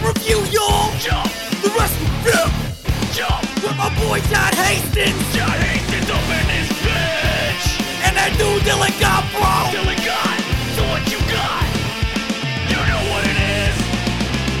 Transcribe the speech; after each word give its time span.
Wrestling 0.00 0.14
Review, 0.14 0.58
y'all! 0.58 0.90
Jump, 0.98 1.30
The 1.62 1.70
Wrestling 1.76 2.10
Review! 2.24 3.12
jump, 3.12 3.42
With 3.62 3.76
my 3.76 3.88
boy 4.00 4.20
John 4.30 4.52
Hastings! 4.54 5.34
John 5.34 5.50
Hastings 5.50 6.10
up 6.10 6.24
in 6.24 6.46
this 6.48 6.68
bitch. 6.80 7.64
And 8.04 8.16
that 8.16 8.34
dude 8.38 8.62
Dylan 8.62 8.94
Gott, 9.00 9.24
bro! 9.32 9.68
Dylan 9.76 10.00
got, 10.04 10.40
so 10.74 10.82
what 10.88 11.04
you 11.10 11.18
got? 11.28 11.68
You 12.70 12.80
know 12.88 13.02
what 13.12 13.24
it 13.26 13.38
is. 13.68 13.76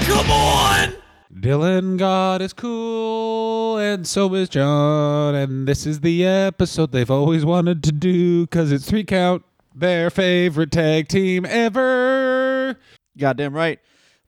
Come 0.06 0.30
on! 0.30 0.94
Dylan 1.32 1.98
Gott 1.98 2.42
is 2.42 2.52
cool, 2.52 3.78
and 3.78 4.06
so 4.06 4.34
is 4.34 4.48
John. 4.50 5.34
And 5.34 5.66
this 5.66 5.86
is 5.86 6.00
the 6.00 6.26
episode 6.26 6.92
they've 6.92 7.10
always 7.10 7.46
wanted 7.46 7.82
to 7.84 7.92
do 7.92 8.42
because 8.42 8.72
it's 8.72 8.88
three 8.88 9.04
count, 9.04 9.42
their 9.74 10.10
favorite 10.10 10.70
tag 10.70 11.08
team 11.08 11.46
ever. 11.46 12.76
Goddamn 13.16 13.54
right. 13.54 13.80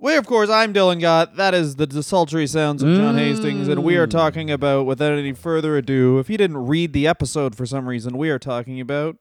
We, 0.03 0.17
of 0.17 0.27
course, 0.27 0.51
I'm 0.51 0.75
Dylan 0.75 1.01
Gott. 1.01 1.37
That 1.37 1.55
is 1.55 1.77
the 1.77 1.87
desultory 1.87 2.49
sounds 2.49 2.83
of 2.83 2.97
John 2.97 3.17
Hastings, 3.17 3.69
and 3.69 3.85
we 3.85 3.97
are 3.97 4.09
talking 4.09 4.51
about, 4.51 4.85
without 4.85 5.17
any 5.17 5.33
further 5.33 5.77
ado, 5.77 6.19
if 6.19 6.29
you 6.29 6.37
didn't 6.37 6.57
read 6.57 6.93
the 6.93 7.07
episode 7.07 7.55
for 7.55 7.67
some 7.67 7.89
reason, 7.89 8.19
we 8.19 8.29
are 8.29 8.39
talking 8.41 8.81
about 8.81 9.17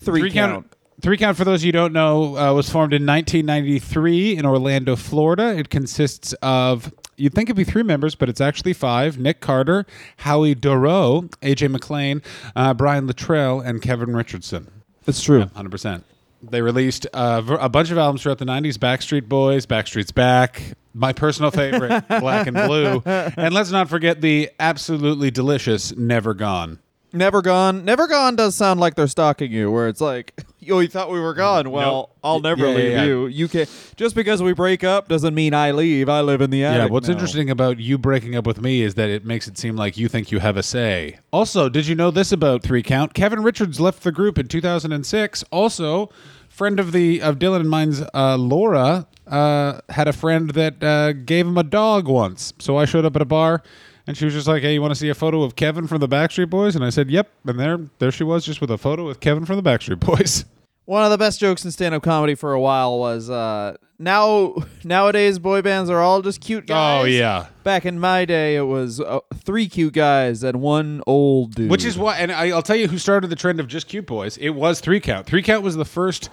three, 0.00 0.28
count. 0.28 0.74
Three 1.00 1.16
count, 1.16 1.36
for 1.36 1.44
those 1.44 1.60
of 1.60 1.66
you 1.66 1.68
who 1.68 1.72
don't 1.78 1.92
know, 1.92 2.36
uh, 2.36 2.52
was 2.52 2.68
formed 2.68 2.94
in 2.94 3.06
1993 3.06 4.36
in 4.36 4.44
Orlando, 4.44 4.96
Florida. 4.96 5.56
It 5.56 5.70
consists 5.70 6.32
of, 6.42 6.92
you'd 7.16 7.32
think 7.32 7.48
it'd 7.48 7.56
be 7.56 7.62
three 7.62 7.84
members, 7.84 8.16
but 8.16 8.28
it's 8.28 8.40
actually 8.40 8.72
five 8.72 9.18
Nick 9.18 9.40
Carter, 9.40 9.86
Howie 10.16 10.56
Dorough, 10.56 11.28
AJ 11.42 11.70
McLean, 11.70 12.22
uh, 12.56 12.74
Brian 12.74 13.06
Littrell, 13.06 13.64
and 13.64 13.80
Kevin 13.80 14.16
Richardson. 14.16 14.68
That's 15.04 15.22
true. 15.22 15.46
Hundred 15.54 15.70
percent. 15.70 16.04
They 16.42 16.62
released 16.62 17.06
uh, 17.12 17.42
a 17.60 17.68
bunch 17.68 17.90
of 17.90 17.98
albums 17.98 18.22
throughout 18.22 18.38
the 18.38 18.44
'90s: 18.44 18.74
Backstreet 18.74 19.28
Boys, 19.28 19.66
Backstreet's 19.66 20.12
Back, 20.12 20.62
my 20.94 21.12
personal 21.12 21.50
favorite, 21.50 22.06
Black 22.20 22.46
and 22.46 22.56
Blue, 22.56 23.02
and 23.04 23.52
let's 23.52 23.70
not 23.70 23.88
forget 23.88 24.20
the 24.20 24.50
absolutely 24.60 25.30
delicious 25.30 25.96
Never 25.96 26.34
Gone. 26.34 26.78
Never 27.12 27.42
Gone. 27.42 27.84
Never 27.84 28.06
Gone 28.06 28.36
does 28.36 28.54
sound 28.54 28.80
like 28.80 28.94
they're 28.94 29.06
stalking 29.08 29.50
you, 29.50 29.70
where 29.70 29.88
it's 29.88 30.00
like, 30.00 30.40
yo, 30.68 30.78
you 30.80 30.88
thought 30.88 31.10
we 31.10 31.18
were 31.18 31.34
gone. 31.34 31.70
Well, 31.70 32.10
I'll 32.22 32.40
never 32.40 32.66
Yeah, 32.66 32.70
yeah, 32.70 32.76
leave 32.76 32.92
yeah. 32.92 33.04
you. 33.04 33.26
You 33.26 33.48
can 33.48 33.66
just 33.96 34.14
because 34.14 34.42
we 34.42 34.52
break 34.52 34.84
up 34.84 35.08
doesn't 35.08 35.34
mean 35.34 35.54
I 35.54 35.70
leave. 35.72 36.08
I 36.08 36.20
live 36.20 36.40
in 36.40 36.50
the 36.50 36.64
attic. 36.64 36.78
Yeah, 36.88 36.92
what's 36.92 37.08
now. 37.08 37.14
interesting 37.14 37.50
about 37.50 37.78
you 37.78 37.98
breaking 37.98 38.36
up 38.36 38.46
with 38.46 38.60
me 38.60 38.82
is 38.82 38.94
that 38.94 39.08
it 39.08 39.24
makes 39.24 39.48
it 39.48 39.58
seem 39.58 39.74
like 39.76 39.96
you 39.96 40.08
think 40.08 40.30
you 40.30 40.38
have 40.38 40.56
a 40.56 40.62
say. 40.62 41.18
Also, 41.32 41.68
did 41.68 41.86
you 41.86 41.94
know 41.94 42.10
this 42.10 42.30
about 42.30 42.62
Three 42.62 42.82
Count? 42.82 43.14
Kevin 43.14 43.42
Richards 43.42 43.80
left 43.80 44.02
the 44.02 44.12
group 44.12 44.38
in 44.38 44.46
2006. 44.46 45.42
Also, 45.50 46.10
friend 46.48 46.78
of 46.78 46.92
the 46.92 47.20
of 47.22 47.38
Dylan 47.38 47.60
and 47.60 47.70
mine's 47.70 48.02
uh, 48.14 48.36
Laura 48.36 49.06
uh, 49.26 49.80
had 49.88 50.08
a 50.08 50.12
friend 50.12 50.50
that 50.50 50.82
uh, 50.82 51.12
gave 51.12 51.46
him 51.46 51.56
a 51.58 51.62
dog 51.64 52.06
once. 52.08 52.52
So 52.58 52.76
I 52.76 52.84
showed 52.84 53.04
up 53.04 53.16
at 53.16 53.22
a 53.22 53.26
bar. 53.26 53.62
And 54.06 54.16
she 54.16 54.24
was 54.24 54.32
just 54.32 54.48
like, 54.48 54.62
"Hey, 54.62 54.72
you 54.72 54.80
want 54.80 54.92
to 54.92 54.98
see 54.98 55.10
a 55.10 55.14
photo 55.14 55.42
of 55.42 55.54
Kevin 55.54 55.86
from 55.86 56.00
the 56.00 56.08
Backstreet 56.08 56.48
Boys?" 56.48 56.74
And 56.74 56.82
I 56.82 56.88
said, 56.88 57.10
"Yep." 57.10 57.28
And 57.44 57.60
there, 57.60 57.78
there 57.98 58.10
she 58.10 58.24
was, 58.24 58.42
just 58.42 58.58
with 58.58 58.70
a 58.70 58.78
photo 58.78 59.06
with 59.06 59.20
Kevin 59.20 59.44
from 59.44 59.56
the 59.56 59.62
Backstreet 59.62 60.00
Boys. 60.00 60.46
One 60.88 61.04
of 61.04 61.10
the 61.10 61.18
best 61.18 61.38
jokes 61.38 61.66
in 61.66 61.70
stand-up 61.70 62.02
comedy 62.02 62.34
for 62.34 62.54
a 62.54 62.60
while 62.60 62.98
was 62.98 63.28
uh, 63.28 63.76
now 63.98 64.54
nowadays 64.84 65.38
boy 65.38 65.60
bands 65.60 65.90
are 65.90 66.00
all 66.00 66.22
just 66.22 66.40
cute 66.40 66.66
guys. 66.66 67.02
Oh 67.02 67.04
yeah, 67.04 67.48
Back 67.62 67.84
in 67.84 68.00
my 68.00 68.24
day, 68.24 68.56
it 68.56 68.62
was 68.62 68.98
uh, 68.98 69.20
three 69.34 69.68
cute 69.68 69.92
guys 69.92 70.42
and 70.42 70.62
one 70.62 71.02
old 71.06 71.54
dude. 71.56 71.70
Which 71.70 71.84
is 71.84 71.98
why, 71.98 72.16
and 72.16 72.32
I, 72.32 72.48
I'll 72.52 72.62
tell 72.62 72.74
you 72.74 72.88
who 72.88 72.96
started 72.96 73.28
the 73.28 73.36
trend 73.36 73.60
of 73.60 73.68
just 73.68 73.86
cute 73.86 74.06
boys. 74.06 74.38
It 74.38 74.48
was 74.48 74.80
Three 74.80 74.98
Count. 74.98 75.26
Three 75.26 75.42
Count 75.42 75.62
was 75.62 75.76
the 75.76 75.84
first 75.84 76.30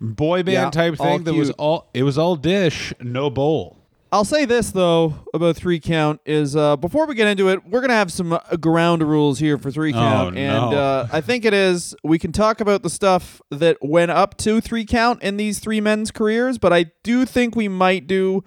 boy 0.00 0.44
band 0.44 0.52
Yeah, 0.54 0.70
type 0.70 0.98
thing 0.98 1.24
that 1.24 1.34
was 1.34 1.50
all. 1.50 1.90
It 1.92 2.04
was 2.04 2.16
all 2.16 2.36
dish, 2.36 2.94
no 3.00 3.28
bowl. 3.28 3.76
I'll 4.12 4.24
say 4.24 4.44
this 4.44 4.70
though 4.70 5.14
about 5.34 5.56
three 5.56 5.80
count 5.80 6.20
is 6.24 6.54
uh, 6.54 6.76
before 6.76 7.06
we 7.06 7.14
get 7.14 7.26
into 7.26 7.48
it, 7.48 7.66
we're 7.66 7.80
gonna 7.80 7.92
have 7.94 8.12
some 8.12 8.32
uh, 8.32 8.38
ground 8.60 9.02
rules 9.02 9.38
here 9.38 9.58
for 9.58 9.70
three 9.70 9.92
count, 9.92 10.36
Oh, 10.36 10.38
and 10.38 10.70
no. 10.70 10.78
uh, 10.78 11.08
I 11.12 11.20
think 11.20 11.44
it 11.44 11.52
is 11.52 11.94
we 12.04 12.18
can 12.18 12.30
talk 12.32 12.60
about 12.60 12.82
the 12.82 12.90
stuff 12.90 13.42
that 13.50 13.78
went 13.82 14.12
up 14.12 14.36
to 14.38 14.60
three 14.60 14.84
count 14.84 15.22
in 15.22 15.36
these 15.36 15.58
three 15.58 15.80
men's 15.80 16.10
careers, 16.10 16.56
but 16.56 16.72
I 16.72 16.86
do 17.02 17.26
think 17.26 17.56
we 17.56 17.68
might 17.68 18.06
do 18.06 18.44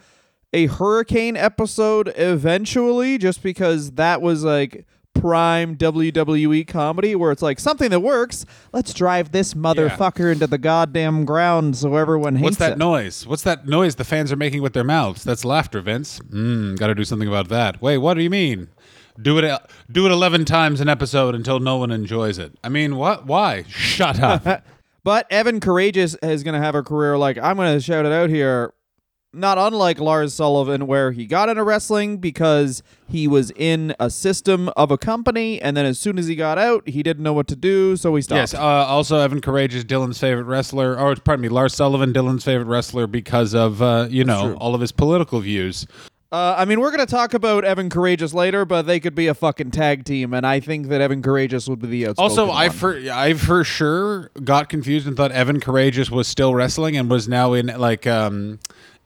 a 0.54 0.66
hurricane 0.68 1.36
episode 1.38 2.12
eventually, 2.16 3.18
just 3.18 3.44
because 3.44 3.92
that 3.92 4.22
was 4.22 4.44
like 4.44 4.86
prime 5.14 5.76
WWE 5.76 6.68
comedy 6.68 7.16
where 7.16 7.32
it's 7.32 7.42
like 7.42 7.60
something 7.60 7.90
that 7.90 8.00
works. 8.00 8.46
Let's 8.72 8.94
drive 8.94 9.32
this 9.32 9.54
motherfucker 9.54 10.32
into 10.32 10.48
the 10.48 10.58
goddamn 10.58 11.26
ground 11.26 11.76
so 11.76 11.96
everyone 11.96 12.36
hates 12.36 12.42
it. 12.42 12.46
What's 12.46 12.58
that 12.58 12.72
it. 12.74 12.78
noise? 12.78 13.28
What's 13.28 13.44
that 13.44 13.68
noise 13.68 13.96
the 13.96 14.04
fans 14.06 14.32
are 14.32 14.36
making 14.38 14.62
with 14.62 14.74
their 14.74 14.84
mouths? 14.84 15.24
That's 15.24 15.44
laughter, 15.44 15.82
Vince. 15.82 16.20
Mm, 16.20 16.78
Got 16.80 16.88
to 16.88 16.96
do 16.96 17.04
something 17.04 17.28
about 17.28 17.50
that. 17.50 17.82
Wait, 17.82 17.98
what 17.98 18.14
do 18.16 18.22
you 18.24 18.30
mean? 18.30 18.70
Do 19.22 19.38
it. 19.38 19.62
Do 19.92 20.06
it 20.06 20.12
eleven 20.12 20.46
times 20.46 20.80
an 20.80 20.88
episode 20.88 21.36
until 21.36 21.60
no 21.60 21.76
one 21.78 21.92
enjoys 21.92 22.38
it. 22.38 22.54
I 22.64 22.70
mean, 22.70 22.96
what? 22.96 23.26
Why? 23.26 23.64
Shut 23.68 24.20
up. 24.20 24.64
But 25.02 25.32
Evan 25.32 25.62
Karagias 25.62 26.18
is 26.22 26.44
going 26.44 26.60
to 26.60 26.60
have 26.64 26.76
a 26.76 26.84
career 26.84 27.18
like 27.18 27.38
I'm 27.38 27.56
going 27.56 27.74
to 27.74 27.82
shout 27.82 28.06
it 28.06 28.12
out 28.12 28.30
here. 28.30 28.74
Not 29.32 29.60
unlike 29.60 30.00
Lars 30.00 30.34
Sullivan, 30.34 30.88
where 30.88 31.12
he 31.12 31.28
got 31.28 31.50
into 31.50 31.64
wrestling 31.64 32.18
because 32.18 32.82
he 33.08 33.28
was 33.28 33.52
in 33.52 33.94
a 34.00 34.10
system 34.10 34.70
of 34.76 34.90
a 34.90 34.98
company, 34.98 35.62
and 35.62 35.78
then 35.78 35.86
as 35.86 36.00
soon 36.00 36.18
as 36.18 36.26
he 36.26 36.36
got 36.36 36.58
out, 36.58 36.88
he 36.90 37.04
didn't 37.04 37.22
know 37.22 37.34
what 37.34 37.48
to 37.50 37.56
do, 37.56 37.96
so 37.96 38.16
he 38.16 38.24
stopped. 38.24 38.38
yes. 38.38 38.54
Uh, 38.56 38.60
also, 38.60 39.20
Evan 39.20 39.40
Karagias, 39.40 39.84
Dylan's 39.84 40.18
favorite 40.18 40.46
wrestler, 40.46 40.98
or 40.98 41.16
pardon 41.16 41.44
me, 41.44 41.50
Lars 41.50 41.76
Sullivan, 41.76 42.12
Dylan's 42.12 42.44
favorite 42.44 42.66
wrestler 42.66 43.06
because 43.06 43.54
of 43.54 43.84
uh, 43.84 44.08
you 44.10 44.24
know 44.24 44.48
true. 44.48 44.56
all 44.56 44.74
of 44.74 44.82
his 44.82 44.92
political 44.92 45.40
views. 45.42 45.86
Uh, 46.32 46.56
I 46.58 46.66
mean, 46.66 46.80
we're 46.80 46.92
going 46.92 47.06
to 47.06 47.12
talk 47.12 47.34
about 47.34 47.66
Evan 47.66 47.90
Karagias 47.90 48.36
later, 48.36 48.64
but 48.64 48.84
they 48.84 49.00
could 49.00 49.16
be 49.16 49.26
a 49.28 49.34
fucking 49.34 49.72
tag 49.72 50.06
team, 50.06 50.34
and 50.34 50.46
I 50.46 50.60
think 50.60 50.88
that 50.88 51.02
Evan 51.02 51.24
Karagias 51.24 51.68
would 51.68 51.80
be 51.80 51.88
the 51.88 52.08
outspoken 52.08 52.32
Also, 52.32 52.52
I 52.52 52.68
one. 52.68 52.78
for 52.78 52.98
I 53.12 53.34
for 53.34 53.64
sure 53.64 54.30
got 54.44 54.70
confused 54.70 55.08
and 55.08 55.18
thought 55.18 55.32
Evan 55.32 55.60
Karagias 55.60 56.12
was 56.12 56.28
still 56.28 56.54
wrestling 56.54 56.98
and 56.98 57.10
was 57.10 57.28
now 57.28 57.54
in 57.54 57.68
like 57.68 58.06
um, 58.06 58.60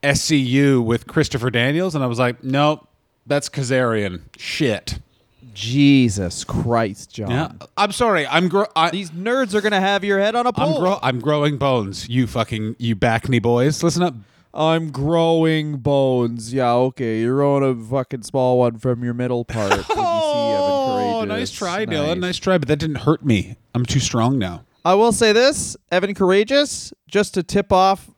SCU 0.04 0.84
with 0.84 1.08
Christopher 1.08 1.50
Daniels, 1.50 1.96
and 1.96 2.04
I 2.04 2.08
was 2.08 2.20
like, 2.20 2.44
nope, 2.44 2.88
that's 3.26 3.50
Kazarian. 3.50 4.22
Shit. 4.38 5.00
Jesus 5.54 6.44
Christ, 6.44 7.14
John. 7.14 7.30
Yeah, 7.30 7.52
I'm 7.78 7.92
sorry. 7.92 8.26
I'm 8.26 8.48
gro- 8.48 8.66
I, 8.76 8.90
These 8.90 9.12
nerds 9.12 9.54
are 9.54 9.62
going 9.62 9.72
to 9.74 9.80
have 9.80 10.04
your 10.04 10.20
head 10.20 10.36
on 10.36 10.46
a 10.46 10.50
I'm 10.50 10.54
pole. 10.56 10.80
gro- 10.80 11.00
I'm 11.04 11.20
growing 11.20 11.58
bones. 11.58 12.10
You 12.10 12.26
fucking 12.28 12.76
you 12.80 12.96
back 12.96 13.30
me 13.30 13.40
boys. 13.40 13.84
Listen 13.84 14.02
up. 14.04 14.16
I'm 14.56 14.92
growing 14.92 15.78
bones. 15.78 16.54
Yeah, 16.54 16.74
okay. 16.74 17.22
You're 17.22 17.44
on 17.44 17.64
a 17.64 17.76
fucking 17.76 18.24
small 18.24 18.60
one 18.60 18.78
from 18.78 19.04
your 19.04 19.14
middle 19.14 19.46
part. 19.46 19.84
Oh, 19.92 21.24
nice 21.28 21.52
try, 21.52 21.86
Dylan. 21.86 22.20
Nice 22.20 22.38
try, 22.38 22.58
but 22.58 22.68
that 22.68 22.78
didn't 22.78 22.98
hurt 22.98 23.24
me. 23.26 23.56
I'm 23.74 23.86
too 23.86 24.00
strong 24.00 24.38
now. 24.38 24.64
I 24.86 24.96
will 24.96 25.12
say 25.14 25.32
this, 25.34 25.78
Evan 25.92 26.14
Karagias, 26.14 26.92
just 27.08 27.34
to 27.36 27.44
tip 27.44 27.72
off 27.72 28.10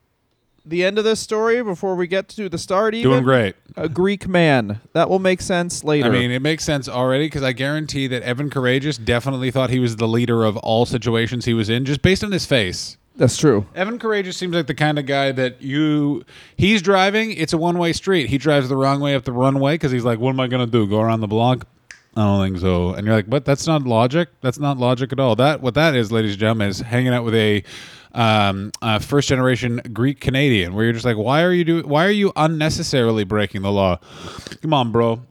the 0.66 0.84
end 0.84 0.98
of 0.98 1.04
this 1.04 1.20
story 1.20 1.62
before 1.64 1.96
we 1.96 2.08
get 2.08 2.28
to 2.30 2.50
the 2.50 2.58
start 2.58 2.96
even. 2.96 3.12
Doing 3.12 3.24
great. 3.24 3.56
A 3.78 3.88
Greek 3.88 4.28
man. 4.28 4.82
That 4.94 5.10
will 5.10 5.20
make 5.20 5.42
sense 5.42 5.84
later. 5.84 6.08
I 6.08 6.10
mean, 6.10 6.32
it 6.32 6.42
makes 6.42 6.64
sense 6.64 6.90
already 6.90 7.28
because 7.28 7.44
I 7.44 7.52
guarantee 7.54 8.08
that 8.08 8.24
Evan 8.24 8.50
Karagias 8.50 8.98
definitely 9.04 9.52
thought 9.52 9.70
he 9.70 9.80
was 9.80 9.98
the 9.98 10.08
leader 10.08 10.44
of 10.44 10.58
all 10.58 10.86
situations 10.86 11.46
he 11.46 11.54
was 11.54 11.70
in 11.70 11.86
just 11.86 12.02
based 12.02 12.24
on 12.24 12.32
his 12.32 12.46
face. 12.46 12.98
that's 13.18 13.38
true. 13.38 13.66
Evan 13.76 14.00
Karagias 14.00 14.34
seems 14.36 14.56
like 14.56 14.68
the 14.68 14.74
kind 14.74 14.98
of 15.00 15.06
guy 15.06 15.32
that 15.32 15.62
you 15.62 16.26
he's 16.58 16.82
driving, 16.82 17.32
it's 17.32 17.54
a 17.54 17.58
one 17.58 17.78
way 17.78 17.94
street. 17.94 18.30
He 18.30 18.38
drives 18.38 18.68
the 18.70 18.76
wrong 18.78 19.00
way 19.00 19.16
up 19.16 19.24
the 19.24 19.32
runway 19.34 19.76
because 19.76 19.92
he's 19.92 20.04
like, 20.06 20.20
What 20.20 20.32
am 20.32 20.40
I 20.40 20.48
gonna 20.48 20.66
do? 20.68 20.88
Go 20.88 21.00
around 21.02 21.22
the 21.22 21.28
block? 21.28 21.68
I 22.16 22.22
don't 22.24 22.46
think 22.46 22.60
so. 22.60 22.94
And 22.94 23.06
you're 23.06 23.16
like, 23.16 23.30
But 23.30 23.46
that's 23.46 23.68
not 23.68 23.84
logic. 23.84 24.30
That's 24.42 24.60
not 24.60 24.78
logic 24.78 25.12
at 25.12 25.20
all. 25.20 25.36
That 25.36 25.62
what 25.62 25.74
that 25.74 25.96
is, 25.96 26.12
ladies 26.12 26.32
and 26.32 26.40
gentlemen, 26.40 26.70
is 26.70 26.80
hanging 26.80 27.14
out 27.14 27.24
with 27.26 27.36
a 27.36 27.64
um, 28.14 28.72
uh, 28.82 29.00
first 29.00 29.28
generation 29.28 29.82
Greek 29.92 30.22
Canadian, 30.22 30.74
where 30.74 30.86
you're 30.86 30.94
just 30.94 31.06
like, 31.06 31.18
why 31.18 31.44
are 31.44 31.52
you 31.52 31.66
doing? 31.66 31.88
Why 31.88 32.06
are 32.06 32.12
you 32.12 32.32
unnecessarily 32.36 33.26
breaking 33.26 33.62
the 33.64 33.72
law? 33.72 34.00
Come 34.62 34.74
on, 34.74 34.92
bro. 34.92 35.22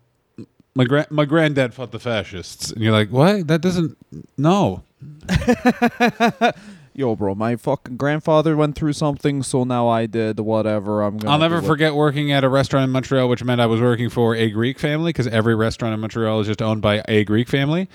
My 0.75 0.85
gra- 0.85 1.07
my 1.09 1.25
granddad 1.25 1.73
fought 1.73 1.93
the 1.93 2.01
fascists, 2.01 2.71
and 2.73 2.83
you're 2.83 2.93
like, 2.93 3.09
what? 3.09 3.47
That 3.47 3.61
doesn't. 3.63 3.97
No, 4.37 4.83
Yo, 6.97 7.17
bro, 7.17 7.35
my 7.35 7.57
fucking 7.57 7.97
grandfather 7.97 8.57
went 8.57 8.77
through 8.77 8.93
something, 8.93 9.43
so 9.43 9.65
now 9.65 9.89
I 9.89 10.07
did 10.07 10.39
whatever. 10.39 11.03
I'm 11.03 11.17
gonna. 11.17 11.33
I'll 11.33 11.41
never 11.41 11.61
forget 11.61 11.93
working 11.93 12.31
at 12.31 12.45
a 12.45 12.49
restaurant 12.49 12.85
in 12.85 12.91
Montreal, 12.91 13.29
which 13.29 13.43
meant 13.43 13.61
I 13.61 13.67
was 13.67 13.81
working 13.81 14.09
for 14.09 14.37
a 14.37 14.49
Greek 14.49 14.79
family 14.79 15.09
because 15.09 15.27
every 15.27 15.57
restaurant 15.57 15.93
in 15.93 15.99
Montreal 15.99 16.39
is 16.39 16.47
just 16.47 16.63
owned 16.63 16.83
by 16.83 17.03
a 17.09 17.25
Greek 17.25 17.49
family. 17.49 17.89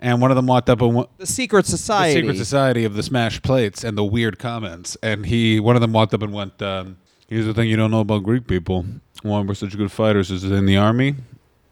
And 0.00 0.20
one 0.20 0.32
of 0.32 0.36
them 0.36 0.46
walked 0.46 0.68
up 0.68 0.80
and 0.80 0.96
went, 0.96 1.16
the 1.18 1.26
secret 1.26 1.66
the 1.66 1.72
society. 1.72 2.20
secret 2.20 2.38
society 2.38 2.84
of 2.84 2.94
the 2.94 3.04
smashed 3.04 3.42
plates 3.42 3.84
and 3.84 3.96
the 3.96 4.02
weird 4.02 4.40
comments. 4.40 4.96
And 5.00 5.26
he, 5.26 5.60
one 5.60 5.76
of 5.76 5.82
them 5.82 5.92
walked 5.92 6.12
up 6.12 6.22
and 6.22 6.32
went, 6.32 6.60
um, 6.60 6.96
"Here's 7.28 7.46
the 7.46 7.54
thing 7.54 7.68
you 7.68 7.76
don't 7.76 7.92
know 7.92 8.00
about 8.00 8.24
Greek 8.24 8.48
people. 8.48 8.84
Why 9.22 9.42
we're 9.42 9.54
such 9.54 9.76
good 9.76 9.92
fighters 9.92 10.32
is 10.32 10.42
in 10.42 10.66
the 10.66 10.76
army. 10.76 11.14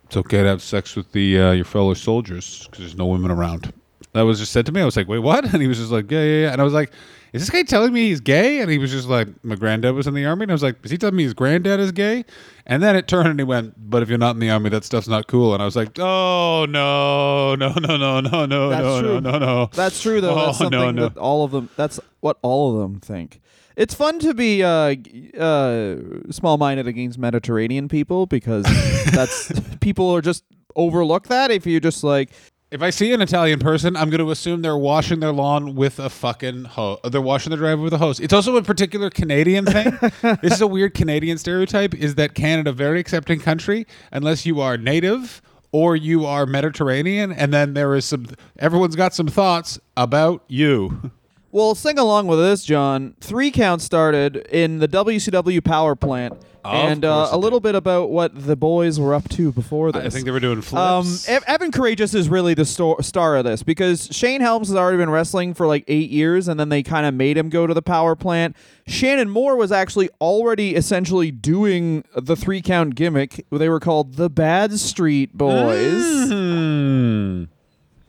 It's 0.04 0.16
okay 0.16 0.42
to 0.42 0.48
have 0.48 0.62
sex 0.62 0.94
with 0.94 1.10
the 1.10 1.40
uh, 1.40 1.52
your 1.52 1.64
fellow 1.64 1.94
soldiers 1.94 2.66
because 2.66 2.78
there's 2.78 2.96
no 2.96 3.06
women 3.06 3.32
around." 3.32 3.72
That 4.18 4.24
was 4.24 4.38
just 4.38 4.52
said 4.52 4.66
to 4.66 4.72
me. 4.72 4.80
I 4.80 4.84
was 4.84 4.96
like, 4.96 5.08
"Wait, 5.08 5.20
what?" 5.20 5.44
And 5.52 5.62
he 5.62 5.68
was 5.68 5.78
just 5.78 5.90
like, 5.90 6.10
"Yeah, 6.10 6.22
yeah, 6.22 6.40
yeah." 6.42 6.52
And 6.52 6.60
I 6.60 6.64
was 6.64 6.74
like, 6.74 6.92
is 7.32 7.42
this 7.42 7.50
guy 7.50 7.62
telling 7.62 7.92
me 7.92 8.08
he's 8.08 8.20
gay? 8.20 8.60
And 8.60 8.70
he 8.70 8.78
was 8.78 8.90
just 8.90 9.06
like, 9.06 9.28
my 9.44 9.54
granddad 9.54 9.94
was 9.94 10.06
in 10.06 10.14
the 10.14 10.24
army. 10.24 10.44
And 10.44 10.50
I 10.50 10.54
was 10.54 10.62
like, 10.62 10.76
is 10.84 10.90
he 10.90 10.96
telling 10.96 11.16
me 11.16 11.24
his 11.24 11.34
granddad 11.34 11.78
is 11.78 11.92
gay? 11.92 12.24
And 12.66 12.82
then 12.82 12.96
it 12.96 13.06
turned 13.06 13.28
and 13.28 13.38
he 13.38 13.44
went, 13.44 13.74
but 13.76 14.02
if 14.02 14.08
you're 14.08 14.18
not 14.18 14.34
in 14.34 14.40
the 14.40 14.50
army, 14.50 14.70
that 14.70 14.84
stuff's 14.84 15.08
not 15.08 15.26
cool. 15.26 15.52
And 15.52 15.62
I 15.62 15.66
was 15.66 15.76
like, 15.76 15.98
oh, 15.98 16.66
no, 16.68 17.54
no, 17.54 17.74
no, 17.78 17.96
no, 17.96 18.20
no, 18.20 18.46
no, 18.46 18.70
That's 18.70 18.82
no, 18.82 19.00
true. 19.00 19.20
no, 19.20 19.30
no, 19.32 19.38
no. 19.38 19.70
That's 19.72 20.00
true, 20.00 20.20
though. 20.20 20.28
Oh, 20.38 20.46
that's 20.46 20.58
something 20.58 20.78
no, 20.78 20.90
no. 20.90 21.08
that 21.08 21.18
all 21.18 21.44
of 21.44 21.50
them. 21.50 21.68
That's 21.76 21.98
what 22.20 22.38
all 22.42 22.74
of 22.74 22.80
them 22.80 23.00
think. 23.00 23.40
It's 23.76 23.94
fun 23.94 24.18
to 24.20 24.34
be 24.34 24.62
uh, 24.62 24.94
uh, 25.38 25.96
small-minded 26.30 26.86
against 26.86 27.18
Mediterranean 27.18 27.88
people 27.88 28.26
because 28.26 28.64
that's 29.12 29.52
people 29.80 30.10
are 30.10 30.20
just 30.20 30.44
overlook 30.76 31.28
that 31.28 31.50
if 31.50 31.66
you 31.66 31.80
just 31.80 32.04
like 32.04 32.30
If 32.70 32.82
I 32.82 32.90
see 32.90 33.14
an 33.14 33.22
Italian 33.22 33.60
person, 33.60 33.96
I'm 33.96 34.10
going 34.10 34.20
to 34.20 34.30
assume 34.30 34.60
they're 34.60 34.76
washing 34.76 35.20
their 35.20 35.32
lawn 35.32 35.74
with 35.74 35.98
a 35.98 36.10
fucking 36.10 36.64
hose. 36.64 36.98
They're 37.02 37.18
washing 37.18 37.48
their 37.48 37.58
driveway 37.58 37.84
with 37.84 37.94
a 37.94 37.98
hose. 37.98 38.20
It's 38.20 38.34
also 38.34 38.56
a 38.56 38.62
particular 38.62 39.08
Canadian 39.08 39.64
thing. 39.64 39.96
this 40.42 40.52
is 40.52 40.60
a 40.60 40.66
weird 40.66 40.92
Canadian 40.92 41.38
stereotype: 41.38 41.94
is 41.94 42.16
that 42.16 42.34
Canada 42.34 42.70
very 42.72 43.00
accepting 43.00 43.40
country 43.40 43.86
unless 44.12 44.44
you 44.44 44.60
are 44.60 44.76
native 44.76 45.40
or 45.72 45.96
you 45.96 46.26
are 46.26 46.44
Mediterranean, 46.44 47.32
and 47.32 47.54
then 47.54 47.72
there 47.72 47.94
is 47.94 48.04
some. 48.04 48.26
Everyone's 48.58 48.96
got 48.96 49.14
some 49.14 49.28
thoughts 49.28 49.78
about 49.96 50.44
you. 50.46 51.10
Well, 51.58 51.74
sing 51.74 51.98
along 51.98 52.28
with 52.28 52.38
this, 52.38 52.64
John. 52.64 53.16
Three 53.20 53.50
count 53.50 53.82
started 53.82 54.36
in 54.52 54.78
the 54.78 54.86
WCW 54.86 55.60
power 55.64 55.96
plant, 55.96 56.34
Of 56.64 56.72
and 56.72 57.04
uh, 57.04 57.22
course 57.24 57.32
a 57.32 57.36
little 57.36 57.58
bit 57.58 57.74
about 57.74 58.10
what 58.10 58.30
the 58.46 58.54
boys 58.54 59.00
were 59.00 59.12
up 59.12 59.28
to 59.30 59.50
before 59.50 59.90
this. 59.90 60.04
I 60.04 60.08
think 60.08 60.24
they 60.24 60.30
were 60.30 60.38
doing 60.38 60.58
Um, 60.58 60.62
flips. 61.02 61.28
Ev- 61.28 61.42
Evan 61.48 61.72
Karagias 61.72 62.14
is 62.14 62.28
really 62.28 62.54
the 62.54 62.64
sto- 62.64 62.98
star 63.00 63.34
of 63.34 63.44
this 63.44 63.64
because 63.64 64.08
Shane 64.12 64.40
Helms 64.40 64.68
has 64.68 64.76
already 64.76 64.98
been 64.98 65.10
wrestling 65.10 65.52
for 65.52 65.66
like 65.66 65.82
eight 65.88 66.10
years, 66.10 66.46
and 66.46 66.60
then 66.60 66.68
they 66.68 66.84
kind 66.84 67.04
of 67.04 67.12
made 67.14 67.36
him 67.36 67.48
go 67.48 67.66
to 67.66 67.74
the 67.74 67.82
power 67.82 68.14
plant. 68.14 68.54
Shannon 68.86 69.28
Moore 69.28 69.56
was 69.56 69.72
actually 69.72 70.10
already 70.20 70.76
essentially 70.76 71.32
doing 71.32 72.04
the 72.14 72.36
three 72.36 72.62
count 72.62 72.94
gimmick. 72.94 73.44
They 73.50 73.68
were 73.68 73.80
called 73.80 74.14
the 74.14 74.30
Bad 74.30 74.78
Street 74.78 75.36
Boys 75.36 76.28
Hmm. 76.28 77.44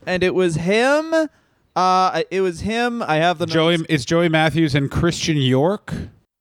and 0.06 0.22
it 0.22 0.36
was 0.36 0.54
him. 0.54 1.12
Uh, 1.76 2.22
it 2.30 2.40
was 2.40 2.60
him. 2.60 3.02
I 3.02 3.16
have 3.16 3.38
the 3.38 3.46
Joey, 3.46 3.76
notes. 3.78 3.86
it's 3.88 4.04
Joey 4.04 4.28
Matthews 4.28 4.74
and 4.74 4.90
Christian 4.90 5.36
York. 5.36 5.92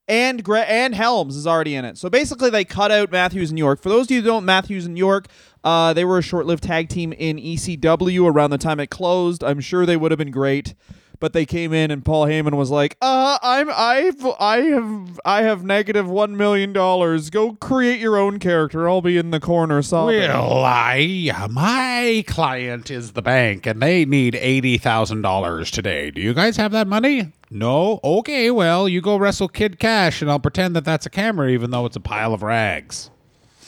and 0.07 0.43
Gre- 0.43 0.57
and 0.57 0.95
Helms 0.95 1.35
is 1.35 1.45
already 1.45 1.75
in 1.75 1.85
it. 1.85 1.97
So 1.97 2.09
basically, 2.09 2.49
they 2.49 2.65
cut 2.65 2.91
out 2.91 3.11
Matthews 3.11 3.49
and 3.51 3.59
York. 3.59 3.81
For 3.81 3.89
those 3.89 4.05
of 4.07 4.11
you 4.11 4.21
who 4.21 4.27
don't, 4.27 4.45
Matthews 4.45 4.85
and 4.85 4.97
York, 4.97 5.27
uh, 5.63 5.93
they 5.93 6.03
were 6.03 6.17
a 6.17 6.21
short-lived 6.23 6.63
tag 6.63 6.89
team 6.89 7.13
in 7.13 7.37
ECW 7.37 8.27
around 8.31 8.49
the 8.49 8.57
time 8.57 8.79
it 8.79 8.89
closed. 8.89 9.43
I'm 9.43 9.59
sure 9.59 9.85
they 9.85 9.97
would 9.97 10.11
have 10.11 10.17
been 10.17 10.31
great, 10.31 10.73
but 11.19 11.33
they 11.33 11.45
came 11.45 11.73
in 11.73 11.91
and 11.91 12.03
Paul 12.03 12.25
Heyman 12.25 12.55
was 12.55 12.69
like, 12.69 12.97
"Uh, 13.01 13.37
I'm 13.41 13.69
I've 13.71 14.25
I 14.39 14.61
have 14.61 15.19
I 15.25 15.41
have 15.43 15.63
negative 15.63 16.09
one 16.09 16.35
million 16.37 16.73
dollars. 16.73 17.29
Go 17.29 17.53
create 17.53 17.99
your 17.99 18.17
own 18.17 18.39
character. 18.39 18.87
I'll 18.87 19.01
be 19.01 19.17
in 19.17 19.31
the 19.31 19.39
corner 19.39 19.81
sobbing." 19.81 20.19
Well, 20.21 20.63
I 20.63 21.31
my 21.49 22.23
client 22.27 22.89
is 22.89 23.13
the 23.13 23.21
bank, 23.21 23.65
and 23.65 23.81
they 23.81 24.05
need 24.05 24.35
eighty 24.35 24.77
thousand 24.77 25.21
dollars 25.21 25.71
today. 25.71 26.11
Do 26.11 26.21
you 26.21 26.33
guys 26.33 26.57
have 26.57 26.71
that 26.71 26.87
money? 26.87 27.31
No. 27.51 27.99
Okay. 28.03 28.51
Well, 28.51 28.87
you 28.87 29.01
go 29.01 29.17
wrestle 29.17 29.47
Kid 29.47 29.79
Cash, 29.79 30.21
and 30.21 30.29
I'll 30.29 30.39
pretend 30.39 30.75
that 30.75 30.85
that's 30.85 31.05
a 31.05 31.09
camera, 31.09 31.49
even 31.49 31.71
though 31.71 31.85
it's 31.85 31.95
a 31.95 32.01
pile 32.01 32.33
of 32.33 32.43
rags. 32.43 33.09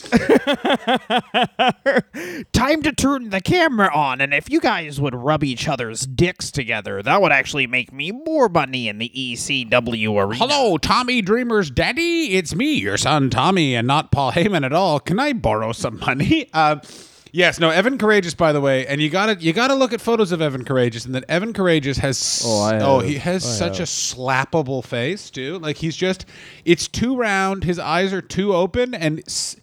Time 2.53 2.81
to 2.83 2.91
turn 2.91 3.29
the 3.29 3.41
camera 3.41 3.91
on, 3.93 4.21
and 4.21 4.33
if 4.33 4.49
you 4.49 4.59
guys 4.59 4.99
would 4.99 5.15
rub 5.15 5.43
each 5.43 5.67
other's 5.67 6.05
dicks 6.05 6.51
together, 6.51 7.01
that 7.03 7.21
would 7.21 7.31
actually 7.31 7.67
make 7.67 7.91
me 7.93 8.11
more 8.11 8.49
money 8.49 8.87
in 8.87 8.97
the 8.97 9.09
ECW 9.15 10.21
arena. 10.23 10.47
Hello, 10.47 10.77
Tommy 10.77 11.21
Dreamer's 11.21 11.69
daddy. 11.71 12.35
It's 12.35 12.55
me, 12.55 12.73
your 12.75 12.97
son 12.97 13.29
Tommy, 13.29 13.75
and 13.75 13.87
not 13.87 14.11
Paul 14.11 14.31
Heyman 14.31 14.65
at 14.65 14.73
all. 14.73 14.99
Can 14.99 15.19
I 15.19 15.33
borrow 15.33 15.71
some 15.71 15.99
money? 15.99 16.49
Uh, 16.53 16.77
yes, 17.31 17.59
no. 17.59 17.69
Evan 17.69 17.97
Karagias, 17.97 18.35
by 18.35 18.51
the 18.51 18.61
way, 18.61 18.85
and 18.87 19.01
you 19.01 19.09
gotta 19.09 19.35
you 19.41 19.53
gotta 19.53 19.75
look 19.75 19.93
at 19.93 20.01
photos 20.01 20.31
of 20.31 20.41
Evan 20.41 20.65
Karagias, 20.65 21.05
and 21.05 21.15
that 21.15 21.25
Evan 21.29 21.53
Karagias 21.53 21.97
has 21.97 22.41
Oh, 22.45 22.63
I 22.63 22.79
oh 22.79 22.99
have. 22.99 23.09
he 23.09 23.17
has 23.17 23.45
I 23.45 23.49
such 23.49 23.77
have. 23.77 23.87
a 23.87 23.89
slappable 23.89 24.83
face, 24.83 25.29
too. 25.29 25.59
Like 25.59 25.77
he's 25.77 25.95
just 25.95 26.25
it's 26.65 26.87
too 26.87 27.15
round. 27.17 27.63
His 27.63 27.79
eyes 27.79 28.13
are 28.13 28.21
too 28.21 28.53
open, 28.53 28.93
and 28.93 29.19
s- 29.25 29.55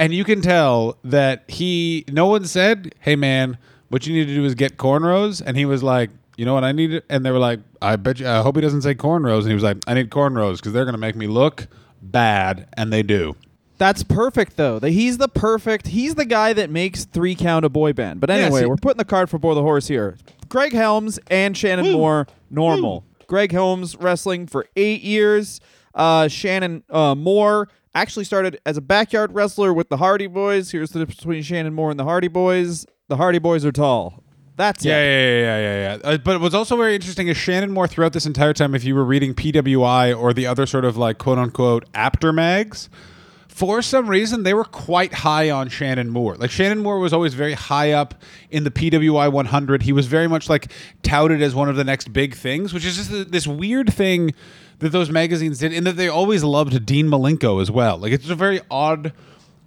and 0.00 0.12
you 0.12 0.24
can 0.24 0.40
tell 0.40 0.98
that 1.04 1.44
he. 1.48 2.04
No 2.08 2.26
one 2.26 2.44
said, 2.46 2.94
"Hey, 2.98 3.14
man, 3.14 3.58
what 3.88 4.06
you 4.06 4.14
need 4.14 4.26
to 4.26 4.34
do 4.34 4.44
is 4.44 4.56
get 4.56 4.76
cornrows," 4.76 5.40
and 5.44 5.56
he 5.56 5.64
was 5.64 5.82
like. 5.82 6.10
You 6.36 6.46
know 6.46 6.54
what 6.54 6.64
I 6.64 6.72
need? 6.72 7.02
And 7.10 7.26
they 7.26 7.30
were 7.30 7.38
like, 7.38 7.60
I 7.82 7.96
bet 7.96 8.18
you, 8.18 8.26
I 8.26 8.40
hope 8.40 8.56
he 8.56 8.62
doesn't 8.62 8.80
say 8.80 8.94
cornrows. 8.94 9.40
And 9.40 9.48
he 9.48 9.54
was 9.54 9.62
like, 9.62 9.76
I 9.86 9.92
need 9.92 10.08
cornrows 10.08 10.56
because 10.56 10.72
they're 10.72 10.86
going 10.86 10.94
to 10.94 10.98
make 10.98 11.14
me 11.14 11.26
look 11.26 11.66
bad. 12.00 12.66
And 12.78 12.90
they 12.90 13.02
do. 13.02 13.36
That's 13.80 14.02
perfect 14.02 14.56
though. 14.56 14.78
That 14.78 14.90
he's 14.90 15.18
the 15.18 15.28
perfect. 15.28 15.88
He's 15.88 16.14
the 16.14 16.24
guy 16.26 16.54
that 16.54 16.70
makes 16.70 17.06
three 17.06 17.34
count 17.34 17.66
a 17.66 17.68
boy 17.68 17.94
band. 17.94 18.20
But 18.20 18.28
anyway, 18.28 18.66
we're 18.66 18.76
putting 18.76 18.98
the 18.98 19.04
card 19.06 19.28
for 19.28 19.38
Boy 19.38 19.54
the 19.54 19.62
Horse 19.62 19.86
here. 19.86 20.16
Greg 20.50 20.72
Helms 20.72 21.18
and 21.30 21.56
Shannon 21.56 21.92
Moore, 21.92 22.26
normal. 22.50 23.04
Greg 23.26 23.52
Helms 23.52 23.96
wrestling 23.96 24.46
for 24.46 24.66
eight 24.76 25.02
years. 25.02 25.60
Uh, 25.94 26.28
Shannon 26.28 26.84
uh, 26.90 27.14
Moore 27.14 27.68
actually 27.94 28.24
started 28.24 28.60
as 28.64 28.76
a 28.76 28.80
backyard 28.80 29.32
wrestler 29.32 29.72
with 29.72 29.88
the 29.88 29.96
Hardy 29.96 30.26
Boys. 30.26 30.70
Here's 30.70 30.90
the 30.90 31.00
difference 31.00 31.18
between 31.18 31.42
Shannon 31.42 31.74
Moore 31.74 31.90
and 31.90 31.98
the 31.98 32.04
Hardy 32.04 32.28
Boys. 32.28 32.86
The 33.08 33.16
Hardy 33.16 33.38
Boys 33.38 33.64
are 33.64 33.72
tall. 33.72 34.22
That's 34.56 34.84
Yeah, 34.84 34.98
it. 35.00 35.06
yeah, 35.06 35.40
yeah, 35.40 35.58
yeah, 35.58 35.60
yeah. 35.60 35.98
yeah. 36.04 36.10
Uh, 36.14 36.18
but 36.18 36.40
what's 36.40 36.54
also 36.54 36.76
very 36.76 36.94
interesting 36.94 37.28
is 37.28 37.36
Shannon 37.36 37.70
Moore 37.72 37.88
throughout 37.88 38.12
this 38.12 38.26
entire 38.26 38.52
time, 38.52 38.74
if 38.74 38.84
you 38.84 38.94
were 38.94 39.04
reading 39.04 39.34
PWI 39.34 40.16
or 40.18 40.32
the 40.34 40.46
other 40.46 40.66
sort 40.66 40.84
of 40.84 40.96
like 40.96 41.18
quote 41.18 41.38
unquote 41.38 41.84
Apter 41.94 42.32
mags, 42.32 42.90
for 43.60 43.82
some 43.82 44.08
reason 44.08 44.42
they 44.42 44.54
were 44.54 44.64
quite 44.64 45.12
high 45.12 45.50
on 45.50 45.68
Shannon 45.68 46.08
Moore. 46.08 46.34
Like 46.36 46.50
Shannon 46.50 46.78
Moore 46.78 46.98
was 46.98 47.12
always 47.12 47.34
very 47.34 47.52
high 47.52 47.92
up 47.92 48.14
in 48.50 48.64
the 48.64 48.70
PWI 48.70 49.30
100. 49.30 49.82
He 49.82 49.92
was 49.92 50.06
very 50.06 50.26
much 50.28 50.48
like 50.48 50.72
touted 51.02 51.42
as 51.42 51.54
one 51.54 51.68
of 51.68 51.76
the 51.76 51.84
next 51.84 52.10
big 52.12 52.34
things, 52.34 52.72
which 52.72 52.86
is 52.86 52.96
just 52.96 53.30
this 53.30 53.46
weird 53.46 53.92
thing 53.92 54.32
that 54.78 54.92
those 54.92 55.10
magazines 55.10 55.58
did, 55.58 55.74
and 55.74 55.86
that 55.86 55.96
they 55.96 56.08
always 56.08 56.42
loved 56.42 56.86
Dean 56.86 57.06
Malenko 57.06 57.60
as 57.60 57.70
well. 57.70 57.98
Like 57.98 58.12
it's 58.12 58.30
a 58.30 58.34
very 58.34 58.60
odd 58.70 59.12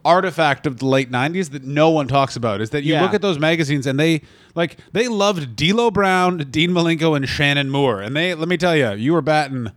artifact 0.03 0.65
of 0.65 0.79
the 0.79 0.85
late 0.87 1.11
90s 1.11 1.51
that 1.51 1.63
no 1.63 1.89
one 1.91 2.07
talks 2.07 2.35
about 2.35 2.61
is 2.61 2.71
that 2.71 2.83
you 2.83 2.93
Yeah. 2.93 3.03
look 3.03 3.13
at 3.13 3.21
those 3.21 3.37
magazines 3.39 3.85
and 3.87 3.97
they 3.99 4.21
like 4.55 4.77
they 4.91 5.07
loved 5.07 5.55
D'Lo 5.55 5.91
Brown, 5.91 6.39
Dean 6.49 6.71
Malenko, 6.71 7.15
and 7.15 7.29
Shannon 7.29 7.69
Moore. 7.69 8.01
And 8.01 8.15
they 8.15 8.33
let 8.33 8.47
me 8.49 8.57
tell 8.57 8.75
you, 8.75 8.91
you 8.93 9.13
were 9.13 9.21
batting. 9.21 9.71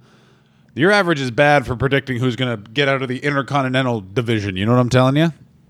Your 0.77 0.93
average 0.93 1.23
is 1.23 1.31
bad 1.31 1.67
for 1.67 1.75
predicting 1.75 2.19
who's 2.19 2.37
going 2.37 2.55
to 2.55 2.71
get 2.71 2.87
out 2.87 3.01
of 3.01 3.09
the 3.09 3.19
Intercontinental 3.19 4.03
Division. 4.03 4.57
You 4.57 4.67
know 4.67 4.73
what 4.73 4.81
I'm 4.81 4.91
telling 4.91 5.17
you? 5.17 5.23
You 5.23 5.29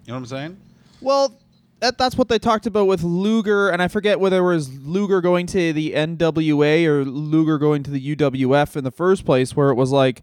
know 0.08 0.14
what 0.14 0.16
I'm 0.16 0.26
saying? 0.26 0.56
Well, 1.00 1.40
that, 1.78 1.96
that's 1.96 2.16
what 2.16 2.28
they 2.28 2.40
talked 2.40 2.66
about 2.66 2.88
with 2.88 3.04
Luger, 3.04 3.68
and 3.68 3.80
I 3.80 3.86
forget 3.86 4.18
whether 4.18 4.38
it 4.38 4.54
was 4.54 4.68
Luger 4.80 5.20
going 5.20 5.46
to 5.46 5.72
the 5.72 5.92
NWA 5.92 6.86
or 6.86 7.04
Luger 7.04 7.56
going 7.56 7.84
to 7.84 7.90
the 7.92 8.16
UWF 8.16 8.74
in 8.74 8.82
the 8.82 8.90
first 8.90 9.24
place, 9.24 9.54
where 9.54 9.70
it 9.70 9.76
was 9.76 9.92
like 9.92 10.22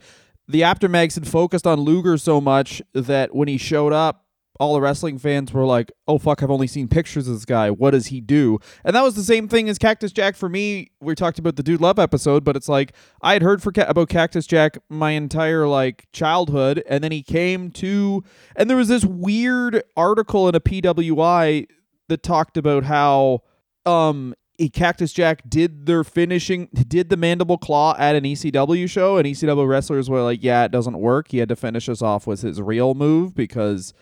the 0.49 0.61
Aptermags 0.61 1.15
had 1.15 1.29
focused 1.29 1.65
on 1.65 1.79
Luger 1.79 2.17
so 2.17 2.41
much 2.41 2.81
that 2.91 3.33
when 3.33 3.47
he 3.47 3.57
showed 3.57 3.93
up, 3.93 4.25
all 4.59 4.73
the 4.73 4.81
wrestling 4.81 5.17
fans 5.17 5.51
were 5.51 5.65
like, 5.65 5.91
"Oh 6.07 6.17
fuck, 6.17 6.43
I've 6.43 6.51
only 6.51 6.67
seen 6.67 6.87
pictures 6.87 7.27
of 7.27 7.33
this 7.33 7.45
guy. 7.45 7.71
What 7.71 7.91
does 7.91 8.07
he 8.07 8.21
do?" 8.21 8.59
And 8.83 8.95
that 8.95 9.03
was 9.03 9.15
the 9.15 9.23
same 9.23 9.47
thing 9.47 9.67
as 9.67 9.77
Cactus 9.77 10.11
Jack 10.11 10.35
for 10.35 10.47
me. 10.47 10.91
We 11.01 11.15
talked 11.15 11.39
about 11.39 11.55
the 11.55 11.63
Dude 11.63 11.81
Love 11.81 11.99
episode, 11.99 12.43
but 12.43 12.55
it's 12.55 12.69
like 12.69 12.93
I 13.21 13.33
had 13.33 13.41
heard 13.41 13.63
for 13.63 13.73
about 13.75 14.09
Cactus 14.09 14.45
Jack 14.45 14.77
my 14.89 15.11
entire 15.11 15.67
like 15.67 16.07
childhood, 16.13 16.83
and 16.87 17.03
then 17.03 17.11
he 17.11 17.23
came 17.23 17.71
to, 17.71 18.23
and 18.55 18.69
there 18.69 18.77
was 18.77 18.87
this 18.89 19.05
weird 19.05 19.83
article 19.97 20.47
in 20.47 20.55
a 20.55 20.59
PWI 20.59 21.67
that 22.09 22.23
talked 22.23 22.57
about 22.57 22.83
how 22.83 23.41
um 23.85 24.35
Cactus 24.71 25.11
Jack 25.11 25.41
did 25.49 25.87
their 25.87 26.03
finishing, 26.03 26.69
did 26.87 27.09
the 27.09 27.17
mandible 27.17 27.57
claw 27.57 27.95
at 27.97 28.15
an 28.15 28.23
ECW 28.23 28.87
show, 28.89 29.17
and 29.17 29.25
ECW 29.27 29.67
wrestlers 29.67 30.09
were 30.09 30.21
like, 30.21 30.43
"Yeah, 30.43 30.63
it 30.65 30.71
doesn't 30.71 30.99
work. 30.99 31.29
He 31.31 31.39
had 31.39 31.49
to 31.49 31.55
finish 31.55 31.89
us 31.89 32.01
off 32.01 32.27
with 32.27 32.41
his 32.41 32.61
real 32.61 32.93
move 32.93 33.33
because 33.33 33.93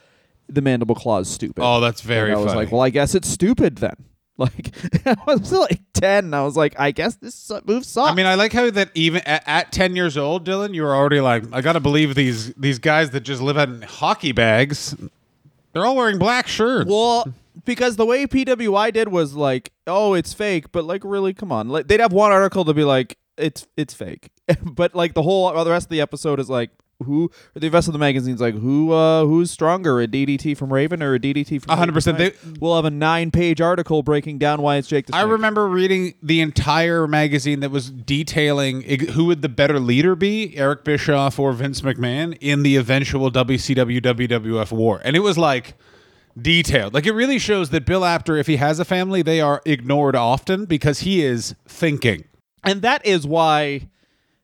the 0.54 0.62
mandible 0.62 0.96
claw 0.96 1.20
is 1.20 1.28
stupid." 1.28 1.62
Oh, 1.64 1.80
that's 1.80 2.02
very 2.02 2.32
and 2.32 2.40
I 2.40 2.44
was 2.44 2.54
funny. 2.54 2.66
like, 2.66 2.72
"Well, 2.72 2.82
I 2.82 2.90
guess 2.90 3.16
it's 3.16 3.28
stupid 3.28 3.78
then." 3.78 3.96
Like 4.38 4.72
I 5.06 5.16
was 5.28 5.52
like 5.52 5.82
ten, 5.94 6.26
and 6.26 6.36
I 6.36 6.44
was 6.44 6.58
like, 6.58 6.80
"I 6.80 6.90
guess 6.92 7.16
this 7.16 7.52
move 7.66 7.86
sucks." 7.86 8.12
I 8.12 8.16
mean, 8.16 8.26
I 8.26 8.34
like 8.34 8.54
how 8.54 8.72
that 8.72 8.90
even 8.96 9.22
at, 9.28 9.44
at 9.46 9.72
10 9.72 9.96
years 9.96 10.18
old, 10.18 10.48
Dylan, 10.48 10.74
you 10.74 10.82
were 10.82 10.96
already 10.96 11.20
like, 11.20 11.44
I 11.54 11.62
got 11.62 11.74
to 11.74 11.80
believe 11.80 12.16
these 12.16 12.52
these 12.56 12.80
guys 12.80 13.12
that 13.12 13.22
just 13.22 13.40
live 13.40 13.58
in 13.58 13.84
hockey 13.84 14.32
bags, 14.32 14.96
they're 15.74 15.86
all 15.86 15.96
wearing 15.96 16.18
black 16.18 16.48
shirts. 16.48 16.90
Well, 16.90 17.32
because 17.66 17.98
the 17.98 18.06
way 18.06 18.26
PWI 18.26 18.92
did 18.94 19.10
was 19.10 19.36
like, 19.36 19.72
oh, 19.86 20.14
it's 20.14 20.34
fake, 20.34 20.72
but 20.72 20.86
like, 20.86 21.04
really, 21.04 21.34
come 21.34 21.52
on. 21.52 21.70
Like, 21.70 21.88
they'd 21.88 22.00
have 22.00 22.14
one 22.14 22.32
article 22.32 22.66
to 22.66 22.74
be 22.74 22.84
like, 22.84 23.18
it's 23.38 23.68
it's 23.78 23.94
fake, 23.94 24.30
but 24.64 24.96
like 24.96 25.14
the 25.14 25.22
whole 25.22 25.54
the 25.64 25.70
rest 25.70 25.86
of 25.86 25.90
the 25.90 26.02
episode 26.02 26.40
is 26.40 26.50
like, 26.50 26.72
who 27.04 27.32
the 27.54 27.70
rest 27.70 27.88
of 27.88 27.94
the 27.94 28.00
magazines 28.00 28.40
like 28.42 28.56
who 28.56 28.92
uh 28.92 29.26
who's 29.26 29.52
stronger, 29.52 30.00
a 30.02 30.08
DDT 30.08 30.56
from 30.58 30.72
Raven 30.72 31.02
or 31.04 31.14
a 31.16 31.20
DDT 31.20 31.62
from 31.62 31.78
100%. 31.78 32.18
They- 32.18 32.32
We'll 32.60 32.76
have 32.76 32.86
a 32.86 32.90
nine 32.92 33.32
page 33.32 33.60
article 33.62 34.04
breaking 34.04 34.38
down 34.38 34.62
why 34.62 34.78
it's 34.78 34.88
Jake 34.88 35.08
the 35.08 35.16
I 35.16 35.22
remember 35.24 35.68
reading 35.68 36.14
the 36.22 36.42
entire 36.42 37.08
magazine 37.08 37.60
that 37.62 37.72
was 37.72 37.90
detailing 37.90 38.82
who 39.12 39.26
would 39.26 39.42
the 39.42 39.50
better 39.50 39.80
leader 39.80 40.16
be, 40.16 40.56
Eric 40.58 40.84
Bischoff 40.84 41.40
or 41.40 41.54
Vince 41.54 41.82
McMahon, 41.82 42.38
in 42.42 42.64
the 42.64 42.76
eventual 42.76 43.32
WCW 43.32 44.02
WWF 44.02 44.72
war. 44.72 45.02
And 45.04 45.16
it 45.16 45.20
was 45.22 45.38
like 45.38 45.76
detailed. 46.40 46.94
Like 46.94 47.06
it 47.06 47.14
really 47.14 47.40
shows 47.40 47.70
that 47.72 47.86
Bill 47.86 48.06
Apter, 48.06 48.38
if 48.38 48.48
he 48.48 48.58
has 48.58 48.80
a 48.80 48.86
family, 48.86 49.22
they 49.22 49.42
are 49.42 49.62
ignored 49.66 50.16
often 50.16 50.66
because 50.66 51.00
he 51.02 51.24
is 51.24 51.56
thinking. 51.68 52.26
And 52.64 52.82
that 52.84 53.06
is 53.06 53.26
why 53.26 53.90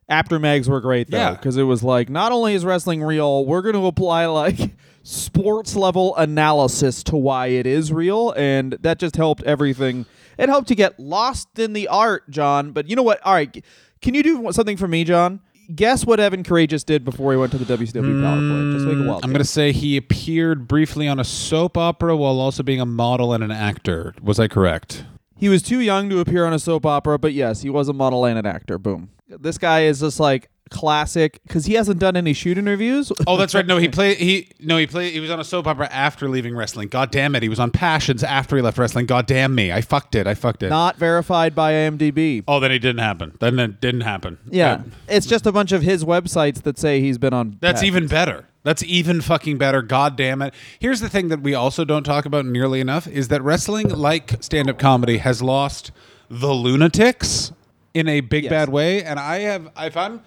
Apter 0.08 0.38
mags 0.38 0.68
were 0.68 0.80
great 0.80 1.10
though, 1.10 1.18
Yeah. 1.18 1.30
because 1.32 1.56
it 1.56 1.64
was 1.64 1.82
like 1.82 2.08
not 2.08 2.32
only 2.32 2.54
is 2.54 2.64
wrestling 2.64 3.02
real, 3.02 3.44
we're 3.44 3.62
going 3.62 3.74
to 3.74 3.86
apply 3.86 4.26
like 4.26 4.70
sports 5.02 5.76
level 5.76 6.16
analysis 6.16 7.02
to 7.04 7.16
why 7.16 7.48
it 7.48 7.66
is 7.66 7.92
real, 7.92 8.32
and 8.32 8.72
that 8.80 8.98
just 8.98 9.16
helped 9.16 9.42
everything. 9.44 10.06
It 10.38 10.48
helped 10.48 10.68
to 10.68 10.74
get 10.74 10.98
lost 10.98 11.58
in 11.58 11.72
the 11.72 11.88
art, 11.88 12.28
John. 12.30 12.72
But 12.72 12.88
you 12.88 12.96
know 12.96 13.02
what? 13.02 13.20
All 13.24 13.34
right, 13.34 13.64
can 14.00 14.14
you 14.14 14.22
do 14.22 14.50
something 14.52 14.76
for 14.76 14.88
me, 14.88 15.04
John? 15.04 15.40
Guess 15.74 16.06
what 16.06 16.18
Evan 16.18 16.42
Karagias 16.44 16.82
did 16.84 17.04
before 17.04 17.32
he 17.32 17.38
went 17.38 17.52
to 17.52 17.58
the 17.58 17.76
WCW 17.76 18.22
Power 18.22 18.38
Plant? 18.38 18.72
Just 18.72 18.86
make 18.86 18.94
it 18.94 19.00
mm, 19.00 19.06
wild. 19.08 19.22
I'm 19.22 19.30
going 19.30 19.42
to 19.42 19.44
say 19.44 19.70
he 19.72 19.98
appeared 19.98 20.66
briefly 20.66 21.06
on 21.06 21.18
a 21.20 21.24
soap 21.24 21.76
opera 21.76 22.16
while 22.16 22.40
also 22.40 22.62
being 22.62 22.80
a 22.80 22.86
model 22.86 23.34
and 23.34 23.44
an 23.44 23.50
actor. 23.50 24.14
Was 24.22 24.40
I 24.40 24.48
correct? 24.48 25.04
He 25.36 25.50
was 25.50 25.62
too 25.62 25.80
young 25.80 26.08
to 26.08 26.20
appear 26.20 26.46
on 26.46 26.54
a 26.54 26.58
soap 26.58 26.86
opera, 26.86 27.18
but 27.18 27.34
yes, 27.34 27.60
he 27.60 27.68
was 27.68 27.86
a 27.88 27.92
model 27.92 28.24
and 28.24 28.38
an 28.38 28.46
actor. 28.46 28.78
Boom. 28.78 29.10
This 29.28 29.58
guy 29.58 29.82
is 29.84 30.00
just 30.00 30.18
like 30.20 30.50
classic 30.70 31.40
because 31.46 31.66
he 31.66 31.74
hasn't 31.74 31.98
done 31.98 32.16
any 32.16 32.32
shoot 32.32 32.58
interviews. 32.58 33.10
Oh, 33.26 33.36
that's 33.36 33.54
right. 33.54 33.66
No, 33.66 33.78
he 33.78 33.88
played. 33.88 34.18
He 34.18 34.50
no, 34.60 34.76
he 34.76 34.86
played. 34.86 35.12
He 35.12 35.20
was 35.20 35.30
on 35.30 35.40
a 35.40 35.44
soap 35.44 35.66
opera 35.66 35.88
after 35.90 36.28
leaving 36.28 36.56
wrestling. 36.56 36.88
God 36.88 37.10
damn 37.10 37.34
it, 37.34 37.42
he 37.42 37.48
was 37.48 37.58
on 37.60 37.70
Passions 37.70 38.22
after 38.22 38.56
he 38.56 38.62
left 38.62 38.78
wrestling. 38.78 39.06
God 39.06 39.26
damn 39.26 39.54
me, 39.54 39.72
I 39.72 39.80
fucked 39.80 40.14
it. 40.14 40.26
I 40.26 40.34
fucked 40.34 40.62
it. 40.62 40.70
Not 40.70 40.96
verified 40.96 41.54
by 41.54 41.72
IMDb. 41.72 42.44
Oh, 42.46 42.60
then 42.60 42.72
it 42.72 42.78
didn't 42.80 43.00
happen. 43.00 43.36
Then 43.40 43.58
it 43.58 43.80
didn't 43.80 44.02
happen. 44.02 44.38
Yeah, 44.50 44.82
it's 45.08 45.26
just 45.26 45.46
a 45.46 45.52
bunch 45.52 45.72
of 45.72 45.82
his 45.82 46.04
websites 46.04 46.62
that 46.62 46.78
say 46.78 47.00
he's 47.00 47.18
been 47.18 47.34
on. 47.34 47.58
That's 47.60 47.80
Passions. 47.80 47.86
even 47.96 48.08
better. 48.08 48.44
That's 48.64 48.82
even 48.82 49.20
fucking 49.20 49.56
better. 49.56 49.82
God 49.82 50.16
damn 50.16 50.42
it. 50.42 50.52
Here's 50.78 51.00
the 51.00 51.08
thing 51.08 51.28
that 51.28 51.40
we 51.40 51.54
also 51.54 51.84
don't 51.84 52.04
talk 52.04 52.26
about 52.26 52.44
nearly 52.44 52.80
enough 52.80 53.06
is 53.06 53.28
that 53.28 53.42
wrestling, 53.42 53.88
like 53.88 54.42
stand 54.42 54.68
up 54.68 54.78
comedy, 54.78 55.18
has 55.18 55.40
lost 55.40 55.90
the 56.28 56.52
lunatics 56.52 57.52
in 57.94 58.08
a 58.08 58.20
big 58.20 58.44
Yes. 58.44 58.50
bad 58.50 58.68
way. 58.68 59.02
And 59.02 59.18
I 59.18 59.40
have, 59.40 59.70
if 59.78 59.96
I'm, 59.96 60.20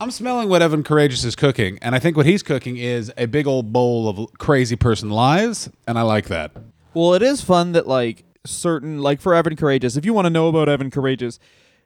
I'm 0.00 0.10
smelling 0.10 0.48
what 0.48 0.60
Evan 0.62 0.82
Karagias 0.82 1.24
is 1.24 1.34
cooking, 1.36 1.78
and 1.80 1.94
I 1.94 1.98
think 1.98 2.16
what 2.16 2.26
he's 2.26 2.42
cooking 2.42 2.76
is 2.76 3.10
a 3.16 3.26
big 3.26 3.46
old 3.46 3.72
bowl 3.72 4.08
of 4.08 4.28
crazy 4.38 4.76
person 4.76 5.08
lies, 5.10 5.70
and 5.86 5.98
I 5.98 6.02
like 6.02 6.26
that. 6.26 6.52
Well, 6.94 7.14
it 7.14 7.22
is 7.22 7.40
fun 7.40 7.72
that 7.72 7.86
like 7.86 8.24
certain 8.44 9.00
like 9.00 9.20
for 9.20 9.34
Evan 9.34 9.56
Karagias, 9.56 9.96
if 9.96 10.04
you 10.04 10.12
want 10.14 10.26
to 10.26 10.30
know 10.30 10.48
about 10.48 10.68
Evan 10.68 10.90
Karagias 10.90 11.38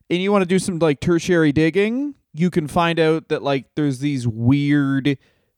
and 0.09 0.21
you 0.21 0.31
want 0.33 0.43
to 0.43 0.47
do 0.47 0.59
some 0.59 0.79
like 0.79 1.01
tertiary 1.01 1.53
digging, 1.53 2.15
you 2.35 2.51
can 2.51 2.67
find 2.69 2.99
out 3.01 3.29
that 3.29 3.43
like 3.43 3.67
there's 3.77 4.01
these 4.01 4.27
weird 4.27 5.17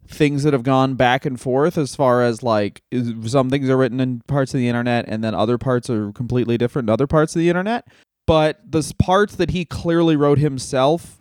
things 0.09 0.43
that 0.43 0.53
have 0.53 0.63
gone 0.63 0.95
back 0.95 1.25
and 1.25 1.41
forth 1.41 1.79
as 1.79 1.95
far 1.95 2.23
as 2.23 2.43
like 2.43 2.83
some 3.27 3.49
things 3.51 3.69
are 3.71 3.77
written 3.77 4.01
in 4.01 4.21
parts 4.27 4.53
of 4.53 4.59
the 4.59 4.69
internet 4.69 5.05
and 5.09 5.23
then 5.25 5.35
other 5.35 5.59
parts 5.59 5.89
are 5.89 6.13
completely 6.13 6.59
different 6.59 6.89
in 6.89 6.93
other 6.93 7.07
parts 7.07 7.35
of 7.35 7.41
the 7.41 7.49
internet. 7.49 7.87
But 8.27 8.61
the 8.71 8.93
parts 8.99 9.37
that 9.37 9.51
he 9.51 9.65
clearly 9.65 10.17
wrote 10.17 10.39
himself 10.39 11.19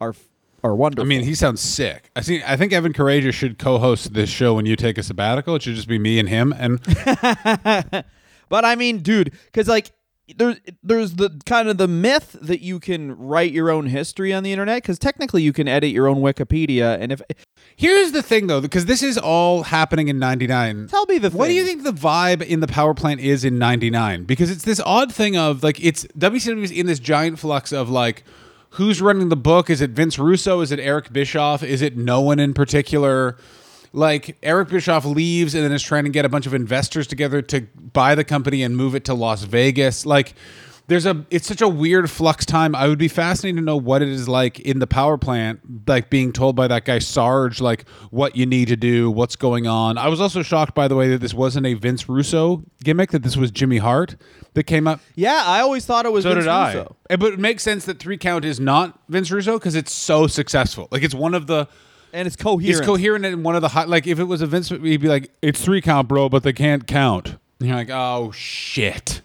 are 0.00 0.14
are 0.62 0.74
wonderful. 0.74 1.06
I 1.06 1.08
mean, 1.08 1.22
he 1.22 1.34
sounds 1.34 1.60
sick. 1.60 2.10
I 2.16 2.20
see. 2.20 2.42
I 2.44 2.56
think 2.56 2.72
Evan 2.72 2.92
Karagias 2.92 3.34
should 3.34 3.58
co-host 3.58 4.12
this 4.12 4.28
show 4.28 4.54
when 4.54 4.66
you 4.66 4.76
take 4.76 4.98
a 4.98 5.02
sabbatical. 5.02 5.54
It 5.54 5.62
should 5.62 5.76
just 5.76 5.88
be 5.88 5.98
me 5.98 6.18
and 6.18 6.28
him. 6.28 6.52
And 6.56 6.80
But 8.48 8.64
I 8.64 8.74
mean, 8.76 8.98
dude, 8.98 9.32
because 9.46 9.68
like 9.68 9.90
there's 10.36 10.56
there's 10.82 11.14
the 11.14 11.40
kind 11.46 11.68
of 11.68 11.78
the 11.78 11.88
myth 11.88 12.36
that 12.40 12.60
you 12.60 12.80
can 12.80 13.16
write 13.16 13.52
your 13.52 13.70
own 13.70 13.86
history 13.86 14.32
on 14.32 14.42
the 14.42 14.52
internet 14.52 14.82
because 14.82 14.98
technically 14.98 15.42
you 15.42 15.52
can 15.52 15.68
edit 15.68 15.90
your 15.90 16.06
own 16.08 16.18
Wikipedia 16.18 17.00
and 17.00 17.12
if 17.12 17.22
here's 17.76 18.12
the 18.12 18.22
thing, 18.22 18.46
though, 18.48 18.60
because 18.60 18.86
this 18.86 19.02
is 19.02 19.16
all 19.16 19.62
happening 19.62 20.08
in 20.08 20.18
'99. 20.18 20.88
tell 20.88 21.06
me 21.06 21.18
the 21.18 21.30
What 21.30 21.46
do 21.46 21.54
you 21.54 21.64
think 21.64 21.84
the 21.84 21.92
vibe 21.92 22.42
in 22.42 22.60
the 22.60 22.66
power 22.66 22.94
plant 22.94 23.20
is 23.20 23.44
in 23.44 23.58
'99? 23.58 24.24
Because 24.24 24.50
it's 24.50 24.64
this 24.64 24.80
odd 24.84 25.14
thing 25.14 25.36
of 25.36 25.62
like 25.62 25.82
it's 25.82 26.04
WCW 26.18 26.64
is 26.64 26.70
in 26.70 26.86
this 26.86 26.98
giant 26.98 27.38
flux 27.38 27.72
of 27.72 27.88
like 27.88 28.24
who's 28.70 29.00
running 29.00 29.28
the 29.28 29.36
book? 29.36 29.70
Is 29.70 29.80
it 29.80 29.90
Vince 29.90 30.18
Russo? 30.18 30.60
Is 30.60 30.72
it 30.72 30.80
Eric 30.80 31.12
Bischoff? 31.12 31.62
Is 31.62 31.80
it 31.80 31.96
no 31.96 32.20
one 32.20 32.38
in 32.38 32.52
particular? 32.52 33.36
Like 33.92 34.36
Eric 34.42 34.68
Bischoff 34.68 35.04
leaves 35.04 35.54
and 35.54 35.64
then 35.64 35.72
is 35.72 35.82
trying 35.82 36.04
to 36.04 36.10
get 36.10 36.24
a 36.24 36.28
bunch 36.28 36.46
of 36.46 36.54
investors 36.54 37.06
together 37.06 37.42
to 37.42 37.62
buy 37.92 38.14
the 38.14 38.24
company 38.24 38.62
and 38.62 38.76
move 38.76 38.94
it 38.94 39.04
to 39.06 39.14
Las 39.14 39.44
Vegas. 39.44 40.04
Like 40.04 40.34
there's 40.88 41.04
a 41.04 41.24
it's 41.30 41.46
such 41.46 41.60
a 41.60 41.68
weird 41.68 42.10
flux 42.10 42.46
time. 42.46 42.74
I 42.74 42.88
would 42.88 42.98
be 42.98 43.08
fascinated 43.08 43.58
to 43.58 43.64
know 43.64 43.76
what 43.76 44.00
it 44.00 44.08
is 44.08 44.26
like 44.26 44.58
in 44.60 44.78
the 44.78 44.86
power 44.86 45.18
plant, 45.18 45.60
like 45.86 46.08
being 46.08 46.32
told 46.32 46.56
by 46.56 46.66
that 46.66 46.86
guy 46.86 46.98
Sarge, 46.98 47.60
like 47.60 47.86
what 48.10 48.36
you 48.36 48.46
need 48.46 48.68
to 48.68 48.76
do, 48.76 49.10
what's 49.10 49.36
going 49.36 49.66
on. 49.66 49.98
I 49.98 50.08
was 50.08 50.18
also 50.20 50.42
shocked 50.42 50.74
by 50.74 50.88
the 50.88 50.96
way 50.96 51.08
that 51.10 51.20
this 51.20 51.34
wasn't 51.34 51.66
a 51.66 51.74
Vince 51.74 52.08
Russo 52.08 52.64
gimmick, 52.82 53.10
that 53.10 53.22
this 53.22 53.36
was 53.36 53.50
Jimmy 53.50 53.76
Hart 53.76 54.16
that 54.54 54.64
came 54.64 54.88
up. 54.88 55.00
Yeah, 55.14 55.42
I 55.44 55.60
always 55.60 55.84
thought 55.84 56.06
it 56.06 56.12
was 56.12 56.24
So 56.24 56.30
Vince 56.32 56.44
did 56.44 56.50
I. 56.50 56.74
Russo. 56.74 56.96
But 57.10 57.34
it 57.34 57.38
makes 57.38 57.62
sense 57.62 57.84
that 57.84 57.98
three 57.98 58.16
count 58.16 58.46
is 58.46 58.58
not 58.58 58.98
Vince 59.10 59.30
Russo 59.30 59.58
because 59.58 59.74
it's 59.74 59.92
so 59.92 60.26
successful. 60.26 60.88
Like 60.90 61.02
it's 61.02 61.14
one 61.14 61.34
of 61.34 61.46
the 61.46 61.68
and 62.12 62.26
it's 62.26 62.36
coherent. 62.36 62.78
it's 62.78 62.86
coherent 62.86 63.24
in 63.24 63.42
one 63.42 63.56
of 63.56 63.62
the. 63.62 63.84
Like 63.86 64.06
if 64.06 64.18
it 64.18 64.24
was 64.24 64.40
a 64.42 64.46
Vince, 64.46 64.68
he'd 64.68 64.80
be 65.00 65.08
like, 65.08 65.30
"It's 65.42 65.62
three 65.62 65.80
count, 65.80 66.08
bro, 66.08 66.28
but 66.28 66.42
they 66.42 66.52
can't 66.52 66.86
count." 66.86 67.36
And 67.60 67.68
you're 67.68 67.76
like, 67.76 67.90
"Oh 67.90 68.32
shit." 68.32 69.22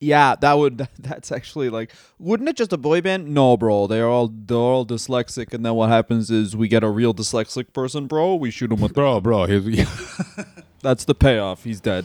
yeah, 0.00 0.36
that 0.40 0.54
would 0.54 0.88
that's 0.98 1.32
actually 1.32 1.70
like 1.70 1.92
wouldn't 2.18 2.48
it 2.48 2.56
just 2.56 2.72
a 2.72 2.76
boy 2.76 3.00
band? 3.00 3.32
No, 3.32 3.56
bro, 3.56 3.86
they're 3.86 4.08
all 4.08 4.28
they're 4.28 4.56
all 4.56 4.86
dyslexic, 4.86 5.52
and 5.52 5.64
then 5.64 5.74
what 5.74 5.88
happens 5.88 6.30
is 6.30 6.56
we 6.56 6.68
get 6.68 6.84
a 6.84 6.88
real 6.88 7.14
dyslexic 7.14 7.72
person, 7.72 8.06
bro. 8.06 8.34
We 8.34 8.50
shoot 8.50 8.70
him 8.70 8.80
with 8.80 8.94
Bro, 8.94 9.20
bro, 9.22 9.46
here's, 9.46 9.64
that's 10.82 11.04
the 11.04 11.14
payoff. 11.14 11.64
He's 11.64 11.80
dead. 11.80 12.04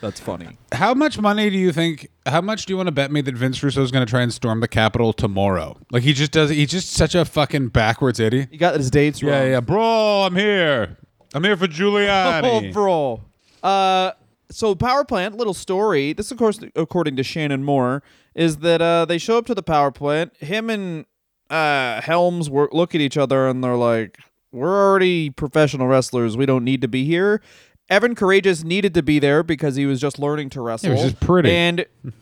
That's 0.00 0.20
funny. 0.20 0.58
how 0.72 0.92
much 0.94 1.18
money 1.18 1.48
do 1.50 1.56
you 1.56 1.72
think? 1.72 2.08
How 2.26 2.40
much 2.40 2.66
do 2.66 2.72
you 2.72 2.76
want 2.76 2.88
to 2.88 2.92
bet 2.92 3.10
me 3.10 3.22
that 3.22 3.34
Vince 3.34 3.62
Russo 3.62 3.82
is 3.82 3.90
going 3.90 4.04
to 4.04 4.10
try 4.10 4.20
and 4.22 4.32
storm 4.32 4.60
the 4.60 4.68
Capitol 4.68 5.12
tomorrow? 5.12 5.78
Like 5.90 6.02
he 6.02 6.12
just 6.12 6.32
does. 6.32 6.50
He's 6.50 6.70
just 6.70 6.92
such 6.92 7.14
a 7.14 7.24
fucking 7.24 7.68
backwards 7.68 8.20
idiot. 8.20 8.50
You 8.52 8.58
got 8.58 8.74
his 8.76 8.90
dates 8.90 9.22
wrong. 9.22 9.32
Yeah, 9.32 9.44
yeah, 9.44 9.60
bro. 9.60 10.24
I'm 10.24 10.36
here. 10.36 10.98
I'm 11.34 11.42
here 11.44 11.56
for 11.56 11.66
Giuliani. 11.66 12.70
Oh, 12.70 12.72
bro. 12.72 13.22
Uh, 13.62 14.12
so 14.50 14.74
power 14.74 15.04
plant. 15.04 15.36
Little 15.36 15.54
story. 15.54 16.12
This, 16.12 16.30
of 16.30 16.38
course, 16.38 16.60
according 16.76 17.16
to 17.16 17.22
Shannon 17.22 17.64
Moore, 17.64 18.02
is 18.34 18.58
that 18.58 18.82
uh, 18.82 19.06
they 19.06 19.18
show 19.18 19.38
up 19.38 19.46
to 19.46 19.54
the 19.54 19.62
power 19.62 19.90
plant. 19.90 20.36
Him 20.36 20.68
and 20.70 21.06
uh, 21.50 22.00
Helms 22.02 22.50
work, 22.50 22.72
look 22.74 22.94
at 22.94 23.00
each 23.00 23.16
other 23.16 23.48
and 23.48 23.64
they're 23.64 23.76
like, 23.76 24.18
"We're 24.52 24.88
already 24.88 25.30
professional 25.30 25.86
wrestlers. 25.88 26.36
We 26.36 26.44
don't 26.46 26.64
need 26.64 26.82
to 26.82 26.88
be 26.88 27.04
here." 27.04 27.40
Evan 27.88 28.14
Karagias 28.14 28.64
needed 28.64 28.94
to 28.94 29.02
be 29.02 29.18
there 29.18 29.42
because 29.42 29.76
he 29.76 29.86
was 29.86 30.00
just 30.00 30.18
learning 30.18 30.50
to 30.50 30.60
wrestle. 30.60 30.90
was 30.90 31.02
just 31.02 31.20
pretty. 31.20 31.50
And 31.50 31.86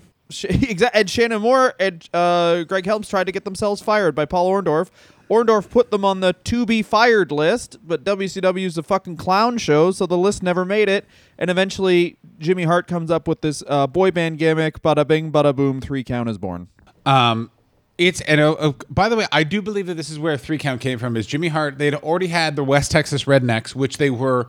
and 0.94 1.10
Shannon 1.10 1.42
Moore 1.42 1.74
and 1.78 2.08
uh, 2.14 2.64
Greg 2.64 2.86
Helms 2.86 3.08
tried 3.08 3.24
to 3.24 3.32
get 3.32 3.44
themselves 3.44 3.82
fired 3.82 4.14
by 4.14 4.24
Paul 4.24 4.50
Orndorff. 4.50 4.90
Orndorff 5.30 5.70
put 5.70 5.90
them 5.90 6.04
on 6.04 6.20
the 6.20 6.32
to 6.32 6.66
be 6.66 6.82
fired 6.82 7.32
list, 7.32 7.78
but 7.86 8.04
WCW's 8.04 8.76
a 8.76 8.82
fucking 8.82 9.16
clown 9.16 9.58
show, 9.58 9.90
so 9.90 10.06
the 10.06 10.18
list 10.18 10.42
never 10.42 10.64
made 10.64 10.88
it. 10.88 11.06
And 11.38 11.50
eventually, 11.50 12.16
Jimmy 12.38 12.64
Hart 12.64 12.86
comes 12.86 13.10
up 13.10 13.26
with 13.26 13.40
this 13.40 13.62
uh, 13.66 13.86
boy 13.86 14.10
band 14.10 14.38
gimmick. 14.38 14.82
Bada 14.82 15.06
bing, 15.06 15.32
bada 15.32 15.54
boom. 15.54 15.80
Three 15.80 16.04
count 16.04 16.28
is 16.28 16.38
born. 16.38 16.68
Um, 17.06 17.50
it's 17.96 18.20
and 18.22 18.40
uh, 18.40 18.52
uh, 18.52 18.72
by 18.90 19.08
the 19.08 19.16
way, 19.16 19.26
I 19.30 19.44
do 19.44 19.62
believe 19.62 19.86
that 19.86 19.94
this 19.94 20.10
is 20.10 20.18
where 20.18 20.36
three 20.36 20.58
count 20.58 20.80
came 20.80 20.98
from. 20.98 21.16
Is 21.16 21.26
Jimmy 21.26 21.48
Hart? 21.48 21.78
They'd 21.78 21.94
already 21.94 22.28
had 22.28 22.56
the 22.56 22.64
West 22.64 22.90
Texas 22.90 23.24
Rednecks, 23.24 23.74
which 23.74 23.98
they 23.98 24.10
were, 24.10 24.48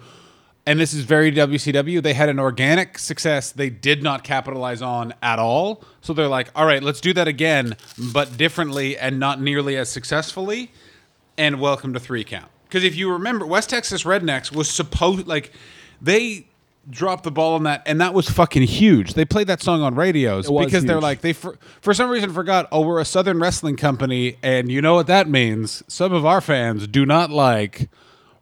and 0.65 0.79
this 0.79 0.93
is 0.93 1.03
very 1.03 1.31
WCW. 1.31 2.01
They 2.01 2.13
had 2.13 2.29
an 2.29 2.39
organic 2.39 2.97
success 2.97 3.51
they 3.51 3.69
did 3.69 4.01
not 4.01 4.23
capitalize 4.23 4.81
on 4.81 5.13
at 5.21 5.37
all. 5.37 5.83
So 6.01 6.13
they're 6.13 6.27
like, 6.27 6.49
all 6.55 6.65
right, 6.65 6.81
let's 6.81 7.01
do 7.01 7.13
that 7.13 7.27
again, 7.27 7.77
but 8.13 8.37
differently 8.37 8.97
and 8.97 9.19
not 9.19 9.39
nearly 9.39 9.77
as 9.77 9.89
successfully. 9.89 10.71
And 11.37 11.59
welcome 11.59 11.93
to 11.93 11.99
three 11.99 12.23
count. 12.23 12.49
Because 12.67 12.83
if 12.83 12.95
you 12.95 13.11
remember, 13.11 13.45
West 13.45 13.69
Texas 13.69 14.03
Rednecks 14.03 14.51
was 14.51 14.69
supposed 14.69 15.27
like 15.27 15.51
they 16.01 16.47
dropped 16.89 17.23
the 17.23 17.31
ball 17.31 17.55
on 17.55 17.63
that, 17.63 17.83
and 17.85 17.99
that 18.01 18.13
was 18.13 18.29
fucking 18.29 18.63
huge. 18.63 19.13
They 19.13 19.25
played 19.25 19.47
that 19.47 19.61
song 19.61 19.81
on 19.81 19.95
radios 19.95 20.49
because 20.49 20.85
they're 20.85 21.01
like 21.01 21.21
they 21.21 21.33
for, 21.33 21.57
for 21.81 21.93
some 21.93 22.09
reason 22.09 22.31
forgot. 22.33 22.67
Oh, 22.71 22.81
we're 22.81 22.99
a 22.99 23.05
Southern 23.05 23.39
wrestling 23.39 23.75
company, 23.75 24.37
and 24.41 24.71
you 24.71 24.81
know 24.81 24.95
what 24.95 25.07
that 25.07 25.27
means. 25.27 25.83
Some 25.87 26.13
of 26.13 26.25
our 26.25 26.41
fans 26.41 26.87
do 26.87 27.05
not 27.05 27.29
like 27.29 27.89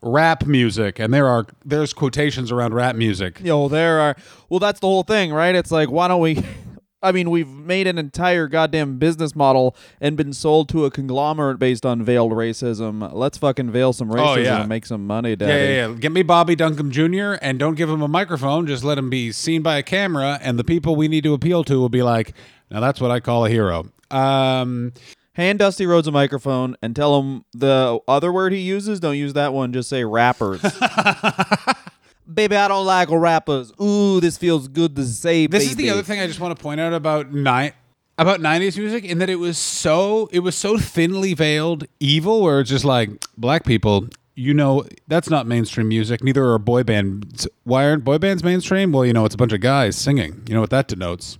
rap 0.03 0.45
music, 0.45 0.99
and 0.99 1.13
there 1.13 1.27
are 1.27 1.45
there's 1.65 1.93
quotations 1.93 2.51
around 2.51 2.73
rap 2.73 2.95
music. 2.95 3.39
Yo, 3.43 3.67
there 3.67 3.99
are. 3.99 4.15
Well, 4.49 4.59
that's 4.59 4.79
the 4.79 4.87
whole 4.87 5.03
thing, 5.03 5.33
right? 5.33 5.55
It's 5.55 5.71
like, 5.71 5.89
why 5.89 6.07
don't 6.07 6.21
we? 6.21 6.43
I 7.01 7.11
mean, 7.11 7.29
we've 7.31 7.49
made 7.49 7.85
an 7.87 7.97
entire 7.97 8.47
goddamn 8.47 8.97
business 8.97 9.35
model 9.35 9.75
and 9.99 10.15
been 10.15 10.31
sold 10.31 10.69
to 10.69 10.85
a 10.85 10.91
conglomerate 10.91 11.59
based 11.59 11.85
on 11.85 12.01
veiled 12.01 12.31
racism. 12.31 13.11
Let's 13.13 13.37
fucking 13.37 13.71
veil 13.71 13.91
some 13.91 14.07
racism 14.09 14.37
Oh, 14.37 14.39
yeah. 14.39 14.59
and 14.61 14.69
make 14.69 14.85
some 14.85 15.05
money, 15.05 15.31
Yeah, 15.31 15.35
daddy. 15.35 15.73
yeah, 15.73 15.87
yeah. 15.89 15.93
Get 15.95 16.13
me 16.13 16.23
Bobby 16.23 16.55
Duncum 16.55 16.91
Jr. 16.91 17.37
and 17.45 17.59
don't 17.59 17.75
give 17.75 17.89
him 17.89 18.01
a 18.01 18.07
microphone. 18.07 18.67
Just 18.67 18.85
let 18.85 18.97
him 18.97 19.09
be 19.09 19.33
seen 19.33 19.61
by 19.61 19.75
a 19.77 19.83
camera, 19.83 20.39
and 20.41 20.57
the 20.57 20.63
people 20.63 20.95
we 20.95 21.09
need 21.09 21.25
to 21.25 21.33
appeal 21.33 21.65
to 21.65 21.77
will 21.77 21.89
be 21.89 22.03
like, 22.03 22.33
"Now 22.71 22.79
that's 22.79 23.01
what 23.01 23.11
I 23.11 23.19
call 23.19 23.45
a 23.45 23.49
hero." 23.49 23.87
Um, 24.09 24.93
Hand 25.35 25.59
Dusty 25.59 25.85
Rhodes 25.85 26.07
a 26.07 26.11
microphone 26.11 26.77
and 26.81 26.95
tell 26.95 27.19
him 27.19 27.43
the 27.53 27.99
other 28.07 28.31
word 28.31 28.53
he 28.53 28.59
uses. 28.59 28.99
Don't 28.99 29.17
use 29.17 29.33
that 29.33 29.51
one. 29.53 29.73
Just 29.73 29.89
say 29.89 30.03
rappers. 30.03 30.61
baby, 32.33 32.55
I 32.55 32.67
don't 32.67 32.85
like 32.85 33.09
rappers. 33.11 33.71
Ooh, 33.81 34.19
this 34.19 34.37
feels 34.37 34.67
good 34.67 34.95
to 34.95 35.05
say. 35.05 35.47
this 35.47 35.63
is 35.63 35.75
the 35.75 35.83
baby. 35.83 35.89
other 35.89 36.03
thing 36.03 36.19
I 36.19 36.27
just 36.27 36.39
want 36.39 36.55
to 36.55 36.61
point 36.61 36.79
out 36.79 36.93
about 36.93 37.33
ni- 37.33 37.71
about 38.17 38.39
'90s 38.41 38.77
music, 38.77 39.05
in 39.05 39.17
that 39.19 39.29
it 39.29 39.37
was 39.37 39.57
so 39.57 40.29
it 40.31 40.39
was 40.39 40.55
so 40.55 40.77
thinly 40.77 41.33
veiled 41.33 41.85
evil, 41.99 42.41
where 42.41 42.59
it's 42.59 42.69
just 42.69 42.85
like 42.85 43.09
black 43.37 43.65
people. 43.65 44.07
You 44.35 44.53
know, 44.53 44.83
that's 45.07 45.29
not 45.29 45.45
mainstream 45.45 45.87
music. 45.87 46.23
Neither 46.23 46.43
are 46.43 46.57
boy 46.59 46.83
bands. 46.83 47.47
Why 47.65 47.85
aren't 47.85 48.03
boy 48.03 48.17
bands 48.17 48.43
mainstream? 48.43 48.91
Well, 48.91 49.05
you 49.05 49.13
know, 49.13 49.25
it's 49.25 49.35
a 49.35 49.37
bunch 49.37 49.53
of 49.53 49.61
guys 49.61 49.95
singing. 49.95 50.41
You 50.47 50.55
know 50.55 50.61
what 50.61 50.71
that 50.71 50.87
denotes? 50.87 51.37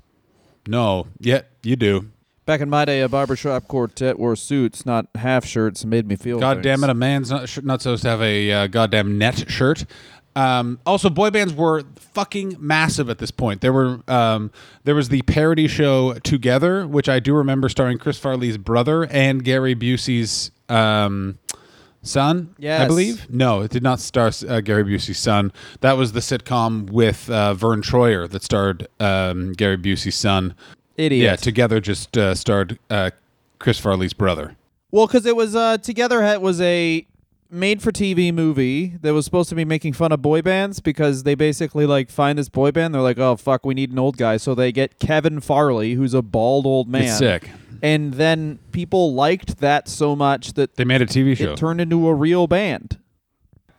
No, 0.67 1.07
yet 1.19 1.49
you 1.63 1.75
do. 1.75 2.09
Back 2.45 2.59
in 2.59 2.69
my 2.69 2.83
day, 2.83 3.01
a 3.01 3.07
barbershop 3.07 3.67
quartet 3.69 4.19
wore 4.19 4.35
suits, 4.35 4.85
not 4.85 5.07
half 5.15 5.45
shirts, 5.45 5.81
and 5.81 5.89
made 5.89 6.05
me 6.07 6.17
feel. 6.17 6.39
God 6.39 6.61
damn 6.61 6.83
it, 6.83 6.89
a 6.89 6.93
man's 6.93 7.31
not, 7.31 7.47
sh- 7.47 7.59
not 7.63 7.81
supposed 7.81 8.03
to 8.03 8.09
have 8.09 8.21
a 8.21 8.51
uh, 8.51 8.67
goddamn 8.67 9.17
net 9.17 9.49
shirt. 9.49 9.85
Um, 10.35 10.79
also, 10.85 11.09
boy 11.09 11.29
bands 11.29 11.53
were 11.53 11.83
fucking 11.95 12.57
massive 12.59 13.09
at 13.09 13.19
this 13.19 13.31
point. 13.31 13.61
There 13.61 13.71
were 13.71 13.99
um, 14.07 14.51
there 14.83 14.95
was 14.95 15.09
the 15.09 15.21
parody 15.21 15.67
show 15.67 16.13
Together, 16.15 16.87
which 16.87 17.07
I 17.07 17.19
do 17.19 17.33
remember 17.35 17.69
starring 17.69 17.97
Chris 17.97 18.17
Farley's 18.17 18.57
brother 18.57 19.05
and 19.05 19.43
Gary 19.43 19.75
Busey's 19.75 20.51
um, 20.69 21.37
son. 22.01 22.55
I 22.83 22.87
believe. 22.87 23.29
No, 23.29 23.61
it 23.61 23.71
did 23.71 23.83
not 23.83 23.99
star 23.99 24.31
uh, 24.47 24.61
Gary 24.61 24.83
Busey's 24.83 25.19
son. 25.19 25.51
That 25.81 25.97
was 25.97 26.13
the 26.13 26.19
sitcom 26.19 26.89
with 26.89 27.29
uh, 27.29 27.53
Vern 27.53 27.81
Troyer 27.81 28.29
that 28.29 28.43
starred 28.43 28.87
um, 28.99 29.53
Gary 29.53 29.77
Busey's 29.77 30.15
son. 30.15 30.55
Idiot. 30.97 31.23
Yeah, 31.23 31.35
Together 31.35 31.79
just 31.79 32.17
uh, 32.17 32.35
starred 32.35 32.77
uh, 32.89 33.11
Chris 33.59 33.79
Farley's 33.79 34.13
brother. 34.13 34.55
Well, 34.91 35.07
because 35.07 35.25
it 35.25 35.35
was 35.35 35.55
uh, 35.55 35.77
Together 35.79 36.21
Hat 36.21 36.41
was 36.41 36.61
a 36.61 37.07
made-for-TV 37.49 38.33
movie 38.33 38.97
that 39.01 39.13
was 39.13 39.25
supposed 39.25 39.47
to 39.49 39.55
be 39.55 39.63
making 39.65 39.93
fun 39.93 40.11
of 40.11 40.21
boy 40.21 40.41
bands 40.41 40.79
because 40.79 41.23
they 41.23 41.35
basically 41.35 41.85
like 41.85 42.09
find 42.09 42.37
this 42.37 42.49
boy 42.49 42.71
band. 42.71 42.93
They're 42.93 43.01
like, 43.01 43.19
oh 43.19 43.35
fuck, 43.35 43.65
we 43.65 43.73
need 43.73 43.91
an 43.91 43.99
old 43.99 44.17
guy, 44.17 44.37
so 44.37 44.55
they 44.55 44.71
get 44.71 44.99
Kevin 44.99 45.39
Farley, 45.39 45.93
who's 45.93 46.13
a 46.13 46.21
bald 46.21 46.65
old 46.65 46.89
man. 46.89 47.03
It's 47.03 47.17
sick. 47.17 47.49
And 47.81 48.13
then 48.15 48.59
people 48.71 49.13
liked 49.13 49.59
that 49.59 49.87
so 49.87 50.15
much 50.15 50.53
that 50.53 50.75
They 50.75 50.85
made 50.85 51.01
a 51.01 51.05
TV 51.05 51.35
show. 51.37 51.51
it 51.51 51.57
turned 51.57 51.79
into 51.81 52.07
a 52.07 52.13
real 52.13 52.47
band. 52.47 52.97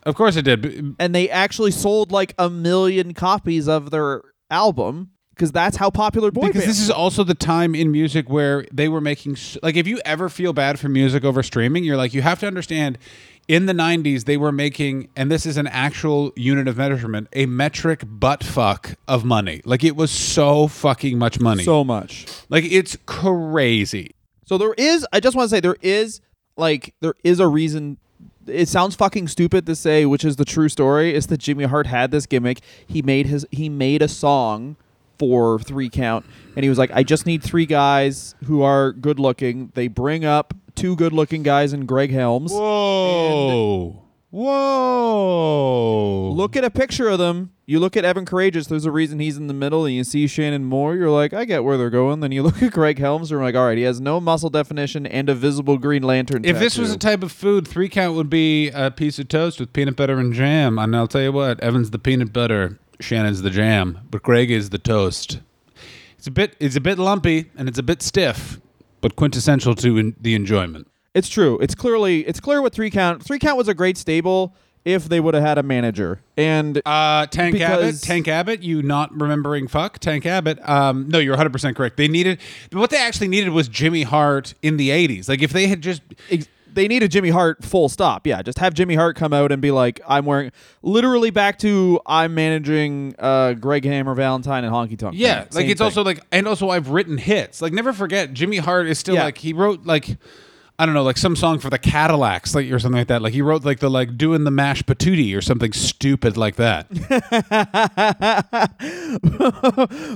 Of 0.04 0.14
course 0.14 0.37
it 0.37 0.42
did. 0.42 0.61
B- 0.62 0.94
And 0.99 1.14
they 1.14 1.28
actually 1.30 1.71
sold 1.71 2.12
like 2.12 2.35
a 2.38 2.50
million 2.50 3.14
copies 3.14 3.66
of 3.66 3.90
their 3.90 4.23
album 4.50 5.11
because 5.35 5.50
that's 5.53 5.76
how 5.76 5.91
popular 5.91 6.31
boy 6.31 6.47
Because 6.47 6.62
bands. 6.62 6.79
this 6.79 6.81
is 6.85 6.91
also 6.91 7.25
the 7.25 7.35
time 7.35 7.75
in 7.75 7.91
music 7.91 8.29
where 8.31 8.67
they 8.73 8.88
were 8.88 9.00
making 9.00 9.33
s- 9.33 9.59
like 9.62 9.76
if 9.76 9.87
you 9.87 10.00
ever 10.05 10.29
feel 10.29 10.53
bad 10.53 10.79
for 10.79 10.88
music 10.88 11.25
over 11.25 11.43
streaming, 11.43 11.85
you're 11.85 11.97
like 11.97 12.14
you 12.14 12.23
have 12.23 12.38
to 12.41 12.47
understand 12.47 12.99
in 13.47 13.67
the 13.67 13.73
90s 13.75 14.25
they 14.25 14.37
were 14.38 14.53
making 14.53 15.09
and 15.17 15.31
this 15.31 15.45
is 15.45 15.57
an 15.57 15.67
actual 15.67 16.33
unit 16.37 16.67
of 16.69 16.76
measurement, 16.79 17.29
a 17.35 17.47
metric 17.47 18.03
butt 18.07 18.43
fuck 18.43 18.95
of 19.07 19.25
money. 19.25 19.61
Like 19.64 19.85
it 19.85 19.97
was 19.97 20.11
so 20.11 20.67
fucking 20.69 21.19
much 21.19 21.41
money. 21.41 21.64
so 21.64 21.85
much. 21.85 22.26
like 22.49 22.64
it's 22.64 22.97
crazy. 23.07 24.14
So 24.47 24.59
there 24.59 24.75
is. 24.75 25.07
I 25.12 25.21
just 25.21 25.37
want 25.37 25.49
to 25.50 25.57
say 25.57 25.61
there 25.61 25.76
is 25.83 26.21
like 26.57 26.95
there 27.00 27.14
is 27.25 27.41
a 27.41 27.49
reason. 27.49 27.99
It 28.47 28.69
sounds 28.69 28.95
fucking 28.95 29.29
stupid 29.29 29.64
to 29.67 29.75
say, 29.75 30.05
which 30.05 30.23
is 30.25 30.37
the 30.37 30.45
true 30.45 30.69
story. 30.69 31.14
Is 31.14 31.26
that 31.29 31.38
Jimmy 31.38 31.64
Hart 31.64 31.87
had 31.87 32.11
this 32.11 32.26
gimmick? 32.26 32.61
He 32.87 33.00
made 33.03 33.26
his 33.26 33.47
he 33.50 33.69
made 33.71 34.03
a 34.03 34.09
song 34.09 34.76
for 35.28 35.59
three 35.59 35.88
count, 35.88 36.25
and 36.57 36.62
he 36.62 36.69
was 36.69 36.78
like, 36.78 36.90
I 36.93 37.02
just 37.02 37.26
need 37.26 37.43
three 37.43 37.66
guys 37.66 38.35
who 38.45 38.62
are 38.62 38.93
good 38.93 39.19
looking. 39.19 39.73
They 39.75 39.88
bring 39.88 40.25
up 40.25 40.54
two 40.75 40.97
good 40.97 41.12
looking 41.12 41.43
guys 41.43 41.73
in 41.73 41.87
Greg 41.87 42.11
Helms. 42.11 42.52
Whoa. 42.52 44.02
Whoa. 44.31 46.33
Look 46.35 46.57
at 46.57 46.64
a 46.64 46.71
picture 46.71 47.09
of 47.09 47.19
them. 47.19 47.52
You 47.66 47.81
look 47.81 47.97
at 47.97 48.04
Evan 48.04 48.26
Karagias. 48.26 48.68
There's 48.68 48.85
a 48.85 48.90
reason 48.90 49.20
he's 49.20 49.37
in 49.37 49.46
the 49.46 49.55
middle, 49.55 49.87
and 49.87 49.94
you 49.94 50.05
see 50.05 50.27
Shannon 50.27 50.64
Moore. 50.64 50.96
You're 50.96 51.11
like, 51.11 51.33
I 51.33 51.44
get 51.44 51.64
where 51.64 51.79
they're 51.79 51.88
going. 51.88 52.20
Then 52.20 52.33
you 52.33 52.42
look 52.42 52.62
at 52.62 52.72
Greg 52.72 52.99
Helms, 52.99 53.31
and 53.31 53.38
you're 53.38 53.42
like, 53.42 53.55
all 53.55 53.66
right, 53.66 53.79
he 53.79 53.85
has 53.85 54.01
no 54.01 54.20
muscle 54.20 54.51
definition 54.51 55.07
and 55.07 55.29
a 55.29 55.35
visible 55.35 55.79
Green 55.79 56.03
Lantern. 56.03 56.44
If 56.44 56.59
this 56.59 56.77
was 56.77 56.92
a 56.92 56.99
type 56.99 57.22
of 57.22 57.33
food, 57.33 57.66
three 57.66 57.88
count 57.88 58.16
would 58.16 58.29
be 58.29 58.68
a 58.70 58.90
piece 58.90 59.18
of 59.18 59.29
toast 59.29 59.61
with 59.61 59.72
peanut 59.72 59.96
butter 59.96 60.18
and 60.18 60.35
jam. 60.35 60.79
And 60.79 60.94
I'll 60.96 61.09
tell 61.09 61.22
you 61.22 61.33
what, 61.33 61.61
Evan's 61.61 61.90
the 61.90 61.99
peanut 61.99 62.33
butter, 62.33 62.79
Shannon's 63.00 63.42
the 63.42 63.50
jam, 63.50 64.00
but 64.11 64.22
Greg 64.22 64.50
is 64.50 64.70
the 64.70 64.78
toast. 64.78 65.40
It's 66.18 66.26
a 66.26 66.30
bit, 66.30 66.57
it's 66.59 66.76
a 66.76 66.80
bit 66.80 66.98
lumpy 66.98 67.50
and 67.57 67.68
it's 67.68 67.78
a 67.78 67.83
bit 67.83 68.02
stiff, 68.02 68.61
but 69.00 69.16
quintessential 69.16 69.74
to 69.76 69.98
in, 69.98 70.16
the 70.20 70.35
enjoyment. 70.35 70.88
It's 71.14 71.28
true. 71.28 71.59
It's 71.61 71.74
clearly 71.74 72.26
it's 72.26 72.40
clear 72.40 72.61
what 72.62 72.72
three 72.72 72.90
count. 72.90 73.22
Three 73.24 73.38
count 73.38 73.57
was 73.57 73.68
a 73.68 73.74
great 73.74 73.96
stable 73.96 74.54
if 74.85 75.09
they 75.09 75.20
would 75.20 75.33
have 75.35 75.42
had 75.44 75.59
a 75.59 75.62
manager. 75.62 76.20
And 76.37 76.83
Uh, 76.85 77.26
Tank 77.26 77.59
Abbott, 77.61 78.02
Tank 78.02 78.26
Abbott, 78.28 78.62
you 78.62 78.83
not 78.83 79.14
remembering 79.18 79.68
fuck 79.68 79.98
Tank 79.98 80.26
Abbott. 80.26 80.59
Um, 80.68 81.09
no, 81.09 81.18
you're 81.18 81.33
100 81.35 81.52
percent 81.52 81.76
correct. 81.76 81.96
They 81.96 82.09
needed 82.09 82.40
what 82.72 82.90
they 82.90 82.98
actually 82.98 83.28
needed 83.28 83.50
was 83.50 83.68
Jimmy 83.68 84.02
Hart 84.02 84.54
in 84.62 84.76
the 84.76 84.90
80s. 84.90 85.28
Like 85.28 85.40
if 85.42 85.52
they 85.52 85.68
had 85.68 85.80
just 85.83 86.02
ex- 86.30 86.48
they 86.75 86.89
needed 86.89 87.11
Jimmy 87.11 87.31
Hart 87.31 87.65
full 87.65 87.89
stop. 87.89 88.27
Yeah, 88.27 88.43
just 88.43 88.59
have 88.59 88.75
Jimmy 88.75 88.95
Hart 88.95 89.17
come 89.17 89.33
out 89.33 89.53
and 89.53 89.61
be 89.63 89.71
like, 89.71 90.01
I'm 90.09 90.25
wearing 90.27 90.53
literally 90.83 91.31
back 91.31 91.59
to 91.61 92.01
I'm 92.07 92.35
managing 92.35 93.15
uh, 93.19 93.55
Greg 93.55 93.85
Hammer, 93.85 94.15
Valentine, 94.15 94.65
and 94.65 94.73
Honky 94.73 94.99
Tonk. 94.99 95.15
Yeah, 95.17 95.47
like 95.53 95.67
it's 95.67 95.79
thing. 95.79 95.85
also 95.85 96.03
like, 96.05 96.21
and 96.33 96.47
also 96.49 96.71
I've 96.71 96.89
written 96.91 97.19
hits. 97.19 97.63
Like 97.63 97.73
never 97.73 97.93
forget, 97.93 98.33
Jimmy 98.33 98.59
Hart 98.59 98.87
is 98.87 98.99
still 98.99 99.15
Yeah. 99.15 99.25
like 99.25 99.39
he 99.39 99.53
wrote 99.53 99.85
like. 99.87 100.17
I 100.77 100.87
don't 100.87 100.95
know, 100.97 101.05
like 101.05 101.19
some 101.19 101.37
song 101.37 101.61
for 101.61 101.71
the 101.71 101.79
Cadillacs, 101.79 102.53
like 102.53 102.69
or 102.69 102.81
something 102.81 102.99
like 102.99 103.07
that. 103.07 103.23
Like 103.23 103.33
he 103.33 103.43
wrote 103.43 103.65
like 103.65 103.79
the 103.79 103.89
like 103.89 104.19
doing 104.19 104.43
the 104.43 104.51
mash 104.51 104.83
patootie 104.83 105.37
or 105.37 105.41
something 105.41 105.73
stupid 105.73 106.37
like 106.37 106.57
that. 106.57 106.89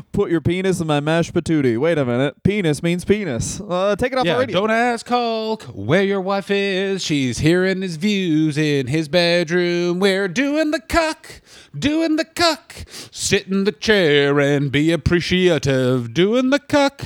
put 0.13 0.33
your 0.33 0.41
penis 0.41 0.81
in 0.81 0.89
my 0.89 0.99
mash 0.99 1.31
patootie. 1.31 1.79
Wait 1.79 1.97
a 1.97 2.05
minute, 2.05 2.43
penis 2.43 2.83
means 2.83 3.05
penis. 3.05 3.61
Uh, 3.61 3.95
take 3.95 4.11
it 4.11 4.19
off 4.19 4.25
the 4.25 4.37
radio. 4.37 4.61
don't 4.61 4.73
ask 4.73 5.07
Hulk 5.09 5.63
where 5.75 6.03
your 6.03 6.21
wife 6.21 6.51
is. 6.51 7.05
She's 7.05 7.39
hearing 7.39 7.81
his 7.81 7.95
views 7.95 8.59
in 8.59 8.89
his 8.89 9.09
bedroom. 9.09 10.01
We're 10.01 10.27
doing 10.27 10.73
the 10.73 10.81
cuck, 10.81 11.41
doing 11.79 12.17
the 12.17 12.25
cuck. 12.25 12.75
Sit 13.13 13.47
in 13.47 13.63
the 13.63 13.71
chair 13.71 14.41
and 14.41 14.73
be 14.73 14.91
appreciative. 14.91 16.13
Doing 16.13 16.51
the 16.51 16.59
cuck, 16.59 17.05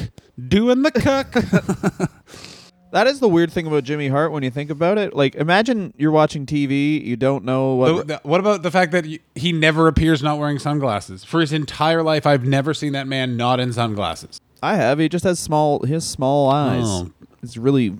doing 0.49 0.81
the 0.81 0.91
cuck. 0.91 2.09
That 2.93 3.07
is 3.07 3.21
the 3.21 3.29
weird 3.29 3.51
thing 3.51 3.67
about 3.67 3.85
Jimmy 3.85 4.09
Hart 4.09 4.33
when 4.33 4.43
you 4.43 4.51
think 4.51 4.71
about 4.71 4.99
it. 4.99 5.15
Like, 5.15 5.35
imagine 5.35 5.95
you're 5.97 6.11
watching 6.13 6.45
TV, 6.47 7.03
you 7.03 7.17
don't 7.17 7.43
know 7.45 7.75
what. 7.75 7.97
The- 8.07 8.15
the- 8.15 8.21
what 8.23 8.39
about 8.39 8.63
the 8.63 8.71
fact 8.71 8.93
that 8.93 9.07
he 9.35 9.51
never 9.53 9.89
appears 9.89 10.23
not 10.23 10.39
wearing 10.39 10.59
sunglasses 10.59 11.25
for 11.25 11.41
his 11.41 11.53
entire 11.55 12.03
life? 12.03 12.27
I've 12.27 12.45
never 12.45 12.75
seen 12.75 12.93
that 12.93 13.07
man 13.09 13.37
not 13.37 13.61
in 13.61 13.73
sunglasses. 13.73 14.39
I 14.63 14.77
have. 14.77 14.99
He 14.99 15.09
just 15.09 15.25
has 15.25 15.41
small. 15.41 15.81
His 15.85 16.07
small 16.07 16.51
eyes. 16.51 16.85
Oh. 16.87 17.11
It's 17.43 17.57
really. 17.57 17.97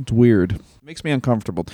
It's 0.00 0.12
weird. 0.12 0.60
Makes 0.82 1.04
me 1.04 1.10
uncomfortable. 1.10 1.66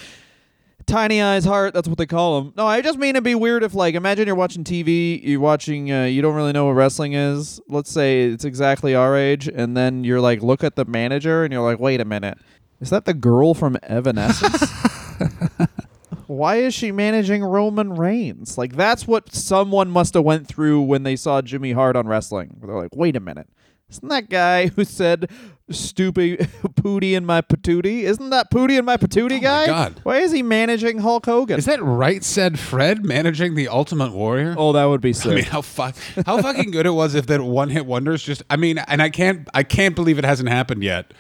Tiny 0.88 1.20
eyes, 1.20 1.44
heart. 1.44 1.74
That's 1.74 1.87
what 1.87 1.98
they 1.98 2.07
call 2.07 2.40
them. 2.40 2.55
No, 2.57 2.66
I 2.66 2.81
just 2.81 2.98
mean 2.98 3.11
it'd 3.11 3.22
be 3.22 3.35
weird 3.35 3.62
if, 3.62 3.74
like, 3.74 3.94
imagine 3.94 4.27
you're 4.27 4.35
watching 4.35 4.64
TV, 4.64 5.22
you're 5.22 5.38
watching, 5.38 5.92
uh, 5.92 6.05
you 6.05 6.22
don't 6.22 6.35
really 6.35 6.53
know 6.53 6.64
what 6.64 6.72
wrestling 6.72 7.12
is. 7.12 7.61
Let's 7.68 7.90
say 7.90 8.22
it's 8.22 8.46
exactly 8.46 8.94
our 8.94 9.14
age, 9.14 9.48
and 9.48 9.77
then 9.77 10.03
you're 10.03 10.20
like, 10.20 10.42
look 10.42 10.64
at 10.64 10.77
the 10.77 10.87
manager, 10.87 11.44
and 11.44 11.53
you're 11.53 11.62
like, 11.62 11.79
wait 11.79 12.01
a 12.01 12.07
minute, 12.07 12.38
is 12.81 12.88
that 12.88 13.05
the 13.05 13.12
girl 13.12 13.53
from 13.53 13.77
Evanescence? 13.83 14.64
Why 16.27 16.57
is 16.57 16.72
she 16.72 16.90
managing 16.90 17.44
Roman 17.44 17.92
Reigns? 17.94 18.57
Like, 18.57 18.74
that's 18.74 19.07
what 19.07 19.35
someone 19.35 19.90
must 19.90 20.14
have 20.14 20.24
went 20.24 20.48
through 20.48 20.81
when 20.81 21.03
they 21.03 21.16
saw 21.16 21.42
Jimmy 21.42 21.72
Hart 21.72 21.96
on 21.96 22.09
wrestling. 22.09 22.61
They're 22.62 22.74
like, 22.74 22.96
wait 22.96 23.14
a 23.14 23.20
minute. 23.20 23.48
Isn't 23.90 24.09
that 24.09 24.29
guy 24.29 24.66
who 24.68 24.85
said 24.85 25.31
stupid 25.70 26.40
pooty 26.77 27.14
in 27.14 27.24
my 27.24 27.40
patootie? 27.40 28.03
Isn't 28.03 28.31
that 28.31 28.51
pooty 28.51 28.77
in 28.77 28.85
my 28.85 28.96
patootie 28.98 29.40
guy? 29.40 29.66
God. 29.66 30.01
Why 30.03 30.18
is 30.18 30.31
he 30.33 30.42
managing 30.42 30.98
Hulk 30.98 31.24
Hogan? 31.27 31.59
Is 31.59 31.64
that 31.64 31.83
right? 31.83 32.22
Said 32.22 32.59
Fred 32.59 33.05
managing 33.05 33.55
the 33.55 33.68
Ultimate 33.68 34.12
Warrior. 34.12 34.55
oh, 34.59 34.72
that 34.72 34.85
would 34.85 35.01
be 35.01 35.12
sick. 35.12 35.33
I 35.33 35.35
mean, 35.37 35.44
how 35.44 35.62
fuck, 35.62 35.96
how 36.27 36.40
fucking 36.42 36.70
good 36.70 36.85
it 36.87 36.90
was 36.90 37.14
if 37.14 37.27
that 37.29 37.40
one 37.42 37.70
hit 37.70 37.87
wonders 37.87 38.22
just. 38.22 38.42
I 38.51 38.57
mean, 38.57 38.79
and 38.79 39.01
I 39.01 39.09
can't, 39.11 39.48
I 39.55 39.62
can't 39.62 39.94
believe 39.94 40.18
it 40.18 40.24
hasn't 40.24 40.48
happened 40.51 40.83
yet. 40.83 41.12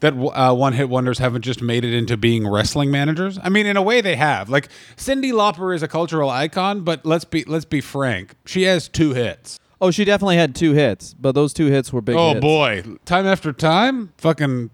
That 0.00 0.12
uh, 0.12 0.52
one 0.54 0.74
hit 0.74 0.90
wonders 0.90 1.18
haven't 1.18 1.40
just 1.42 1.62
made 1.62 1.82
it 1.82 1.94
into 1.94 2.18
being 2.18 2.46
wrestling 2.46 2.90
managers. 2.90 3.38
I 3.42 3.48
mean, 3.48 3.64
in 3.64 3.78
a 3.78 3.82
way, 3.82 4.02
they 4.02 4.16
have. 4.16 4.50
Like 4.50 4.68
Cyndi 4.96 5.32
Lauper 5.32 5.74
is 5.74 5.82
a 5.82 5.88
cultural 5.88 6.28
icon, 6.28 6.82
but 6.82 7.06
let's 7.06 7.24
be 7.24 7.44
let's 7.44 7.64
be 7.64 7.80
frank. 7.80 8.34
She 8.44 8.64
has 8.64 8.88
two 8.88 9.14
hits. 9.14 9.58
Oh, 9.80 9.90
she 9.90 10.04
definitely 10.04 10.36
had 10.36 10.54
two 10.54 10.72
hits, 10.72 11.12
but 11.14 11.32
those 11.32 11.52
two 11.52 11.66
hits 11.66 11.92
were 11.92 12.00
big 12.00 12.16
oh 12.16 12.30
hits. 12.30 12.40
boy, 12.40 12.82
time 13.04 13.26
after 13.26 13.52
time, 13.52 14.12
fucking 14.18 14.70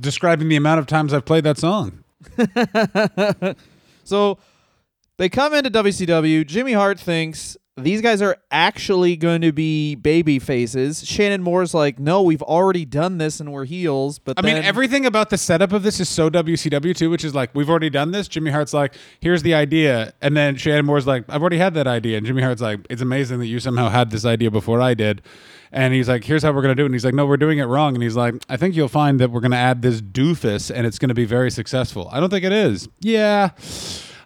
describing 0.00 0.48
the 0.48 0.56
amount 0.56 0.78
of 0.78 0.86
times 0.86 1.12
I've 1.12 1.24
played 1.24 1.44
that 1.44 1.58
song. 1.58 2.04
So 4.06 4.38
they 5.18 5.28
come 5.28 5.52
into 5.52 5.70
WCW. 5.70 6.46
Jimmy 6.46 6.72
Hart 6.72 6.98
thinks 6.98 7.56
these 7.78 8.00
guys 8.00 8.22
are 8.22 8.38
actually 8.50 9.16
going 9.16 9.42
to 9.42 9.52
be 9.52 9.94
baby 9.96 10.38
faces. 10.38 11.06
Shannon 11.06 11.42
Moore's 11.42 11.74
like, 11.74 11.98
no, 11.98 12.22
we've 12.22 12.42
already 12.42 12.86
done 12.86 13.18
this 13.18 13.38
and 13.38 13.52
we're 13.52 13.66
heels. 13.66 14.18
But 14.18 14.38
I 14.38 14.42
mean, 14.42 14.56
everything 14.56 15.04
about 15.04 15.28
the 15.28 15.36
setup 15.36 15.72
of 15.72 15.82
this 15.82 16.00
is 16.00 16.08
so 16.08 16.30
WCW 16.30 16.96
too, 16.96 17.10
which 17.10 17.22
is 17.24 17.34
like 17.34 17.54
we've 17.54 17.68
already 17.68 17.90
done 17.90 18.12
this. 18.12 18.28
Jimmy 18.28 18.50
Hart's 18.50 18.72
like, 18.72 18.94
here's 19.20 19.42
the 19.42 19.52
idea, 19.54 20.14
and 20.22 20.36
then 20.36 20.56
Shannon 20.56 20.86
Moore's 20.86 21.06
like, 21.06 21.24
I've 21.28 21.42
already 21.42 21.58
had 21.58 21.74
that 21.74 21.86
idea, 21.86 22.16
and 22.16 22.26
Jimmy 22.26 22.42
Hart's 22.42 22.62
like, 22.62 22.80
it's 22.88 23.02
amazing 23.02 23.40
that 23.40 23.46
you 23.46 23.60
somehow 23.60 23.90
had 23.90 24.10
this 24.10 24.24
idea 24.24 24.50
before 24.50 24.80
I 24.80 24.94
did, 24.94 25.20
and 25.70 25.92
he's 25.92 26.08
like, 26.08 26.24
here's 26.24 26.42
how 26.42 26.52
we're 26.52 26.62
gonna 26.62 26.74
do 26.74 26.84
it, 26.84 26.86
and 26.86 26.94
he's 26.94 27.04
like, 27.04 27.14
no, 27.14 27.26
we're 27.26 27.36
doing 27.36 27.58
it 27.58 27.64
wrong, 27.64 27.94
and 27.94 28.02
he's 28.02 28.16
like, 28.16 28.34
I 28.48 28.56
think 28.56 28.74
you'll 28.74 28.88
find 28.88 29.20
that 29.20 29.30
we're 29.30 29.40
gonna 29.40 29.56
add 29.56 29.82
this 29.82 30.00
doofus, 30.00 30.74
and 30.74 30.86
it's 30.86 30.98
gonna 30.98 31.14
be 31.14 31.26
very 31.26 31.50
successful. 31.50 32.08
I 32.10 32.20
don't 32.20 32.30
think 32.30 32.44
it 32.44 32.52
is. 32.52 32.88
Yeah. 33.00 33.50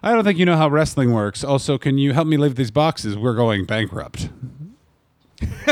I 0.03 0.13
don't 0.13 0.23
think 0.23 0.39
you 0.39 0.45
know 0.45 0.57
how 0.57 0.67
wrestling 0.67 1.13
works. 1.13 1.43
Also, 1.43 1.77
can 1.77 1.97
you 1.97 2.13
help 2.13 2.27
me 2.27 2.37
lift 2.37 2.55
these 2.55 2.71
boxes? 2.71 3.17
We're 3.17 3.35
going 3.35 3.65
bankrupt. 3.65 4.29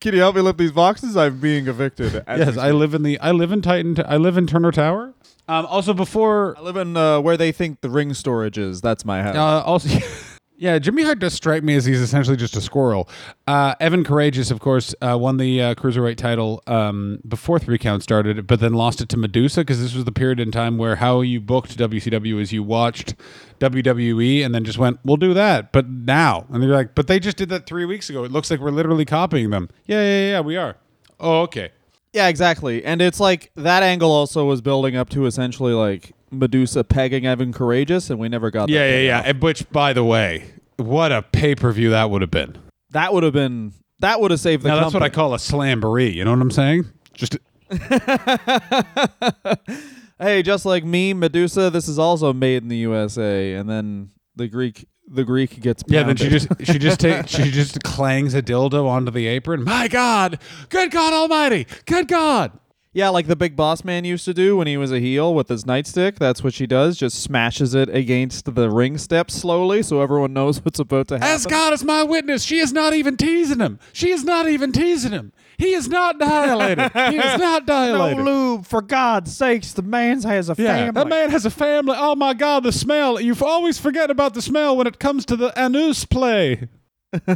Can 0.00 0.14
you 0.14 0.20
help 0.20 0.36
me 0.36 0.40
lift 0.40 0.58
these 0.58 0.72
boxes? 0.72 1.18
I'm 1.18 1.38
being 1.38 1.68
evicted. 1.68 2.24
Yes, 2.26 2.56
I 2.56 2.70
live 2.70 2.94
in 2.94 3.02
the 3.02 3.18
I 3.20 3.32
live 3.32 3.52
in 3.52 3.60
Titan 3.60 3.96
I 4.06 4.16
live 4.16 4.38
in 4.38 4.46
Turner 4.46 4.72
Tower. 4.72 5.12
Um, 5.48 5.66
also 5.66 5.92
before 5.92 6.56
I 6.58 6.62
live 6.62 6.76
in 6.76 6.96
uh, 6.96 7.20
where 7.20 7.36
they 7.36 7.52
think 7.52 7.82
the 7.82 7.90
ring 7.90 8.14
storage 8.14 8.56
is. 8.58 8.80
That's 8.80 9.04
my 9.04 9.22
house. 9.22 9.36
Uh, 9.36 9.62
also, 9.64 9.98
yeah, 10.58 10.78
Jimmy 10.78 11.02
Hart 11.02 11.18
does 11.18 11.34
strike 11.34 11.62
me 11.62 11.74
as 11.76 11.84
he's 11.84 12.00
essentially 12.00 12.36
just 12.36 12.56
a 12.56 12.60
squirrel. 12.60 13.08
Uh, 13.46 13.74
Evan 13.80 14.04
Karagias, 14.04 14.50
of 14.50 14.60
course, 14.60 14.94
uh, 15.02 15.16
won 15.18 15.36
the 15.36 15.60
uh, 15.60 15.74
cruiserweight 15.74 16.16
title 16.16 16.62
um, 16.66 17.18
before 17.26 17.58
three 17.58 17.78
count 17.78 18.02
started, 18.02 18.46
but 18.46 18.60
then 18.60 18.72
lost 18.72 19.00
it 19.00 19.08
to 19.10 19.16
Medusa 19.16 19.60
because 19.60 19.80
this 19.80 19.94
was 19.94 20.04
the 20.04 20.12
period 20.12 20.40
in 20.40 20.50
time 20.50 20.78
where 20.78 20.96
how 20.96 21.20
you 21.20 21.40
booked 21.40 21.76
WCW 21.76 22.40
is 22.40 22.52
you 22.52 22.62
watched 22.62 23.14
WWE 23.60 24.44
and 24.44 24.54
then 24.54 24.64
just 24.64 24.78
went, 24.78 24.98
"We'll 25.04 25.16
do 25.16 25.34
that," 25.34 25.72
but 25.72 25.88
now, 25.88 26.46
and 26.50 26.62
they're 26.62 26.70
like, 26.70 26.94
"But 26.94 27.06
they 27.06 27.20
just 27.20 27.36
did 27.36 27.48
that 27.50 27.66
three 27.66 27.84
weeks 27.84 28.08
ago. 28.08 28.24
It 28.24 28.32
looks 28.32 28.50
like 28.50 28.60
we're 28.60 28.70
literally 28.70 29.04
copying 29.04 29.50
them." 29.50 29.68
Yeah, 29.86 30.00
yeah, 30.02 30.30
yeah, 30.30 30.40
we 30.40 30.56
are. 30.56 30.76
Oh, 31.20 31.42
okay. 31.42 31.70
Yeah, 32.12 32.28
exactly. 32.28 32.82
And 32.82 33.02
it's 33.02 33.20
like 33.20 33.50
that 33.56 33.82
angle 33.82 34.10
also 34.10 34.46
was 34.46 34.62
building 34.62 34.96
up 34.96 35.10
to 35.10 35.26
essentially 35.26 35.74
like 35.74 36.12
Medusa 36.30 36.84
pegging 36.84 37.26
Evan 37.26 37.52
Karagias, 37.52 38.10
and 38.10 38.18
we 38.18 38.28
never 38.28 38.50
got. 38.50 38.68
Yeah, 38.68 38.86
that 38.86 38.94
yeah, 38.94 39.00
yeah. 39.00 39.22
And 39.24 39.42
Which, 39.42 39.68
by 39.70 39.92
the 39.92 40.04
way, 40.04 40.44
what 40.76 41.12
a 41.12 41.22
pay 41.22 41.54
per 41.54 41.72
view 41.72 41.90
that 41.90 42.10
would 42.10 42.22
have 42.22 42.30
been. 42.30 42.56
That 42.90 43.12
would 43.12 43.22
have 43.22 43.32
been. 43.32 43.72
That 44.00 44.20
would 44.20 44.30
have 44.30 44.40
saved 44.40 44.62
the. 44.62 44.68
Now 44.68 44.80
that's 44.80 44.94
what 44.94 45.02
I 45.02 45.08
call 45.08 45.34
a 45.34 45.38
slamboree. 45.38 46.14
You 46.14 46.24
know 46.24 46.32
what 46.32 46.40
I'm 46.40 46.50
saying? 46.50 46.86
Just 47.14 47.38
Hey, 50.18 50.42
just 50.42 50.64
like 50.64 50.82
me, 50.82 51.12
Medusa. 51.12 51.68
This 51.68 51.88
is 51.88 51.98
also 51.98 52.32
made 52.32 52.62
in 52.62 52.68
the 52.68 52.76
USA, 52.78 53.54
and 53.54 53.68
then 53.68 54.10
the 54.34 54.48
Greek. 54.48 54.86
The 55.08 55.22
Greek 55.22 55.60
gets. 55.60 55.84
yeah. 55.86 56.02
Then 56.02 56.16
she 56.16 56.28
just 56.28 56.48
she 56.64 56.80
just 56.80 56.98
takes 56.98 57.30
she 57.30 57.52
just 57.52 57.80
clangs 57.84 58.34
a 58.34 58.42
dildo 58.42 58.88
onto 58.88 59.12
the 59.12 59.28
apron. 59.28 59.62
My 59.62 59.86
God, 59.86 60.40
good 60.68 60.90
God 60.90 61.12
Almighty, 61.12 61.68
good 61.84 62.08
God. 62.08 62.50
Yeah, 62.96 63.10
like 63.10 63.26
the 63.26 63.36
big 63.36 63.56
boss 63.56 63.84
man 63.84 64.06
used 64.06 64.24
to 64.24 64.32
do 64.32 64.56
when 64.56 64.66
he 64.66 64.78
was 64.78 64.90
a 64.90 64.98
heel 64.98 65.34
with 65.34 65.48
his 65.48 65.64
nightstick. 65.64 66.16
That's 66.16 66.42
what 66.42 66.54
she 66.54 66.66
does. 66.66 66.96
Just 66.96 67.22
smashes 67.22 67.74
it 67.74 67.94
against 67.94 68.54
the 68.54 68.70
ring 68.70 68.96
steps 68.96 69.34
slowly, 69.34 69.82
so 69.82 70.00
everyone 70.00 70.32
knows 70.32 70.58
what's 70.64 70.78
about 70.78 71.08
to 71.08 71.18
happen. 71.18 71.28
As 71.30 71.44
God 71.44 71.74
is 71.74 71.84
my 71.84 72.04
witness, 72.04 72.42
she 72.42 72.58
is 72.58 72.72
not 72.72 72.94
even 72.94 73.18
teasing 73.18 73.60
him. 73.60 73.78
She 73.92 74.12
is 74.12 74.24
not 74.24 74.48
even 74.48 74.72
teasing 74.72 75.12
him. 75.12 75.34
He 75.58 75.74
is 75.74 75.88
not 75.88 76.18
dilated. 76.18 76.90
he 76.90 77.18
is 77.18 77.38
not 77.38 77.66
dilated. 77.66 78.24
No 78.24 78.24
lube, 78.24 78.66
for 78.66 78.80
God's 78.80 79.36
sakes, 79.36 79.74
the 79.74 79.82
man's 79.82 80.24
has 80.24 80.48
a 80.48 80.54
family. 80.54 80.86
Yeah, 80.86 80.90
that 80.92 81.06
man 81.06 81.28
has 81.28 81.44
a 81.44 81.50
family. 81.50 81.96
Oh 81.98 82.14
my 82.14 82.32
God, 82.32 82.62
the 82.62 82.72
smell! 82.72 83.20
You 83.20 83.36
always 83.42 83.78
forget 83.78 84.10
about 84.10 84.32
the 84.32 84.40
smell 84.40 84.74
when 84.74 84.86
it 84.86 84.98
comes 84.98 85.26
to 85.26 85.36
the 85.36 85.52
anus 85.54 86.06
play. 86.06 86.70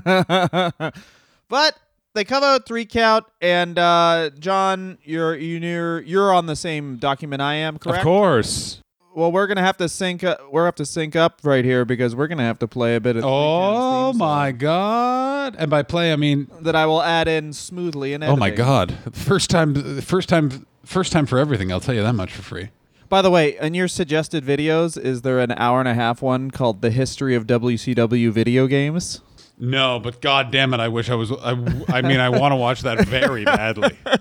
but 1.50 1.74
they 2.14 2.24
come 2.24 2.42
out 2.42 2.66
three 2.66 2.84
count, 2.84 3.26
and 3.40 3.78
uh, 3.78 4.30
John, 4.38 4.98
you're 5.04 5.36
you're 5.36 6.00
you're 6.02 6.32
on 6.32 6.46
the 6.46 6.56
same 6.56 6.96
document 6.96 7.42
I 7.42 7.54
am, 7.54 7.78
correct? 7.78 7.98
Of 7.98 8.04
course. 8.04 8.82
Well, 9.14 9.32
we're 9.32 9.48
gonna 9.48 9.62
have 9.62 9.76
to 9.78 9.88
sync. 9.88 10.22
Up, 10.22 10.40
we're 10.52 10.64
have 10.64 10.76
to 10.76 10.86
sync 10.86 11.16
up 11.16 11.40
right 11.42 11.64
here 11.64 11.84
because 11.84 12.14
we're 12.14 12.28
gonna 12.28 12.44
have 12.44 12.60
to 12.60 12.68
play 12.68 12.94
a 12.94 13.00
bit 13.00 13.16
of. 13.16 13.24
Oh 13.26 14.12
my 14.12 14.52
God! 14.52 15.56
And 15.58 15.68
by 15.70 15.82
play, 15.82 16.12
I 16.12 16.16
mean 16.16 16.48
That 16.60 16.76
I 16.76 16.86
will 16.86 17.02
add 17.02 17.26
in 17.26 17.52
smoothly 17.52 18.12
and. 18.12 18.22
Oh 18.22 18.36
my 18.36 18.50
god! 18.50 18.94
First 19.12 19.50
time, 19.50 20.00
first 20.00 20.28
time, 20.28 20.66
first 20.84 21.12
time 21.12 21.26
for 21.26 21.38
everything. 21.38 21.72
I'll 21.72 21.80
tell 21.80 21.94
you 21.94 22.02
that 22.02 22.14
much 22.14 22.32
for 22.32 22.42
free. 22.42 22.70
By 23.08 23.22
the 23.22 23.30
way, 23.30 23.58
in 23.58 23.74
your 23.74 23.88
suggested 23.88 24.44
videos, 24.44 24.96
is 24.96 25.22
there 25.22 25.40
an 25.40 25.50
hour 25.52 25.80
and 25.80 25.88
a 25.88 25.94
half 25.94 26.22
one 26.22 26.52
called 26.52 26.80
"The 26.80 26.90
History 26.90 27.34
of 27.34 27.46
WCW 27.48 28.30
Video 28.30 28.68
Games"? 28.68 29.20
No, 29.60 30.00
but 30.00 30.20
god 30.20 30.50
damn 30.50 30.72
it! 30.74 30.80
I 30.80 30.88
wish 30.88 31.10
I 31.10 31.14
was. 31.14 31.30
I, 31.30 31.50
I 31.88 32.00
mean, 32.02 32.18
I 32.18 32.30
want 32.30 32.52
to 32.52 32.56
watch 32.56 32.80
that 32.82 33.06
very 33.06 33.44
badly. 33.44 33.96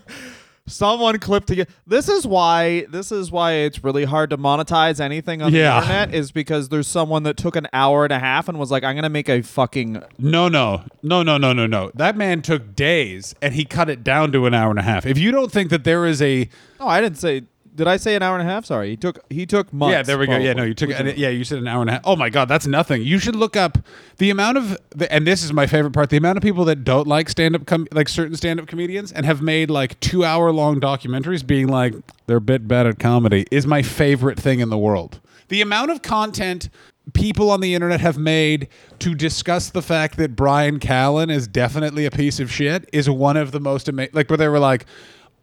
Someone 0.68 1.18
clipped 1.18 1.48
together. 1.48 1.72
This 1.88 2.08
is 2.10 2.28
why. 2.28 2.86
This 2.92 3.12
is 3.12 3.32
why 3.32 3.54
it's 3.54 3.84
really 3.84 4.04
hard 4.06 4.30
to 4.30 4.38
monetize 4.38 5.00
anything 5.00 5.42
on 5.42 5.52
Yeah. 5.52 5.80
the 5.80 5.86
internet. 5.86 6.14
Is 6.14 6.32
because 6.32 6.70
there's 6.70 6.88
someone 6.88 7.24
that 7.24 7.38
took 7.38 7.56
an 7.56 7.66
hour 7.74 8.04
and 8.04 8.14
a 8.14 8.20
half 8.20 8.48
and 8.48 8.60
was 8.60 8.70
like, 8.70 8.84
"I'm 8.84 8.94
gonna 8.96 9.10
make 9.10 9.30
a 9.30 9.42
fucking." 9.42 10.04
No, 10.20 10.48
no, 10.48 10.84
no, 11.02 11.24
no, 11.24 11.38
no, 11.40 11.54
no, 11.54 11.66
no. 11.66 11.90
That 11.96 12.16
man 12.16 12.44
took 12.44 12.76
days, 12.76 13.34
and 13.42 13.56
he 13.56 13.66
cut 13.66 13.90
it 13.90 14.04
down 14.04 14.32
to 14.34 14.46
an 14.46 14.54
hour 14.54 14.70
and 14.70 14.78
a 14.78 14.84
half. 14.84 15.08
If 15.08 15.18
you 15.18 15.32
don't 15.32 15.52
think 15.52 15.72
that 15.72 15.86
there 15.86 16.06
is 16.06 16.22
a 16.22 16.48
No, 16.80 16.88
I 16.88 17.02
didn't 17.02 17.18
say. 17.18 17.44
Did 17.80 17.88
I 17.88 17.96
say 17.96 18.14
an 18.16 18.22
hour 18.22 18.38
and 18.38 18.46
a 18.46 18.52
half? 18.52 18.66
Sorry, 18.66 18.90
he 18.90 18.98
took. 18.98 19.20
He 19.30 19.46
took 19.46 19.72
months. 19.72 19.94
yeah, 19.94 20.02
there 20.04 20.18
we 20.18 20.28
go. 20.28 20.36
Yeah, 20.38 20.52
no, 20.52 20.64
you 20.64 20.74
took 20.74 20.90
it- 20.90 21.18
yeah, 21.18 21.30
you 21.30 21.46
said 21.46 21.60
an 21.60 21.68
hour 21.70 21.80
and 21.80 21.90
a 21.90 21.94
half. 21.94 22.02
Oh 22.04 22.18
my 22.18 22.30
god, 22.30 22.50
that's 22.50 22.68
nothing. 22.68 23.02
You 23.04 23.20
should 23.20 23.38
look 23.38 23.56
up 23.56 23.78
the 24.18 24.30
amount 24.30 24.58
of 24.58 24.78
the, 24.90 25.10
and 25.12 25.26
this 25.26 25.44
is 25.46 25.54
my 25.54 25.66
favorite 25.66 25.92
part: 25.92 26.10
the 26.10 26.18
amount 26.18 26.36
of 26.38 26.44
people 26.44 26.66
that 26.66 26.84
don't 26.84 27.08
like 27.08 27.30
stand 27.30 27.56
up, 27.56 27.66
com- 27.66 27.88
like 27.94 28.10
certain 28.10 28.36
stand 28.36 28.60
up 28.60 28.68
comedians, 28.68 29.14
and 29.14 29.26
have 29.26 29.42
made 29.42 29.70
like 29.70 29.98
two 30.02 30.26
hour 30.26 30.52
long 30.52 30.82
documentaries, 30.82 31.48
being 31.48 31.70
like 31.70 31.94
they're 32.28 32.36
a 32.38 32.42
bit 32.42 32.68
bad 32.68 32.86
at 32.86 33.00
comedy, 33.00 33.46
is 33.50 33.66
my 33.66 33.82
favorite 33.82 34.38
thing 34.38 34.60
in 34.60 34.68
the 34.70 34.78
world. 34.78 35.22
The 35.48 35.62
amount 35.62 35.90
of 35.92 36.02
content 36.02 36.70
people 37.14 37.50
on 37.50 37.62
the 37.62 37.74
internet 37.74 38.02
have 38.02 38.18
made 38.18 38.68
to 39.00 39.16
discuss 39.16 39.70
the 39.70 39.82
fact 39.82 40.18
that 40.18 40.36
Bryan 40.36 40.80
Callen 40.80 41.32
is 41.32 41.48
definitely 41.48 42.06
a 42.06 42.12
piece 42.12 42.40
of 42.42 42.52
shit 42.52 42.88
is 42.94 43.10
one 43.10 43.38
of 43.38 43.52
the 43.52 43.60
most 43.62 43.88
amazing. 43.88 44.12
Like 44.14 44.30
where 44.30 44.38
they 44.38 44.50
were 44.50 44.60
like. 44.60 44.86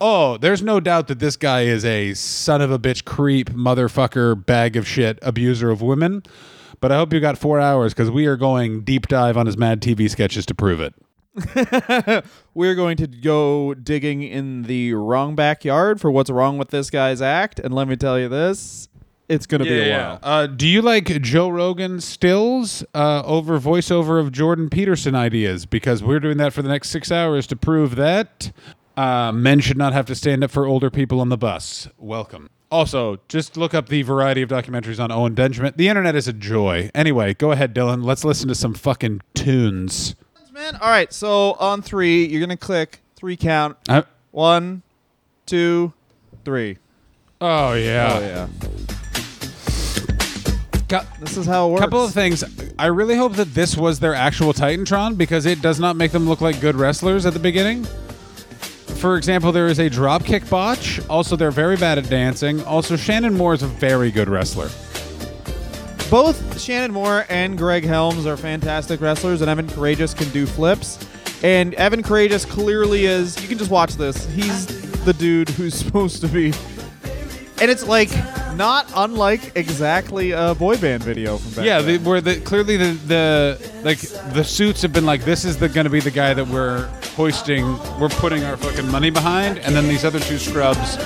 Oh, 0.00 0.36
there's 0.36 0.62
no 0.62 0.80
doubt 0.80 1.08
that 1.08 1.18
this 1.18 1.36
guy 1.36 1.62
is 1.62 1.84
a 1.84 2.14
son 2.14 2.60
of 2.60 2.70
a 2.70 2.78
bitch, 2.78 3.04
creep, 3.04 3.50
motherfucker, 3.50 4.44
bag 4.44 4.76
of 4.76 4.86
shit, 4.86 5.18
abuser 5.22 5.70
of 5.70 5.80
women. 5.80 6.22
But 6.80 6.92
I 6.92 6.96
hope 6.96 7.12
you 7.12 7.20
got 7.20 7.38
four 7.38 7.58
hours 7.58 7.94
because 7.94 8.10
we 8.10 8.26
are 8.26 8.36
going 8.36 8.82
deep 8.82 9.08
dive 9.08 9.36
on 9.36 9.46
his 9.46 9.56
Mad 9.56 9.80
TV 9.80 10.10
sketches 10.10 10.44
to 10.46 10.54
prove 10.54 10.80
it. 10.80 10.94
We're 12.54 12.74
going 12.74 12.96
to 12.98 13.06
go 13.06 13.74
digging 13.74 14.22
in 14.22 14.64
the 14.64 14.94
wrong 14.94 15.34
backyard 15.34 16.00
for 16.00 16.10
what's 16.10 16.30
wrong 16.30 16.58
with 16.58 16.68
this 16.68 16.90
guy's 16.90 17.20
act, 17.22 17.58
and 17.58 17.74
let 17.74 17.88
me 17.88 17.96
tell 17.96 18.18
you 18.18 18.28
this: 18.28 18.88
it's 19.28 19.46
gonna 19.46 19.64
be 19.64 19.90
a 19.90 19.92
while. 19.92 20.18
Uh, 20.22 20.46
do 20.46 20.66
you 20.66 20.80
like 20.80 21.06
Joe 21.20 21.48
Rogan 21.48 22.00
stills 22.00 22.84
uh, 22.94 23.22
over 23.24 23.58
voiceover 23.58 24.20
of 24.20 24.32
Jordan 24.32 24.70
Peterson 24.70 25.14
ideas? 25.14 25.66
Because 25.66 26.02
we're 26.02 26.20
doing 26.20 26.38
that 26.38 26.52
for 26.52 26.62
the 26.62 26.68
next 26.68 26.90
six 26.90 27.10
hours 27.10 27.46
to 27.48 27.56
prove 27.56 27.96
that 27.96 28.52
uh, 28.96 29.32
men 29.32 29.60
should 29.60 29.76
not 29.76 29.92
have 29.92 30.06
to 30.06 30.14
stand 30.14 30.42
up 30.44 30.50
for 30.50 30.66
older 30.66 30.90
people 30.90 31.20
on 31.20 31.28
the 31.28 31.36
bus. 31.38 31.88
Welcome. 31.98 32.50
Also, 32.70 33.20
just 33.28 33.56
look 33.56 33.74
up 33.74 33.88
the 33.88 34.02
variety 34.02 34.42
of 34.42 34.48
documentaries 34.48 34.98
on 35.02 35.12
Owen 35.12 35.34
Benjamin. 35.34 35.72
The 35.76 35.88
internet 35.88 36.16
is 36.16 36.26
a 36.26 36.32
joy. 36.32 36.90
Anyway, 36.94 37.34
go 37.34 37.52
ahead, 37.52 37.74
Dylan. 37.74 38.02
Let's 38.04 38.24
listen 38.24 38.48
to 38.48 38.54
some 38.56 38.74
fucking 38.74 39.20
tunes. 39.34 40.16
Man, 40.52 40.74
all 40.76 40.88
right. 40.90 41.12
So 41.12 41.52
on 41.54 41.82
three, 41.82 42.26
you're 42.26 42.40
gonna 42.40 42.56
click 42.56 43.00
three 43.14 43.36
count. 43.36 43.76
Uh, 43.88 44.02
One, 44.32 44.82
two, 45.46 45.92
three. 46.44 46.78
oh 47.40 47.74
yeah. 47.74 48.10
Oh 48.14 48.20
yeah. 48.20 48.48
Got- 50.88 51.06
This 51.20 51.36
is 51.36 51.46
how 51.46 51.68
it 51.68 51.72
works. 51.72 51.82
couple 51.82 52.04
of 52.04 52.12
things. 52.12 52.44
I 52.78 52.86
really 52.86 53.16
hope 53.16 53.34
that 53.34 53.54
this 53.54 53.76
was 53.76 53.98
their 54.00 54.14
actual 54.14 54.52
Titantron 54.52 55.18
because 55.18 55.44
it 55.44 55.60
does 55.60 55.80
not 55.80 55.96
make 55.96 56.12
them 56.12 56.28
look 56.28 56.40
like 56.40 56.60
good 56.60 56.76
wrestlers 56.76 57.26
at 57.26 57.32
the 57.32 57.40
beginning. 57.40 57.86
For 58.98 59.16
example, 59.16 59.52
there 59.52 59.66
is 59.68 59.78
a 59.78 59.90
dropkick 59.90 60.48
botch. 60.48 61.00
Also, 61.08 61.36
they're 61.36 61.50
very 61.50 61.76
bad 61.76 61.98
at 61.98 62.08
dancing. 62.08 62.62
Also, 62.64 62.96
Shannon 62.96 63.34
Moore 63.34 63.54
is 63.54 63.62
a 63.62 63.66
very 63.66 64.10
good 64.10 64.28
wrestler. 64.28 64.68
Both 66.10 66.60
Shannon 66.60 66.92
Moore 66.92 67.26
and 67.28 67.58
Greg 67.58 67.84
Helms 67.84 68.26
are 68.26 68.36
fantastic 68.36 69.00
wrestlers, 69.00 69.42
and 69.42 69.50
Evan 69.50 69.66
Karagias 69.66 70.16
can 70.16 70.28
do 70.30 70.46
flips. 70.46 70.98
And 71.42 71.74
Evan 71.74 72.02
Karagias 72.02 72.48
clearly 72.48 73.04
is. 73.04 73.40
You 73.42 73.48
can 73.48 73.58
just 73.58 73.70
watch 73.70 73.96
this. 73.96 74.26
He's 74.30 74.66
the 75.04 75.12
dude 75.12 75.50
who's 75.50 75.74
supposed 75.84 76.20
to 76.22 76.28
be. 76.28 76.52
And 77.60 77.70
it's 77.70 77.86
like 77.86 78.10
not 78.54 78.90
unlike 78.94 79.52
exactly 79.56 80.30
a 80.32 80.54
boy 80.54 80.76
band 80.76 81.02
video 81.02 81.38
from 81.38 81.52
back 81.52 81.64
Yeah, 81.64 81.80
then. 81.80 82.02
the, 82.02 82.08
where 82.08 82.20
the 82.20 82.40
clearly 82.40 82.76
the 82.76 82.92
the 83.06 83.70
like 83.82 83.98
the 84.34 84.44
suits 84.44 84.82
have 84.82 84.92
been 84.92 85.06
like 85.06 85.24
this 85.24 85.44
is 85.44 85.56
the 85.56 85.68
going 85.68 85.84
to 85.84 85.90
be 85.90 86.00
the 86.00 86.10
guy 86.10 86.34
that 86.34 86.46
we're 86.46 86.86
hoisting, 87.14 87.64
we're 87.98 88.08
putting 88.10 88.44
our 88.44 88.56
fucking 88.58 88.90
money 88.90 89.08
behind, 89.10 89.58
and 89.60 89.74
then 89.74 89.88
these 89.88 90.04
other 90.04 90.20
two 90.20 90.36
scrubs, 90.38 90.98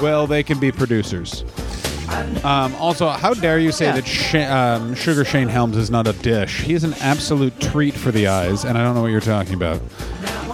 well, 0.00 0.26
they 0.26 0.42
can 0.42 0.58
be 0.60 0.70
producers. 0.70 1.42
Um, 2.44 2.74
also, 2.76 3.08
how 3.08 3.32
dare 3.32 3.58
you 3.58 3.72
say 3.72 3.86
that 3.86 4.06
Sha- 4.06 4.76
um, 4.76 4.94
Sugar 4.94 5.24
Shane 5.24 5.48
Helms 5.48 5.76
is 5.78 5.90
not 5.90 6.06
a 6.06 6.12
dish? 6.12 6.60
He 6.60 6.74
is 6.74 6.84
an 6.84 6.92
absolute 7.00 7.58
treat 7.60 7.94
for 7.94 8.10
the 8.10 8.26
eyes, 8.26 8.64
and 8.64 8.76
I 8.76 8.84
don't 8.84 8.94
know 8.94 9.00
what 9.00 9.10
you're 9.10 9.20
talking 9.22 9.54
about. 9.54 9.80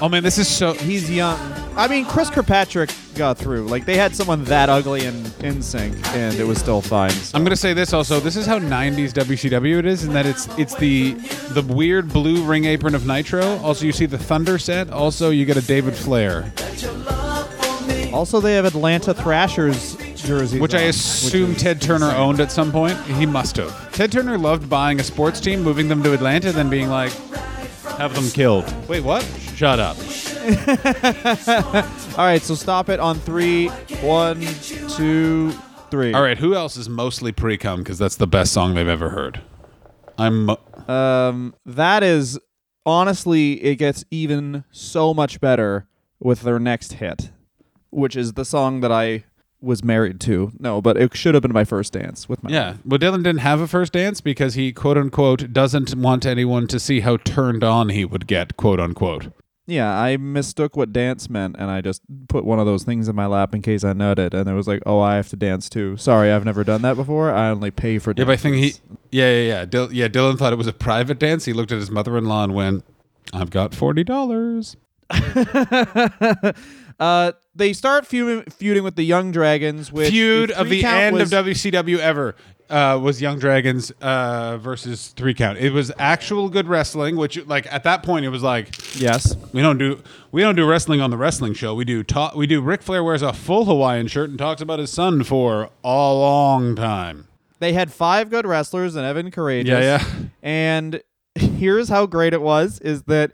Oh 0.00 0.08
man, 0.08 0.22
this 0.22 0.38
is 0.38 0.46
so. 0.48 0.72
He's 0.74 1.10
young. 1.10 1.38
I 1.76 1.88
mean, 1.88 2.04
Chris 2.06 2.30
Kirkpatrick 2.30 2.90
got 3.14 3.38
through. 3.38 3.66
Like 3.66 3.84
they 3.86 3.96
had 3.96 4.14
someone 4.14 4.44
that 4.44 4.68
ugly 4.68 5.04
in 5.04 5.14
NSYNC, 5.14 6.14
and 6.14 6.34
it 6.38 6.44
was 6.44 6.58
still 6.58 6.80
fine. 6.80 7.10
so. 7.10 7.36
I'm 7.36 7.44
gonna 7.44 7.56
say 7.56 7.72
this 7.72 7.92
also. 7.92 8.20
This 8.20 8.36
is 8.36 8.46
how 8.46 8.58
'90s 8.58 9.12
WCW 9.12 9.78
it 9.78 9.86
is, 9.86 10.04
in 10.04 10.12
that 10.12 10.26
it's 10.26 10.46
it's 10.58 10.74
the 10.76 11.12
the 11.50 11.62
weird 11.62 12.08
blue 12.12 12.44
ring 12.44 12.64
apron 12.64 12.94
of 12.94 13.06
Nitro. 13.06 13.58
Also, 13.58 13.84
you 13.86 13.92
see 13.92 14.06
the 14.06 14.18
Thunder 14.18 14.58
set. 14.58 14.90
Also, 14.90 15.30
you 15.30 15.44
get 15.44 15.56
a 15.56 15.62
David 15.66 15.94
Flair, 15.94 16.52
Also, 18.12 18.40
they 18.40 18.54
have 18.54 18.64
Atlanta 18.64 19.14
Thrashers 19.14 19.96
jerseys, 20.16 20.60
which 20.60 20.74
I 20.74 20.82
on, 20.84 20.88
assume 20.88 21.52
is 21.52 21.62
Ted 21.62 21.80
Turner 21.80 22.06
insane. 22.06 22.20
owned 22.20 22.40
at 22.40 22.50
some 22.52 22.72
point. 22.72 22.98
He 23.04 23.26
must 23.26 23.56
have. 23.56 23.92
Ted 23.92 24.12
Turner 24.12 24.36
loved 24.38 24.68
buying 24.68 25.00
a 25.00 25.04
sports 25.04 25.40
team, 25.40 25.62
moving 25.62 25.88
them 25.88 26.02
to 26.02 26.12
Atlanta, 26.12 26.52
then 26.52 26.68
being 26.70 26.88
like, 26.88 27.12
have 27.98 28.14
them 28.14 28.28
killed. 28.30 28.64
Wait, 28.88 29.00
what? 29.04 29.22
Shut 29.54 29.78
up. 29.78 29.96
All 32.16 32.24
right, 32.24 32.40
so 32.42 32.54
stop 32.54 32.88
it 32.88 32.98
on 33.00 33.18
three. 33.18 33.68
One, 34.02 34.40
two, 34.40 35.50
three. 35.90 36.12
All 36.14 36.22
right, 36.22 36.38
who 36.38 36.54
else 36.54 36.76
is 36.76 36.88
mostly 36.88 37.32
pre-cum? 37.32 37.80
Because 37.80 37.98
that's 37.98 38.16
the 38.16 38.26
best 38.26 38.52
song 38.52 38.74
they've 38.74 38.88
ever 38.88 39.10
heard. 39.10 39.42
I'm. 40.18 40.46
mo- 40.46 40.58
Um, 40.88 41.54
that 41.66 42.02
is 42.02 42.38
honestly, 42.86 43.62
it 43.62 43.76
gets 43.76 44.04
even 44.10 44.64
so 44.70 45.12
much 45.14 45.40
better 45.40 45.86
with 46.18 46.42
their 46.42 46.58
next 46.58 46.94
hit, 46.94 47.30
which 47.90 48.16
is 48.16 48.32
the 48.34 48.44
song 48.44 48.80
that 48.80 48.90
I 48.92 49.24
was 49.60 49.84
married 49.84 50.20
to. 50.20 50.52
No, 50.58 50.80
but 50.80 50.96
it 50.96 51.14
should 51.14 51.34
have 51.34 51.42
been 51.42 51.52
my 51.52 51.64
first 51.64 51.92
dance 51.92 52.28
with 52.28 52.42
my. 52.42 52.50
Yeah. 52.50 52.74
Well, 52.84 52.98
Dylan 52.98 53.22
didn't 53.22 53.38
have 53.40 53.60
a 53.60 53.68
first 53.68 53.92
dance 53.92 54.20
because 54.22 54.54
he 54.54 54.72
quote 54.72 54.96
unquote 54.96 55.52
doesn't 55.52 55.94
want 55.94 56.24
anyone 56.24 56.66
to 56.68 56.80
see 56.80 57.00
how 57.00 57.18
turned 57.18 57.62
on 57.62 57.90
he 57.90 58.04
would 58.06 58.26
get 58.26 58.56
quote 58.56 58.80
unquote. 58.80 59.28
Yeah, 59.70 59.96
I 59.96 60.16
mistook 60.16 60.76
what 60.76 60.92
dance 60.92 61.30
meant, 61.30 61.54
and 61.58 61.70
I 61.70 61.80
just 61.80 62.02
put 62.28 62.44
one 62.44 62.58
of 62.58 62.66
those 62.66 62.82
things 62.82 63.08
in 63.08 63.14
my 63.14 63.26
lap 63.26 63.54
in 63.54 63.62
case 63.62 63.84
I 63.84 63.92
nutted, 63.92 64.34
and 64.34 64.48
it 64.48 64.52
was 64.52 64.66
like, 64.66 64.82
oh, 64.84 64.98
I 65.00 65.14
have 65.14 65.28
to 65.28 65.36
dance 65.36 65.68
too. 65.70 65.96
Sorry, 65.96 66.32
I've 66.32 66.44
never 66.44 66.64
done 66.64 66.82
that 66.82 66.96
before. 66.96 67.32
I 67.32 67.50
only 67.50 67.70
pay 67.70 67.98
for. 68.00 68.10
Yeah, 68.16 68.24
but 68.24 68.32
I 68.32 68.36
think 68.36 68.56
he. 68.56 68.74
Yeah, 69.12 69.30
yeah, 69.32 69.46
yeah. 69.46 69.64
Dil- 69.66 69.92
yeah, 69.92 70.08
Dylan 70.08 70.36
thought 70.38 70.52
it 70.52 70.56
was 70.56 70.66
a 70.66 70.72
private 70.72 71.20
dance. 71.20 71.44
He 71.44 71.52
looked 71.52 71.70
at 71.70 71.78
his 71.78 71.90
mother-in-law 71.90 72.44
and 72.44 72.54
went, 72.54 72.84
"I've 73.32 73.50
got 73.50 73.72
forty 73.74 74.02
dollars." 74.02 74.76
uh, 77.00 77.32
they 77.54 77.72
start 77.72 78.06
feuding, 78.06 78.44
feuding 78.50 78.84
with 78.84 78.96
the 78.96 79.04
Young 79.04 79.32
Dragons. 79.32 79.92
Which 79.92 80.10
Feud 80.10 80.50
of 80.50 80.68
the 80.68 80.84
end 80.84 81.16
was- 81.16 81.32
of 81.32 81.44
WCW 81.46 81.98
ever 81.98 82.34
uh, 82.68 82.98
was 83.02 83.20
Young 83.20 83.38
Dragons 83.38 83.90
uh, 84.00 84.58
versus 84.58 85.08
Three 85.08 85.34
Count. 85.34 85.58
It 85.58 85.72
was 85.72 85.90
actual 85.98 86.48
good 86.48 86.68
wrestling, 86.68 87.16
which 87.16 87.44
like 87.46 87.66
at 87.72 87.84
that 87.84 88.02
point 88.02 88.24
it 88.24 88.28
was 88.30 88.42
like 88.42 88.76
Yes. 89.00 89.36
We 89.52 89.62
don't 89.62 89.78
do 89.78 90.02
we 90.32 90.42
don't 90.42 90.54
do 90.56 90.66
wrestling 90.66 91.00
on 91.00 91.10
the 91.10 91.16
wrestling 91.16 91.54
show. 91.54 91.74
We 91.74 91.84
do 91.84 92.02
talk. 92.02 92.34
we 92.34 92.46
do. 92.46 92.60
Ric 92.60 92.82
Flair 92.82 93.02
wears 93.02 93.22
a 93.22 93.32
full 93.32 93.64
Hawaiian 93.64 94.06
shirt 94.06 94.30
and 94.30 94.38
talks 94.38 94.60
about 94.60 94.78
his 94.78 94.90
son 94.90 95.24
for 95.24 95.70
a 95.84 95.88
long 96.12 96.76
time. 96.76 97.26
They 97.58 97.72
had 97.72 97.92
five 97.92 98.30
good 98.30 98.46
wrestlers 98.46 98.96
and 98.96 99.04
Evan 99.04 99.30
Karagias. 99.30 99.66
Yeah, 99.66 99.80
yeah. 99.80 100.04
And 100.42 101.02
here's 101.34 101.88
how 101.88 102.06
great 102.06 102.32
it 102.32 102.40
was: 102.42 102.78
is 102.80 103.02
that 103.04 103.32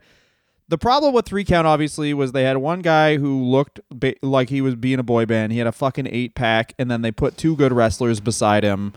the 0.67 0.77
problem 0.77 1.13
with 1.13 1.25
three 1.25 1.45
count 1.45 1.65
obviously 1.65 2.13
was 2.13 2.33
they 2.33 2.43
had 2.43 2.57
one 2.57 2.81
guy 2.81 3.17
who 3.17 3.41
looked 3.43 3.79
ba- 3.89 4.15
like 4.21 4.49
he 4.49 4.59
was 4.59 4.75
being 4.75 4.99
a 4.99 5.03
boy 5.03 5.25
band. 5.25 5.51
He 5.53 5.59
had 5.59 5.67
a 5.67 5.71
fucking 5.71 6.07
eight 6.11 6.35
pack, 6.35 6.73
and 6.77 6.91
then 6.91 7.03
they 7.03 7.11
put 7.11 7.37
two 7.37 7.55
good 7.55 7.71
wrestlers 7.71 8.19
beside 8.19 8.63
him. 8.63 8.93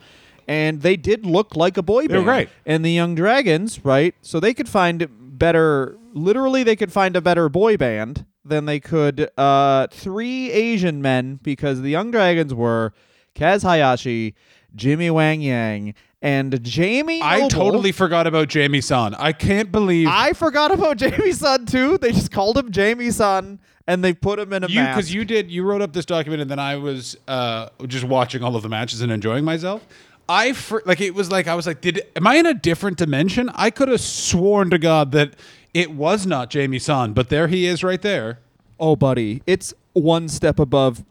And 0.48 0.82
they 0.82 0.96
did 0.96 1.24
look 1.24 1.54
like 1.54 1.76
a 1.76 1.82
boy 1.82 2.08
They 2.08 2.14
were 2.18 2.24
band. 2.24 2.26
great. 2.26 2.48
And 2.66 2.84
the 2.84 2.90
Young 2.90 3.14
Dragons, 3.14 3.84
right? 3.84 4.16
So 4.20 4.40
they 4.40 4.52
could 4.52 4.68
find 4.68 5.06
better. 5.40 5.98
Literally, 6.12 6.62
they 6.62 6.76
could 6.76 6.92
find 6.92 7.16
a 7.16 7.20
better 7.20 7.48
boy 7.48 7.76
band 7.76 8.24
than 8.44 8.66
they 8.66 8.78
could 8.78 9.28
uh, 9.36 9.88
three 9.90 10.52
Asian 10.52 11.02
men 11.02 11.40
because 11.42 11.80
the 11.80 11.90
Young 11.90 12.12
Dragons 12.12 12.54
were 12.54 12.92
Kaz 13.34 13.62
Hayashi, 13.62 14.36
Jimmy 14.76 15.10
Wang 15.10 15.40
Yang, 15.40 15.94
and 16.22 16.62
Jamie. 16.62 17.22
I 17.22 17.38
Noble. 17.38 17.48
totally 17.48 17.92
forgot 17.92 18.26
about 18.26 18.48
Jamie 18.48 18.80
San. 18.80 19.14
I 19.14 19.32
can't 19.32 19.72
believe 19.72 20.06
I 20.08 20.32
forgot 20.32 20.70
about 20.70 20.96
Jamie 20.98 21.32
San 21.32 21.66
too. 21.66 21.98
They 21.98 22.12
just 22.12 22.30
called 22.30 22.56
him 22.56 22.70
Jamie 22.70 23.10
San 23.10 23.58
and 23.86 24.04
they 24.04 24.12
put 24.12 24.38
him 24.38 24.52
in 24.52 24.62
a 24.64 24.68
you 24.68 24.82
because 24.82 25.12
you 25.12 25.24
did 25.24 25.50
you 25.50 25.64
wrote 25.64 25.82
up 25.82 25.92
this 25.92 26.04
document 26.06 26.42
and 26.42 26.50
then 26.50 26.58
I 26.58 26.76
was 26.76 27.16
uh, 27.26 27.70
just 27.86 28.04
watching 28.04 28.42
all 28.42 28.54
of 28.54 28.62
the 28.62 28.68
matches 28.68 29.00
and 29.00 29.10
enjoying 29.10 29.44
myself. 29.44 29.86
I 30.30 30.52
fr- 30.52 30.78
like 30.86 31.00
it 31.00 31.14
was 31.14 31.30
like 31.30 31.48
I 31.48 31.54
was 31.56 31.66
like, 31.66 31.80
did 31.80 32.02
am 32.14 32.26
I 32.26 32.36
in 32.36 32.46
a 32.46 32.54
different 32.54 32.96
dimension? 32.98 33.50
I 33.54 33.70
could 33.70 33.88
have 33.88 34.00
sworn 34.00 34.70
to 34.70 34.78
God 34.78 35.10
that 35.12 35.34
it 35.74 35.90
was 35.90 36.24
not 36.26 36.50
Jamie 36.50 36.78
San, 36.78 37.12
but 37.12 37.28
there 37.30 37.48
he 37.48 37.66
is 37.66 37.82
right 37.82 38.00
there. 38.00 38.38
oh, 38.78 38.94
buddy, 38.96 39.42
it's 39.46 39.74
one 39.92 40.28
step 40.28 40.58
above 40.58 41.04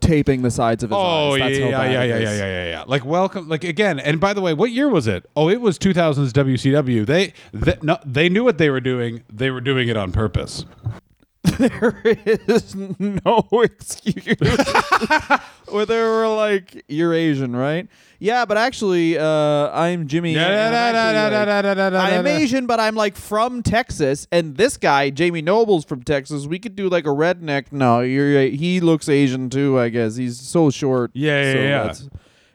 taping 0.00 0.42
the 0.42 0.50
sides 0.50 0.84
of 0.84 0.90
his 0.90 0.96
Oh 0.96 1.32
eyes. 1.32 1.40
That's 1.40 1.58
how 1.58 1.64
yeah, 1.64 1.82
yeah, 1.82 1.90
yeah, 1.90 2.04
yeah, 2.04 2.18
yeah, 2.18 2.32
yeah, 2.36 2.70
yeah. 2.70 2.84
Like 2.86 3.04
welcome, 3.04 3.48
like 3.48 3.64
again. 3.64 3.98
And 3.98 4.20
by 4.20 4.32
the 4.34 4.40
way, 4.40 4.52
what 4.54 4.70
year 4.70 4.88
was 4.88 5.06
it? 5.06 5.28
Oh, 5.34 5.48
it 5.48 5.60
was 5.60 5.78
2000s 5.78 6.30
WCW. 6.30 7.04
They, 7.06 7.32
they, 7.52 7.76
no, 7.82 7.98
they 8.04 8.28
knew 8.28 8.44
what 8.44 8.58
they 8.58 8.70
were 8.70 8.80
doing. 8.80 9.24
They 9.32 9.50
were 9.50 9.60
doing 9.62 9.88
it 9.88 9.96
on 9.96 10.12
purpose. 10.12 10.64
There 11.56 12.00
is 12.04 12.74
no 12.74 13.48
excuse 13.62 14.36
where 15.68 15.86
they 15.86 16.00
were 16.00 16.28
like, 16.28 16.84
"You're 16.88 17.14
Asian, 17.14 17.54
right?" 17.54 17.88
Yeah, 18.18 18.44
but 18.44 18.58
actually, 18.58 19.18
uh, 19.18 19.24
I'm 19.24 20.08
Jimmy. 20.08 20.34
I'm. 21.94 22.26
Asian, 22.26 22.66
but 22.66 22.80
I'm 22.80 22.94
like 22.94 23.16
from 23.16 23.62
Texas, 23.62 24.26
and 24.32 24.56
this 24.56 24.76
guy, 24.76 25.10
Jamie 25.10 25.42
Noble's 25.42 25.84
from 25.84 26.02
Texas. 26.02 26.46
We 26.46 26.58
could 26.58 26.76
do 26.76 26.88
like 26.88 27.04
a 27.04 27.10
redneck. 27.10 27.72
No, 27.72 28.00
you're 28.00 28.42
he 28.42 28.80
looks 28.80 29.08
Asian 29.08 29.50
too. 29.50 29.78
I 29.78 29.88
guess 29.88 30.16
he's 30.16 30.40
so 30.40 30.70
short. 30.70 31.10
Yeah, 31.14 31.42
yeah, 31.42 31.52
so 31.92 32.02
yeah. 32.02 32.08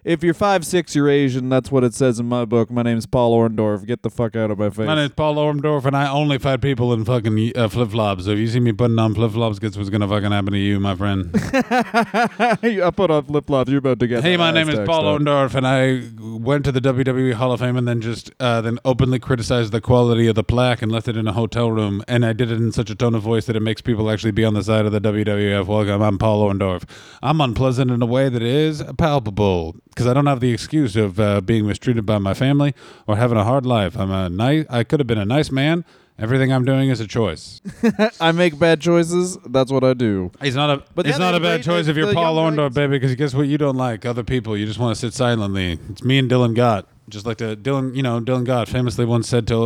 If 0.06 0.22
you're 0.22 0.34
five 0.34 0.66
six, 0.66 0.96
you're 0.96 1.10
Asian. 1.10 1.48
That's 1.48 1.72
what 1.72 1.86
it 1.86 1.94
says 1.94 2.20
in 2.20 2.28
my 2.28 2.44
book. 2.44 2.70
My 2.70 2.84
name's 2.84 3.06
Paul 3.06 3.38
Orndorff. 3.38 3.86
Get 3.86 4.02
the 4.02 4.10
fuck 4.10 4.36
out 4.36 4.52
of 4.52 4.60
my 4.60 4.70
face. 4.70 4.86
My 4.86 4.96
name's 4.96 5.14
Paul 5.14 5.36
Orndorff, 5.38 5.86
and 5.86 5.96
I 5.96 6.10
only 6.10 6.38
fight 6.40 6.60
people 6.62 6.92
in 6.92 7.06
fucking 7.06 7.54
uh, 7.56 7.70
flip 7.70 7.92
flops. 7.92 8.26
So 8.26 8.32
if 8.32 8.40
you 8.40 8.48
see 8.48 8.60
me 8.60 8.74
putting 8.74 9.00
on 9.00 9.16
flip 9.16 9.32
flops, 9.32 9.60
guess 9.60 9.78
what's 9.78 9.90
gonna 9.90 10.10
fucking 10.10 10.32
happen 10.32 10.52
to 10.52 10.60
you, 10.60 10.82
my 10.82 10.94
friend? 10.94 11.32
I 11.34 12.92
put 12.94 13.12
on 13.12 13.24
flip 13.24 13.46
flops. 13.48 13.70
You're 13.70 13.80
about 13.80 14.00
to 14.02 14.08
get. 14.08 14.24
hey, 14.24 14.36
my 14.36 14.52
name 14.52 14.68
is 14.68 14.80
Paul 14.86 15.08
up. 15.08 15.22
Orndorff, 15.22 15.56
and 15.56 15.66
I 15.66 16.04
went 16.20 16.66
to 16.66 16.74
the 16.74 16.82
WWE 16.82 17.36
Hall 17.36 17.54
of 17.54 17.62
Fame, 17.62 17.78
and 17.78 17.88
then 17.88 18.02
just 18.02 18.30
uh, 18.42 18.60
then 18.60 18.80
openly 18.84 19.20
criticized 19.20 19.72
the 19.72 19.80
quality 19.80 20.28
of 20.28 20.36
the 20.36 20.44
plaque 20.44 20.82
and 20.82 20.92
left 20.92 21.08
it 21.08 21.16
in 21.16 21.30
a 21.30 21.34
hotel 21.34 21.72
room, 21.72 22.04
and 22.10 22.26
I 22.26 22.34
did 22.34 22.52
it 22.52 22.58
in 22.58 22.74
such 22.74 22.90
a 22.90 22.96
tone 22.96 23.16
of 23.16 23.24
voice 23.24 23.46
that 23.46 23.56
it 23.56 23.62
makes 23.62 23.80
people 23.80 24.12
actually 24.12 24.32
be 24.32 24.44
on 24.44 24.54
the 24.54 24.64
side 24.64 24.86
of 24.86 24.92
the 24.92 25.00
WWF. 25.00 25.66
Welcome, 25.66 26.02
I'm 26.02 26.18
Paul 26.18 26.50
Orndorff. 26.50 26.84
I'm 27.22 27.40
unpleasant 27.40 27.90
in 27.90 28.02
a 28.02 28.06
way 28.06 28.28
that 28.28 28.42
is 28.42 28.84
palpable 28.98 29.78
because 29.94 30.08
I 30.08 30.14
don't 30.14 30.26
have 30.26 30.40
the 30.40 30.52
excuse 30.52 30.96
of 30.96 31.20
uh, 31.20 31.42
being 31.42 31.68
mistreated 31.68 32.06
by 32.06 32.18
my 32.18 32.34
family 32.34 32.74
or 33.08 33.18
having 33.18 33.38
a 33.38 33.44
hard 33.44 33.66
life. 33.66 33.98
I'm 33.98 34.12
a 34.12 34.30
nice. 34.30 34.66
I 34.70 34.84
could 34.84 35.00
have 35.00 35.08
been 35.08 35.18
a 35.18 35.26
nice 35.26 35.52
man. 35.52 35.86
Everything 36.20 36.54
I'm 36.54 36.64
doing 36.64 36.90
is 36.90 37.00
a 37.00 37.08
choice. 37.08 37.60
I 38.22 38.32
make 38.32 38.60
bad 38.60 38.82
choices. 38.82 39.38
That's 39.48 39.72
what 39.72 39.84
I 39.84 39.94
do. 39.94 40.32
It's 40.42 40.56
not 40.56 40.70
a. 40.70 40.84
But 40.94 41.08
it's 41.08 41.18
not 41.18 41.34
a 41.34 41.40
bad 41.40 41.64
choice 41.64 41.88
if 41.88 41.98
you're 41.98 42.14
Paul 42.14 42.38
Orndorff, 42.38 42.74
baby. 42.74 43.00
Because 43.00 43.16
guess 43.16 43.34
what? 43.34 43.48
You 43.48 43.58
don't 43.58 43.78
like 43.78 44.06
other 44.06 44.24
people. 44.24 44.56
You 44.56 44.66
just 44.66 44.80
want 44.80 44.96
to 44.96 45.00
sit 45.00 45.14
silently. 45.14 45.80
It's 45.90 46.04
me 46.04 46.20
and 46.20 46.30
Dylan 46.30 46.56
Gott. 46.56 46.88
Just 47.10 47.26
like 47.26 47.38
the 47.38 47.58
Dylan, 47.58 47.96
you 47.96 48.04
know, 48.04 48.20
Dylan 48.22 48.46
Gott 48.46 48.70
famously 48.70 49.06
once 49.06 49.28
said 49.28 49.48
to 49.48 49.60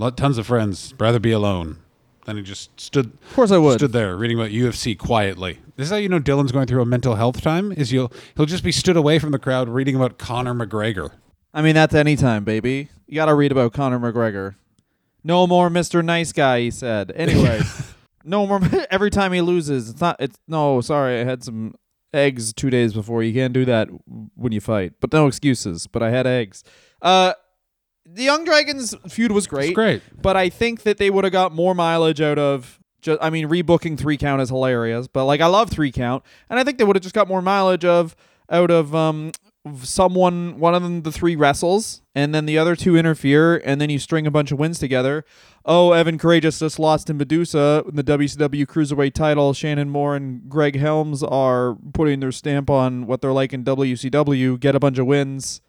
uh, 0.00 0.10
tons 0.12 0.38
of 0.38 0.46
friends, 0.46 0.94
"Rather 0.98 1.18
be 1.18 1.32
alone." 1.32 1.78
Then 2.28 2.36
he 2.36 2.42
just 2.42 2.78
stood. 2.78 3.06
Of 3.06 3.34
course, 3.34 3.50
I 3.50 3.56
would. 3.56 3.78
Stood 3.78 3.92
there 3.92 4.14
reading 4.14 4.38
about 4.38 4.50
UFC 4.50 4.98
quietly. 4.98 5.60
This 5.76 5.86
is 5.86 5.90
how 5.90 5.96
you 5.96 6.10
know 6.10 6.20
Dylan's 6.20 6.52
going 6.52 6.66
through 6.66 6.82
a 6.82 6.84
mental 6.84 7.14
health 7.14 7.40
time. 7.40 7.72
Is 7.72 7.90
you'll 7.90 8.12
he'll 8.36 8.44
just 8.44 8.62
be 8.62 8.70
stood 8.70 8.98
away 8.98 9.18
from 9.18 9.30
the 9.30 9.38
crowd 9.38 9.66
reading 9.70 9.96
about 9.96 10.18
Conor 10.18 10.52
McGregor. 10.52 11.12
I 11.54 11.62
mean, 11.62 11.74
that's 11.74 11.94
any 11.94 12.16
time, 12.16 12.44
baby. 12.44 12.90
You 13.06 13.14
got 13.14 13.26
to 13.26 13.34
read 13.34 13.50
about 13.50 13.72
Conor 13.72 13.98
McGregor. 13.98 14.56
No 15.24 15.46
more 15.46 15.70
Mr. 15.70 16.04
Nice 16.04 16.32
Guy, 16.32 16.60
he 16.60 16.70
said. 16.70 17.12
Anyway, 17.14 17.62
no 18.24 18.46
more. 18.46 18.60
Every 18.90 19.08
time 19.08 19.32
he 19.32 19.40
loses, 19.40 19.88
it's 19.88 20.00
not. 20.02 20.16
It's 20.18 20.38
no. 20.46 20.82
Sorry, 20.82 21.22
I 21.22 21.24
had 21.24 21.42
some 21.42 21.76
eggs 22.12 22.52
two 22.52 22.68
days 22.68 22.92
before. 22.92 23.22
You 23.22 23.32
can't 23.32 23.54
do 23.54 23.64
that 23.64 23.88
when 24.36 24.52
you 24.52 24.60
fight. 24.60 24.92
But 25.00 25.14
no 25.14 25.28
excuses. 25.28 25.86
But 25.86 26.02
I 26.02 26.10
had 26.10 26.26
eggs. 26.26 26.62
Uh, 27.00 27.32
the 28.18 28.24
Young 28.24 28.44
Dragons 28.44 28.94
feud 29.08 29.32
was 29.32 29.46
great. 29.46 29.70
It's 29.70 29.74
great. 29.74 30.02
But 30.20 30.36
I 30.36 30.50
think 30.50 30.82
that 30.82 30.98
they 30.98 31.08
would 31.08 31.24
have 31.24 31.32
got 31.32 31.54
more 31.54 31.74
mileage 31.74 32.20
out 32.20 32.38
of. 32.38 32.78
Just, 33.00 33.20
I 33.22 33.30
mean, 33.30 33.48
rebooking 33.48 33.96
three 33.96 34.16
count 34.16 34.42
is 34.42 34.48
hilarious, 34.48 35.06
but 35.06 35.24
like 35.24 35.40
I 35.40 35.46
love 35.46 35.70
three 35.70 35.92
count, 35.92 36.24
and 36.50 36.58
I 36.58 36.64
think 36.64 36.78
they 36.78 36.84
would 36.84 36.96
have 36.96 37.02
just 37.02 37.14
got 37.14 37.28
more 37.28 37.40
mileage 37.40 37.84
of 37.84 38.16
out 38.50 38.72
of 38.72 38.94
um 38.94 39.30
someone 39.82 40.58
one 40.58 40.74
of 40.74 40.82
them 40.82 41.02
the 41.02 41.12
three 41.12 41.36
wrestles 41.36 42.00
and 42.14 42.34
then 42.34 42.46
the 42.46 42.56
other 42.56 42.74
two 42.74 42.96
interfere 42.96 43.58
and 43.64 43.80
then 43.80 43.90
you 43.90 43.98
string 43.98 44.26
a 44.26 44.30
bunch 44.30 44.50
of 44.50 44.58
wins 44.58 44.78
together 44.78 45.24
oh 45.66 45.92
evan 45.92 46.16
karagias 46.16 46.58
just 46.58 46.78
lost 46.78 47.10
in 47.10 47.18
medusa 47.18 47.84
in 47.86 47.96
the 47.96 48.04
wcw 48.04 48.64
cruiserweight 48.64 49.12
title 49.12 49.52
shannon 49.52 49.90
moore 49.90 50.16
and 50.16 50.48
greg 50.48 50.76
helms 50.76 51.22
are 51.22 51.76
putting 51.92 52.20
their 52.20 52.32
stamp 52.32 52.70
on 52.70 53.06
what 53.06 53.20
they're 53.20 53.32
like 53.32 53.52
in 53.52 53.62
wcw 53.62 54.58
get 54.58 54.74
a 54.74 54.80
bunch 54.80 54.96
of 54.96 55.06
wins 55.06 55.60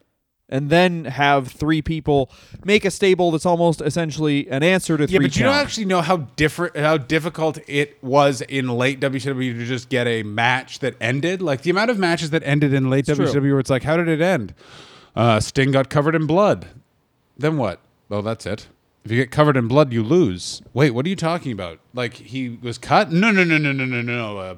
and 0.49 0.69
then 0.69 1.05
have 1.05 1.47
three 1.47 1.81
people 1.81 2.29
make 2.65 2.83
a 2.83 2.91
stable 2.91 3.31
that's 3.31 3.45
almost 3.45 3.81
essentially 3.81 4.49
an 4.49 4.63
answer 4.63 4.97
to 4.97 5.07
three. 5.07 5.13
Yeah, 5.13 5.19
but 5.19 5.37
you 5.37 5.43
don't 5.43 5.55
actually 5.55 5.85
know 5.85 6.01
how 6.01 6.17
different, 6.35 6.75
how 6.75 6.97
difficult 6.97 7.59
it 7.67 8.03
was 8.03 8.41
in 8.41 8.67
late 8.67 8.99
WCW 8.99 9.57
to 9.57 9.65
just 9.65 9.89
get 9.89 10.07
a 10.07 10.23
match 10.23 10.79
that 10.79 10.95
ended. 10.99 11.41
Like 11.41 11.61
the 11.61 11.69
amount 11.69 11.91
of 11.91 11.99
matches 11.99 12.31
that 12.31 12.43
ended 12.43 12.73
in 12.73 12.89
late 12.89 13.05
true. 13.05 13.15
WCW, 13.15 13.51
where 13.51 13.59
it's 13.59 13.69
like, 13.69 13.83
how 13.83 13.95
did 13.95 14.07
it 14.07 14.21
end? 14.21 14.53
Uh, 15.15 15.39
Sting 15.39 15.71
got 15.71 15.89
covered 15.89 16.15
in 16.15 16.25
blood. 16.25 16.67
Then 17.37 17.57
what? 17.57 17.79
Oh, 18.11 18.21
that's 18.21 18.45
it. 18.45 18.67
If 19.05 19.11
you 19.11 19.17
get 19.17 19.31
covered 19.31 19.55
in 19.55 19.67
blood, 19.67 19.93
you 19.93 20.03
lose. 20.03 20.61
Wait, 20.73 20.91
what 20.91 21.05
are 21.05 21.09
you 21.09 21.15
talking 21.15 21.51
about? 21.51 21.79
Like 21.93 22.15
he 22.15 22.49
was 22.49 22.77
cut? 22.77 23.11
No, 23.11 23.31
no, 23.31 23.43
no, 23.43 23.57
no, 23.57 23.71
no, 23.71 23.85
no, 23.85 24.01
no. 24.01 24.39
A 24.39 24.57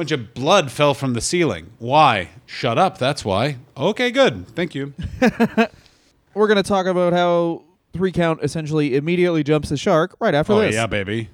bunch 0.00 0.12
of 0.12 0.32
blood 0.32 0.72
fell 0.72 0.94
from 0.94 1.12
the 1.12 1.20
ceiling. 1.20 1.70
Why? 1.78 2.30
Shut 2.46 2.78
up. 2.78 2.96
That's 2.96 3.22
why. 3.22 3.58
Okay, 3.76 4.10
good. 4.10 4.48
Thank 4.56 4.74
you. 4.74 4.94
we're 6.32 6.46
going 6.46 6.56
to 6.56 6.62
talk 6.62 6.86
about 6.86 7.12
how 7.12 7.64
three 7.92 8.10
count 8.10 8.42
essentially 8.42 8.96
immediately 8.96 9.44
jumps 9.44 9.68
the 9.68 9.76
shark 9.76 10.16
right 10.18 10.34
after 10.34 10.54
oh 10.54 10.60
this 10.60 10.74
yeah, 10.74 10.86
baby. 10.86 11.28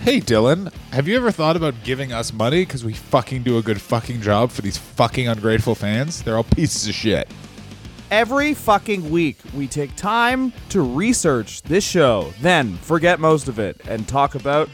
Hey 0.00 0.18
Dylan, 0.18 0.72
have 0.92 1.06
you 1.06 1.14
ever 1.16 1.30
thought 1.30 1.56
about 1.56 1.74
giving 1.84 2.10
us 2.10 2.32
money 2.32 2.64
because 2.64 2.86
we 2.86 2.94
fucking 2.94 3.42
do 3.42 3.58
a 3.58 3.62
good 3.62 3.82
fucking 3.82 4.22
job 4.22 4.50
for 4.50 4.62
these 4.62 4.78
fucking 4.78 5.28
ungrateful 5.28 5.74
fans? 5.74 6.22
They're 6.22 6.38
all 6.38 6.44
pieces 6.44 6.88
of 6.88 6.94
shit. 6.94 7.30
Every 8.10 8.54
fucking 8.54 9.10
week, 9.10 9.36
we 9.54 9.66
take 9.66 9.94
time 9.94 10.54
to 10.70 10.80
research 10.80 11.60
this 11.62 11.84
show, 11.84 12.32
then 12.40 12.78
forget 12.78 13.20
most 13.20 13.48
of 13.48 13.58
it 13.58 13.78
and 13.86 14.08
talk 14.08 14.36
about 14.36 14.70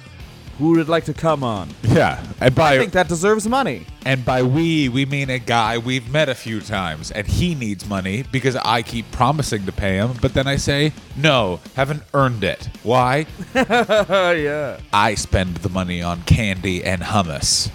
who 0.61 0.77
would 0.77 0.89
like 0.89 1.05
to 1.07 1.15
come 1.15 1.43
on. 1.43 1.69
Yeah, 1.83 2.23
and 2.41 2.57
I 2.59 2.79
think 2.79 2.93
that 2.93 3.09
deserves 3.09 3.49
money. 3.49 3.87
and 4.05 4.25
by 4.25 4.43
we 4.43 4.89
we 4.89 5.05
mean 5.07 5.29
a 5.31 5.39
guy 5.41 5.79
we've 5.79 6.09
met 6.11 6.29
a 6.29 6.35
few 6.35 6.61
times, 6.61 7.11
and 7.11 7.27
he 7.27 7.55
needs 7.55 7.89
money 7.89 8.23
because 8.31 8.55
I 8.57 8.83
keep 8.83 9.11
promising 9.11 9.67
to 9.67 9.73
pay 9.73 9.97
him, 9.97 10.13
but 10.23 10.35
then 10.35 10.47
I 10.47 10.57
say 10.57 10.93
no, 11.17 11.59
haven't 11.75 12.03
earned 12.15 12.45
it. 12.45 12.69
Why? 12.85 13.27
Oh, 13.57 14.31
yeah. 14.39 14.79
I 14.93 15.15
spend 15.17 15.57
the 15.59 15.69
money 15.71 16.03
on 16.03 16.23
candy 16.23 16.85
and 16.85 17.03
hummus 17.03 17.71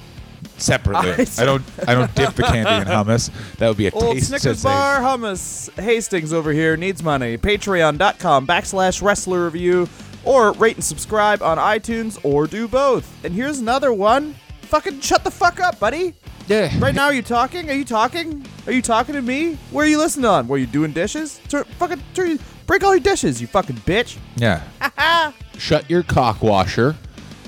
separately. 0.58 1.12
I 1.12 1.42
I, 1.42 1.46
don't 1.46 1.64
I 1.88 1.94
don't 1.94 2.14
dip 2.16 2.34
the 2.36 2.44
candy 2.44 2.72
in 2.72 2.88
hummus. 2.96 3.30
That 3.58 3.68
would 3.68 3.78
be 3.78 3.88
a 3.88 3.92
Old 3.92 4.14
taste 4.16 4.28
Snickers 4.28 4.62
sensation. 4.62 4.70
bar 4.72 5.00
hummus 5.00 5.70
Hastings 5.82 6.32
over 6.32 6.52
here 6.54 6.78
needs 6.78 7.04
money. 7.04 7.38
Patreon.com 7.38 8.48
backslash 8.48 9.02
wrestler 9.02 9.44
review 9.46 9.90
or 10.26 10.52
rate 10.54 10.76
and 10.76 10.84
subscribe 10.84 11.42
on 11.42 11.58
iTunes 11.58 12.20
or 12.24 12.48
do 12.48 12.68
both. 12.68 13.12
And 13.24 13.34
here's 13.34 13.60
another 13.60 13.94
one. 13.94 14.36
Fucking 14.64 15.00
shut 15.00 15.24
the 15.24 15.32
fuck 15.32 15.60
up, 15.60 15.80
buddy. 15.80 16.14
Yeah. 16.48 16.72
Right 16.80 16.94
now, 16.94 17.06
are 17.06 17.14
you 17.14 17.22
talking? 17.22 17.70
Are 17.70 17.74
you 17.74 17.86
talking? 17.86 18.46
Are 18.68 18.72
you 18.72 18.82
talking 18.82 19.16
to 19.16 19.22
me? 19.22 19.56
Where 19.72 19.86
are 19.86 19.90
you 19.90 19.98
listening 19.98 20.26
on? 20.26 20.48
Were 20.48 20.58
you 20.58 20.68
doing 20.68 20.92
dishes? 20.92 21.40
Turn, 21.48 21.64
fucking 21.64 22.02
turn, 22.14 22.40
break 22.68 22.84
all 22.84 22.94
your 22.94 23.00
dishes, 23.00 23.40
you 23.40 23.48
fucking 23.48 23.78
bitch. 23.78 24.18
Yeah. 24.36 25.32
Shut 25.58 25.90
your 25.90 26.04
cock 26.04 26.42
washer 26.42 26.96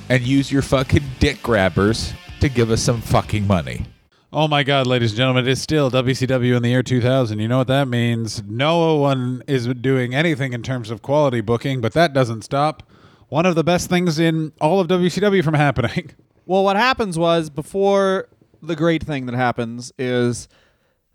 and 0.09 0.23
use 0.23 0.51
your 0.51 0.61
fucking 0.61 1.03
dick 1.19 1.41
grabbers 1.43 2.13
to 2.39 2.49
give 2.49 2.71
us 2.71 2.81
some 2.81 3.01
fucking 3.01 3.45
money. 3.45 3.85
Oh 4.33 4.49
my 4.49 4.63
God, 4.63 4.87
ladies 4.87 5.11
and 5.11 5.17
gentlemen, 5.17 5.47
it's 5.47 5.61
still 5.61 5.89
WCW 5.89 6.57
in 6.57 6.61
the 6.61 6.67
year 6.67 6.83
2000. 6.83 7.39
You 7.39 7.47
know 7.47 7.59
what 7.59 7.67
that 7.67 7.87
means? 7.87 8.43
No 8.43 8.95
one 8.95 9.41
is 9.47 9.67
doing 9.67 10.13
anything 10.13 10.51
in 10.51 10.63
terms 10.63 10.91
of 10.91 11.01
quality 11.01 11.39
booking, 11.39 11.79
but 11.79 11.93
that 11.93 12.11
doesn't 12.11 12.41
stop 12.41 12.83
one 13.29 13.45
of 13.45 13.55
the 13.55 13.63
best 13.63 13.89
things 13.89 14.19
in 14.19 14.51
all 14.59 14.81
of 14.81 14.87
WCW 14.89 15.43
from 15.43 15.53
happening. 15.53 16.11
Well, 16.49 16.63
what 16.63 16.77
happens 16.77 17.19
was 17.19 17.49
before 17.49 18.29
the 18.61 18.77
great 18.77 19.03
thing 19.03 19.25
that 19.25 19.35
happens 19.35 19.91
is 19.99 20.47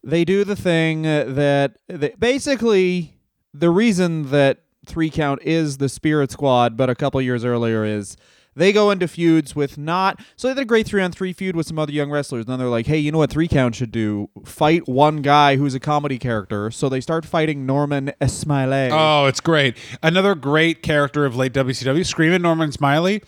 they 0.05 0.27
do 0.27 0.45
the 0.45 0.55
thing 0.55 1.05
that 1.05 1.79
they, 1.89 2.11
basically 2.19 3.17
the 3.55 3.71
reason 3.71 4.29
that 4.29 4.59
three 4.85 5.09
count 5.09 5.41
is 5.43 5.79
the 5.79 5.89
Spirit 5.89 6.31
Squad, 6.31 6.77
but 6.77 6.91
a 6.91 6.95
couple 6.95 7.23
years 7.23 7.47
earlier 7.47 7.83
is 7.83 8.19
they 8.55 8.73
go 8.73 8.91
into 8.91 9.09
feuds 9.09 9.57
with 9.57 9.79
not 9.79 10.21
so 10.37 10.49
they 10.49 10.55
did 10.55 10.63
a 10.63 10.65
great 10.65 10.87
three 10.87 11.03
on 11.03 11.13
three 11.13 11.33
feud 11.33 11.57
with 11.57 11.67
some 11.67 11.79
other 11.79 11.93
young 11.93 12.11
wrestlers. 12.11 12.45
And 12.45 12.53
then 12.53 12.59
they're 12.59 12.69
like, 12.69 12.87
hey, 12.87 12.99
you 12.99 13.13
know 13.13 13.19
what 13.19 13.31
three 13.31 13.49
count 13.49 13.75
should 13.75 13.93
do? 13.93 14.29
Fight 14.45 14.89
one 14.89 15.23
guy 15.23 15.57
who's 15.57 15.75
a 15.75 15.81
comedy 15.81 16.19
character. 16.19 16.71
So 16.71 16.89
they 16.89 17.01
start 17.01 17.25
fighting 17.25 17.67
Norman 17.67 18.13
Smiley. 18.27 18.91
Oh, 18.93 19.27
it's 19.27 19.41
great. 19.41 19.77
Another 20.03 20.35
great 20.35 20.83
character 20.83 21.25
of 21.25 21.37
late 21.37 21.53
WCW, 21.53 22.05
Screaming 22.05 22.43
Norman 22.43 22.73
Smiley. 22.73 23.23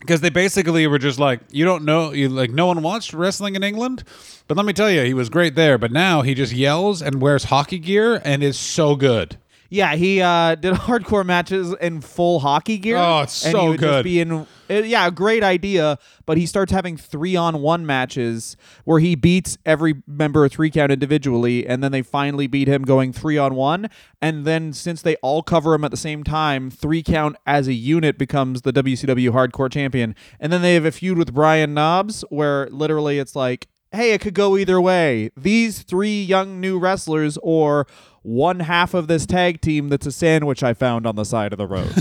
Because 0.00 0.20
they 0.20 0.30
basically 0.30 0.86
were 0.86 1.00
just 1.00 1.18
like, 1.18 1.40
you 1.50 1.64
don't 1.64 1.84
know, 1.84 2.12
you 2.12 2.28
like, 2.28 2.50
no 2.50 2.66
one 2.66 2.82
watched 2.82 3.12
wrestling 3.12 3.56
in 3.56 3.64
England, 3.64 4.04
but 4.46 4.56
let 4.56 4.64
me 4.64 4.72
tell 4.72 4.88
you, 4.88 5.02
he 5.02 5.12
was 5.12 5.28
great 5.28 5.56
there. 5.56 5.76
But 5.76 5.90
now 5.90 6.22
he 6.22 6.34
just 6.34 6.52
yells 6.52 7.02
and 7.02 7.20
wears 7.20 7.42
hockey 7.44 7.80
gear 7.80 8.22
and 8.24 8.44
is 8.44 8.56
so 8.56 8.94
good. 8.94 9.38
Yeah, 9.70 9.96
he 9.96 10.20
uh, 10.22 10.54
did 10.54 10.74
hardcore 10.74 11.26
matches 11.26 11.74
in 11.80 12.00
full 12.00 12.40
hockey 12.40 12.78
gear. 12.78 12.96
Oh, 12.96 13.20
it's 13.20 13.44
and 13.44 13.52
so 13.52 13.62
he 13.62 13.68
would 13.68 13.80
Just 13.80 13.90
good. 13.90 14.04
be 14.04 14.20
in, 14.20 14.32
uh, 14.32 14.46
yeah, 14.68 15.06
a 15.06 15.10
great 15.10 15.42
idea. 15.42 15.98
But 16.24 16.38
he 16.38 16.46
starts 16.46 16.72
having 16.72 16.96
three 16.96 17.36
on 17.36 17.60
one 17.60 17.84
matches 17.84 18.56
where 18.84 18.98
he 18.98 19.14
beats 19.14 19.58
every 19.66 20.02
member 20.06 20.44
of 20.44 20.52
three 20.52 20.70
count 20.70 20.90
individually, 20.90 21.66
and 21.66 21.82
then 21.82 21.92
they 21.92 22.02
finally 22.02 22.46
beat 22.46 22.68
him 22.68 22.82
going 22.82 23.12
three 23.12 23.36
on 23.36 23.54
one. 23.54 23.90
And 24.22 24.44
then 24.44 24.72
since 24.72 25.02
they 25.02 25.16
all 25.16 25.42
cover 25.42 25.74
him 25.74 25.84
at 25.84 25.90
the 25.90 25.96
same 25.96 26.24
time, 26.24 26.70
three 26.70 27.02
count 27.02 27.36
as 27.46 27.68
a 27.68 27.74
unit 27.74 28.16
becomes 28.18 28.62
the 28.62 28.72
WCW 28.72 29.30
Hardcore 29.30 29.70
Champion. 29.70 30.14
And 30.40 30.52
then 30.52 30.62
they 30.62 30.74
have 30.74 30.84
a 30.86 30.92
feud 30.92 31.18
with 31.18 31.34
Brian 31.34 31.74
Knobbs 31.74 32.22
where 32.30 32.68
literally 32.70 33.18
it's 33.18 33.36
like. 33.36 33.68
Hey, 33.92 34.12
it 34.12 34.20
could 34.20 34.34
go 34.34 34.56
either 34.56 34.80
way. 34.80 35.30
These 35.36 35.82
three 35.82 36.22
young 36.22 36.60
new 36.60 36.78
wrestlers, 36.78 37.38
or 37.42 37.86
one 38.22 38.60
half 38.60 38.92
of 38.94 39.06
this 39.08 39.24
tag 39.24 39.60
team 39.60 39.88
that's 39.88 40.06
a 40.06 40.12
sandwich 40.12 40.62
I 40.62 40.74
found 40.74 41.06
on 41.06 41.16
the 41.16 41.24
side 41.24 41.52
of 41.52 41.58
the 41.58 41.66
road. 41.66 41.94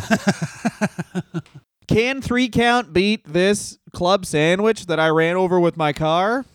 Can 1.88 2.22
three 2.22 2.50
count 2.50 2.92
beat 2.92 3.26
this 3.26 3.78
club 3.94 4.26
sandwich 4.26 4.88
that 4.88 5.00
I 5.00 5.08
ran 5.08 5.38
over 5.38 5.60
with 5.60 5.78
my 5.78 5.94
car? 5.94 6.46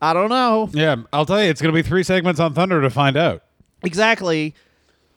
I 0.00 0.12
don't 0.12 0.28
know. 0.28 0.70
Yeah, 0.72 0.96
I'll 1.12 1.26
tell 1.26 1.42
you, 1.42 1.50
it's 1.50 1.60
going 1.60 1.74
to 1.74 1.82
be 1.82 1.86
three 1.86 2.04
segments 2.04 2.38
on 2.38 2.54
Thunder 2.54 2.80
to 2.80 2.90
find 2.90 3.16
out. 3.16 3.42
Exactly. 3.82 4.54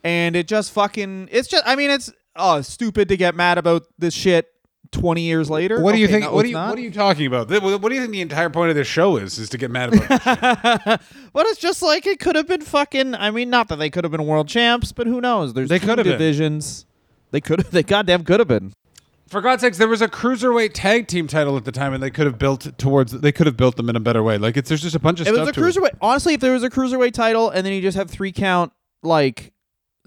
And 0.03 0.35
it 0.35 0.47
just 0.47 0.71
fucking 0.71 1.29
it's 1.31 1.47
just 1.47 1.63
I 1.67 1.75
mean 1.75 1.91
it's 1.91 2.11
oh 2.35 2.61
stupid 2.61 3.09
to 3.09 3.17
get 3.17 3.35
mad 3.35 3.57
about 3.57 3.83
this 3.97 4.13
shit 4.13 4.47
20 4.91 5.21
years 5.21 5.49
later. 5.49 5.79
What 5.81 5.93
do 5.93 5.99
you 5.99 6.05
Okay, 6.05 6.13
think? 6.13 6.25
no, 6.25 6.33
what 6.33 6.43
do 6.43 6.49
you. 6.49 6.55
What 6.57 6.77
are 6.77 6.81
you 6.81 6.91
talking 6.91 7.25
about? 7.27 7.49
What 7.49 7.89
do 7.89 7.93
you 7.95 8.01
think 8.01 8.11
the 8.11 8.21
entire 8.21 8.49
point 8.49 8.69
of 8.69 8.75
this 8.75 8.87
show 8.87 9.17
is? 9.17 9.37
Is 9.37 9.49
to 9.49 9.57
get 9.57 9.69
mad 9.71 9.93
about? 9.93 10.23
But 10.83 11.01
it's 11.47 11.59
just 11.59 11.81
like 11.81 12.05
it 12.07 12.19
could 12.19 12.35
have 12.35 12.47
been 12.47 12.61
fucking. 12.61 13.15
I 13.15 13.31
mean, 13.31 13.49
not 13.49 13.67
that 13.69 13.75
they 13.77 13.89
could 13.89 14.03
have 14.03 14.11
been 14.11 14.25
world 14.25 14.47
champs, 14.47 14.91
but 14.91 15.07
who 15.07 15.21
knows? 15.21 15.53
There's 15.53 15.69
They 15.69 15.79
could 15.79 15.97
have 15.99 16.05
been. 16.05 16.13
divisions. 16.13 16.85
They 17.31 17.41
could 17.41 17.59
have. 17.59 17.71
They 17.71 17.83
goddamn 17.83 18.23
could 18.23 18.39
have 18.39 18.47
been. 18.47 18.73
For 19.27 19.41
God's 19.41 19.61
sakes, 19.61 19.77
there 19.77 19.87
was 19.87 20.01
a 20.01 20.07
cruiserweight 20.07 20.71
tag 20.73 21.07
team 21.07 21.27
title 21.27 21.55
at 21.55 21.63
the 21.63 21.71
time, 21.71 21.93
and 21.93 22.01
they 22.01 22.09
could 22.09 22.25
have 22.25 22.39
built 22.39 22.75
towards. 22.79 23.11
They 23.11 23.31
could 23.31 23.45
have 23.45 23.55
built 23.55 23.75
them 23.75 23.87
in 23.87 23.95
a 23.95 23.99
better 23.99 24.23
way. 24.23 24.39
Like 24.39 24.57
it's 24.57 24.69
there's 24.69 24.81
just 24.81 24.95
a 24.95 24.99
bunch 24.99 25.19
of 25.19 25.27
It 25.27 25.35
stuff. 25.35 25.41
was 25.45 25.49
a 25.49 25.53
to 25.53 25.59
it. 25.63 25.63
cruiserweight. 25.93 25.97
Honestly, 26.01 26.33
if 26.33 26.39
there 26.39 26.53
was 26.53 26.63
a 26.63 26.69
cruiserweight 26.71 27.13
title 27.13 27.51
and 27.51 27.63
then 27.63 27.73
you 27.73 27.81
just 27.81 27.95
have 27.95 28.09
three 28.09 28.31
count, 28.31 28.71
like 29.03 29.53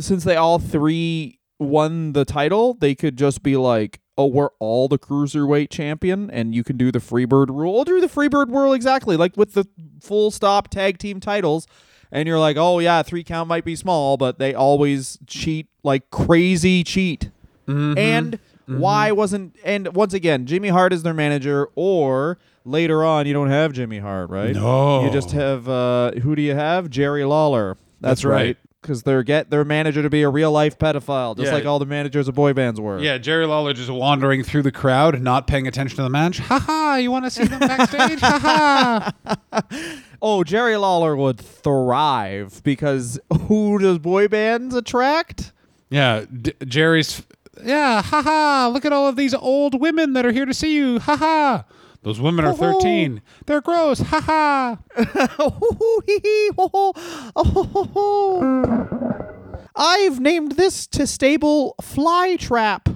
since 0.01 0.25
they 0.25 0.35
all 0.35 0.59
three 0.59 1.39
won 1.63 2.13
the 2.13 2.25
title, 2.25 2.75
they 2.75 2.95
could 2.95 3.17
just 3.17 3.43
be 3.43 3.57
like, 3.57 4.01
"Oh, 4.19 4.27
we're 4.27 4.51
all 4.59 4.89
the 4.89 4.99
cruiserweight 4.99 5.71
champion, 5.71 6.31
and 6.31 6.55
you 6.55 6.65
can 6.65 6.77
do 6.77 6.93
the 6.93 6.99
Freebird 6.99 7.49
rule." 7.49 7.77
Or 7.77 7.85
do 7.85 8.01
the 8.01 8.09
Freebird 8.09 8.49
rule 8.49 8.73
exactly 8.73 9.17
like 9.17 9.37
with 9.37 9.55
the 9.55 9.67
full 10.01 10.31
stop 10.31 10.69
tag 10.69 10.99
team 10.99 11.21
titles. 11.21 11.67
And 12.11 12.29
you're 12.29 12.39
like, 12.39 12.59
oh 12.59 12.79
yeah, 12.79 13.03
three 13.03 13.25
count 13.25 13.49
might 13.49 13.65
be 13.65 13.75
small, 13.75 14.19
but 14.19 14.39
they 14.39 14.53
always 14.55 15.19
cheat 15.27 15.69
like 15.83 16.11
crazy 16.11 16.85
cheat. 16.85 17.31
Mm-hmm. 17.67 17.97
And 17.97 18.39
why 18.67 19.13
wasn't 19.13 19.57
and 19.65 19.95
once 19.95 20.15
again, 20.15 20.47
Jimmy 20.47 20.69
Hart 20.69 20.93
is 20.93 21.03
their 21.03 21.15
manager, 21.15 21.69
or 21.75 22.39
later 22.65 23.05
on 23.05 23.27
you 23.27 23.33
don't 23.33 23.51
have 23.51 23.73
Jimmy 23.73 23.99
Hart, 23.99 24.31
right? 24.31 24.55
No. 24.55 25.05
You 25.05 25.11
just 25.11 25.33
have 25.33 25.69
uh 25.69 26.13
who 26.13 26.37
do 26.37 26.43
you 26.43 26.55
have? 26.55 26.91
Jerry 26.91 27.25
Lawler. 27.25 27.77
That's, 28.01 28.23
That's 28.23 28.25
right. 28.25 28.57
Because 28.83 29.05
they're 29.05 29.23
get 29.23 29.49
their 29.49 29.65
manager 29.65 30.03
to 30.03 30.11
be 30.11 30.23
a 30.23 30.29
real 30.29 30.51
life 30.51 30.77
pedophile, 30.77 31.37
just 31.37 31.47
Yeah. 31.47 31.55
like 31.55 31.65
all 31.65 31.79
the 31.79 31.87
managers 31.87 32.27
of 32.27 32.35
boy 32.35 32.53
bands 32.53 32.81
were. 32.81 32.99
Yeah, 32.99 33.17
Jerry 33.17 33.47
Lawler 33.47 33.73
just 33.75 33.89
wandering 33.91 34.43
through 34.43 34.63
the 34.63 34.73
crowd, 34.73 35.21
not 35.23 35.47
paying 35.47 35.69
attention 35.69 35.97
to 35.99 36.03
the 36.03 36.11
match. 36.11 36.39
Ha 36.41 36.59
ha! 36.59 36.97
You 36.97 37.13
want 37.13 37.25
to 37.25 37.31
see 37.31 37.45
them 37.45 37.61
backstage? 37.61 38.19
ha 38.21 39.13
ha! 39.23 39.63
Oh, 40.25 40.45
Jerry 40.45 40.77
Lawler 40.77 41.17
would 41.17 41.41
thrive 41.41 42.61
because 42.63 43.19
who 43.49 43.79
does 43.79 43.99
boy 43.99 44.29
bands 44.29 44.73
attract? 44.75 45.53
Yeah, 45.91 46.25
D- 46.31 46.53
Jerry's. 46.65 47.23
Yeah, 47.65 48.03
ha 48.03 48.23
ha! 48.23 48.71
Look 48.73 48.85
at 48.85 48.93
all 48.93 49.09
of 49.09 49.17
these 49.17 49.35
old 49.35 49.81
women 49.81 50.13
that 50.15 50.25
are 50.25 50.31
here 50.33 50.45
to 50.47 50.55
see 50.55 50.75
you. 50.77 50.99
Ha 51.01 51.17
ha! 51.17 51.65
Those 52.03 52.21
women 52.21 52.45
are 52.45 52.53
13. 52.53 53.23
They're 53.47 53.61
gross. 53.61 54.01
Ha 54.01 54.21
ha. 54.21 54.79
I've 59.77 60.21
named 60.21 60.53
this 60.53 60.87
to 60.89 61.07
stable 61.07 61.75
fly 61.81 62.37
trap. 62.37 62.89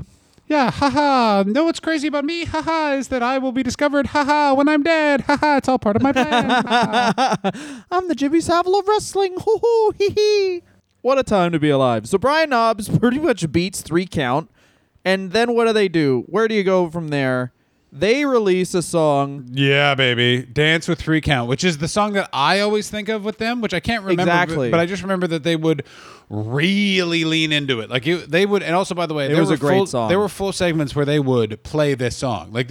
Yeah, 0.48 0.70
ha 0.70 0.90
ha. 0.90 1.44
Know 1.46 1.64
what's 1.64 1.80
crazy 1.80 2.08
about 2.08 2.24
me? 2.24 2.44
Ha 2.44 2.62
ha 2.62 2.92
is 2.92 3.08
that 3.08 3.22
I 3.22 3.38
will 3.38 3.52
be 3.52 3.62
discovered. 3.62 4.08
Ha 4.08 4.24
ha 4.24 4.54
when 4.54 4.68
I'm 4.68 4.82
dead. 4.82 5.22
Ha 5.22 5.36
ha. 5.36 5.56
It's 5.56 5.68
all 5.68 5.78
part 5.78 5.96
of 5.96 6.02
my 6.02 6.12
plan. 6.12 6.50
Ha, 6.50 7.14
ha. 7.16 7.82
I'm 7.90 8.08
the 8.08 8.14
Jimmy 8.14 8.40
Savile 8.40 8.78
of 8.78 8.88
wrestling. 8.88 9.34
Hoo 9.34 9.58
hoo 9.58 9.92
hee 9.98 10.10
hee. 10.10 10.62
What 11.02 11.18
a 11.18 11.22
time 11.22 11.52
to 11.52 11.60
be 11.60 11.70
alive. 11.70 12.08
So 12.08 12.18
Brian 12.18 12.50
Knobbs 12.50 12.88
pretty 12.98 13.20
much 13.20 13.50
beats 13.52 13.82
three 13.82 14.06
count. 14.06 14.50
And 15.04 15.30
then 15.30 15.54
what 15.54 15.66
do 15.66 15.72
they 15.72 15.86
do? 15.86 16.24
Where 16.26 16.48
do 16.48 16.54
you 16.56 16.64
go 16.64 16.90
from 16.90 17.08
there? 17.08 17.52
They 17.98 18.26
release 18.26 18.74
a 18.74 18.82
song. 18.82 19.48
Yeah, 19.52 19.94
baby. 19.94 20.42
Dance 20.42 20.86
with 20.86 21.00
Three 21.00 21.22
Count, 21.22 21.48
which 21.48 21.64
is 21.64 21.78
the 21.78 21.88
song 21.88 22.12
that 22.12 22.28
I 22.32 22.60
always 22.60 22.90
think 22.90 23.08
of 23.08 23.24
with 23.24 23.38
them, 23.38 23.62
which 23.62 23.72
I 23.72 23.80
can't 23.80 24.04
remember. 24.04 24.30
Exactly. 24.30 24.70
But 24.70 24.80
I 24.80 24.86
just 24.86 25.02
remember 25.02 25.26
that 25.28 25.44
they 25.44 25.56
would 25.56 25.84
really 26.28 27.24
lean 27.24 27.52
into 27.52 27.80
it. 27.80 27.88
Like 27.88 28.06
it, 28.06 28.30
they 28.30 28.44
would, 28.44 28.62
and 28.62 28.74
also 28.74 28.94
by 28.94 29.06
the 29.06 29.14
way, 29.14 29.26
It 29.26 29.28
there 29.30 29.40
was 29.40 29.48
were 29.48 29.54
a 29.54 29.58
great 29.58 29.76
full, 29.78 29.86
song. 29.86 30.08
There 30.10 30.18
were 30.18 30.28
full 30.28 30.52
segments 30.52 30.94
where 30.94 31.06
they 31.06 31.18
would 31.18 31.62
play 31.62 31.94
this 31.94 32.16
song. 32.16 32.52
Like 32.52 32.68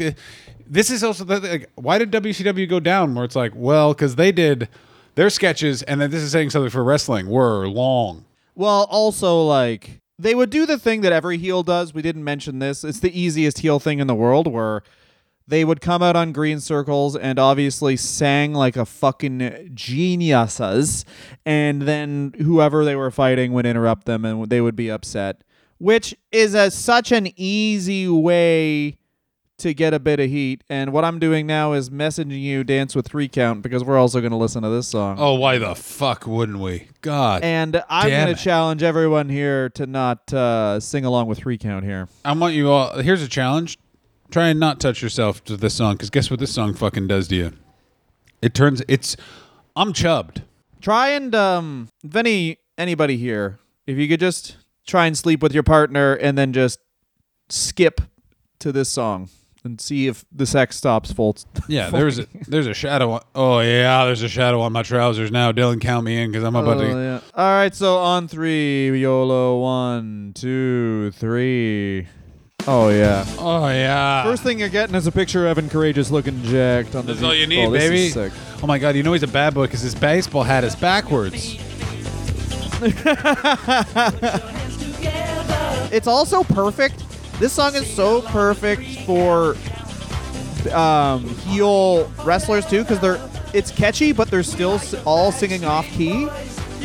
this 0.67 0.91
is 0.91 1.03
also 1.03 1.23
the, 1.23 1.39
like, 1.39 1.71
why 1.75 1.97
did 1.97 2.11
WCW 2.11 2.69
go 2.69 2.79
down? 2.79 3.15
Where 3.15 3.25
it's 3.25 3.35
like, 3.35 3.53
well, 3.55 3.93
because 3.93 4.17
they 4.17 4.31
did 4.31 4.69
their 5.15 5.31
sketches, 5.31 5.81
and 5.83 5.99
then 5.99 6.11
this 6.11 6.21
is 6.21 6.31
saying 6.31 6.51
something 6.51 6.69
for 6.69 6.83
wrestling 6.83 7.27
were 7.29 7.67
long. 7.67 8.25
Well, 8.53 8.87
also 8.91 9.41
like 9.41 10.01
they 10.19 10.35
would 10.35 10.51
do 10.51 10.67
the 10.67 10.77
thing 10.77 11.01
that 11.01 11.11
every 11.11 11.37
heel 11.39 11.63
does. 11.63 11.95
We 11.95 12.03
didn't 12.03 12.23
mention 12.23 12.59
this. 12.59 12.83
It's 12.83 12.99
the 12.99 13.19
easiest 13.19 13.59
heel 13.59 13.79
thing 13.79 13.99
in 13.99 14.07
the 14.07 14.15
world 14.15 14.45
where 14.45 14.83
they 15.47 15.63
would 15.63 15.81
come 15.81 16.01
out 16.01 16.15
on 16.15 16.31
green 16.31 16.59
circles 16.59 17.15
and 17.15 17.37
obviously 17.37 17.95
sang 17.95 18.53
like 18.53 18.75
a 18.75 18.85
fucking 18.85 19.71
geniuses 19.73 21.05
and 21.45 21.83
then 21.83 22.33
whoever 22.41 22.83
they 22.83 22.95
were 22.95 23.11
fighting 23.11 23.53
would 23.53 23.65
interrupt 23.65 24.05
them 24.05 24.25
and 24.25 24.49
they 24.49 24.61
would 24.61 24.75
be 24.75 24.89
upset, 24.89 25.43
which 25.77 26.15
is 26.31 26.53
a 26.53 26.71
such 26.71 27.11
an 27.11 27.27
easy 27.35 28.07
way 28.07 28.97
to 29.57 29.73
get 29.73 29.93
a 29.93 29.99
bit 29.99 30.19
of 30.19 30.29
heat. 30.29 30.63
And 30.69 30.91
what 30.91 31.05
I'm 31.05 31.17
doing 31.19 31.47
now 31.47 31.73
is 31.73 31.89
messaging 31.89 32.41
you 32.41 32.63
dance 32.63 32.93
with 32.95 33.07
three 33.07 33.29
count 33.29 33.61
because 33.61 33.83
we're 33.83 33.97
also 33.97 34.19
going 34.19 34.31
to 34.31 34.37
listen 34.37 34.63
to 34.63 34.69
this 34.69 34.87
song. 34.87 35.15
Oh, 35.17 35.35
why 35.35 35.57
the 35.57 35.75
fuck 35.75 36.27
wouldn't 36.27 36.59
we? 36.59 36.89
God, 37.01 37.43
And 37.43 37.81
I'm 37.87 38.09
going 38.09 38.35
to 38.35 38.41
challenge 38.43 38.83
everyone 38.83 39.29
here 39.29 39.69
to 39.69 39.85
not 39.85 40.33
uh, 40.33 40.79
sing 40.79 41.05
along 41.05 41.27
with 41.27 41.37
three 41.37 41.57
count 41.57 41.85
here. 41.85 42.09
I 42.25 42.33
want 42.33 42.53
you 42.53 42.69
all. 42.69 42.97
Here's 42.97 43.21
a 43.21 43.29
challenge: 43.29 43.77
try 44.31 44.47
and 44.47 44.59
not 44.59 44.79
touch 44.79 45.01
yourself 45.01 45.43
to 45.45 45.57
this 45.57 45.73
song, 45.73 45.93
because 45.95 46.09
guess 46.09 46.29
what 46.29 46.39
this 46.39 46.53
song 46.53 46.73
fucking 46.73 47.07
does 47.07 47.27
to 47.29 47.35
you? 47.35 47.51
It 48.41 48.53
turns. 48.53 48.81
It's. 48.87 49.15
I'm 49.75 49.91
chubbed. 49.93 50.41
Try 50.81 51.09
and 51.09 51.33
um, 51.35 51.89
if 52.03 52.15
any 52.15 52.59
anybody 52.77 53.17
here, 53.17 53.59
if 53.87 53.97
you 53.97 54.07
could 54.07 54.19
just 54.19 54.57
try 54.85 55.05
and 55.07 55.17
sleep 55.17 55.41
with 55.41 55.53
your 55.53 55.63
partner 55.63 56.13
and 56.13 56.37
then 56.37 56.53
just 56.53 56.79
skip 57.49 58.01
to 58.59 58.71
this 58.71 58.87
song 58.89 59.29
and 59.63 59.81
see 59.81 60.05
if 60.07 60.23
the 60.31 60.45
sex 60.45 60.75
stops 60.75 61.11
full. 61.11 61.35
Yeah, 61.67 61.89
there's 61.91 62.19
a 62.19 62.27
there's 62.47 62.67
a 62.67 62.73
shadow. 62.73 63.13
On, 63.13 63.21
oh 63.33 63.59
yeah, 63.61 64.05
there's 64.05 64.21
a 64.21 64.29
shadow 64.29 64.61
on 64.61 64.71
my 64.73 64.83
trousers 64.83 65.31
now. 65.31 65.51
Dylan, 65.51 65.81
count 65.81 66.05
me 66.05 66.21
in 66.21 66.31
because 66.31 66.43
I'm 66.43 66.55
about 66.55 66.77
Oh, 66.77 66.81
to. 66.81 66.87
yeah. 66.87 67.19
All 67.33 67.49
right, 67.51 67.73
so 67.73 67.97
on 67.97 68.27
three, 68.27 68.95
YOLO, 69.01 69.59
one, 69.59 70.33
two, 70.35 71.11
three. 71.11 72.07
Oh 72.67 72.89
yeah. 72.89 73.25
Oh 73.37 73.67
yeah. 73.67 74.23
First 74.23 74.41
thing 74.43 74.59
you're 74.59 74.69
getting 74.69 74.95
is 74.95 75.05
a 75.07 75.11
picture 75.11 75.45
of 75.47 75.57
Evan 75.57 75.69
Karagias 75.69 76.09
looking 76.11 76.41
jacked 76.43 76.95
on 76.95 77.05
the. 77.05 77.13
That's 77.13 77.23
all 77.23 77.35
you 77.35 77.45
need, 77.47 77.65
oh, 77.65 77.71
this 77.71 77.83
is 77.83 77.89
baby. 78.15 78.29
sick. 78.31 78.33
Oh 78.63 78.67
my 78.67 78.79
god, 78.79 78.95
you 78.95 79.03
know 79.03 79.13
he's 79.13 79.23
a 79.23 79.27
bad 79.27 79.53
boy 79.53 79.65
because 79.67 79.81
his 79.81 79.93
baseball 79.95 80.43
hat 80.43 80.63
is 80.63 80.75
backwards. 80.75 81.57
It's 85.91 86.07
also 86.07 86.43
perfect. 86.43 87.03
This 87.39 87.53
song 87.53 87.75
is 87.75 87.87
so 87.93 88.21
perfect 88.21 88.83
for 89.05 89.55
um, 90.73 91.23
heel 91.47 92.11
wrestlers 92.25 92.65
too, 92.65 92.81
because 92.81 92.99
they're 92.99 93.19
it's 93.53 93.71
catchy, 93.71 94.11
but 94.11 94.29
they're 94.29 94.43
still 94.43 94.73
s- 94.73 94.93
all 95.05 95.31
singing 95.31 95.63
off 95.63 95.85
key. 95.87 96.27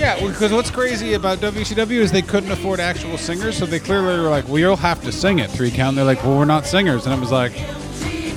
Yeah, 0.00 0.18
because 0.26 0.50
what's 0.50 0.70
crazy 0.70 1.12
about 1.12 1.40
WCW 1.40 1.98
is 1.98 2.10
they 2.10 2.22
couldn't 2.22 2.50
afford 2.50 2.80
actual 2.80 3.18
singers, 3.18 3.58
so 3.58 3.66
they 3.66 3.78
clearly 3.78 4.18
were 4.18 4.30
like, 4.30 4.48
"We'll 4.48 4.76
have 4.76 5.02
to 5.02 5.12
sing 5.12 5.40
it 5.40 5.50
three 5.50 5.70
count." 5.70 5.94
They're 5.94 6.06
like, 6.06 6.24
"Well, 6.24 6.38
we're 6.38 6.46
not 6.46 6.64
singers," 6.64 7.04
and 7.04 7.14
I 7.14 7.18
was 7.18 7.30
like. 7.30 7.52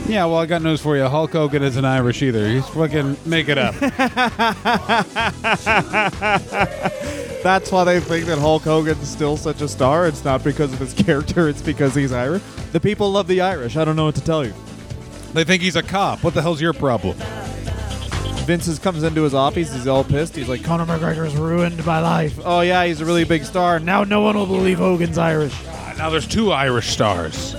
Yeah, 0.05 0.25
well, 0.25 0.39
I 0.39 0.45
got 0.45 0.61
news 0.61 0.81
for 0.81 0.97
you. 0.97 1.05
Hulk 1.05 1.31
Hogan 1.31 1.63
isn't 1.63 1.85
Irish 1.85 2.21
either. 2.21 2.45
He's 2.45 2.67
fucking 2.67 3.15
make 3.25 3.47
it 3.47 3.57
up. 3.57 3.73
That's 7.41 7.71
why 7.71 7.85
they 7.85 8.01
think 8.01 8.25
that 8.25 8.37
Hulk 8.37 8.63
Hogan's 8.63 9.07
still 9.07 9.37
such 9.37 9.61
a 9.61 9.67
star. 9.69 10.05
It's 10.05 10.25
not 10.25 10.43
because 10.43 10.73
of 10.73 10.79
his 10.79 10.91
character; 11.05 11.47
it's 11.47 11.61
because 11.61 11.95
he's 11.95 12.11
Irish. 12.11 12.41
The 12.73 12.81
people 12.81 13.13
love 13.13 13.27
the 13.27 13.39
Irish. 13.39 13.77
I 13.77 13.85
don't 13.85 13.95
know 13.95 14.03
what 14.03 14.15
to 14.15 14.21
tell 14.21 14.45
you. 14.45 14.53
they 15.33 15.45
think 15.45 15.63
he's 15.63 15.77
a 15.77 15.83
cop. 15.83 16.21
What 16.21 16.33
the 16.33 16.41
hell's 16.41 16.59
your 16.59 16.73
problem? 16.73 17.15
Vince 18.45 18.77
comes 18.79 19.03
into 19.03 19.23
his 19.23 19.33
office. 19.33 19.73
He's 19.73 19.87
all 19.87 20.03
pissed. 20.03 20.35
He's 20.35 20.49
like, 20.49 20.63
Conor 20.63 20.85
McGregor's 20.85 21.35
ruined 21.35 21.85
my 21.85 21.99
life. 21.99 22.39
"Oh 22.43 22.61
yeah, 22.61 22.83
he's 22.85 22.99
a 23.01 23.05
really 23.05 23.23
big 23.23 23.45
star." 23.45 23.79
Now 23.79 24.03
no 24.03 24.21
one 24.21 24.35
will 24.37 24.45
believe 24.45 24.79
Hogan's 24.79 25.17
Irish. 25.17 25.55
Now 25.97 26.09
there's 26.09 26.27
two 26.27 26.51
Irish 26.51 26.89
stars. 26.89 27.55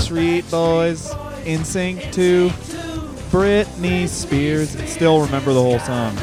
Street 0.00 0.50
Boys, 0.50 1.10
NSYNC 1.44 2.12
2, 2.12 2.48
Britney 3.30 4.08
Spears. 4.08 4.70
Still 4.90 5.20
remember 5.20 5.52
the 5.52 5.62
whole 5.62 5.78
song. 5.78 6.16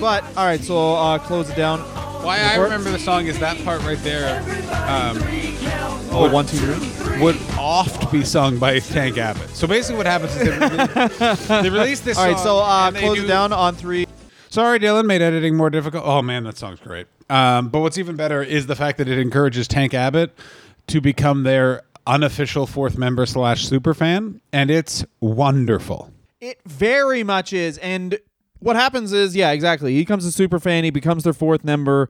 But 0.00 0.24
all 0.36 0.46
right, 0.46 0.60
so 0.60 0.94
uh, 0.94 1.18
close 1.18 1.50
it 1.50 1.56
down. 1.56 1.80
Why 2.24 2.40
I 2.40 2.56
remember 2.56 2.90
the 2.90 2.98
song 2.98 3.26
is 3.26 3.38
that 3.40 3.62
part 3.64 3.82
right 3.82 3.98
there. 3.98 4.40
Um, 4.88 5.18
Oh, 6.16 6.30
one, 6.32 6.46
two, 6.46 6.56
three. 6.58 7.20
would 7.20 7.36
oft 7.58 8.12
be 8.12 8.24
sung 8.24 8.58
by 8.58 8.78
Tank 8.78 9.18
Abbott. 9.18 9.50
So 9.50 9.66
basically, 9.66 9.96
what 9.96 10.06
happens 10.06 10.36
is 10.36 10.44
they, 10.44 10.58
release, 10.58 11.46
they 11.48 11.70
release 11.70 12.00
this. 12.00 12.16
All 12.18 12.26
right, 12.26 12.38
so 12.38 12.58
uh, 12.58 12.92
close 12.92 13.18
it 13.18 13.26
down 13.26 13.52
on 13.52 13.74
three. 13.74 14.06
Sorry, 14.48 14.78
Dylan, 14.78 15.06
made 15.06 15.22
editing 15.22 15.56
more 15.56 15.70
difficult. 15.70 16.04
Oh 16.06 16.22
man, 16.22 16.44
that 16.44 16.56
song's 16.56 16.78
great. 16.78 17.08
Um, 17.28 17.68
but 17.68 17.80
what's 17.80 17.98
even 17.98 18.14
better 18.14 18.42
is 18.42 18.66
the 18.68 18.76
fact 18.76 18.98
that 18.98 19.08
it 19.08 19.18
encourages 19.18 19.66
Tank 19.66 19.92
Abbott 19.92 20.30
to 20.86 21.00
become 21.00 21.42
their 21.42 21.82
unofficial 22.06 22.66
fourth 22.68 22.96
member 22.96 23.26
slash 23.26 23.66
super 23.66 23.92
fan, 23.92 24.40
and 24.52 24.70
it's 24.70 25.04
wonderful. 25.20 26.12
It 26.40 26.60
very 26.64 27.24
much 27.24 27.52
is. 27.52 27.78
And 27.78 28.18
what 28.64 28.76
happens 28.76 29.12
is, 29.12 29.36
yeah, 29.36 29.50
exactly. 29.52 29.92
He 29.94 30.00
becomes 30.00 30.24
a 30.24 30.32
super 30.32 30.58
fan. 30.58 30.84
He 30.84 30.90
becomes 30.90 31.22
their 31.24 31.32
fourth 31.32 31.64
member. 31.64 32.08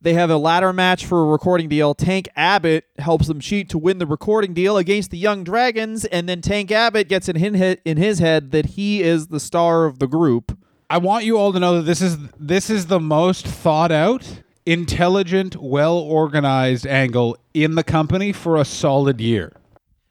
They 0.00 0.12
have 0.14 0.30
a 0.30 0.36
ladder 0.36 0.72
match 0.72 1.04
for 1.06 1.22
a 1.22 1.26
recording 1.26 1.68
deal. 1.68 1.94
Tank 1.94 2.28
Abbott 2.36 2.84
helps 2.98 3.26
them 3.26 3.40
cheat 3.40 3.68
to 3.70 3.78
win 3.78 3.98
the 3.98 4.06
recording 4.06 4.54
deal 4.54 4.76
against 4.76 5.10
the 5.10 5.18
Young 5.18 5.42
Dragons, 5.42 6.04
and 6.04 6.28
then 6.28 6.40
Tank 6.42 6.70
Abbott 6.70 7.08
gets 7.08 7.28
in 7.28 7.36
hin- 7.36 7.78
in 7.84 7.96
his 7.96 8.18
head 8.18 8.50
that 8.52 8.66
he 8.66 9.02
is 9.02 9.28
the 9.28 9.40
star 9.40 9.84
of 9.86 9.98
the 9.98 10.06
group. 10.06 10.56
I 10.88 10.98
want 10.98 11.24
you 11.24 11.38
all 11.38 11.52
to 11.52 11.58
know 11.58 11.76
that 11.76 11.82
this 11.82 12.00
is 12.02 12.18
this 12.38 12.70
is 12.70 12.86
the 12.86 13.00
most 13.00 13.46
thought 13.46 13.90
out, 13.90 14.42
intelligent, 14.66 15.56
well 15.56 15.96
organized 15.96 16.86
angle 16.86 17.36
in 17.54 17.74
the 17.74 17.82
company 17.82 18.32
for 18.32 18.56
a 18.56 18.64
solid 18.64 19.20
year. 19.20 19.52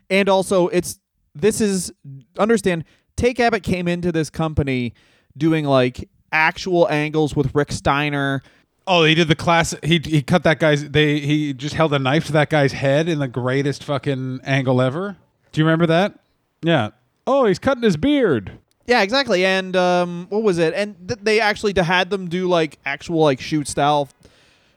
and 0.09 0.27
also 0.29 0.67
it's 0.69 0.99
this 1.33 1.61
is 1.61 1.91
understand 2.37 2.83
Tank 3.15 3.39
Abbott 3.39 3.63
came 3.63 3.87
into 3.87 4.11
this 4.11 4.29
company 4.29 4.93
doing 5.37 5.65
like 5.65 6.09
actual 6.31 6.89
angles 6.89 7.35
with 7.35 7.53
Rick 7.55 7.71
Steiner. 7.71 8.41
Oh, 8.87 9.03
he 9.03 9.15
did 9.15 9.27
the 9.27 9.35
class. 9.35 9.73
He 9.83 9.99
he 10.03 10.21
cut 10.21 10.43
that 10.43 10.59
guy's. 10.59 10.89
They 10.89 11.19
he 11.19 11.53
just 11.53 11.75
held 11.75 11.93
a 11.93 11.99
knife 11.99 12.25
to 12.27 12.31
that 12.33 12.49
guy's 12.49 12.73
head 12.73 13.09
in 13.09 13.19
the 13.19 13.27
greatest 13.27 13.83
fucking 13.83 14.41
angle 14.43 14.81
ever. 14.81 15.17
Do 15.51 15.61
you 15.61 15.65
remember 15.65 15.87
that? 15.87 16.19
Yeah. 16.61 16.89
Oh, 17.25 17.45
he's 17.45 17.59
cutting 17.59 17.83
his 17.83 17.97
beard. 17.97 18.59
Yeah, 18.85 19.01
exactly. 19.01 19.43
And 19.45 19.75
um, 19.75 20.27
what 20.29 20.43
was 20.43 20.59
it? 20.59 20.73
And 20.75 20.95
th- 21.07 21.19
they 21.23 21.39
actually 21.39 21.73
had 21.75 22.11
them 22.11 22.29
do 22.29 22.47
like 22.47 22.77
actual 22.85 23.21
like 23.21 23.39
shoot 23.39 23.67
style 23.67 24.09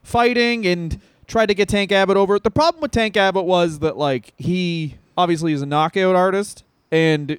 fighting 0.02 0.66
and 0.66 0.98
tried 1.26 1.46
to 1.46 1.54
get 1.54 1.68
Tank 1.68 1.92
Abbott 1.92 2.16
over. 2.16 2.38
The 2.38 2.50
problem 2.50 2.80
with 2.80 2.90
Tank 2.90 3.16
Abbott 3.16 3.44
was 3.44 3.80
that 3.80 3.98
like 3.98 4.32
he 4.38 4.96
obviously 5.16 5.52
is 5.52 5.60
a 5.60 5.66
knockout 5.66 6.16
artist 6.16 6.64
and 6.90 7.38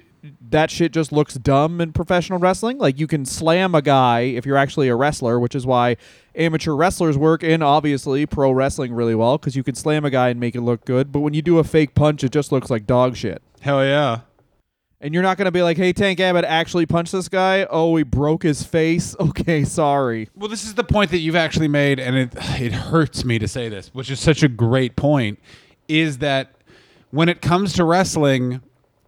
that 0.50 0.70
shit 0.70 0.92
just 0.92 1.12
looks 1.12 1.34
dumb 1.34 1.80
in 1.80 1.92
professional 1.92 2.38
wrestling. 2.38 2.78
Like 2.78 2.98
you 2.98 3.06
can 3.06 3.24
slam 3.24 3.74
a 3.74 3.82
guy 3.82 4.20
if 4.20 4.44
you're 4.44 4.56
actually 4.56 4.88
a 4.88 4.94
wrestler, 4.96 5.38
which 5.38 5.54
is 5.54 5.66
why 5.66 5.96
amateur 6.34 6.74
wrestlers 6.74 7.16
work 7.16 7.42
in 7.42 7.62
obviously 7.62 8.26
pro 8.26 8.50
wrestling 8.52 8.92
really 8.92 9.14
well 9.14 9.38
because 9.38 9.56
you 9.56 9.62
can 9.62 9.74
slam 9.74 10.04
a 10.04 10.10
guy 10.10 10.28
and 10.28 10.40
make 10.40 10.54
it 10.54 10.60
look 10.60 10.84
good. 10.84 11.12
But 11.12 11.20
when 11.20 11.34
you 11.34 11.42
do 11.42 11.58
a 11.58 11.64
fake 11.64 11.94
punch, 11.94 12.22
it 12.24 12.32
just 12.32 12.52
looks 12.52 12.70
like 12.70 12.86
dog 12.86 13.16
shit. 13.16 13.42
Hell 13.60 13.84
yeah. 13.84 14.20
And 15.02 15.14
you're 15.14 15.22
not 15.22 15.38
going 15.38 15.46
to 15.46 15.50
be 15.50 15.62
like, 15.62 15.78
hey, 15.78 15.94
Tank 15.94 16.20
Abbott 16.20 16.44
actually 16.44 16.84
punched 16.84 17.12
this 17.12 17.28
guy. 17.28 17.66
Oh, 17.70 17.96
he 17.96 18.02
broke 18.02 18.42
his 18.42 18.62
face. 18.62 19.16
Okay, 19.30 19.64
sorry. 19.64 20.28
Well, 20.34 20.48
this 20.48 20.64
is 20.64 20.74
the 20.74 20.84
point 20.84 21.10
that 21.12 21.18
you've 21.18 21.36
actually 21.36 21.68
made, 21.68 21.98
and 21.98 22.16
it 22.16 22.34
it 22.60 22.72
hurts 22.72 23.24
me 23.24 23.38
to 23.38 23.48
say 23.48 23.68
this, 23.68 23.88
which 23.94 24.10
is 24.10 24.20
such 24.20 24.42
a 24.42 24.48
great 24.48 24.96
point, 24.96 25.38
is 25.88 26.18
that 26.18 26.54
when 27.10 27.28
it 27.28 27.40
comes 27.40 27.72
to 27.74 27.84
wrestling, 27.84 28.60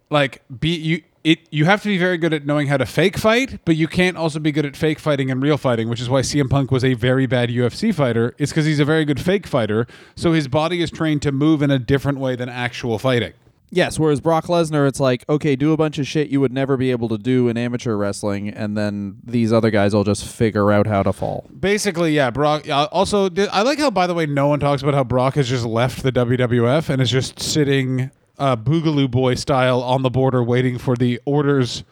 like 0.09 0.41
be 0.59 0.75
you 0.75 1.01
it 1.23 1.47
you 1.51 1.65
have 1.65 1.81
to 1.83 1.87
be 1.87 1.97
very 1.97 2.17
good 2.17 2.33
at 2.33 2.45
knowing 2.45 2.67
how 2.67 2.77
to 2.77 2.85
fake 2.85 3.17
fight, 3.17 3.59
but 3.65 3.75
you 3.75 3.87
can't 3.87 4.17
also 4.17 4.39
be 4.39 4.51
good 4.51 4.65
at 4.65 4.75
fake 4.75 4.99
fighting 4.99 5.31
and 5.31 5.41
real 5.41 5.57
fighting, 5.57 5.89
which 5.89 6.01
is 6.01 6.09
why 6.09 6.21
CM 6.21 6.49
Punk 6.49 6.71
was 6.71 6.83
a 6.83 6.93
very 6.93 7.25
bad 7.25 7.49
UFC 7.49 7.93
fighter. 7.93 8.35
It's 8.37 8.51
because 8.51 8.65
he's 8.65 8.79
a 8.79 8.85
very 8.85 9.05
good 9.05 9.21
fake 9.21 9.47
fighter, 9.47 9.87
so 10.15 10.33
his 10.33 10.47
body 10.47 10.81
is 10.81 10.91
trained 10.91 11.21
to 11.21 11.31
move 11.31 11.61
in 11.61 11.71
a 11.71 11.79
different 11.79 12.19
way 12.19 12.35
than 12.35 12.49
actual 12.49 12.99
fighting. 12.99 13.33
Yes, 13.69 13.97
whereas 13.97 14.21
Brock 14.21 14.45
Lesnar, 14.45 14.87
it's 14.87 14.99
like, 14.99 15.27
okay, 15.27 15.55
do 15.55 15.73
a 15.73 15.77
bunch 15.77 15.97
of 15.97 16.05
shit 16.05 16.29
you 16.29 16.39
would 16.39 16.53
never 16.53 16.77
be 16.77 16.91
able 16.91 17.09
to 17.09 17.17
do 17.17 17.47
in 17.47 17.57
amateur 17.57 17.95
wrestling, 17.95 18.49
and 18.49 18.77
then 18.77 19.17
these 19.23 19.51
other 19.51 19.71
guys 19.71 19.95
will 19.95 20.03
just 20.03 20.27
figure 20.27 20.71
out 20.71 20.85
how 20.85 21.01
to 21.01 21.11
fall. 21.11 21.49
Basically, 21.59 22.13
yeah, 22.13 22.29
Brock. 22.29 22.67
Also, 22.69 23.31
I 23.51 23.63
like 23.63 23.79
how, 23.79 23.89
by 23.89 24.05
the 24.05 24.13
way, 24.13 24.27
no 24.27 24.47
one 24.47 24.59
talks 24.59 24.83
about 24.83 24.93
how 24.93 25.03
Brock 25.03 25.35
has 25.35 25.49
just 25.49 25.65
left 25.65 26.03
the 26.03 26.11
WWF 26.11 26.89
and 26.89 27.01
is 27.01 27.09
just 27.09 27.39
sitting 27.39 28.11
uh, 28.37 28.55
Boogaloo 28.55 29.09
Boy 29.09 29.35
style 29.35 29.81
on 29.81 30.01
the 30.01 30.09
border, 30.09 30.43
waiting 30.43 30.77
for 30.77 30.95
the 30.95 31.19
orders, 31.25 31.83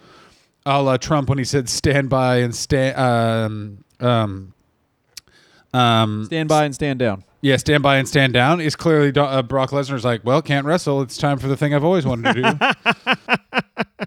a 0.65 0.81
la 0.81 0.97
Trump 0.97 1.29
when 1.29 1.37
he 1.37 1.43
said 1.43 1.69
"stand 1.69 2.09
by" 2.09 2.37
and 2.37 2.55
stand. 2.55 2.97
Um, 2.97 3.83
um, 3.99 4.53
um, 5.73 6.25
Stand 6.25 6.49
by 6.49 6.65
and 6.65 6.75
stand 6.75 6.99
down. 6.99 7.23
yeah, 7.41 7.55
stand 7.55 7.81
by 7.81 7.95
and 7.97 8.05
stand 8.07 8.33
down 8.33 8.59
is 8.59 8.75
clearly 8.75 9.17
uh, 9.17 9.41
Brock 9.41 9.69
Lesnar's 9.69 10.03
like, 10.03 10.19
well, 10.25 10.41
can't 10.41 10.65
wrestle. 10.65 11.01
It's 11.01 11.17
time 11.17 11.37
for 11.39 11.47
the 11.47 11.55
thing 11.55 11.73
I've 11.73 11.83
always 11.85 12.05
wanted 12.05 12.33
to 12.35 12.41
do. 12.43 13.05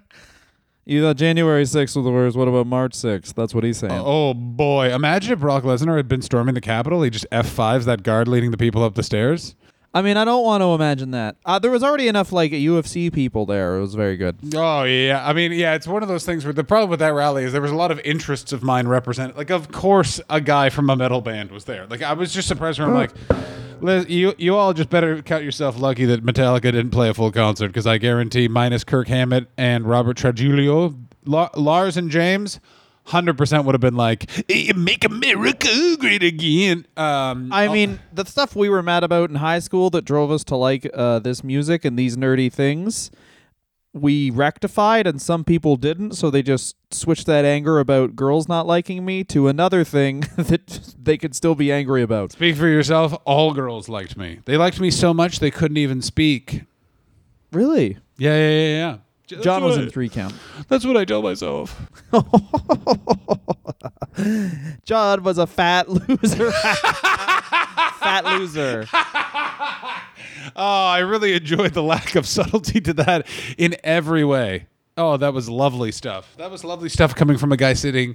You 0.87 1.01
thought 1.01 1.17
January 1.17 1.63
6th 1.63 1.97
was 1.97 2.05
the 2.05 2.11
worst. 2.13 2.37
What 2.37 2.47
about 2.47 2.67
March 2.67 2.93
6th? 2.93 3.33
That's 3.33 3.55
what 3.55 3.65
he's 3.65 3.79
saying. 3.79 4.03
oh 4.05 4.35
boy, 4.35 4.93
imagine 4.95 5.33
if 5.33 5.39
Brock 5.41 5.63
Lesnar 5.63 5.97
had 5.97 6.09
been 6.09 6.21
storming 6.21 6.55
the 6.55 6.61
Capitol. 6.61 7.01
He 7.03 7.09
just 7.09 7.27
F 7.33 7.49
fives 7.49 7.87
that 7.87 8.03
guard 8.03 8.29
leading 8.29 8.51
the 8.51 8.59
people 8.59 8.85
up 8.85 8.95
the 8.95 9.03
stairs. 9.03 9.55
I 9.97 10.03
mean, 10.03 10.17
I 10.17 10.25
don't 10.25 10.43
want 10.45 10.61
to 10.61 10.75
imagine 10.75 11.13
that. 11.13 11.37
Uh, 11.45 11.61
there 11.61 11.71
was 11.71 11.85
already 11.85 12.09
enough 12.09 12.33
like 12.33 12.51
UFC 12.51 13.13
people 13.13 13.47
there. 13.47 13.77
It 13.77 13.81
was 13.81 13.95
very 13.95 14.17
good. 14.17 14.37
Oh 14.55 14.83
yeah, 14.83 15.27
I 15.27 15.33
mean 15.33 15.53
yeah, 15.53 15.75
it's 15.75 15.87
one 15.87 16.03
of 16.03 16.09
those 16.09 16.27
things 16.27 16.45
where 16.45 16.53
the 16.53 16.65
problem 16.65 16.91
with 16.91 16.99
that 16.99 17.15
rally 17.15 17.45
is 17.45 17.53
there 17.53 17.63
was 17.63 17.71
a 17.71 17.77
lot 17.77 17.93
of 17.93 18.01
interests 18.01 18.53
of 18.53 18.65
mine 18.65 18.89
represented. 18.89 19.37
Like 19.37 19.51
of 19.51 19.71
course 19.71 20.21
a 20.29 20.41
guy 20.41 20.69
from 20.69 20.91
a 20.91 20.97
metal 20.97 21.21
band 21.21 21.53
was 21.53 21.65
there. 21.65 21.87
Like 21.87 22.03
I 22.03 22.13
was 22.13 22.35
just 22.35 22.49
surprised 22.49 22.81
when 22.81 22.89
I'm 22.89 22.95
like, 22.95 23.13
"Liz, 23.81 24.09
you 24.09 24.35
you 24.37 24.57
all 24.57 24.73
just 24.73 24.91
better 24.91 25.23
count 25.23 25.45
yourself 25.45 25.79
lucky 25.79 26.05
that 26.07 26.25
Metallica 26.25 26.63
didn't 26.63 26.91
play 26.91 27.09
a 27.09 27.15
full 27.15 27.31
concert 27.31 27.69
because 27.69 27.87
I 27.87 27.99
guarantee 27.99 28.49
minus 28.49 28.83
Kirk 28.83 29.07
Hammett 29.07 29.47
and 29.57 29.87
Robert 29.87 30.17
Trujillo, 30.17 30.97
La- 31.25 31.51
Lars 31.55 31.97
and 31.97 32.11
James. 32.11 32.59
Hundred 33.07 33.37
percent 33.37 33.67
would 33.67 33.75
have 33.75 33.83
been 33.83 33.97
like, 33.97 34.31
"Eh, 34.51 34.73
"Make 34.75 35.05
America 35.05 35.69
great 35.99 36.23
again." 36.23 36.87
Um, 36.97 37.53
I 37.53 37.69
mean, 37.69 38.01
the 38.13 38.25
stuff 38.25 38.57
we 38.57 38.71
were 38.71 38.83
mad 38.83 39.05
about 39.05 39.29
in 39.29 39.37
high 39.37 39.59
school 39.59 39.91
that 39.91 40.07
drove 40.07 40.31
us 40.31 40.43
to 40.45 40.57
like 40.57 40.89
uh, 40.95 41.19
this 41.19 41.45
music 41.45 41.85
and 41.85 41.99
these 41.99 42.17
nerdy 42.17 42.51
things, 42.51 43.11
we 43.93 44.31
rectified, 44.31 45.07
and 45.07 45.21
some 45.21 45.45
people 45.45 45.77
didn't. 45.77 46.13
So 46.13 46.31
they 46.31 46.43
just 46.43 46.77
switched 46.91 47.27
that 47.27 47.45
anger 47.45 47.79
about 47.79 48.17
girls 48.17 48.49
not 48.49 48.67
liking 48.67 49.05
me 49.05 49.23
to 49.25 49.49
another 49.49 49.85
thing 49.85 50.21
that 50.39 50.95
they 50.99 51.19
could 51.19 51.35
still 51.37 51.55
be 51.55 51.71
angry 51.71 52.01
about. 52.03 52.33
speak 52.33 52.57
for 52.57 52.69
yourself. 52.69 53.13
All 53.27 53.53
girls 53.53 53.87
liked 53.87 54.17
me. 54.17 54.41
They 54.47 54.57
liked 54.57 54.81
me 54.81 54.91
so 54.91 55.13
much 55.13 55.41
they 55.41 55.51
couldn't 55.51 55.77
even 55.77 56.01
speak. 56.01 56.63
Really? 57.53 57.99
Yeah, 58.17 58.35
yeah, 58.35 58.51
yeah, 58.51 58.69
yeah. 58.79 58.97
That's 59.29 59.43
John 59.43 59.65
was 59.65 59.77
what 59.77 59.85
in 59.85 59.91
three 59.91 60.09
count. 60.09 60.35
That's 60.69 60.85
what 60.85 60.97
I 60.97 61.05
tell 61.05 61.23
myself. 61.23 61.89
John 64.85 65.23
was 65.23 65.39
a 65.39 65.47
fat 65.47 65.89
loser. 65.89 66.51
fat 66.53 68.23
loser. 68.25 68.87
Oh, 70.57 70.87
I 70.87 70.99
really 70.99 71.33
enjoyed 71.33 71.73
the 71.73 71.83
lack 71.83 72.15
of 72.15 72.27
subtlety 72.27 72.81
to 72.83 72.93
that 72.95 73.27
in 73.57 73.77
every 73.83 74.25
way. 74.25 74.67
Oh, 74.97 75.17
that 75.17 75.33
was 75.33 75.49
lovely 75.49 75.91
stuff. 75.91 76.35
That 76.37 76.51
was 76.51 76.63
lovely 76.63 76.89
stuff 76.89 77.15
coming 77.15 77.39
from 77.39 77.51
a 77.51 77.57
guy 77.57 77.73
sitting 77.73 78.15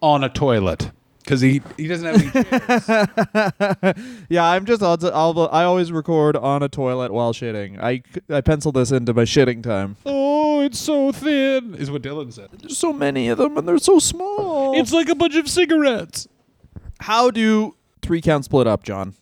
on 0.00 0.22
a 0.22 0.28
toilet 0.28 0.92
because 1.20 1.40
he 1.40 1.62
he 1.76 1.86
doesn't 1.86 2.06
have 2.06 2.20
any 2.20 2.30
chairs. 2.44 3.94
Yeah, 4.28 4.44
I'm 4.44 4.64
just. 4.64 4.82
I'll, 4.82 4.98
I'll, 5.14 5.48
I 5.52 5.64
always 5.64 5.92
record 5.92 6.36
on 6.36 6.62
a 6.62 6.68
toilet 6.68 7.12
while 7.12 7.32
shitting. 7.32 7.78
I, 7.82 8.02
I 8.28 8.40
pencil 8.40 8.72
this 8.72 8.90
into 8.92 9.12
my 9.14 9.22
shitting 9.24 9.62
time. 9.62 9.96
oh, 10.06 10.60
it's 10.60 10.78
so 10.78 11.10
thin, 11.12 11.74
is 11.74 11.90
what 11.90 12.02
Dylan 12.02 12.32
said. 12.32 12.48
There's 12.60 12.76
so 12.78 12.92
many 12.92 13.28
of 13.28 13.38
them, 13.38 13.56
and 13.56 13.66
they're 13.66 13.78
so 13.78 13.98
small. 13.98 14.78
It's 14.78 14.92
like 14.92 15.08
a 15.08 15.14
bunch 15.14 15.36
of 15.36 15.48
cigarettes. 15.48 16.28
how 17.00 17.30
do 17.30 17.76
three 18.02 18.20
count 18.20 18.44
split 18.44 18.66
up, 18.66 18.82
John? 18.82 19.14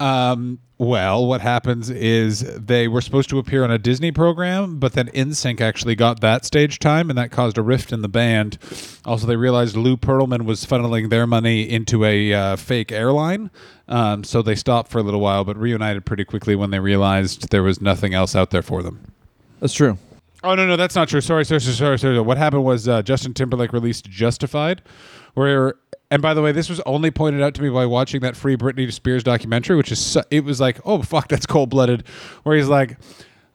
Um, 0.00 0.60
well, 0.78 1.26
what 1.26 1.40
happens 1.40 1.90
is 1.90 2.40
they 2.56 2.86
were 2.86 3.00
supposed 3.00 3.28
to 3.30 3.38
appear 3.40 3.64
on 3.64 3.70
a 3.70 3.78
Disney 3.78 4.12
program, 4.12 4.78
but 4.78 4.92
then 4.92 5.08
NSYNC 5.08 5.60
actually 5.60 5.96
got 5.96 6.20
that 6.20 6.44
stage 6.44 6.78
time, 6.78 7.10
and 7.10 7.18
that 7.18 7.32
caused 7.32 7.58
a 7.58 7.62
rift 7.62 7.92
in 7.92 8.02
the 8.02 8.08
band. 8.08 8.58
Also, 9.04 9.26
they 9.26 9.34
realized 9.34 9.76
Lou 9.76 9.96
Pearlman 9.96 10.44
was 10.44 10.64
funneling 10.64 11.10
their 11.10 11.26
money 11.26 11.68
into 11.68 12.04
a 12.04 12.32
uh, 12.32 12.56
fake 12.56 12.92
airline, 12.92 13.50
um, 13.88 14.22
so 14.22 14.40
they 14.40 14.54
stopped 14.54 14.90
for 14.90 14.98
a 14.98 15.02
little 15.02 15.20
while, 15.20 15.44
but 15.44 15.56
reunited 15.56 16.06
pretty 16.06 16.24
quickly 16.24 16.54
when 16.54 16.70
they 16.70 16.78
realized 16.78 17.50
there 17.50 17.64
was 17.64 17.80
nothing 17.80 18.14
else 18.14 18.36
out 18.36 18.50
there 18.50 18.62
for 18.62 18.82
them. 18.84 19.12
That's 19.58 19.74
true. 19.74 19.98
Oh 20.44 20.54
no, 20.54 20.66
no, 20.66 20.76
that's 20.76 20.94
not 20.94 21.08
true. 21.08 21.20
Sorry, 21.20 21.44
sorry, 21.44 21.60
sorry, 21.60 21.74
sorry. 21.74 21.98
sorry. 21.98 22.20
What 22.20 22.38
happened 22.38 22.62
was 22.62 22.86
uh, 22.86 23.02
Justin 23.02 23.34
Timberlake 23.34 23.72
released 23.72 24.08
"Justified," 24.08 24.82
where 25.34 25.74
and 26.10 26.22
by 26.22 26.32
the 26.34 26.40
way, 26.40 26.52
this 26.52 26.70
was 26.70 26.80
only 26.80 27.10
pointed 27.10 27.42
out 27.42 27.54
to 27.54 27.62
me 27.62 27.68
by 27.68 27.84
watching 27.84 28.20
that 28.22 28.34
free 28.34 28.56
Britney 28.56 28.90
Spears 28.92 29.22
documentary, 29.22 29.76
which 29.76 29.92
is 29.92 29.98
su- 29.98 30.22
it 30.30 30.44
was 30.44 30.60
like, 30.60 30.80
oh 30.84 31.02
fuck, 31.02 31.28
that's 31.28 31.46
cold 31.46 31.70
blooded. 31.70 32.06
Where 32.44 32.56
he's 32.56 32.68
like, 32.68 32.96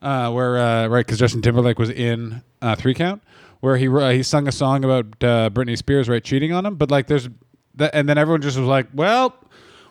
uh, 0.02 0.32
where 0.32 0.58
uh, 0.58 0.88
right 0.88 1.06
because 1.06 1.20
Justin 1.20 1.42
Timberlake 1.42 1.80
was 1.80 1.90
in 1.90 2.44
uh, 2.62 2.76
Three 2.76 2.94
Count, 2.94 3.24
where 3.62 3.78
he 3.78 3.88
uh, 3.88 4.10
he 4.10 4.22
sung 4.22 4.48
a 4.48 4.52
song 4.52 4.84
about 4.84 5.06
uh, 5.24 5.50
Britney 5.50 5.78
Spears 5.78 6.08
right 6.08 6.24
cheating 6.24 6.52
on 6.54 6.66
him, 6.66 6.76
but 6.76 6.92
like 6.92 7.08
there's 7.08 7.28
that, 7.76 7.96
and 7.96 8.08
then 8.08 8.18
everyone 8.18 8.42
just 8.42 8.58
was 8.58 8.68
like, 8.68 8.88
well. 8.94 9.36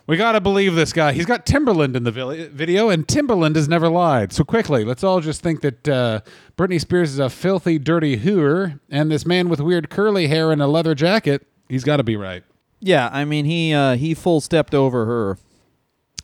We 0.05 0.17
gotta 0.17 0.41
believe 0.41 0.75
this 0.75 0.91
guy. 0.91 1.13
He's 1.13 1.25
got 1.25 1.45
Timbaland 1.45 1.95
in 1.95 2.03
the 2.03 2.11
vi- 2.11 2.49
video, 2.49 2.89
and 2.89 3.07
Timbaland 3.07 3.55
has 3.55 3.69
never 3.69 3.87
lied. 3.87 4.33
So 4.33 4.43
quickly, 4.43 4.83
let's 4.83 5.01
all 5.01 5.21
just 5.21 5.41
think 5.41 5.61
that 5.61 5.87
uh, 5.87 6.19
Britney 6.57 6.81
Spears 6.81 7.11
is 7.11 7.19
a 7.19 7.29
filthy, 7.29 7.79
dirty 7.79 8.17
hooer, 8.17 8.81
and 8.89 9.09
this 9.09 9.25
man 9.25 9.47
with 9.47 9.61
weird 9.61 9.89
curly 9.89 10.27
hair 10.27 10.51
and 10.51 10.61
a 10.61 10.67
leather 10.67 10.93
jacket, 10.93 11.47
he's 11.69 11.83
got 11.83 11.97
to 11.97 12.03
be 12.03 12.15
right. 12.15 12.43
Yeah, 12.79 13.09
I 13.11 13.25
mean 13.25 13.45
he 13.45 13.73
uh, 13.73 13.95
he 13.95 14.13
full 14.13 14.41
stepped 14.41 14.73
over 14.75 15.05
her. 15.05 15.37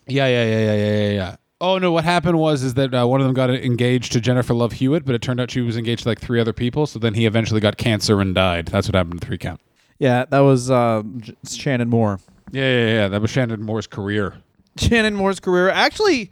Yeah, 0.08 0.28
yeah, 0.28 0.46
yeah, 0.46 0.60
yeah, 0.60 0.76
yeah, 0.76 0.98
yeah, 1.04 1.10
yeah. 1.12 1.36
Oh 1.62 1.78
no! 1.78 1.92
What 1.92 2.04
happened 2.06 2.40
was 2.40 2.64
is 2.64 2.74
that 2.76 2.94
uh, 2.94 3.06
one 3.06 3.20
of 3.22 3.26
them 3.28 3.34
got 3.34 3.50
engaged 3.50 4.12
to 4.14 4.22
Jennifer 4.22 4.54
Love 4.54 4.74
Hewitt, 4.74 5.06
but 5.06 5.14
it 5.16 5.22
turned 5.22 5.40
out 5.40 5.52
she 5.52 5.62
was 5.62 5.78
engaged 5.78 6.04
to 6.04 6.10
like 6.10 6.20
three 6.20 6.40
other 6.40 6.54
people. 6.54 6.86
So 6.88 7.00
then 7.00 7.14
he 7.14 7.26
eventually 7.26 7.60
got 7.62 7.78
cancer 7.78 8.20
and 8.22 8.34
died. 8.34 8.68
That's 8.68 8.88
what 8.88 8.96
happened 8.96 9.22
to 9.22 9.28
Three 9.28 9.38
Count. 9.38 9.60
Yeah, 10.00 10.26
that 10.30 10.40
was 10.40 10.72
uh, 10.72 11.04
J- 11.18 11.36
Shannon 11.46 11.90
Moore. 11.90 12.20
Yeah, 12.52 12.64
yeah, 12.64 12.86
yeah. 12.94 13.08
That 13.10 13.22
was 13.22 13.30
Shannon 13.30 13.62
Moore's 13.62 13.88
career. 13.88 14.36
Shannon 14.78 15.16
Moore's 15.16 15.40
career 15.42 15.70
actually, 15.70 16.32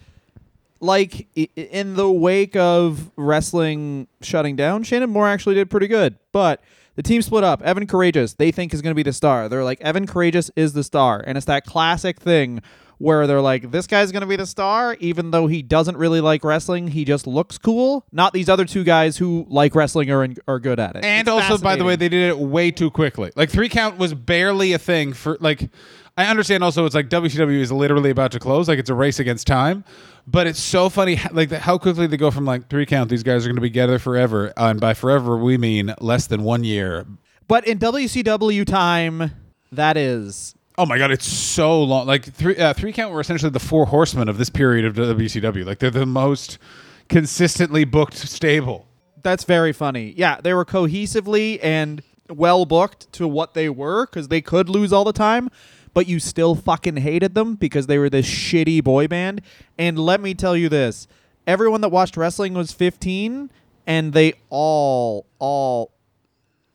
like 0.79 1.27
i- 1.37 1.49
in 1.55 1.95
the 1.95 2.09
wake 2.09 2.55
of 2.55 3.11
wrestling 3.17 4.07
shutting 4.21 4.55
down, 4.55 4.83
Shannon 4.83 5.09
Moore 5.09 5.27
actually 5.27 5.55
did 5.55 5.69
pretty 5.69 5.87
good. 5.87 6.17
But 6.31 6.63
the 6.97 7.03
team 7.03 7.21
split 7.21 7.45
up. 7.45 7.61
Evan 7.61 7.87
Karagias, 7.87 8.35
they 8.35 8.51
think 8.51 8.73
is 8.73 8.81
going 8.81 8.91
to 8.91 8.95
be 8.95 9.03
the 9.03 9.13
star. 9.13 9.47
They're 9.47 9.63
like 9.63 9.79
Evan 9.79 10.05
Karagias 10.05 10.51
is 10.57 10.73
the 10.73 10.83
star, 10.83 11.23
and 11.25 11.37
it's 11.37 11.45
that 11.45 11.63
classic 11.63 12.19
thing 12.19 12.61
where 12.97 13.27
they're 13.27 13.41
like, 13.41 13.69
this 13.69 13.85
guy's 13.85 14.11
going 14.11 14.21
to 14.21 14.27
be 14.27 14.35
the 14.35 14.47
star, 14.47 14.97
even 14.99 15.29
though 15.29 15.45
he 15.45 15.61
doesn't 15.61 15.95
really 15.97 16.19
like 16.19 16.43
wrestling. 16.43 16.87
He 16.87 17.05
just 17.05 17.27
looks 17.27 17.59
cool. 17.59 18.03
Not 18.11 18.33
these 18.33 18.49
other 18.49 18.65
two 18.65 18.83
guys 18.83 19.17
who 19.17 19.45
like 19.47 19.75
wrestling 19.75 20.09
are 20.09 20.27
are 20.47 20.59
good 20.59 20.79
at 20.79 20.95
it. 20.95 21.05
And 21.05 21.27
It's 21.27 21.29
also, 21.29 21.59
by 21.59 21.75
the 21.75 21.83
way, 21.83 21.95
they 21.95 22.09
did 22.09 22.29
it 22.29 22.37
way 22.39 22.71
too 22.71 22.89
quickly. 22.89 23.31
Like 23.35 23.51
three 23.51 23.69
count 23.69 23.97
was 23.97 24.13
barely 24.13 24.73
a 24.73 24.79
thing 24.79 25.13
for 25.13 25.37
like. 25.39 25.69
I 26.17 26.25
understand. 26.25 26.63
Also, 26.63 26.85
it's 26.85 26.95
like 26.95 27.09
WCW 27.09 27.59
is 27.59 27.71
literally 27.71 28.09
about 28.09 28.31
to 28.31 28.39
close. 28.39 28.67
Like 28.67 28.79
it's 28.79 28.89
a 28.89 28.95
race 28.95 29.19
against 29.19 29.45
time. 29.47 29.83
But 30.25 30.47
it's 30.47 30.59
so 30.59 30.89
funny, 30.89 31.19
like 31.31 31.49
the, 31.49 31.59
how 31.59 31.77
quickly 31.77 32.07
they 32.07 32.17
go 32.17 32.31
from 32.31 32.43
like 32.43 32.69
three 32.69 32.85
count. 32.85 33.09
These 33.09 33.23
guys 33.23 33.45
are 33.45 33.49
going 33.49 33.55
to 33.55 33.61
be 33.61 33.69
together 33.69 33.97
forever, 33.99 34.51
uh, 34.57 34.71
and 34.71 34.81
by 34.81 34.93
forever 34.93 35.37
we 35.37 35.57
mean 35.57 35.93
less 36.01 36.27
than 36.27 36.43
one 36.43 36.63
year. 36.65 37.05
but 37.47 37.65
in 37.65 37.79
WCW 37.79 38.65
time, 38.65 39.31
that 39.71 39.95
is 39.95 40.53
Oh 40.79 40.85
my 40.85 40.97
god, 40.97 41.11
it's 41.11 41.25
so 41.25 41.81
long. 41.81 42.05
Like 42.07 42.25
three 42.25 42.57
uh, 42.57 42.73
three 42.73 42.91
count 42.91 43.13
were 43.13 43.21
essentially 43.21 43.49
the 43.51 43.59
four 43.59 43.85
horsemen 43.85 44.27
of 44.27 44.37
this 44.37 44.49
period 44.49 44.85
of 44.85 44.95
WCW. 44.95 45.65
Like 45.65 45.79
they're 45.79 45.89
the 45.91 46.05
most 46.05 46.57
consistently 47.09 47.85
booked 47.85 48.15
stable. 48.15 48.85
That's 49.23 49.43
very 49.43 49.71
funny. 49.73 50.13
Yeah, 50.17 50.41
they 50.41 50.53
were 50.53 50.65
cohesively 50.65 51.59
and 51.63 52.03
well 52.29 52.65
booked 52.65 53.11
to 53.13 53.27
what 53.27 53.53
they 53.53 53.69
were 53.69 54.05
because 54.05 54.27
they 54.27 54.41
could 54.41 54.67
lose 54.69 54.91
all 54.93 55.03
the 55.05 55.13
time, 55.13 55.49
but 55.97 56.07
you 56.07 56.19
still 56.19 56.53
fucking 56.53 56.97
hated 56.97 57.33
them 57.33 57.55
because 57.55 57.87
they 57.87 57.97
were 57.97 58.07
this 58.07 58.27
shitty 58.27 58.83
boy 58.83 59.07
band. 59.07 59.41
And 59.79 59.97
let 59.97 60.21
me 60.21 60.35
tell 60.35 60.55
you 60.55 60.69
this 60.69 61.07
everyone 61.47 61.81
that 61.81 61.89
watched 61.89 62.15
wrestling 62.15 62.53
was 62.53 62.71
15, 62.71 63.49
and 63.87 64.13
they 64.13 64.35
all, 64.51 65.25
all, 65.39 65.89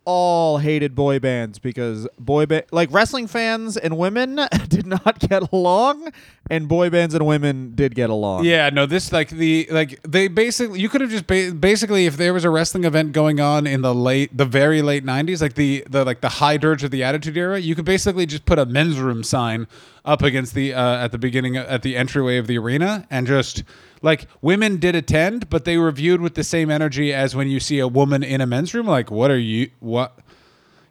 all 0.04 0.58
hated 0.58 0.94
boy 0.94 1.18
bands 1.18 1.58
because 1.58 2.08
boy 2.18 2.46
ba- 2.46 2.64
like 2.72 2.92
wrestling 2.92 3.26
fans 3.26 3.76
and 3.76 3.96
women 3.96 4.40
did 4.68 4.86
not 4.86 5.18
get 5.20 5.52
along, 5.52 6.12
and 6.50 6.68
boy 6.68 6.90
bands 6.90 7.14
and 7.14 7.26
women 7.26 7.72
did 7.74 7.94
get 7.94 8.10
along. 8.10 8.44
Yeah, 8.44 8.70
no, 8.70 8.86
this 8.86 9.12
like 9.12 9.30
the 9.30 9.66
like 9.70 10.02
they 10.02 10.28
basically 10.28 10.80
you 10.80 10.88
could 10.88 11.00
have 11.00 11.10
just 11.10 11.26
ba- 11.26 11.52
basically 11.52 12.06
if 12.06 12.16
there 12.16 12.32
was 12.32 12.44
a 12.44 12.50
wrestling 12.50 12.84
event 12.84 13.12
going 13.12 13.40
on 13.40 13.66
in 13.66 13.82
the 13.82 13.94
late 13.94 14.36
the 14.36 14.44
very 14.44 14.82
late 14.82 15.04
90s 15.04 15.40
like 15.40 15.54
the 15.54 15.84
the 15.88 16.04
like 16.04 16.20
the 16.20 16.28
high 16.28 16.56
dirge 16.56 16.84
of 16.84 16.90
the 16.90 17.02
attitude 17.04 17.36
era, 17.36 17.58
you 17.58 17.74
could 17.74 17.84
basically 17.84 18.26
just 18.26 18.44
put 18.44 18.58
a 18.58 18.66
men's 18.66 18.98
room 18.98 19.22
sign 19.22 19.66
up 20.04 20.22
against 20.22 20.54
the 20.54 20.74
uh, 20.74 21.04
at 21.04 21.12
the 21.12 21.18
beginning 21.18 21.56
at 21.56 21.82
the 21.82 21.96
entryway 21.96 22.36
of 22.36 22.46
the 22.46 22.58
arena 22.58 23.06
and 23.10 23.26
just 23.26 23.62
like 24.02 24.26
women 24.40 24.78
did 24.78 24.96
attend, 24.96 25.48
but 25.48 25.64
they 25.64 25.76
were 25.76 25.92
viewed 25.92 26.20
with 26.20 26.34
the 26.34 26.44
same 26.44 26.70
energy 26.70 27.12
as 27.12 27.36
when 27.36 27.48
you 27.48 27.60
see 27.60 27.78
a 27.78 27.88
woman 27.88 28.22
in 28.22 28.40
a 28.40 28.46
men's 28.46 28.74
room 28.74 28.86
like 28.86 29.10
what 29.10 29.30
are 29.30 29.38
you 29.38 29.70
what 29.78 30.18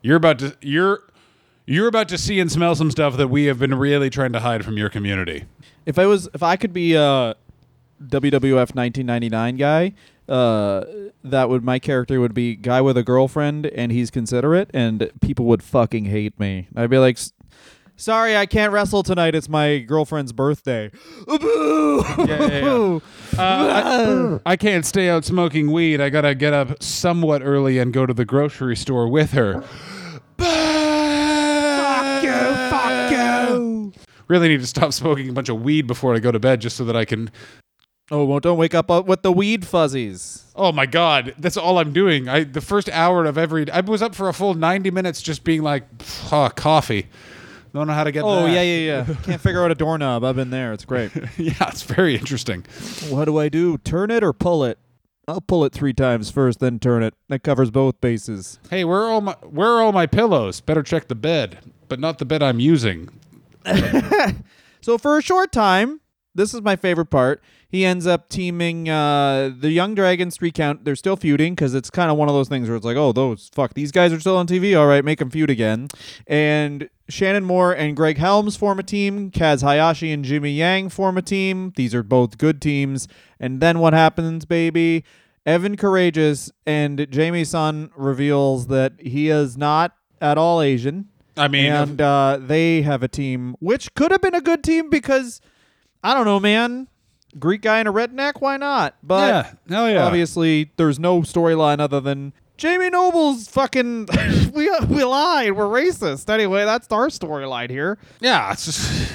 you're 0.01 0.15
about 0.15 0.39
to 0.39 0.55
you're 0.61 1.03
you're 1.65 1.87
about 1.87 2.09
to 2.09 2.17
see 2.17 2.39
and 2.39 2.51
smell 2.51 2.75
some 2.75 2.91
stuff 2.91 3.17
that 3.17 3.29
we 3.29 3.45
have 3.45 3.59
been 3.59 3.75
really 3.75 4.09
trying 4.09 4.33
to 4.33 4.39
hide 4.39 4.65
from 4.65 4.77
your 4.77 4.89
community. 4.89 5.45
If 5.85 5.97
I 5.97 6.05
was, 6.05 6.27
if 6.33 6.43
I 6.43 6.55
could 6.55 6.73
be 6.73 6.95
a 6.95 7.35
WWF 8.03 8.75
1999 8.75 9.57
guy, 9.57 9.93
uh, 10.27 10.83
that 11.23 11.49
would 11.49 11.63
my 11.63 11.79
character 11.79 12.19
would 12.19 12.33
be 12.33 12.55
guy 12.55 12.81
with 12.81 12.97
a 12.97 13.03
girlfriend 13.03 13.67
and 13.67 13.91
he's 13.91 14.11
considerate, 14.11 14.69
and 14.73 15.11
people 15.21 15.45
would 15.45 15.63
fucking 15.63 16.05
hate 16.05 16.39
me. 16.39 16.67
I'd 16.75 16.89
be 16.89 16.97
like. 16.97 17.17
"S- 18.01 18.05
Sorry, 18.05 18.35
I 18.35 18.45
can't 18.47 18.73
wrestle 18.73 19.03
tonight. 19.03 19.35
It's 19.35 19.47
my 19.47 19.77
girlfriend's 19.77 20.33
birthday. 20.33 20.89
Boo! 21.27 22.03
yeah, 22.27 22.99
Uh, 23.37 24.39
I, 24.45 24.51
I 24.53 24.55
can't 24.57 24.85
stay 24.85 25.07
out 25.09 25.23
smoking 25.23 25.71
weed. 25.71 26.01
I 26.01 26.09
gotta 26.09 26.33
get 26.35 26.51
up 26.53 26.81
somewhat 26.81 27.41
early 27.43 27.77
and 27.77 27.93
go 27.93 28.05
to 28.07 28.13
the 28.13 28.25
grocery 28.25 28.75
store 28.75 29.07
with 29.07 29.31
her. 29.33 29.61
Fuck 30.37 32.23
you! 32.23 32.31
Fuck 32.69 33.11
you! 33.11 33.93
Really 34.27 34.47
need 34.47 34.61
to 34.61 34.67
stop 34.67 34.93
smoking 34.93 35.29
a 35.29 35.33
bunch 35.33 35.49
of 35.49 35.61
weed 35.61 35.87
before 35.87 36.15
I 36.15 36.19
go 36.19 36.31
to 36.31 36.39
bed, 36.39 36.59
just 36.61 36.77
so 36.77 36.85
that 36.85 36.95
I 36.95 37.05
can. 37.05 37.29
Oh, 38.09 38.25
well, 38.25 38.39
don't 38.39 38.57
wake 38.57 38.73
up 38.75 38.89
uh, 38.91 39.03
with 39.05 39.21
the 39.21 39.31
weed 39.31 39.65
fuzzies. 39.65 40.43
Oh 40.55 40.71
my 40.73 40.85
god, 40.85 41.33
that's 41.37 41.55
all 41.55 41.77
I'm 41.79 41.93
doing. 41.93 42.27
I 42.27 42.43
the 42.43 42.59
first 42.61 42.89
hour 42.89 43.25
of 43.25 43.37
every. 43.37 43.69
I 43.71 43.79
was 43.81 44.01
up 44.01 44.15
for 44.15 44.27
a 44.27 44.33
full 44.33 44.53
ninety 44.53 44.91
minutes 44.91 45.21
just 45.21 45.43
being 45.45 45.61
like, 45.61 45.83
"Ah, 46.31 46.49
coffee. 46.49 47.07
Don't 47.73 47.87
know 47.87 47.93
how 47.93 48.03
to 48.03 48.11
get. 48.11 48.23
Oh 48.23 48.43
that. 48.45 48.51
yeah, 48.51 48.61
yeah, 48.61 49.05
yeah. 49.07 49.15
Can't 49.23 49.41
figure 49.41 49.63
out 49.63 49.71
a 49.71 49.75
doorknob. 49.75 50.23
I've 50.23 50.35
been 50.35 50.49
there. 50.49 50.73
It's 50.73 50.85
great. 50.85 51.11
yeah. 51.37 51.53
It's 51.69 51.83
very 51.83 52.15
interesting. 52.15 52.65
what 53.09 53.25
do 53.25 53.37
I 53.37 53.49
do? 53.49 53.77
Turn 53.77 54.11
it 54.11 54.23
or 54.23 54.33
pull 54.33 54.63
it? 54.63 54.77
I'll 55.27 55.39
pull 55.39 55.63
it 55.63 55.71
three 55.71 55.93
times 55.93 56.29
first, 56.31 56.59
then 56.59 56.79
turn 56.79 57.03
it. 57.03 57.13
That 57.29 57.43
covers 57.43 57.71
both 57.71 58.01
bases. 58.01 58.59
Hey, 58.69 58.83
where 58.83 59.01
are 59.01 59.11
all 59.11 59.21
my 59.21 59.33
where 59.41 59.69
are 59.69 59.81
all 59.81 59.93
my 59.93 60.05
pillows? 60.07 60.59
Better 60.59 60.83
check 60.83 61.07
the 61.07 61.15
bed, 61.15 61.59
but 61.87 61.99
not 61.99 62.17
the 62.17 62.25
bed 62.25 62.43
I'm 62.43 62.59
using. 62.59 63.09
So 64.81 64.97
for 64.97 65.17
a 65.17 65.21
short 65.21 65.51
time, 65.51 66.01
this 66.33 66.53
is 66.53 66.61
my 66.61 66.75
favorite 66.75 67.11
part. 67.11 67.41
He 67.71 67.85
ends 67.85 68.05
up 68.05 68.27
teaming 68.27 68.89
uh, 68.89 69.51
the 69.57 69.71
Young 69.71 69.95
Dragons 69.95 70.35
three 70.35 70.51
count. 70.51 70.83
They're 70.83 70.97
still 70.97 71.15
feuding 71.15 71.55
because 71.55 71.73
it's 71.73 71.89
kind 71.89 72.11
of 72.11 72.17
one 72.17 72.27
of 72.27 72.35
those 72.35 72.49
things 72.49 72.67
where 72.67 72.75
it's 72.75 72.85
like, 72.85 72.97
oh, 72.97 73.13
those 73.13 73.49
fuck 73.53 73.73
these 73.73 73.93
guys 73.93 74.11
are 74.11 74.19
still 74.19 74.35
on 74.35 74.45
TV. 74.45 74.77
All 74.77 74.87
right, 74.87 75.05
make 75.05 75.19
them 75.19 75.29
feud 75.29 75.49
again. 75.49 75.87
And 76.27 76.89
Shannon 77.07 77.45
Moore 77.45 77.71
and 77.71 77.95
Greg 77.95 78.17
Helms 78.17 78.57
form 78.57 78.77
a 78.77 78.83
team. 78.83 79.31
Kaz 79.31 79.61
Hayashi 79.61 80.11
and 80.11 80.25
Jimmy 80.25 80.51
Yang 80.51 80.89
form 80.89 81.17
a 81.17 81.21
team. 81.21 81.71
These 81.77 81.95
are 81.95 82.03
both 82.03 82.37
good 82.37 82.61
teams. 82.61 83.07
And 83.39 83.61
then 83.61 83.79
what 83.79 83.93
happens, 83.93 84.43
baby? 84.45 85.05
Evan 85.45 85.77
Karagias 85.77 86.51
and 86.67 87.07
Jamie 87.09 87.45
San 87.45 87.89
reveals 87.95 88.67
that 88.67 88.93
he 88.99 89.29
is 89.29 89.57
not 89.57 89.95
at 90.19 90.37
all 90.37 90.61
Asian 90.61 91.07
I 91.37 91.47
mean, 91.47 91.71
and 91.71 92.01
uh, 92.01 92.37
they 92.39 92.81
have 92.81 93.03
a 93.03 93.07
team 93.07 93.55
which 93.59 93.93
could 93.95 94.11
have 94.11 94.21
been 94.21 94.35
a 94.35 94.41
good 94.41 94.63
team 94.63 94.89
because 94.89 95.41
I 96.03 96.13
don't 96.13 96.25
know, 96.25 96.39
man. 96.39 96.87
Greek 97.39 97.61
guy 97.61 97.79
and 97.79 97.87
a 97.87 97.91
redneck, 97.91 98.41
why 98.41 98.57
not? 98.57 98.95
But 99.03 99.27
yeah, 99.69 99.75
hell 99.75 99.89
yeah. 99.89 100.05
obviously, 100.05 100.71
there's 100.77 100.99
no 100.99 101.21
storyline 101.21 101.79
other 101.79 101.99
than 101.99 102.33
Jamie 102.57 102.89
Noble's 102.91 103.47
fucking. 103.47 104.07
we 104.53 104.69
we 104.87 105.03
lied. 105.03 105.53
We're 105.53 105.65
racist. 105.65 106.29
Anyway, 106.29 106.63
that's 106.65 106.91
our 106.91 107.07
storyline 107.07 107.69
here. 107.69 107.97
Yeah, 108.19 108.51
it's 108.51 108.65
just. 108.65 109.11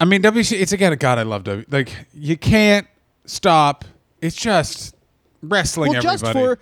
I 0.00 0.06
mean, 0.06 0.22
WC. 0.22 0.60
It's 0.60 0.72
again. 0.72 0.92
A 0.92 0.96
god, 0.96 1.18
I 1.18 1.22
love 1.22 1.44
W. 1.44 1.64
Like 1.70 1.94
you 2.12 2.36
can't 2.36 2.88
stop. 3.26 3.84
It's 4.20 4.34
just 4.34 4.96
wrestling. 5.40 5.92
well, 5.92 6.02
just 6.02 6.24
everybody. 6.24 6.56
for 6.56 6.60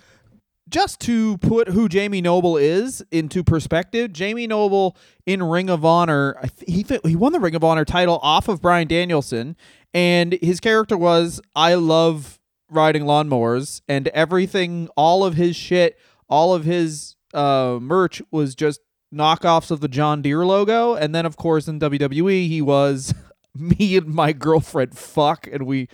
just 0.69 1.01
to 1.01 1.39
put 1.39 1.69
who 1.69 1.89
Jamie 1.89 2.21
Noble 2.21 2.57
is 2.57 3.03
into 3.11 3.43
perspective, 3.43 4.13
Jamie 4.13 4.47
Noble 4.47 4.97
in 5.27 5.43
Ring 5.43 5.71
of 5.71 5.85
Honor, 5.85 6.37
he 6.67 6.85
he 7.05 7.17
won 7.17 7.33
the 7.33 7.41
Ring 7.41 7.55
of 7.55 7.65
Honor 7.65 7.85
title 7.85 8.19
off 8.23 8.49
of 8.49 8.61
Bryan 8.61 8.89
Danielson, 8.89 9.57
and 9.95 10.35
his 10.35 10.61
character 10.61 10.97
was 10.97 11.41
I 11.55 11.75
love 11.75 12.39
riding 12.71 13.05
lawnmowers, 13.05 13.81
and 13.89 14.09
everything, 14.09 14.89
all 14.97 15.25
of 15.25 15.35
his 15.35 15.57
shit, 15.57 15.99
all 16.29 16.55
of 16.55 16.65
his 16.65 17.17
uh, 17.35 17.79
merch 17.81 18.23
was 18.31 18.55
just 18.55 18.81
knockoffs 19.13 19.71
of 19.71 19.81
the 19.81 19.89
John 19.89 20.23
Deere 20.23 20.45
logo, 20.45 20.95
and 20.95 21.15
then 21.15 21.27
of 21.27 21.37
course 21.37 21.69
in 21.69 21.81
WWE 21.81 22.47
he 22.49 22.61
was 22.61 23.15
me 23.55 23.97
and 23.97 24.07
my 24.09 24.33
girlfriend 24.33 24.97
fuck, 24.97 25.47
and 25.51 25.67
we 25.67 25.89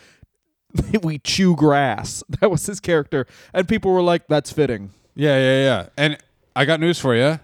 we 1.02 1.18
chew 1.18 1.54
grass. 1.56 2.22
That 2.40 2.50
was 2.50 2.66
his 2.66 2.80
character, 2.80 3.26
and 3.52 3.68
people 3.68 3.92
were 3.92 4.02
like, 4.02 4.26
"That's 4.28 4.52
fitting." 4.52 4.90
Yeah, 5.14 5.38
yeah, 5.38 5.62
yeah. 5.62 5.88
And 5.96 6.18
I 6.56 6.64
got 6.64 6.80
news 6.80 6.98
for 6.98 7.14
you. 7.14 7.38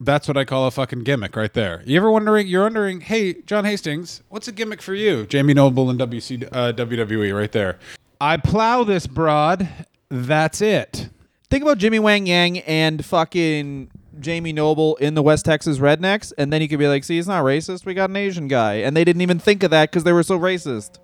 That's 0.00 0.26
what 0.26 0.36
I 0.36 0.44
call 0.44 0.66
a 0.66 0.70
fucking 0.70 1.04
gimmick 1.04 1.36
right 1.36 1.52
there. 1.52 1.82
You 1.86 1.96
ever 1.96 2.10
wondering? 2.10 2.46
You're 2.46 2.64
wondering, 2.64 3.00
hey, 3.00 3.34
John 3.42 3.64
Hastings, 3.64 4.22
what's 4.28 4.48
a 4.48 4.52
gimmick 4.52 4.82
for 4.82 4.94
you? 4.94 5.26
Jamie 5.26 5.54
Noble 5.54 5.88
and 5.88 5.98
WC, 5.98 6.48
uh, 6.52 6.72
WWE 6.72 7.34
right 7.34 7.52
there. 7.52 7.78
I 8.20 8.36
plow 8.36 8.84
this 8.84 9.06
broad. 9.06 9.68
That's 10.08 10.60
it. 10.60 11.08
Think 11.50 11.62
about 11.62 11.78
Jimmy 11.78 11.98
Wang 11.98 12.26
Yang 12.26 12.60
and 12.60 13.04
fucking 13.04 13.90
Jamie 14.20 14.52
Noble 14.52 14.96
in 14.96 15.14
the 15.14 15.22
West 15.22 15.44
Texas 15.44 15.78
Rednecks, 15.78 16.32
and 16.36 16.52
then 16.52 16.62
you 16.62 16.68
could 16.68 16.78
be 16.78 16.88
like, 16.88 17.04
"See, 17.04 17.16
he's 17.16 17.28
not 17.28 17.44
racist. 17.44 17.84
We 17.84 17.94
got 17.94 18.10
an 18.10 18.16
Asian 18.16 18.48
guy," 18.48 18.74
and 18.76 18.96
they 18.96 19.04
didn't 19.04 19.22
even 19.22 19.38
think 19.38 19.62
of 19.62 19.70
that 19.70 19.90
because 19.90 20.04
they 20.04 20.12
were 20.12 20.22
so 20.22 20.38
racist. 20.38 20.98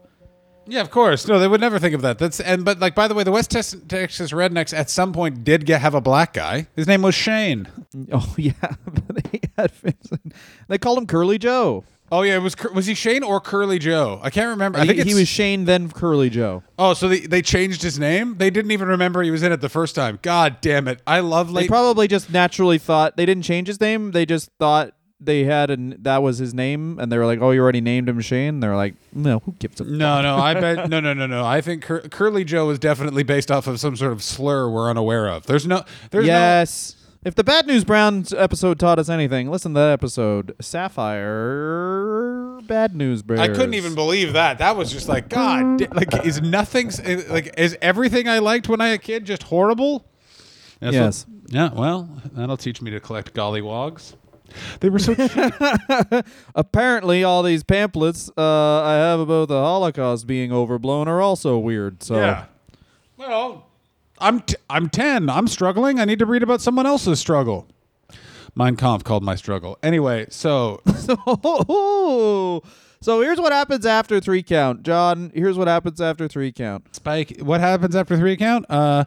Yeah, 0.71 0.83
of 0.83 0.91
course. 0.91 1.27
No, 1.27 1.41
they 1.41 1.49
would 1.49 1.61
never 1.61 1.81
think 1.81 1.95
of 1.95 2.03
that. 2.03 2.19
That's 2.19 2.39
and 2.39 2.65
but 2.65 2.79
like 2.79 2.95
by 2.95 3.09
the 3.09 3.15
way, 3.15 3.25
the 3.25 3.33
West 3.33 3.51
Texas 3.51 3.75
Rednecks 3.85 4.77
at 4.77 4.89
some 4.89 5.13
point 5.13 5.43
did 5.43 5.67
get 5.67 5.81
have 5.81 5.95
a 5.95 6.01
black 6.01 6.33
guy. 6.33 6.69
His 6.77 6.87
name 6.87 7.03
was 7.03 7.15
Shane. 7.15 7.69
Oh 8.13 8.35
yeah, 8.39 8.53
they 9.09 9.41
had 9.59 9.73
Vincent. 9.73 10.33
They 10.69 10.79
called 10.79 10.97
him 10.99 11.09
Curly 11.09 11.39
Joe. 11.39 11.83
Oh 12.13 12.23
yeah, 12.23 12.37
it 12.37 12.39
was 12.39 12.55
was 12.73 12.87
he 12.87 12.95
Shane 12.95 13.25
or 13.25 13.41
Curly 13.41 13.81
Joe? 13.81 14.21
I 14.23 14.31
can't 14.31 14.49
remember. 14.49 14.79
I 14.79 14.83
he, 14.83 14.93
think 14.95 15.09
he 15.09 15.15
was 15.15 15.27
Shane, 15.27 15.65
then 15.65 15.91
Curly 15.91 16.31
Joe. 16.31 16.63
Oh, 16.79 16.95
so 16.95 17.09
they, 17.09 17.21
they 17.21 17.43
changed 17.43 17.83
his 17.83 17.99
name? 17.99 18.37
They 18.39 18.51
didn't 18.51 18.71
even 18.71 18.87
remember 18.87 19.23
he 19.23 19.33
was 19.33 19.43
in 19.43 19.51
it 19.51 19.61
the 19.61 19.69
first 19.69 19.97
time. 19.97 20.21
God 20.23 20.61
damn 20.61 20.87
it! 20.87 21.03
I 21.05 21.19
love 21.19 21.53
They 21.53 21.67
probably 21.67 22.07
just 22.07 22.31
naturally 22.31 22.79
thought 22.79 23.17
they 23.17 23.27
didn't 23.27 23.43
change 23.43 23.67
his 23.67 23.81
name. 23.81 24.13
They 24.13 24.25
just 24.25 24.51
thought 24.61 24.95
they 25.21 25.45
had 25.45 25.71
and 25.71 25.93
that 26.05 26.23
was 26.23 26.39
his 26.39 26.55
name, 26.55 26.99
and 26.99 27.11
they 27.13 27.19
were 27.19 27.27
like, 27.27 27.41
"Oh, 27.41 27.51
you 27.51 27.61
already 27.61 27.81
named 27.81 28.09
him 28.09 28.21
Shane." 28.21 28.61
They're 28.61 28.77
like, 28.77 28.95
"No, 29.13 29.41
who 29.41 29.53
gives 29.59 29.81
a 29.81 29.85
no, 29.85 30.23
no, 30.23 30.37
I 30.37 30.55
bet 30.55 30.89
no, 30.91 31.01
no, 31.01 31.13
no, 31.13 31.27
no. 31.27 31.45
I 31.45 31.61
think 31.61 31.83
Cur- 31.83 32.09
Curly 32.09 32.45
Joe 32.45 32.71
is 32.71 32.79
definitely 32.79 33.23
based 33.23 33.51
off 33.51 33.67
of 33.67 33.79
some 33.81 33.97
sort 33.97 34.13
of 34.13 34.23
slur 34.23 34.69
we're 34.71 34.89
unaware 34.89 35.29
of. 35.29 35.47
There's 35.47 35.67
no, 35.67 35.85
there's 36.11 36.27
yes. 36.27 36.97
If 37.23 37.35
the 37.35 37.45
Bad 37.45 37.67
News 37.67 37.85
Browns 37.85 38.33
episode 38.33 38.79
taught 38.81 38.99
us 38.99 39.11
anything, 39.11 39.51
listen 39.51 39.75
to 39.75 39.81
that 39.81 39.91
episode. 39.91 40.55
Sapphire 41.31 42.61
Bad 42.63 42.95
News 42.97 43.23
Bears. 43.23 43.41
I 43.41 43.49
couldn't 43.49 43.75
even 43.75 43.95
believe 43.95 44.33
that. 44.33 44.59
That 44.59 44.77
was 44.77 44.91
just 44.91 45.09
like 45.09 45.29
God. 45.29 45.95
Like 45.95 46.25
is 46.25 46.41
nothing 46.41 46.91
like 47.29 47.55
is 47.59 47.77
everything 47.83 48.29
I 48.29 48.39
liked 48.39 48.69
when 48.69 48.81
I 48.81 48.89
was 48.91 48.95
a 48.97 48.99
kid 48.99 49.25
just 49.25 49.43
horrible? 49.45 50.07
That's 50.81 50.95
Yes. 50.95 51.27
what- 51.27 51.53
yeah. 51.53 51.71
Well, 51.75 52.09
that'll 52.33 52.57
teach 52.57 52.81
me 52.81 52.91
to 52.93 53.01
collect 53.01 53.35
gollywogs. 53.35 54.15
They 54.81 54.89
were 54.89 54.99
so 54.99 55.15
cheap. 55.15 56.25
Apparently, 56.55 57.25
all 57.25 57.43
these 57.43 57.63
pamphlets 57.63 58.31
uh, 58.37 58.83
I 58.83 58.95
have 58.95 59.21
about 59.21 59.49
the 59.49 59.61
Holocaust 59.61 60.27
being 60.27 60.53
overblown 60.53 61.09
are 61.09 61.21
also 61.21 61.59
weird. 61.59 62.03
So 62.03 62.17
Yeah. 62.17 62.45
Well, 63.17 63.67
I'm 64.19 64.41
t- 64.41 64.57
I'm 64.69 64.89
ten. 64.89 65.29
I'm 65.29 65.49
struggling. 65.49 65.99
I 66.01 66.05
need 66.05 66.19
to 66.19 66.27
read 66.27 66.43
about 66.43 66.61
someone 66.61 66.87
else's 66.87 67.19
struggle. 67.21 67.67
Mein 68.55 68.77
Kampf 68.77 69.05
called 69.05 69.23
my 69.23 69.35
struggle. 69.35 69.79
Anyway, 69.83 70.27
so 70.31 70.81
so, 70.97 72.63
So 73.03 73.23
here's 73.23 73.41
what 73.41 73.51
happens 73.51 73.87
after 73.87 74.21
three 74.21 74.43
count. 74.43 74.83
John, 74.83 75.33
here's 75.35 75.57
what 75.57 75.69
happens 75.69 76.03
after 76.03 76.29
three 76.29 76.53
count. 76.53 76.95
Spike, 76.95 77.41
what 77.41 77.59
happens 77.59 77.97
after 77.97 78.15
three 78.15 78.37
count? 78.37 78.67
Uh, 78.69 79.07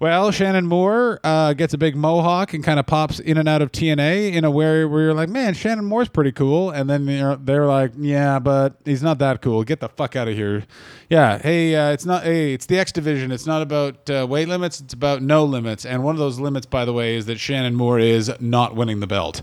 well, 0.00 0.30
Shannon 0.30 0.66
Moore 0.66 1.20
uh, 1.22 1.52
gets 1.52 1.74
a 1.74 1.78
big 1.78 1.94
mohawk 1.94 2.54
and 2.54 2.64
kind 2.64 2.80
of 2.80 2.86
pops 2.86 3.20
in 3.20 3.36
and 3.36 3.46
out 3.46 3.60
of 3.60 3.70
TNA 3.70 4.32
in 4.32 4.44
a 4.46 4.50
way 4.50 4.86
where 4.86 5.02
you're 5.02 5.14
like, 5.14 5.28
man, 5.28 5.52
Shannon 5.52 5.84
Moore's 5.84 6.08
pretty 6.08 6.32
cool. 6.32 6.70
And 6.70 6.88
then 6.88 7.06
you're, 7.06 7.36
they're 7.36 7.66
like, 7.66 7.92
yeah, 7.98 8.38
but 8.38 8.76
he's 8.86 9.02
not 9.02 9.18
that 9.18 9.42
cool. 9.42 9.62
Get 9.62 9.80
the 9.80 9.90
fuck 9.90 10.16
out 10.16 10.26
of 10.26 10.34
here. 10.34 10.64
Yeah, 11.10 11.38
hey, 11.38 11.76
uh, 11.76 11.92
it's 11.92 12.06
not. 12.06 12.24
Hey, 12.24 12.54
it's 12.54 12.66
the 12.66 12.78
X 12.78 12.92
division. 12.92 13.30
It's 13.30 13.46
not 13.46 13.60
about 13.60 14.08
uh, 14.08 14.26
weight 14.28 14.48
limits. 14.48 14.80
It's 14.80 14.94
about 14.94 15.22
no 15.22 15.44
limits. 15.44 15.84
And 15.84 16.02
one 16.02 16.14
of 16.14 16.18
those 16.18 16.40
limits, 16.40 16.66
by 16.66 16.84
the 16.86 16.92
way, 16.92 17.16
is 17.16 17.26
that 17.26 17.38
Shannon 17.38 17.74
Moore 17.74 17.98
is 17.98 18.32
not 18.40 18.74
winning 18.74 19.00
the 19.00 19.06
belt. 19.06 19.42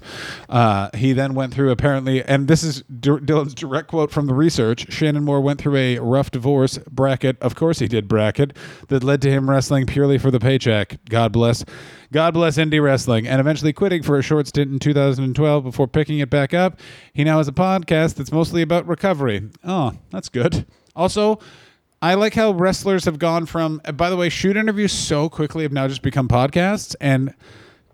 Uh, 0.49 0.89
he 0.95 1.13
then 1.13 1.33
went 1.35 1.53
through 1.53 1.69
apparently, 1.69 2.23
and 2.23 2.47
this 2.47 2.63
is 2.63 2.81
D- 2.83 3.09
Dylan's 3.11 3.53
direct 3.53 3.90
quote 3.91 4.09
from 4.09 4.25
the 4.25 4.33
research. 4.33 4.89
Shannon 4.89 5.25
Moore 5.25 5.41
went 5.41 5.59
through 5.59 5.75
a 5.75 5.99
rough 5.99 6.31
divorce 6.31 6.77
bracket. 6.89 7.37
Of 7.41 7.55
course, 7.55 7.79
he 7.79 7.89
did 7.89 8.07
bracket 8.07 8.55
that 8.87 9.03
led 9.03 9.21
to 9.23 9.29
him 9.29 9.49
wrestling 9.49 9.85
purely 9.85 10.17
for 10.17 10.31
the 10.31 10.39
paycheck. 10.39 10.97
God 11.09 11.33
bless. 11.33 11.65
God 12.13 12.33
bless 12.33 12.55
indie 12.55 12.81
wrestling, 12.81 13.27
and 13.27 13.41
eventually 13.41 13.73
quitting 13.73 14.01
for 14.01 14.17
a 14.17 14.21
short 14.21 14.47
stint 14.47 14.71
in 14.71 14.79
2012 14.79 15.63
before 15.65 15.89
picking 15.89 16.19
it 16.19 16.29
back 16.29 16.53
up. 16.53 16.79
He 17.11 17.25
now 17.25 17.39
has 17.39 17.49
a 17.49 17.51
podcast 17.51 18.15
that's 18.15 18.31
mostly 18.31 18.61
about 18.61 18.87
recovery. 18.87 19.49
Oh, 19.65 19.91
that's 20.09 20.29
good. 20.29 20.65
Also, 20.95 21.39
I 22.01 22.13
like 22.13 22.33
how 22.33 22.51
wrestlers 22.51 23.03
have 23.03 23.19
gone 23.19 23.45
from. 23.45 23.81
By 23.95 24.09
the 24.09 24.15
way, 24.15 24.29
shoot 24.29 24.55
interviews 24.55 24.93
so 24.93 25.27
quickly 25.27 25.63
have 25.63 25.73
now 25.73 25.89
just 25.89 26.01
become 26.01 26.29
podcasts. 26.29 26.95
And 27.01 27.33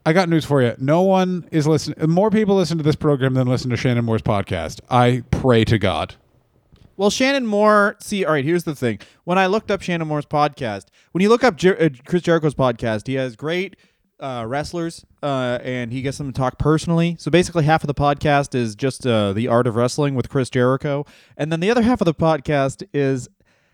I 0.08 0.14
got 0.14 0.30
news 0.30 0.46
for 0.46 0.62
you: 0.62 0.74
no 0.80 1.02
one 1.02 1.50
is 1.52 1.68
listening. 1.68 2.10
More 2.10 2.32
people 2.32 2.56
listen 2.56 2.78
to 2.78 2.84
this 2.84 2.96
program 2.96 3.34
than 3.34 3.46
listen 3.46 3.70
to 3.72 3.76
Shannon 3.76 4.06
Moore's 4.06 4.22
podcast. 4.22 4.80
I 4.90 5.24
pray 5.32 5.66
to 5.66 5.78
God. 5.78 6.16
Well, 6.96 7.10
Shannon 7.10 7.46
Moore. 7.46 7.98
See, 8.00 8.24
all 8.24 8.32
right. 8.32 8.46
Here's 8.46 8.64
the 8.64 8.74
thing. 8.74 9.00
When 9.26 9.38
I 9.38 9.48
looked 9.48 9.70
up 9.70 9.82
Shannon 9.82 10.08
Moore's 10.08 10.26
podcast, 10.26 10.86
when 11.12 11.22
you 11.22 11.28
look 11.28 11.44
up 11.44 11.58
Jer- 11.58 11.78
uh, 11.78 11.90
Chris 12.06 12.22
Jericho's 12.22 12.56
podcast, 12.56 13.06
he 13.06 13.16
has 13.16 13.36
great 13.36 13.76
uh, 14.22 14.46
wrestlers, 14.48 15.06
uh, 15.22 15.60
and 15.62 15.92
he 15.92 16.02
gets 16.02 16.18
them 16.18 16.32
to 16.32 16.34
talk 16.34 16.58
personally. 16.58 17.18
So 17.20 17.30
basically, 17.30 17.66
half 17.66 17.84
of 17.84 17.88
the 17.88 17.94
podcast 17.94 18.56
is 18.56 18.76
just 18.76 19.06
uh, 19.06 19.34
the 19.34 19.50
art 19.50 19.68
of 19.68 19.76
wrestling 19.76 20.16
with 20.16 20.30
Chris 20.30 20.50
Jericho, 20.50 21.06
and 21.36 21.52
then 21.52 21.60
the 21.60 21.70
other 21.70 21.82
half 21.82 22.00
of 22.00 22.06
the 22.06 22.14
podcast 22.14 22.82
is, 22.94 23.28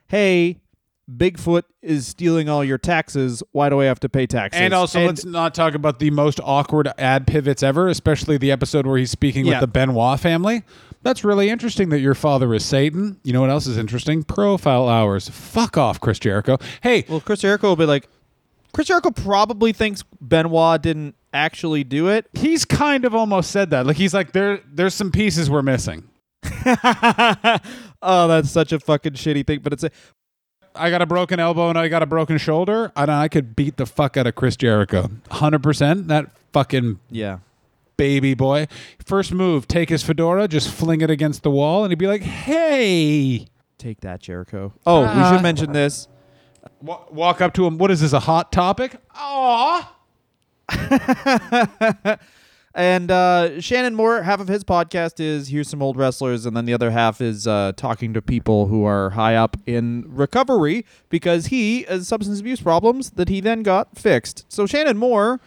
hey. 0.08 0.63
Bigfoot 1.12 1.64
is 1.82 2.08
stealing 2.08 2.48
all 2.48 2.64
your 2.64 2.78
taxes. 2.78 3.44
Why 3.52 3.70
do 3.70 3.82
I 3.82 3.86
have 3.86 4.00
to 4.02 4.10
pay 4.10 4.26
taxes? 4.26 4.62
And 4.62 4.74
also, 4.74 5.06
let's 5.06 5.26
not 5.26 5.54
talk 5.54 5.74
about 5.74 6.00
the 6.00 6.10
most 6.12 6.40
awkward 6.44 6.88
ad 6.98 7.28
pivots 7.28 7.62
ever, 7.62 7.90
especially 7.90 8.38
the 8.38 8.52
episode 8.52 8.88
where 8.88 8.98
he's 8.98 9.12
speaking 9.12 9.46
Yeah. 9.46 9.56
with 9.56 9.62
the 9.62 9.68
Benoit 9.68 10.20
family. 10.20 10.64
That's 11.02 11.26
really 11.26 11.50
interesting 11.50 11.90
that 11.90 12.00
your 12.00 12.14
father 12.16 12.54
is 12.54 12.64
Satan. 12.64 13.20
You 13.24 13.34
know 13.34 13.42
what 13.42 13.50
else 13.50 13.68
is 13.68 13.78
interesting? 13.78 14.24
Profile 14.24 14.88
hours. 14.88 15.28
Fuck 15.28 15.78
off, 15.78 16.00
Chris 16.00 16.20
Jericho. 16.20 16.58
Hey, 16.82 17.04
Well, 17.10 17.20
Chris 17.20 17.42
Jericho 17.42 17.68
will 17.68 17.76
be 17.76 17.86
like, 17.86 18.08
Chris 18.72 18.88
Jericho 18.88 19.12
probably 19.12 19.74
thinks 19.74 20.04
Benoit 20.22 20.82
didn't 20.82 21.16
actually 21.34 21.84
do 21.84 22.08
it. 22.08 22.28
he's 22.34 22.64
kind 22.64 23.04
of 23.04 23.14
almost 23.14 23.52
said 23.52 23.72
that. 23.72 23.86
Like 23.86 23.98
he's 23.98 24.14
like 24.14 24.32
there. 24.32 24.62
There's 24.72 24.94
some 24.94 25.12
pieces 25.12 25.50
we're 25.50 25.62
missing. 25.62 26.06
oh, 26.66 28.28
that's 28.28 28.50
such 28.50 28.72
a 28.72 28.80
fucking 28.80 29.14
shitty 29.14 29.46
thing. 29.46 29.60
But 29.62 29.74
it's 29.74 29.84
a, 29.84 29.92
I 30.76 30.90
got 30.90 31.02
a 31.02 31.06
broken 31.06 31.40
elbow 31.40 31.70
and 31.70 31.78
I 31.78 31.88
got 31.88 32.02
a 32.04 32.06
broken 32.06 32.38
shoulder, 32.38 32.92
and 32.96 33.12
I 33.12 33.28
could 33.28 33.56
beat 33.56 33.78
the 33.78 33.86
fuck 33.86 34.18
out 34.18 34.26
of 34.28 34.36
Chris 34.36 34.56
Jericho. 34.56 35.10
Hundred 35.30 35.62
percent. 35.64 36.08
That 36.08 36.32
fucking 36.52 37.00
yeah. 37.12 37.40
baby 37.98 38.34
boy. 38.34 38.68
First 39.06 39.32
move, 39.34 39.68
take 39.68 39.90
his 39.90 40.04
fedora, 40.04 40.48
just 40.48 40.70
fling 40.70 41.02
it 41.02 41.10
against 41.10 41.44
the 41.44 41.52
wall, 41.52 41.84
and 41.84 41.92
he'd 41.92 42.00
be 42.00 42.08
like, 42.08 42.22
"Hey." 42.24 43.48
Take 43.78 44.02
that, 44.02 44.22
Jericho. 44.22 44.74
Oh, 44.86 45.02
we 45.02 45.08
Uh, 45.08 45.34
should 45.34 45.44
mention 45.44 45.74
this. 45.74 46.08
Wa- 46.82 47.02
walk 47.12 47.42
up 47.42 47.54
to 47.56 47.66
him. 47.68 47.78
What 47.78 47.92
is 47.92 48.00
this? 48.02 48.14
A 48.14 48.20
hot 48.22 48.52
topic? 48.52 48.96
Aw. 49.16 49.96
And 52.76 53.12
uh, 53.12 53.62
Shannon 53.62 53.94
Moore, 53.94 54.24
half 54.24 54.40
of 54.40 54.48
his 54.48 54.64
podcast 54.64 55.20
is 55.20 55.50
here's 55.50 55.70
some 55.70 55.82
old 55.82 55.96
wrestlers, 55.96 56.46
and 56.48 56.58
then 56.58 56.66
the 56.66 56.74
other 56.74 56.90
half 56.90 57.22
is 57.22 57.46
uh, 57.46 57.74
talking 57.78 58.14
to 58.16 58.22
people 58.22 58.66
who 58.66 58.84
are 58.84 59.12
high 59.12 59.36
up 59.36 59.58
in 59.68 60.06
recovery 60.08 60.84
because 61.10 61.48
he 61.48 61.84
has 61.84 62.08
substance 62.08 62.40
abuse 62.40 62.62
problems 62.62 63.12
that 63.12 63.30
he 63.30 63.42
then 63.42 63.62
got 63.62 63.96
fixed. 63.96 64.52
So 64.52 64.66
Shannon 64.66 64.98
Moore 64.98 65.40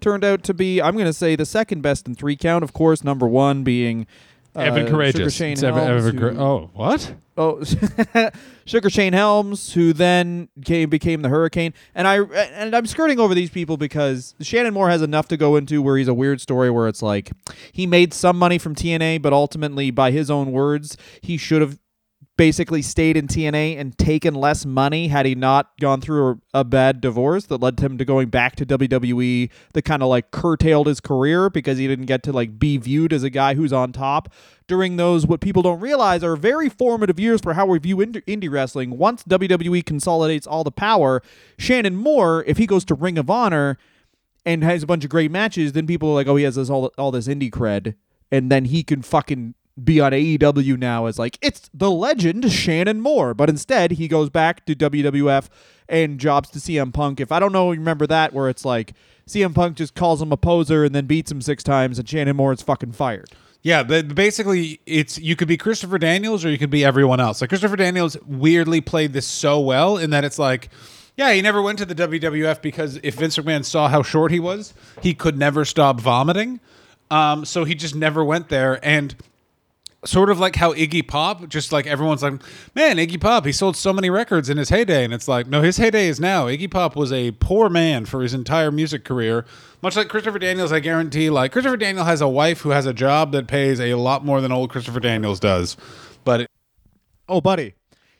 turned 0.00 0.24
out 0.24 0.42
to 0.42 0.54
be, 0.54 0.82
I'm 0.82 0.94
going 0.94 1.06
to 1.06 1.12
say, 1.12 1.36
the 1.36 1.46
second 1.46 1.82
best 1.82 2.08
in 2.08 2.16
three 2.16 2.36
count. 2.36 2.64
Of 2.64 2.72
course, 2.72 3.04
number 3.04 3.28
one 3.28 3.62
being 3.62 4.08
uh, 4.56 4.60
Evan 4.60 4.86
Sugar 4.86 4.96
Karagias. 4.98 5.36
Shane 5.36 5.52
It's 5.52 5.62
Evan- 5.62 5.86
Helms, 5.86 6.06
Evan 6.06 6.18
Cour- 6.20 6.30
who- 6.32 6.40
oh, 6.40 6.70
what? 6.74 7.14
Oh, 7.34 7.62
Sugar 8.66 8.90
Shane 8.90 9.14
Helms, 9.14 9.72
who 9.72 9.92
then 9.94 10.48
came 10.66 10.90
became 10.90 11.22
the 11.22 11.30
Hurricane, 11.30 11.72
and 11.94 12.06
I 12.06 12.18
and 12.20 12.76
I'm 12.76 12.84
skirting 12.86 13.18
over 13.18 13.34
these 13.34 13.48
people 13.48 13.78
because 13.78 14.34
Shannon 14.42 14.74
Moore 14.74 14.90
has 14.90 15.00
enough 15.00 15.28
to 15.28 15.38
go 15.38 15.56
into 15.56 15.80
where 15.80 15.96
he's 15.96 16.08
a 16.08 16.14
weird 16.14 16.42
story 16.42 16.70
where 16.70 16.88
it's 16.88 17.00
like 17.00 17.30
he 17.72 17.86
made 17.86 18.12
some 18.12 18.38
money 18.38 18.58
from 18.58 18.74
TNA, 18.74 19.22
but 19.22 19.32
ultimately, 19.32 19.90
by 19.90 20.10
his 20.10 20.30
own 20.30 20.52
words, 20.52 20.98
he 21.22 21.38
should 21.38 21.62
have 21.62 21.78
basically 22.36 22.80
stayed 22.80 23.16
in 23.16 23.26
TNA 23.26 23.78
and 23.78 23.96
taken 23.98 24.34
less 24.34 24.64
money 24.64 25.08
had 25.08 25.26
he 25.26 25.34
not 25.34 25.70
gone 25.80 26.00
through 26.00 26.40
a, 26.54 26.64
bad 26.64 27.00
divorce 27.00 27.44
that 27.46 27.60
led 27.60 27.78
him 27.78 27.98
to 27.98 28.04
going 28.04 28.30
back 28.30 28.56
to 28.56 28.64
WWE 28.64 29.50
that 29.74 29.82
kind 29.82 30.02
of 30.02 30.08
like 30.08 30.30
curtailed 30.30 30.86
his 30.86 31.00
career 31.00 31.50
because 31.50 31.76
he 31.76 31.86
didn't 31.86 32.06
get 32.06 32.22
to 32.22 32.32
like 32.32 32.58
be 32.58 32.78
viewed 32.78 33.12
as 33.12 33.22
a 33.22 33.28
guy 33.28 33.54
who's 33.54 33.72
on 33.72 33.92
top 33.92 34.32
during 34.66 34.96
those 34.96 35.26
what 35.26 35.42
people 35.42 35.62
don't 35.62 35.80
realize 35.80 36.24
are 36.24 36.36
very 36.36 36.70
formative 36.70 37.20
years 37.20 37.42
for 37.42 37.52
how 37.52 37.66
we 37.66 37.78
view 37.78 38.00
ind- 38.00 38.22
indie 38.26 38.50
wrestling. 38.50 38.96
Once 38.96 39.22
WWE 39.24 39.84
consolidates 39.84 40.46
all 40.46 40.64
the 40.64 40.72
power 40.72 41.22
Shannon 41.58 41.96
Moore 41.96 42.42
if 42.46 42.56
he 42.56 42.66
goes 42.66 42.84
to 42.86 42.94
Ring 42.94 43.18
of 43.18 43.28
Honor 43.28 43.76
and 44.46 44.64
has 44.64 44.82
a 44.82 44.86
bunch 44.86 45.04
of 45.04 45.10
great 45.10 45.30
matches 45.30 45.72
then 45.72 45.86
people 45.86 46.10
are 46.10 46.14
like 46.14 46.26
oh 46.26 46.36
he 46.36 46.44
has 46.44 46.54
this 46.54 46.70
all 46.70 46.86
all 46.96 47.10
this 47.10 47.28
indie 47.28 47.50
cred 47.50 47.94
and 48.30 48.50
then 48.50 48.64
he 48.64 48.82
can 48.82 49.02
fucking 49.02 49.54
be 49.82 50.00
on 50.00 50.12
AEW 50.12 50.78
now 50.78 51.06
as 51.06 51.18
like 51.18 51.38
it's 51.40 51.70
the 51.72 51.90
legend 51.90 52.50
Shannon 52.52 53.00
Moore, 53.00 53.34
but 53.34 53.48
instead 53.48 53.92
he 53.92 54.08
goes 54.08 54.30
back 54.30 54.66
to 54.66 54.74
WWF 54.74 55.48
and 55.88 56.18
jobs 56.18 56.50
to 56.50 56.58
CM 56.58 56.92
Punk. 56.92 57.20
If 57.20 57.32
I 57.32 57.38
don't 57.38 57.52
know, 57.52 57.70
remember 57.70 58.06
that 58.06 58.32
where 58.32 58.48
it's 58.48 58.64
like 58.64 58.94
CM 59.26 59.54
Punk 59.54 59.76
just 59.76 59.94
calls 59.94 60.20
him 60.20 60.32
a 60.32 60.36
poser 60.36 60.84
and 60.84 60.94
then 60.94 61.06
beats 61.06 61.30
him 61.30 61.40
six 61.40 61.62
times, 61.62 61.98
and 61.98 62.08
Shannon 62.08 62.36
Moore 62.36 62.52
is 62.52 62.62
fucking 62.62 62.92
fired. 62.92 63.30
Yeah, 63.62 63.84
the, 63.84 64.02
basically, 64.02 64.80
it's 64.86 65.18
you 65.18 65.36
could 65.36 65.48
be 65.48 65.56
Christopher 65.56 65.98
Daniels 65.98 66.44
or 66.44 66.50
you 66.50 66.58
could 66.58 66.70
be 66.70 66.84
everyone 66.84 67.20
else. 67.20 67.40
Like 67.40 67.50
Christopher 67.50 67.76
Daniels 67.76 68.16
weirdly 68.26 68.80
played 68.80 69.12
this 69.12 69.26
so 69.26 69.60
well 69.60 69.96
in 69.96 70.10
that 70.10 70.24
it's 70.24 70.38
like, 70.38 70.68
yeah, 71.16 71.32
he 71.32 71.40
never 71.42 71.62
went 71.62 71.78
to 71.78 71.84
the 71.84 71.94
WWF 71.94 72.60
because 72.60 72.98
if 73.04 73.14
Vince 73.14 73.38
McMahon 73.38 73.64
saw 73.64 73.88
how 73.88 74.02
short 74.02 74.32
he 74.32 74.40
was, 74.40 74.74
he 75.00 75.14
could 75.14 75.38
never 75.38 75.64
stop 75.64 76.00
vomiting. 76.00 76.58
Um, 77.10 77.44
so 77.44 77.64
he 77.64 77.74
just 77.74 77.94
never 77.94 78.24
went 78.24 78.48
there. 78.48 78.84
And 78.84 79.14
sort 80.04 80.30
of 80.30 80.40
like 80.40 80.56
how 80.56 80.72
Iggy 80.74 81.06
Pop, 81.06 81.48
just 81.48 81.72
like 81.72 81.86
everyone's 81.86 82.22
like, 82.22 82.40
man, 82.74 82.96
Iggy 82.96 83.20
Pop, 83.20 83.46
he 83.46 83.52
sold 83.52 83.76
so 83.76 83.92
many 83.92 84.10
records 84.10 84.48
in 84.50 84.56
his 84.56 84.68
heyday. 84.68 85.04
And 85.04 85.14
it's 85.14 85.28
like, 85.28 85.46
no, 85.46 85.62
his 85.62 85.76
heyday 85.76 86.08
is 86.08 86.18
now. 86.18 86.46
Iggy 86.46 86.70
Pop 86.70 86.96
was 86.96 87.12
a 87.12 87.30
poor 87.32 87.68
man 87.68 88.04
for 88.04 88.22
his 88.22 88.34
entire 88.34 88.70
music 88.70 89.04
career. 89.04 89.44
Much 89.80 89.96
like 89.96 90.08
Christopher 90.08 90.38
Daniels, 90.38 90.72
I 90.72 90.80
guarantee, 90.80 91.30
like 91.30 91.52
Christopher 91.52 91.76
Daniels 91.76 92.06
has 92.06 92.20
a 92.20 92.28
wife 92.28 92.60
who 92.60 92.70
has 92.70 92.86
a 92.86 92.92
job 92.94 93.32
that 93.32 93.46
pays 93.46 93.80
a 93.80 93.94
lot 93.94 94.24
more 94.24 94.40
than 94.40 94.52
old 94.52 94.70
Christopher 94.70 95.00
Daniels 95.00 95.40
does. 95.40 95.76
But 96.24 96.46
Oh, 97.28 97.40
buddy. 97.40 97.74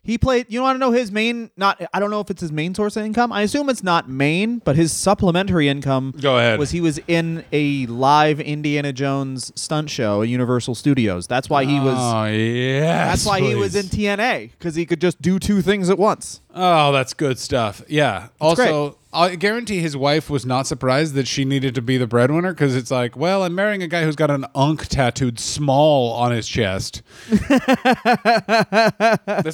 He 0.05 0.19
played. 0.19 0.47
You 0.49 0.63
want 0.63 0.75
to 0.75 0.79
know 0.81 0.91
his 0.91 1.13
main? 1.13 1.51
Not. 1.57 1.81
I 1.95 2.01
don't 2.01 2.11
know 2.11 2.21
if 2.21 2.29
it's 2.29 2.41
his 2.41 2.51
main 2.51 2.75
source 2.75 2.97
of 2.97 3.05
income. 3.05 3.33
I 3.33 3.43
assume 3.43 3.69
it's 3.71 3.85
not 3.85 4.09
main, 4.09 4.59
but 4.59 4.75
his 4.75 4.93
supplementary 4.93 5.69
income. 5.69 6.13
Go 6.21 6.39
ahead. 6.39 6.59
Was 6.59 6.73
he 6.73 6.81
was 6.81 6.99
in 7.07 7.45
a 7.53 7.87
live 7.87 8.41
Indiana 8.41 8.93
Jones 8.93 9.53
stunt 9.55 9.91
show 9.91 10.23
at 10.23 10.29
Universal 10.29 10.75
Studios. 10.75 11.29
That's 11.29 11.49
why 11.49 11.65
he 11.65 11.79
was. 11.79 11.97
oh 11.97 12.25
yeah, 12.25 13.07
that's 13.07 13.25
why 13.25 13.41
he 13.41 13.55
was 13.55 13.77
in 13.77 13.87
TNA 13.87 14.51
because 14.53 14.75
he 14.75 14.87
could 14.87 15.01
just 15.01 15.23
do 15.23 15.39
two 15.39 15.63
things 15.63 15.89
at 15.89 15.99
once. 15.99 16.41
Oh, 16.53 16.91
that's 16.91 17.15
good 17.15 17.39
stuff. 17.39 17.83
Yeah. 17.89 18.29
also, 18.41 18.89
great. 18.91 18.99
I 19.15 19.35
guarantee 19.35 19.81
his 19.81 19.95
wife 19.95 20.31
was 20.31 20.47
not 20.47 20.67
surprised 20.67 21.13
that 21.15 21.29
she 21.29 21.45
needed 21.45 21.75
to 21.75 21.83
be 21.83 21.99
the 21.99 22.07
breadwinner 22.07 22.53
because 22.53 22.75
it's 22.75 22.91
like, 22.91 23.15
well, 23.15 23.45
I'm 23.45 23.55
marrying 23.55 23.83
a 23.83 23.87
guy 23.87 24.05
who's 24.05 24.17
got 24.17 24.31
an 24.31 24.47
ankh 24.55 24.87
tattooed 24.89 25.39
small 25.39 26.13
on 26.15 26.33
his 26.33 26.49
chest. 26.49 27.03
this 27.29 27.51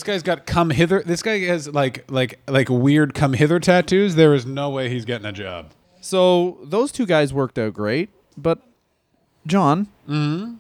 guy's 0.05 0.23
got 0.23 0.47
come 0.47 0.71
hither. 0.71 1.03
This 1.05 1.23
guy 1.23 1.41
has 1.47 1.75
like 1.75 2.09
like 2.09 2.39
like 2.47 2.69
weird 2.69 3.15
come 3.15 3.33
hither 3.33 3.59
tattoos. 3.59 4.15
There 4.15 4.33
is 4.33 4.47
no 4.47 4.71
way 4.71 4.89
he's 4.89 5.05
getting 5.05 5.27
a 5.27 5.33
job. 5.33 5.73
So 6.01 6.59
those 6.63 6.93
two 6.93 7.07
guys 7.07 7.35
worked 7.35 7.59
out 7.59 7.75
great, 7.75 8.11
but 8.37 8.61
John, 9.45 9.89
mm-hmm. 10.09 10.55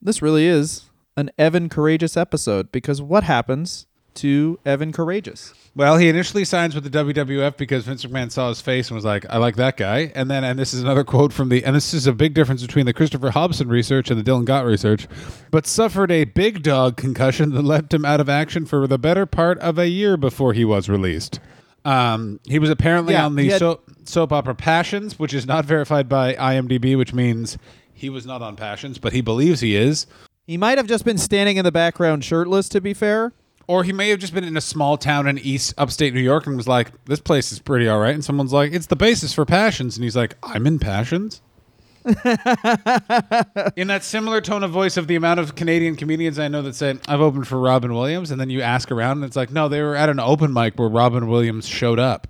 this 0.00 0.22
really 0.22 0.46
is 0.46 0.84
an 1.16 1.30
Evan 1.36 1.68
Karagias 1.68 2.16
episode 2.16 2.70
because 2.70 3.02
what 3.02 3.24
happens 3.24 3.88
to 4.18 4.58
Evan 4.64 4.92
Karagias. 4.92 5.52
Well, 5.74 5.96
he 5.96 6.08
initially 6.08 6.44
signs 6.44 6.74
with 6.74 6.84
the 6.84 6.90
WWF 6.90 7.56
because 7.56 7.84
Vince 7.84 8.04
McMahon 8.04 8.32
saw 8.32 8.48
his 8.48 8.60
face 8.60 8.88
and 8.88 8.96
was 8.96 9.04
like, 9.04 9.24
"I 9.30 9.38
like 9.38 9.56
that 9.56 9.76
guy." 9.76 10.10
And 10.14 10.30
then, 10.30 10.42
and 10.44 10.58
this 10.58 10.74
is 10.74 10.82
another 10.82 11.04
quote 11.04 11.32
from 11.32 11.48
the, 11.50 11.64
and 11.64 11.74
this 11.76 11.94
is 11.94 12.06
a 12.06 12.12
big 12.12 12.34
difference 12.34 12.62
between 12.62 12.86
the 12.86 12.92
Christopher 12.92 13.30
Hobson 13.30 13.68
research 13.68 14.10
and 14.10 14.18
the 14.18 14.28
Dylan 14.28 14.44
Gott 14.44 14.64
research, 14.64 15.06
but 15.50 15.66
suffered 15.66 16.10
a 16.10 16.24
big 16.24 16.62
dog 16.62 16.96
concussion 16.96 17.50
that 17.52 17.62
left 17.62 17.94
him 17.94 18.04
out 18.04 18.20
of 18.20 18.28
action 18.28 18.66
for 18.66 18.86
the 18.86 18.98
better 18.98 19.24
part 19.26 19.58
of 19.60 19.78
a 19.78 19.88
year 19.88 20.16
before 20.16 20.52
he 20.52 20.64
was 20.64 20.88
released. 20.88 21.38
Um, 21.84 22.40
he 22.46 22.58
was 22.58 22.70
apparently 22.70 23.14
Yeah, 23.14 23.24
on 23.26 23.36
the 23.36 23.48
had- 23.48 23.60
soap, 23.60 23.84
soap 24.04 24.32
opera 24.32 24.54
Passions, 24.54 25.18
which 25.18 25.32
is 25.32 25.46
not 25.46 25.64
verified 25.64 26.08
by 26.08 26.34
IMDb, 26.34 26.96
which 26.98 27.14
means 27.14 27.56
he 27.94 28.10
was 28.10 28.26
not 28.26 28.42
on 28.42 28.56
Passions, 28.56 28.98
but 28.98 29.12
he 29.12 29.20
believes 29.20 29.60
he 29.60 29.76
is. 29.76 30.06
He 30.46 30.56
might 30.56 30.78
have 30.78 30.86
just 30.86 31.04
been 31.04 31.18
standing 31.18 31.56
in 31.56 31.64
the 31.64 31.72
background 31.72 32.24
shirtless, 32.24 32.68
to 32.70 32.80
be 32.80 32.94
fair. 32.94 33.32
Or 33.68 33.84
he 33.84 33.92
may 33.92 34.08
have 34.08 34.18
just 34.18 34.34
been 34.34 34.44
in 34.44 34.56
a 34.56 34.62
small 34.62 34.96
town 34.96 35.28
in 35.28 35.38
East 35.38 35.74
Upstate 35.78 36.14
New 36.14 36.20
York 36.20 36.46
and 36.46 36.56
was 36.56 36.66
like, 36.66 36.90
"This 37.04 37.20
place 37.20 37.52
is 37.52 37.60
pretty 37.60 37.86
all 37.86 38.00
right." 38.00 38.14
And 38.14 38.24
someone's 38.24 38.52
like, 38.52 38.72
"It's 38.72 38.86
the 38.86 38.96
basis 38.96 39.32
for 39.32 39.44
Passions," 39.44 39.96
and 39.96 40.04
he's 40.04 40.16
like, 40.16 40.36
"I'm 40.42 40.66
in 40.66 40.78
Passions." 40.78 41.42
in 42.04 43.88
that 43.88 44.00
similar 44.02 44.40
tone 44.40 44.64
of 44.64 44.70
voice 44.70 44.96
of 44.96 45.06
the 45.06 45.16
amount 45.16 45.38
of 45.38 45.54
Canadian 45.54 45.94
comedians 45.96 46.38
I 46.38 46.48
know 46.48 46.62
that 46.62 46.74
say, 46.74 46.98
"I've 47.06 47.20
opened 47.20 47.46
for 47.46 47.60
Robin 47.60 47.92
Williams," 47.92 48.30
and 48.30 48.40
then 48.40 48.50
you 48.50 48.62
ask 48.62 48.90
around 48.90 49.18
and 49.18 49.24
it's 49.24 49.36
like, 49.36 49.52
"No, 49.52 49.68
they 49.68 49.82
were 49.82 49.94
at 49.94 50.08
an 50.08 50.18
open 50.18 50.52
mic 50.52 50.78
where 50.78 50.88
Robin 50.88 51.28
Williams 51.28 51.68
showed 51.68 51.98
up." 51.98 52.26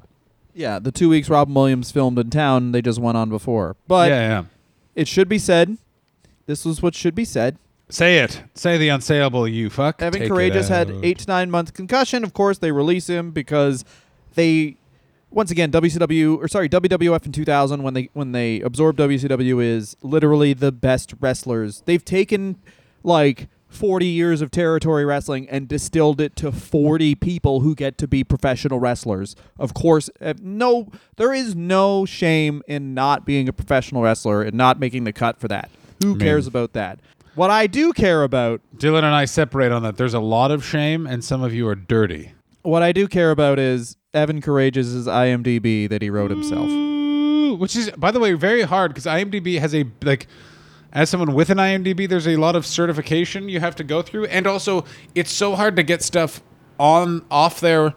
Yeah, 0.55 0.81
the 0.81 0.91
two 0.91 1.09
weeks 1.09 1.29
Robin 1.29 1.55
Williams 1.55 1.93
filmed 1.93 2.19
in 2.19 2.31
town, 2.31 2.73
they 2.73 2.83
just 2.83 2.99
went 2.99 3.17
on 3.17 3.31
before. 3.31 3.77
But 3.87 4.11
yeah, 4.11 4.29
yeah. 4.29 4.45
it 4.97 5.07
should 5.07 5.29
be 5.29 5.39
said, 5.39 5.79
this 6.47 6.65
was 6.65 6.83
what 6.83 6.97
should 6.97 7.15
be 7.15 7.25
said. 7.25 7.59
Say 7.91 8.19
it. 8.19 8.43
Say 8.55 8.77
the 8.77 8.89
unsayable. 8.89 9.51
You 9.51 9.71
fuck. 9.71 10.03
Evan 10.03 10.21
Take 10.21 10.31
Karagias 10.31 10.69
had 10.69 10.91
eight 11.03 11.19
to 11.21 11.27
nine 11.27 11.51
months 11.51 11.71
concussion. 11.71 12.23
Of 12.23 12.35
course, 12.35 12.59
they 12.59 12.71
release 12.71 13.09
him 13.09 13.31
because 13.31 13.85
they, 14.35 14.77
once 15.31 15.51
again, 15.51 15.73
WCW 15.73 16.39
or 16.39 16.49
sorry 16.49 16.69
WWF 16.69 17.25
in 17.25 17.33
2000 17.33 17.83
when 17.83 17.95
they 17.95 18.11
when 18.13 18.33
they 18.33 18.61
absorbed 18.61 18.99
WCW 18.99 19.63
is 19.63 19.97
literally 20.03 20.53
the 20.53 20.71
best 20.71 21.15
wrestlers. 21.21 21.83
They've 21.87 22.05
taken 22.05 22.57
like 23.03 23.49
40 23.69 24.07
years 24.07 24.41
of 24.43 24.51
territory 24.51 25.05
wrestling 25.05 25.49
and 25.49 25.69
distilled 25.69 26.21
it 26.21 26.37
to 26.37 26.53
40 26.53 27.15
people 27.15 27.61
who 27.61 27.75
get 27.75 27.99
to 27.99 28.09
be 28.09 28.25
professional 28.25 28.81
wrestlers. 28.81 29.37
Of 29.59 29.75
course, 29.75 30.11
uh, 30.21 30.35
no, 30.41 30.91
there 31.17 31.33
is 31.33 31.55
no 31.55 32.05
shame 32.05 32.63
in 32.67 32.95
not 32.95 33.25
being 33.25 33.49
a 33.49 33.53
professional 33.53 34.03
wrestler 34.03 34.43
and 34.43 34.55
not 34.55 34.81
making 34.81 35.05
the 35.05 35.13
cut 35.13 35.39
for 35.39 35.49
that. 35.49 35.71
Who 36.03 36.15
Man. 36.15 36.21
cares 36.21 36.47
about 36.47 36.73
that? 36.75 36.99
What 37.35 37.51
I 37.51 37.67
do 37.67 37.93
care 37.93 38.23
about 38.23 38.61
Dylan 38.77 38.99
and 38.99 39.15
I 39.15 39.25
separate 39.25 39.73
on 39.73 39.83
that. 39.83 39.97
There's 39.97 40.15
a 40.15 40.21
lot 40.21 40.51
of 40.51 40.65
shame, 40.65 41.07
and 41.07 41.25
some 41.25 41.43
of 41.43 41.55
you 41.55 41.69
are 41.69 41.75
dirty. 41.75 42.33
What 42.63 42.83
I 42.83 42.93
do 42.93 43.07
care 43.07 43.31
about 43.31 43.59
is 43.59 43.97
Evan 44.13 44.41
Karagias' 44.41 45.07
IMDb 45.07 45.89
that 45.89 46.03
he 46.03 46.11
wrote 46.11 46.31
himself. 46.31 46.69
Ooh, 46.69 47.55
which 47.55 47.77
is 47.77 47.91
by 47.93 48.11
the 48.11 48.21
way 48.21 48.33
very 48.33 48.63
hard 48.63 48.93
because 48.93 49.07
IMDb 49.07 49.59
has 49.59 49.75
a 49.75 49.85
like 50.03 50.27
as 50.93 51.11
someone 51.11 51.35
with 51.35 51.51
an 51.51 51.59
IMDb 51.59 52.09
there's 52.09 52.27
a 52.27 52.37
lot 52.37 52.57
of 52.57 52.65
certification 52.67 53.49
you 53.49 53.61
have 53.61 53.77
to 53.77 53.85
go 53.85 54.03
through 54.03 54.25
and 54.27 54.47
also 54.47 54.85
it's 55.15 55.31
so 55.31 55.55
hard 55.55 55.77
to 55.77 55.83
get 55.83 56.03
stuff 56.03 56.43
on 56.79 57.25
off 57.31 57.61
there 57.61 57.95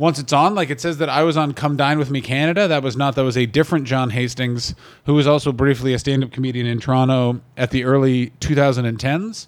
once 0.00 0.18
it's 0.18 0.32
on 0.32 0.54
like 0.54 0.70
it 0.70 0.80
says 0.80 0.96
that 0.96 1.10
I 1.10 1.22
was 1.22 1.36
on 1.36 1.52
Come 1.52 1.76
Dine 1.76 1.98
with 1.98 2.10
Me 2.10 2.22
Canada 2.22 2.66
that 2.66 2.82
was 2.82 2.96
not 2.96 3.14
that 3.16 3.22
was 3.22 3.36
a 3.36 3.44
different 3.44 3.86
John 3.86 4.10
Hastings 4.10 4.74
who 5.04 5.14
was 5.14 5.26
also 5.26 5.52
briefly 5.52 5.92
a 5.92 5.98
stand-up 5.98 6.32
comedian 6.32 6.66
in 6.66 6.80
Toronto 6.80 7.40
at 7.56 7.70
the 7.70 7.84
early 7.84 8.30
2010s 8.40 9.46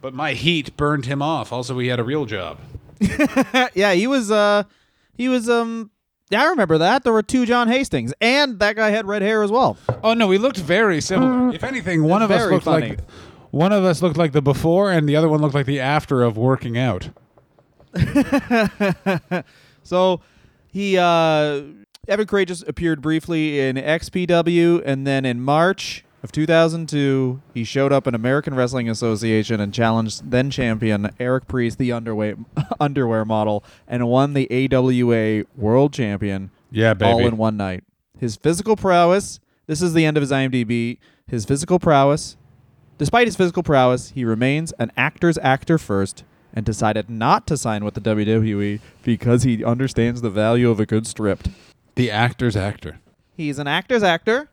but 0.00 0.14
my 0.14 0.34
heat 0.34 0.76
burned 0.76 1.06
him 1.06 1.20
off 1.20 1.52
also 1.52 1.76
he 1.78 1.88
had 1.88 1.98
a 1.98 2.04
real 2.04 2.24
job 2.24 2.58
yeah, 3.74 3.92
he 3.92 4.06
was 4.06 4.30
uh 4.30 4.62
he 5.14 5.28
was 5.28 5.48
um 5.50 5.90
yeah, 6.30 6.42
I 6.42 6.46
remember 6.50 6.76
that. 6.78 7.04
There 7.04 7.12
were 7.12 7.22
two 7.22 7.46
John 7.46 7.68
Hastings 7.68 8.12
and 8.20 8.58
that 8.60 8.76
guy 8.76 8.90
had 8.90 9.06
red 9.06 9.22
hair 9.22 9.42
as 9.42 9.50
well. 9.50 9.78
Oh 10.04 10.14
no, 10.14 10.26
we 10.26 10.38
looked 10.38 10.58
very 10.58 11.00
similar. 11.00 11.54
If 11.54 11.64
anything, 11.64 12.04
one 12.04 12.22
of 12.22 12.30
us 12.30 12.50
looked 12.50 12.64
funny. 12.64 12.90
like 12.90 13.00
one 13.50 13.72
of 13.72 13.82
us 13.84 14.02
looked 14.02 14.18
like 14.18 14.32
the 14.32 14.42
before, 14.42 14.92
and 14.92 15.08
the 15.08 15.16
other 15.16 15.28
one 15.28 15.40
looked 15.40 15.54
like 15.54 15.66
the 15.66 15.80
after 15.80 16.22
of 16.22 16.36
working 16.36 16.76
out. 16.76 17.08
So 19.88 20.20
he 20.70 20.98
uh 20.98 21.62
Evan 22.06 22.26
Karagias 22.26 22.66
appeared 22.68 23.00
briefly 23.00 23.58
in 23.60 23.76
XPW 23.76 24.82
and 24.84 25.06
then 25.06 25.24
in 25.24 25.40
March 25.40 26.04
of 26.22 26.32
2002 26.32 27.40
he 27.54 27.64
showed 27.64 27.92
up 27.92 28.06
in 28.06 28.14
American 28.14 28.54
Wrestling 28.54 28.88
Association 28.88 29.60
and 29.60 29.72
challenged 29.72 30.30
then 30.30 30.50
champion 30.50 31.10
Eric 31.18 31.46
Priest 31.48 31.78
the 31.78 31.92
underwear 31.92 32.34
underwear 32.80 33.24
model 33.24 33.64
and 33.86 34.08
won 34.08 34.34
the 34.34 34.48
AWA 34.72 35.44
World 35.56 35.92
Champion 35.92 36.50
Yeah, 36.70 36.94
baby. 36.94 37.10
all 37.10 37.26
in 37.26 37.36
one 37.36 37.56
night. 37.56 37.84
His 38.18 38.36
physical 38.36 38.76
prowess, 38.76 39.40
this 39.66 39.80
is 39.80 39.94
the 39.94 40.04
end 40.04 40.16
of 40.16 40.22
his 40.22 40.32
IMDb. 40.32 40.98
His 41.26 41.44
physical 41.44 41.78
prowess, 41.78 42.36
despite 42.98 43.26
his 43.26 43.36
physical 43.36 43.62
prowess, 43.62 44.10
he 44.10 44.24
remains 44.24 44.72
an 44.78 44.90
actor's 44.96 45.38
actor 45.38 45.78
first 45.78 46.24
and 46.54 46.64
decided 46.64 47.10
not 47.10 47.46
to 47.46 47.56
sign 47.56 47.84
with 47.84 47.94
the 47.94 48.00
WWE 48.00 48.80
because 49.02 49.42
he 49.42 49.64
understands 49.64 50.20
the 50.22 50.30
value 50.30 50.70
of 50.70 50.80
a 50.80 50.86
good 50.86 51.06
script. 51.06 51.48
The 51.94 52.10
actor's 52.10 52.56
actor. 52.56 52.98
He's 53.36 53.58
an 53.58 53.66
actor's 53.66 54.02
actor. 54.02 54.50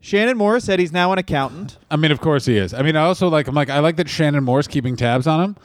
Shannon 0.00 0.36
Moore 0.36 0.60
said 0.60 0.78
he's 0.78 0.92
now 0.92 1.12
an 1.12 1.18
accountant. 1.18 1.78
I 1.90 1.96
mean, 1.96 2.12
of 2.12 2.20
course 2.20 2.46
he 2.46 2.56
is. 2.56 2.72
I 2.72 2.82
mean, 2.82 2.96
I 2.96 3.02
also 3.02 3.28
like. 3.28 3.48
I'm 3.48 3.54
like. 3.54 3.70
I 3.70 3.80
like 3.80 3.96
that 3.96 4.08
Shannon 4.08 4.44
Moore's 4.44 4.68
keeping 4.68 4.96
tabs 4.96 5.26
on 5.26 5.42
him. 5.42 5.56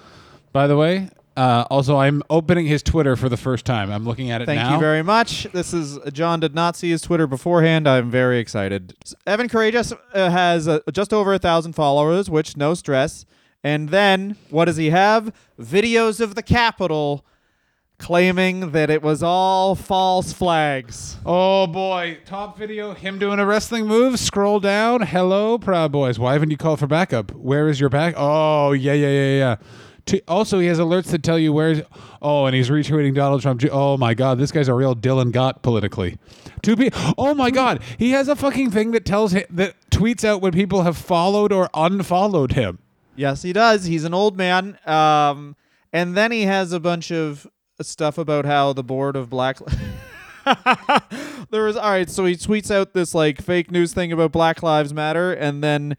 By 0.52 0.68
the 0.68 0.76
way, 0.76 1.10
uh, 1.38 1.66
also 1.70 1.98
I'm 1.98 2.24
opening 2.30 2.66
his 2.66 2.84
Twitter 2.84 3.16
for 3.16 3.30
the 3.30 3.38
first 3.38 3.66
time. 3.66 3.92
I'm 3.92 4.04
looking 4.04 4.32
at 4.32 4.42
it 4.42 4.46
Thank 4.46 4.60
now. 4.60 4.74
you 4.74 4.80
very 4.80 5.04
much. 5.04 5.44
This 5.54 5.74
is 5.74 6.00
John 6.12 6.40
did 6.40 6.54
not 6.54 6.76
see 6.76 6.90
his 6.90 7.02
Twitter 7.02 7.28
beforehand. 7.28 7.88
I'm 7.88 8.12
very 8.12 8.40
excited. 8.40 8.96
Evan 9.26 9.48
Karagias 9.48 9.94
uh, 10.14 10.30
has 10.30 10.68
uh, 10.68 10.80
just 10.92 11.14
over 11.14 11.34
a 11.34 11.40
thousand 11.40 11.74
followers, 11.74 12.30
which 12.30 12.58
no 12.58 12.74
stress. 12.74 13.26
And 13.64 13.90
then 13.90 14.38
what 14.50 14.66
does 14.66 14.78
he 14.78 14.90
have? 14.90 15.34
Videos 15.60 16.20
of 16.20 16.36
the 16.36 16.44
Capitol 16.44 17.26
claiming 18.00 18.72
that 18.72 18.90
it 18.90 19.04
was 19.04 19.22
all 19.22 19.76
false 19.76 20.34
flags. 20.34 21.18
Oh 21.24 21.68
boy, 21.68 22.18
top 22.26 22.58
video, 22.58 22.96
him 22.96 23.20
doing 23.20 23.40
a 23.40 23.46
wrestling 23.46 23.86
move. 23.86 24.20
Scroll 24.20 24.60
down. 24.60 25.02
Hello, 25.02 25.60
Proud 25.60 25.92
Boys. 25.92 26.18
Why 26.18 26.34
haven't 26.34 26.50
you 26.50 26.58
called 26.58 26.80
for 26.80 26.88
backup? 26.88 27.32
Where 27.34 27.70
is 27.70 27.80
your 27.80 27.90
back? 27.90 28.16
Oh 28.18 28.72
yeah, 28.72 28.94
yeah, 28.94 29.10
yeah, 29.10 29.38
yeah. 29.38 29.56
T- 30.08 30.24
also, 30.28 30.58
he 30.58 30.66
has 30.66 30.80
alerts 30.80 31.12
that 31.12 31.22
tell 31.22 31.38
you 31.38 31.54
where's. 31.54 31.82
Oh, 32.24 32.48
and 32.48 32.56
he's 32.56 32.70
retweeting 32.70 33.14
Donald 33.14 33.44
Trump. 33.44 33.64
Oh 33.72 33.98
my 33.98 34.16
God, 34.16 34.40
this 34.40 34.52
guy's 34.52 34.68
a 34.68 34.74
real 34.74 34.96
Dylan 34.96 35.32
Gott 35.32 35.62
politically. 35.62 36.18
Two 36.64 36.76
people. 36.76 37.00
Oh 37.20 37.36
my 37.36 37.52
God, 37.52 37.84
he 38.00 38.12
has 38.12 38.28
a 38.28 38.36
fucking 38.36 38.72
thing 38.72 38.92
that 38.92 39.06
tells 39.06 39.32
him 39.32 39.44
that 39.52 39.76
tweets 39.92 40.24
out 40.24 40.42
when 40.42 40.54
people 40.54 40.82
have 40.82 40.98
followed 40.98 41.52
or 41.52 41.70
unfollowed 41.76 42.54
him. 42.54 42.80
Yes, 43.16 43.42
he 43.42 43.54
does. 43.54 43.86
He's 43.86 44.04
an 44.04 44.14
old 44.14 44.38
man. 44.38 44.78
Um, 44.86 45.56
and 45.94 46.16
then 46.16 46.32
he 46.32 46.44
has 46.44 46.72
a 46.72 46.80
bunch 46.80 47.12
of 47.12 47.48
stuff 47.82 48.18
about 48.18 48.46
how 48.46 48.74
the 48.74 48.84
board 48.84 49.16
of 49.16 49.30
Black. 49.30 49.58
there 51.52 51.66
was 51.66 51.76
all 51.76 51.92
right. 51.92 52.10
So 52.10 52.26
he 52.26 52.36
tweets 52.36 52.72
out 52.72 52.94
this 52.94 53.14
like 53.14 53.42
fake 53.42 53.72
news 53.72 53.94
thing 53.94 54.12
about 54.12 54.32
Black 54.32 54.64
Lives 54.64 54.94
Matter, 54.94 55.34
and 55.34 55.64
then 55.64 55.98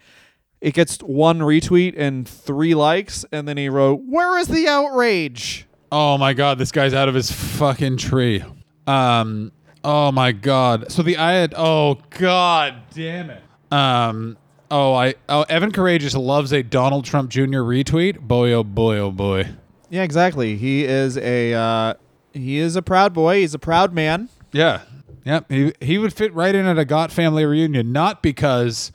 it 0.60 0.74
gets 0.74 0.98
one 0.98 1.40
retweet 1.40 1.94
and 1.96 2.26
three 2.26 2.74
likes, 2.74 3.24
and 3.32 3.46
then 3.46 3.56
he 3.56 3.68
wrote, 3.68 4.00
"Where 4.06 4.38
is 4.38 4.48
the 4.48 4.68
outrage?" 4.68 5.66
Oh 5.90 6.16
my 6.16 6.32
god, 6.32 6.58
this 6.58 6.72
guy's 6.72 6.94
out 6.94 7.08
of 7.08 7.14
his 7.14 7.30
fucking 7.30 7.98
tree. 7.98 8.42
Um. 8.86 9.52
Oh 9.84 10.12
my 10.12 10.32
god. 10.32 10.90
So 10.90 11.02
the 11.02 11.16
I 11.16 11.32
had. 11.32 11.54
Oh 11.56 11.98
god, 12.10 12.74
damn 12.94 13.30
it. 13.30 13.42
Um. 13.70 14.38
Oh, 14.74 14.94
I. 14.94 15.14
Oh, 15.28 15.42
Evan 15.50 15.70
Karagias 15.70 16.16
loves 16.16 16.50
a 16.50 16.62
Donald 16.62 17.04
Trump 17.04 17.30
Jr. 17.30 17.60
retweet. 17.60 18.20
Boy, 18.20 18.52
oh 18.52 18.64
boy, 18.64 18.96
oh 18.96 19.10
boy. 19.10 19.50
Yeah, 19.90 20.02
exactly. 20.02 20.56
He 20.56 20.84
is 20.84 21.18
a 21.18 21.52
uh, 21.52 21.94
he 22.32 22.56
is 22.56 22.74
a 22.74 22.80
proud 22.80 23.12
boy. 23.12 23.40
He's 23.40 23.52
a 23.52 23.58
proud 23.58 23.92
man. 23.92 24.30
Yeah. 24.50 24.80
Yep. 25.26 25.52
He 25.52 25.72
he 25.82 25.98
would 25.98 26.14
fit 26.14 26.32
right 26.32 26.54
in 26.54 26.64
at 26.64 26.78
a 26.78 26.86
Gott 26.86 27.12
family 27.12 27.44
reunion, 27.44 27.92
not 27.92 28.22
because 28.22 28.92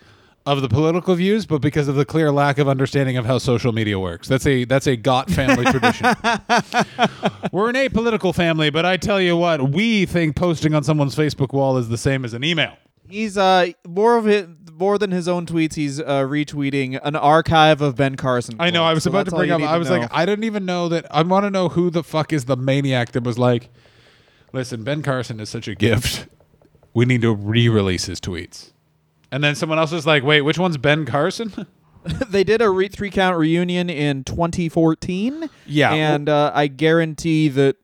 of 0.48 0.64
the 0.64 0.68
political 0.68 1.14
views, 1.14 1.46
but 1.46 1.62
because 1.62 1.88
of 1.88 1.94
the 1.94 2.06
clear 2.06 2.32
lack 2.32 2.58
of 2.58 2.68
understanding 2.68 3.16
of 3.16 3.28
how 3.28 3.38
social 3.38 3.72
media 3.72 4.00
works. 4.00 4.28
That's 4.28 4.48
a 4.48 4.66
that's 4.66 4.88
a 4.88 4.96
Gott 4.96 5.30
family 5.30 5.64
tradition. 5.72 6.08
We're 7.52 7.70
an 7.70 7.76
apolitical 7.76 8.34
family, 8.34 8.72
but 8.72 8.84
I 8.84 8.98
tell 8.98 9.22
you 9.22 9.38
what, 9.38 9.70
we 9.72 10.08
think 10.08 10.36
posting 10.36 10.74
on 10.74 10.84
someone's 10.84 11.16
Facebook 11.16 11.54
wall 11.54 11.78
is 11.78 11.88
the 11.90 12.00
same 12.00 12.26
as 12.26 12.34
an 12.34 12.44
email. 12.44 12.76
He's 13.08 13.38
uh 13.38 13.68
more 13.88 14.18
of 14.18 14.28
it 14.28 14.50
more 14.78 14.98
than 14.98 15.12
his 15.12 15.28
own 15.28 15.46
tweets. 15.46 15.76
He's 15.76 16.00
uh, 16.00 16.22
retweeting 16.24 17.00
an 17.04 17.16
archive 17.16 17.82
of 17.82 17.96
Ben 17.96 18.16
Carson. 18.16 18.56
I 18.60 18.70
know. 18.70 18.84
I 18.84 18.94
was 18.94 19.04
So 19.04 19.10
about 19.10 19.26
to 19.28 19.32
bring 19.36 19.52
up. 19.52 19.62
I 19.62 19.78
was 19.78 19.90
know. 19.90 19.98
like, 20.00 20.10
I 20.14 20.26
didn't 20.26 20.44
even 20.46 20.66
know 20.66 20.88
that. 20.90 21.06
I 21.12 21.22
want 21.24 21.46
to 21.46 21.50
know 21.50 21.70
who 21.70 21.90
the 21.90 22.04
fuck 22.04 22.32
is 22.34 22.46
the 22.46 22.56
maniac 22.58 23.12
that 23.14 23.24
was 23.24 23.38
like, 23.40 23.70
listen, 24.54 24.84
Ben 24.84 25.02
Carson 25.02 25.40
is 25.40 25.50
such 25.50 25.68
a 25.68 25.76
gift. 25.76 26.28
We 26.94 27.06
need 27.06 27.22
to 27.22 27.34
re-release 27.34 28.06
his 28.06 28.20
tweets. 28.20 28.72
And 29.32 29.44
then 29.44 29.56
someone 29.56 29.78
else 29.80 29.92
was 29.92 30.06
like, 30.08 30.24
wait, 30.24 30.42
which 30.42 30.58
one's 30.58 30.78
Ben 30.78 31.06
Carson? 31.06 31.54
they 32.30 32.44
did 32.46 32.62
a 32.62 32.70
re- 32.70 32.88
three 32.88 33.10
count 33.10 33.38
reunion 33.38 33.90
in 33.90 34.24
2014. 34.24 35.50
Yeah. 35.66 35.94
and 35.94 36.30
uh, 36.30 36.52
I 36.54 36.68
guarantee 36.68 37.50
that 37.50 37.76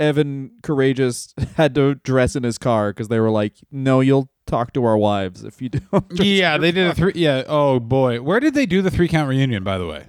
Evan 0.00 0.52
Karagias 0.62 1.34
had 1.56 1.74
to 1.74 1.96
dress 1.96 2.34
in 2.36 2.44
his 2.44 2.56
car 2.56 2.90
because 2.90 3.08
they 3.08 3.18
were 3.20 3.30
like, 3.30 3.54
"No, 3.70 4.00
you'll 4.00 4.30
talk 4.48 4.72
to 4.72 4.84
our 4.84 4.98
wives 4.98 5.44
if 5.44 5.62
you 5.62 5.68
don't." 5.92 6.04
yeah, 6.20 6.58
they 6.58 6.72
did 6.72 6.88
a 6.88 6.94
three. 6.94 7.12
Yeah. 7.14 7.44
Oh 7.46 7.78
boy, 7.78 8.20
where 8.20 8.40
did 8.40 8.54
they 8.54 8.66
do 8.66 8.82
the 8.82 8.90
three 8.90 9.06
count 9.08 9.28
reunion? 9.28 9.62
By 9.62 9.78
the 9.78 9.86
way, 9.86 10.06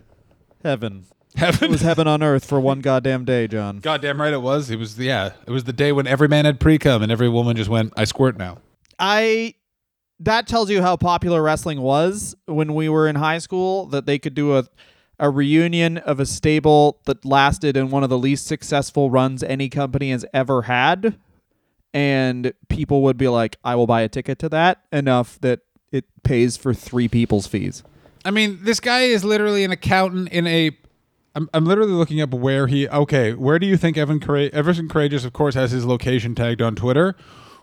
heaven. 0.63 1.05
It 1.35 1.39
heaven. 1.39 1.71
was 1.71 1.81
heaven 1.81 2.07
on 2.07 2.23
earth 2.23 2.43
for 2.45 2.59
one 2.59 2.79
goddamn 2.81 3.23
day, 3.25 3.47
John. 3.47 3.77
Goddamn 3.79 4.19
right 4.19 4.33
it 4.33 4.41
was. 4.41 4.71
It 4.71 4.79
was 4.79 4.97
yeah. 4.97 5.33
It 5.45 5.51
was 5.51 5.65
the 5.65 5.73
day 5.73 5.91
when 5.91 6.07
every 6.07 6.27
man 6.27 6.45
had 6.45 6.59
pre 6.59 6.79
cum 6.79 7.03
and 7.03 7.11
every 7.11 7.29
woman 7.29 7.55
just 7.55 7.69
went, 7.69 7.93
"I 7.95 8.05
squirt 8.05 8.37
now." 8.37 8.57
I 8.97 9.53
that 10.21 10.47
tells 10.47 10.69
you 10.69 10.81
how 10.81 10.97
popular 10.97 11.41
wrestling 11.41 11.81
was 11.81 12.35
when 12.45 12.73
we 12.73 12.89
were 12.89 13.07
in 13.07 13.15
high 13.15 13.37
school 13.37 13.85
that 13.87 14.05
they 14.05 14.17
could 14.19 14.33
do 14.33 14.57
a 14.57 14.65
a 15.21 15.29
reunion 15.29 15.97
of 15.97 16.19
a 16.19 16.25
stable 16.25 16.99
that 17.05 17.23
lasted 17.25 17.75
in 17.75 17.89
one 17.89 18.03
of 18.03 18.09
the 18.09 18.17
least 18.17 18.45
successful 18.47 19.09
runs 19.11 19.43
any 19.43 19.67
company 19.67 20.11
has 20.11 20.25
ever 20.33 20.61
had 20.63 21.17
and 21.93 22.53
people 22.67 23.01
would 23.03 23.17
be 23.17 23.27
like 23.27 23.57
I 23.63 23.75
will 23.75 23.87
buy 23.87 24.01
a 24.01 24.09
ticket 24.09 24.39
to 24.39 24.49
that 24.49 24.81
enough 24.91 25.39
that 25.41 25.61
it 25.91 26.05
pays 26.23 26.55
for 26.57 26.73
three 26.73 27.07
people's 27.07 27.47
fees. 27.47 27.83
I 28.25 28.31
mean, 28.31 28.59
this 28.63 28.79
guy 28.79 29.01
is 29.03 29.23
literally 29.23 29.63
an 29.63 29.71
accountant 29.71 30.29
in 30.29 30.45
a. 30.47 30.71
I'm, 31.35 31.49
I'm 31.53 31.65
literally 31.65 31.93
looking 31.93 32.21
up 32.21 32.31
where 32.33 32.67
he. 32.67 32.87
Okay, 32.89 33.33
where 33.33 33.59
do 33.59 33.65
you 33.67 33.77
think 33.77 33.97
Evan 33.97 34.19
Coura- 34.19 34.49
Everson 34.51 34.87
Karagias, 34.89 35.25
of 35.25 35.33
course, 35.33 35.55
has 35.55 35.71
his 35.71 35.85
location 35.85 36.35
tagged 36.35 36.61
on 36.61 36.75
Twitter? 36.75 37.15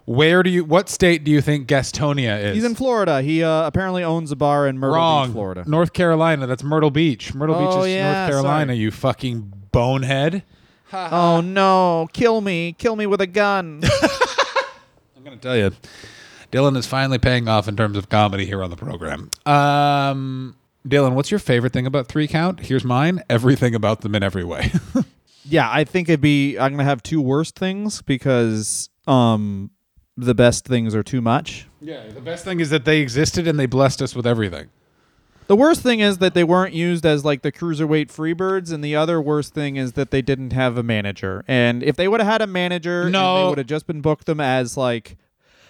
Where 0.07 0.43
do 0.45 0.51
you? 0.51 0.65
What 0.65 0.89
state 0.89 1.25
do 1.25 1.31
you 1.33 1.41
think 1.41 1.67
Gastonia 1.69 2.41
is? 2.43 2.55
He's 2.55 2.65
in 2.65 2.77
Florida. 2.77 3.23
He 3.23 3.43
uh, 3.43 3.67
apparently 3.67 4.05
owns 4.05 4.31
a 4.31 4.37
bar 4.37 4.67
in 4.69 4.79
Myrtle 4.79 4.95
Wrong. 4.97 5.27
Beach, 5.29 5.33
Florida. 5.35 5.65
North 5.67 5.93
Carolina. 5.93 6.47
That's 6.47 6.63
Myrtle 6.63 6.93
Beach. 6.93 7.35
Myrtle 7.35 7.57
Oh, 7.57 7.81
Beach 7.81 7.89
is 7.89 7.95
yeah, 7.95 8.13
North 8.21 8.31
Carolina. 8.31 8.69
sorry. 8.73 8.79
You 8.79 8.91
fucking 8.93 9.53
bonehead. 9.73 10.45
Oh 10.93 11.41
no, 11.41 12.09
kill 12.13 12.41
me. 12.41 12.73
Kill 12.79 12.97
me 12.97 13.07
with 13.07 13.21
a 13.21 13.27
gun. 13.27 13.83
I'm 15.17 15.25
gonna 15.25 15.37
tell 15.37 15.57
you, 15.57 15.73
Dylan 16.53 16.77
is 16.77 16.87
finally 16.87 17.19
paying 17.19 17.49
off 17.49 17.69
in 17.69 17.77
terms 17.77 17.97
of 17.97 18.09
comedy 18.09 18.47
here 18.47 18.63
on 18.63 18.71
the 18.71 18.77
program. 18.77 19.31
Um, 19.45 20.57
Dylan, 20.87 21.15
what's 21.15 21.31
your 21.31 21.41
favorite 21.41 21.73
thing 21.73 21.87
about 21.87 22.07
Three 22.07 22.29
Count? 22.29 22.61
Here's 22.61 22.85
mine. 22.85 23.23
Everything 23.29 23.75
about 23.75 24.03
them 24.03 24.15
in 24.15 24.23
every 24.23 24.45
way. 24.45 24.71
yeah, 25.45 25.69
I 25.71 25.85
think 25.85 26.09
it'd 26.09 26.21
be 26.21 26.57
I'm 26.59 26.73
gonna 26.73 26.85
have 26.85 27.03
two 27.03 27.21
worst 27.21 27.59
things 27.59 28.03
because 28.03 28.89
um 29.07 29.71
the 30.17 30.35
best 30.35 30.65
things 30.65 30.95
are 30.95 31.03
too 31.03 31.21
much. 31.21 31.67
yeah. 31.81 32.09
The 32.09 32.21
best 32.23 32.45
thing 32.45 32.61
is 32.61 32.71
that 32.71 32.85
they 32.87 33.01
existed 33.01 33.47
and 33.47 33.59
they 33.59 33.67
blessed 33.67 34.01
us 34.01 34.15
with 34.15 34.27
everything. 34.27 34.69
The 35.49 35.57
worst 35.57 35.81
thing 35.83 36.01
is 36.01 36.19
that 36.19 36.35
they 36.35 36.43
weren't 36.43 36.75
used 36.75 37.07
as 37.07 37.25
like 37.25 37.43
the 37.43 37.53
cruiserweight 37.53 38.09
freebirds, 38.09 38.73
and 38.73 38.83
the 38.83 38.97
other 38.97 39.21
worst 39.21 39.55
thing 39.55 39.77
is 39.77 39.93
that 39.93 40.11
they 40.11 40.21
didn't 40.21 40.53
have 40.53 40.77
a 40.77 40.83
manager. 40.83 41.45
And 41.47 41.83
if 41.85 41.95
they 41.95 42.09
would 42.09 42.19
have 42.21 42.29
had 42.29 42.43
a 42.43 42.47
manager, 42.49 43.09
No. 43.09 43.43
they 43.45 43.49
would 43.51 43.59
have 43.59 43.67
just 43.69 43.87
been 43.87 44.01
booked 44.01 44.27
them 44.27 44.41
as 44.41 44.77
like 44.77 45.17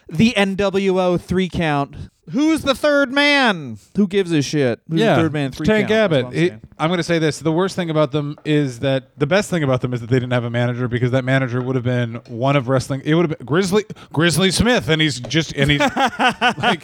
the 0.09 0.35
NWO 0.37 1.21
three 1.21 1.49
count. 1.49 1.97
Who's 2.31 2.63
the 2.63 2.75
third 2.75 3.13
man? 3.13 3.79
Who 3.97 4.09
gives 4.09 4.33
a 4.33 4.43
shit? 4.43 4.81
Who's 4.89 4.99
yeah, 4.99 5.15
the 5.15 5.23
third 5.23 5.33
man? 5.33 5.53
Three 5.53 5.67
Tank 5.67 5.89
count. 5.89 6.13
Abbott. 6.13 6.27
I'm 6.27 6.33
It- 6.33 6.61
I'm 6.79 6.89
going 6.91 6.99
to 6.99 7.05
say 7.05 7.19
this: 7.19 7.39
the 7.39 7.53
worst 7.53 7.77
thing 7.77 7.89
about 7.89 8.11
them 8.11 8.37
is 8.45 8.81
that 8.81 9.17
the 9.19 9.27
best 9.27 9.49
thing 9.49 9.63
about 9.63 9.81
them 9.81 9.95
is 9.95 10.01
that 10.01 10.11
they 10.11 10.17
didn't 10.17 10.33
have 10.33 10.45
a 10.45 10.51
manager 10.51 10.89
because 10.89 11.13
that 11.13 11.25
manager 11.25 11.63
would 11.63 11.77
have 11.77 11.85
been 11.85 12.17
one 12.27 12.57
of 12.57 12.69
wrestling. 12.69 13.01
It 13.05 13.15
would 13.15 13.31
have 13.31 13.39
been 13.39 13.47
Grizzly 13.47 13.85
Grizzly 14.13 14.51
Smith, 14.51 14.89
and 14.89 15.01
he's 15.01 15.21
just 15.21 15.55
and 15.55 15.71
he's 15.71 15.81
like, 16.59 16.83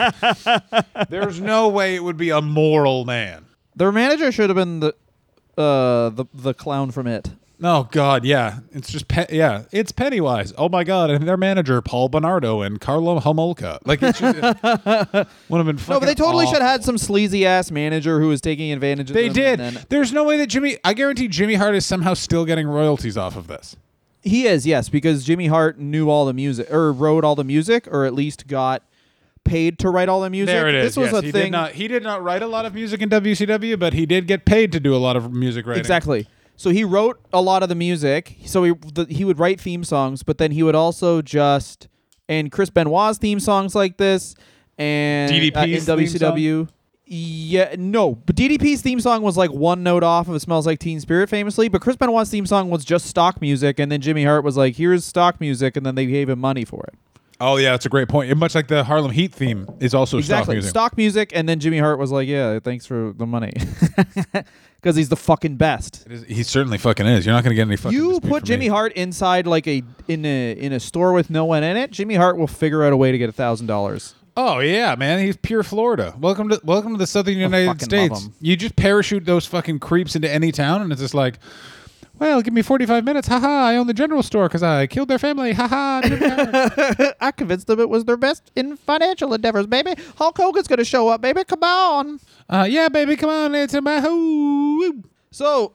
there's 1.10 1.40
no 1.40 1.68
way 1.68 1.96
it 1.96 2.04
would 2.04 2.16
be 2.16 2.30
a 2.30 2.40
moral 2.40 3.04
man. 3.04 3.44
Their 3.74 3.92
manager 3.92 4.30
should 4.32 4.48
have 4.48 4.56
been 4.56 4.80
the 4.80 4.94
uh 5.58 6.10
the 6.10 6.24
the 6.32 6.54
clown 6.54 6.90
from 6.92 7.06
it. 7.06 7.30
Oh 7.64 7.88
God, 7.90 8.24
yeah, 8.24 8.60
it's 8.72 8.90
just 8.90 9.06
pe- 9.06 9.26
yeah, 9.30 9.64
it's 9.70 9.92
Pennywise. 9.92 10.52
Oh 10.58 10.68
my 10.68 10.82
God, 10.84 11.10
and 11.10 11.28
their 11.28 11.36
manager 11.36 11.80
Paul 11.80 12.08
Bernardo 12.08 12.60
and 12.60 12.80
Karla 12.80 13.20
Homolka. 13.20 13.78
Like 13.84 14.00
it 14.02 14.16
should, 14.16 14.34
would 14.34 15.58
have 15.58 15.66
been. 15.66 15.76
No, 15.88 16.00
but 16.00 16.06
they 16.06 16.14
totally 16.14 16.46
should 16.46 16.60
have 16.60 16.70
had 16.70 16.84
some 16.84 16.98
sleazy 16.98 17.46
ass 17.46 17.70
manager 17.70 18.20
who 18.20 18.28
was 18.28 18.40
taking 18.40 18.72
advantage 18.72 19.10
of 19.10 19.14
They 19.14 19.28
them. 19.28 19.34
did. 19.34 19.60
then- 19.60 19.78
There's 19.88 20.12
no 20.12 20.24
way 20.24 20.36
that 20.38 20.48
Jimmy. 20.48 20.78
I 20.84 20.92
guarantee 20.94 21.28
Jimmy 21.28 21.54
Hart 21.54 21.74
is 21.74 21.86
somehow 21.86 22.14
still 22.14 22.44
getting 22.44 22.66
royalties 22.66 23.16
off 23.16 23.36
of 23.36 23.46
this. 23.46 23.76
He 24.22 24.46
is, 24.46 24.66
yes, 24.66 24.88
because 24.88 25.24
Jimmy 25.24 25.48
Hart 25.48 25.78
knew 25.78 26.08
all 26.08 26.26
the 26.26 26.32
music 26.32 26.70
or 26.72 26.92
wrote 26.92 27.24
all 27.24 27.34
the 27.34 27.42
music 27.44 27.88
or 27.90 28.04
at 28.04 28.14
least 28.14 28.46
got 28.46 28.82
paid 29.44 29.78
to 29.80 29.90
write 29.90 30.08
all 30.08 30.20
the 30.20 30.30
music. 30.30 30.54
There 30.54 30.68
it 30.68 30.76
is. 30.76 30.94
This 30.94 30.96
was 30.96 31.12
yes, 31.12 31.22
a 31.22 31.26
he 31.26 31.32
thing. 31.32 31.42
Did 31.46 31.50
not, 31.52 31.72
he 31.72 31.88
did 31.88 32.02
not 32.04 32.22
write 32.22 32.42
a 32.42 32.46
lot 32.46 32.64
of 32.64 32.72
music 32.74 33.02
in 33.02 33.08
WCW, 33.08 33.76
but 33.78 33.92
he 33.94 34.06
did 34.06 34.28
get 34.28 34.44
paid 34.44 34.70
to 34.72 34.80
do 34.80 34.94
a 34.94 34.98
lot 34.98 35.16
of 35.16 35.32
music 35.32 35.66
writing. 35.66 35.80
Exactly. 35.80 36.28
So 36.62 36.70
he 36.70 36.84
wrote 36.84 37.18
a 37.32 37.42
lot 37.42 37.64
of 37.64 37.68
the 37.68 37.74
music. 37.74 38.36
So 38.46 38.62
he 38.62 38.72
the, 38.94 39.06
he 39.10 39.24
would 39.24 39.40
write 39.40 39.60
theme 39.60 39.82
songs, 39.82 40.22
but 40.22 40.38
then 40.38 40.52
he 40.52 40.62
would 40.62 40.76
also 40.76 41.20
just 41.20 41.88
and 42.28 42.52
Chris 42.52 42.70
Benoit's 42.70 43.18
theme 43.18 43.40
songs 43.40 43.74
like 43.74 43.96
this 43.96 44.36
and 44.78 45.32
uh, 45.32 45.34
in 45.34 45.42
DDP's 45.42 45.88
WCW. 45.88 46.68
Yeah, 47.04 47.74
no, 47.76 48.14
but 48.14 48.36
DDP's 48.36 48.80
theme 48.80 49.00
song 49.00 49.22
was 49.22 49.36
like 49.36 49.50
one 49.50 49.82
note 49.82 50.04
off 50.04 50.28
of 50.28 50.36
"It 50.36 50.40
Smells 50.40 50.64
Like 50.64 50.78
Teen 50.78 51.00
Spirit" 51.00 51.28
famously, 51.28 51.68
but 51.68 51.82
Chris 51.82 51.96
Benoit's 51.96 52.30
theme 52.30 52.46
song 52.46 52.70
was 52.70 52.84
just 52.84 53.06
stock 53.06 53.40
music, 53.40 53.80
and 53.80 53.90
then 53.90 54.00
Jimmy 54.00 54.24
Hart 54.24 54.44
was 54.44 54.56
like, 54.56 54.76
"Here's 54.76 55.04
stock 55.04 55.40
music," 55.40 55.76
and 55.76 55.84
then 55.84 55.96
they 55.96 56.06
gave 56.06 56.28
him 56.28 56.38
money 56.38 56.64
for 56.64 56.84
it. 56.84 56.94
Oh 57.44 57.56
yeah, 57.56 57.72
that's 57.72 57.86
a 57.86 57.88
great 57.88 58.08
point. 58.08 58.30
And 58.30 58.38
much 58.38 58.54
like 58.54 58.68
the 58.68 58.84
Harlem 58.84 59.10
Heat 59.10 59.34
theme 59.34 59.66
is 59.80 59.94
also 59.94 60.18
exactly 60.18 60.44
stock 60.44 60.52
music. 60.54 60.70
stock 60.70 60.96
music, 60.96 61.32
and 61.34 61.48
then 61.48 61.58
Jimmy 61.58 61.78
Hart 61.78 61.98
was 61.98 62.12
like, 62.12 62.28
"Yeah, 62.28 62.60
thanks 62.60 62.86
for 62.86 63.12
the 63.16 63.26
money," 63.26 63.52
because 64.80 64.94
he's 64.96 65.08
the 65.08 65.16
fucking 65.16 65.56
best. 65.56 66.04
It 66.06 66.12
is- 66.12 66.22
he 66.24 66.42
certainly 66.44 66.78
fucking 66.78 67.04
is. 67.04 67.26
You're 67.26 67.34
not 67.34 67.42
going 67.42 67.50
to 67.50 67.56
get 67.56 67.66
any 67.66 67.76
fucking. 67.76 67.98
you 67.98 68.20
put 68.20 68.44
Jimmy 68.44 68.66
me. 68.66 68.68
Hart 68.68 68.92
inside 68.92 69.48
like 69.48 69.66
a 69.66 69.82
in 70.06 70.24
a 70.24 70.52
in 70.52 70.72
a 70.72 70.78
store 70.80 71.12
with 71.12 71.30
no 71.30 71.44
one 71.44 71.64
in 71.64 71.76
it, 71.76 71.90
Jimmy 71.90 72.14
Hart 72.14 72.36
will 72.36 72.46
figure 72.46 72.84
out 72.84 72.92
a 72.92 72.96
way 72.96 73.10
to 73.10 73.18
get 73.18 73.28
a 73.28 73.32
thousand 73.32 73.66
dollars. 73.66 74.14
Oh 74.36 74.60
yeah, 74.60 74.94
man, 74.94 75.18
he's 75.18 75.36
pure 75.36 75.62
Florida. 75.62 76.14
Welcome 76.18 76.48
to 76.50 76.60
welcome 76.64 76.92
to 76.92 76.98
the 76.98 77.06
Southern 77.06 77.36
United 77.38 77.82
States. 77.82 78.28
You 78.40 78.56
just 78.56 78.76
parachute 78.76 79.24
those 79.24 79.46
fucking 79.46 79.80
creeps 79.80 80.14
into 80.16 80.30
any 80.30 80.52
town, 80.52 80.80
and 80.80 80.90
it's 80.92 81.02
just 81.02 81.12
like, 81.12 81.38
well, 82.22 82.40
give 82.40 82.54
me 82.54 82.62
45 82.62 83.04
minutes. 83.04 83.26
Haha, 83.26 83.48
I 83.48 83.76
own 83.76 83.88
the 83.88 83.94
general 83.94 84.22
store 84.22 84.46
because 84.46 84.62
I 84.62 84.86
killed 84.86 85.08
their 85.08 85.18
family. 85.18 85.52
Haha. 85.54 86.02
Hart. 86.02 87.16
I 87.20 87.32
convinced 87.32 87.66
them 87.66 87.80
it 87.80 87.88
was 87.88 88.04
their 88.04 88.16
best 88.16 88.52
in 88.54 88.76
financial 88.76 89.34
endeavors, 89.34 89.66
baby. 89.66 89.94
Hulk 90.18 90.36
Hogan's 90.36 90.68
gonna 90.68 90.84
show 90.84 91.08
up, 91.08 91.20
baby. 91.20 91.42
Come 91.42 91.64
on. 91.64 92.20
uh, 92.48 92.64
yeah, 92.70 92.88
baby, 92.88 93.16
come 93.16 93.28
on, 93.28 93.56
it's 93.56 93.74
my 93.82 94.00
hoo. 94.00 95.02
So, 95.32 95.72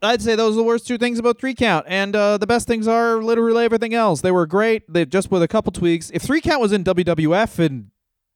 I'd 0.00 0.22
say 0.22 0.36
those 0.36 0.54
are 0.54 0.56
the 0.56 0.62
worst 0.62 0.86
two 0.86 0.96
things 0.96 1.18
about 1.18 1.38
three 1.38 1.54
count, 1.54 1.84
and 1.86 2.16
uh, 2.16 2.38
the 2.38 2.46
best 2.46 2.66
things 2.66 2.88
are 2.88 3.22
literally 3.22 3.64
everything 3.66 3.92
else. 3.92 4.22
They 4.22 4.30
were 4.30 4.46
great. 4.46 4.90
They 4.90 5.04
just 5.04 5.30
with 5.30 5.42
a 5.42 5.48
couple 5.48 5.70
tweaks. 5.70 6.10
If 6.14 6.22
three 6.22 6.40
count 6.40 6.62
was 6.62 6.72
in 6.72 6.82
WWF, 6.82 7.58
and 7.58 7.90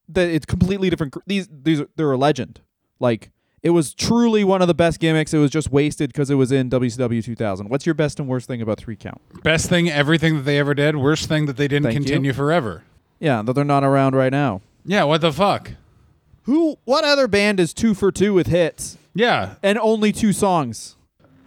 that 0.09 0.29
it's 0.29 0.45
completely 0.45 0.91
different. 0.91 1.17
These 1.27 1.49
these 1.51 1.81
are, 1.81 1.89
they're 1.97 2.13
a 2.13 2.19
legend. 2.19 2.61
Like 3.01 3.31
it 3.63 3.71
was 3.71 3.95
truly 3.95 4.43
one 4.45 4.61
of 4.63 4.69
the 4.69 4.75
best 4.75 4.99
gimmicks. 5.01 5.33
It 5.33 5.39
was 5.39 5.51
just 5.51 5.71
wasted 5.71 6.11
because 6.13 6.31
it 6.31 6.35
was 6.35 6.51
in 6.53 6.69
WCW 6.71 7.23
2000. 7.25 7.69
What's 7.69 7.87
your 7.87 7.95
best 7.95 8.19
and 8.19 8.29
worst 8.29 8.49
thing 8.49 8.61
about 8.63 8.79
three 8.79 8.97
count? 8.97 9.21
Best 9.43 9.69
thing, 9.69 9.89
everything 9.89 10.37
that 10.37 10.43
they 10.43 10.59
ever 10.59 10.75
did. 10.75 10.97
Worst 10.97 11.29
thing 11.29 11.47
that 11.47 11.57
they 11.57 11.69
didn't 11.69 11.85
Thank 11.85 11.95
you. 11.95 12.01
continue 12.05 12.33
forever. 12.33 12.83
Yeah, 13.21 13.43
that 13.43 13.53
they're 13.53 13.65
not 13.65 13.85
around 13.85 14.17
right 14.17 14.33
now. 14.33 14.63
Yeah, 14.85 15.05
what 15.05 15.21
the 15.21 15.33
fuck? 15.33 15.73
Who? 16.45 16.77
What 16.85 17.05
other 17.05 17.29
band 17.29 17.61
is 17.61 17.73
two 17.73 17.95
for 17.95 18.11
two 18.11 18.35
with 18.35 18.49
hits 18.49 18.99
Yeah, 19.15 19.55
and 19.63 19.79
only 19.79 20.11
two 20.11 20.33
songs? 20.33 20.97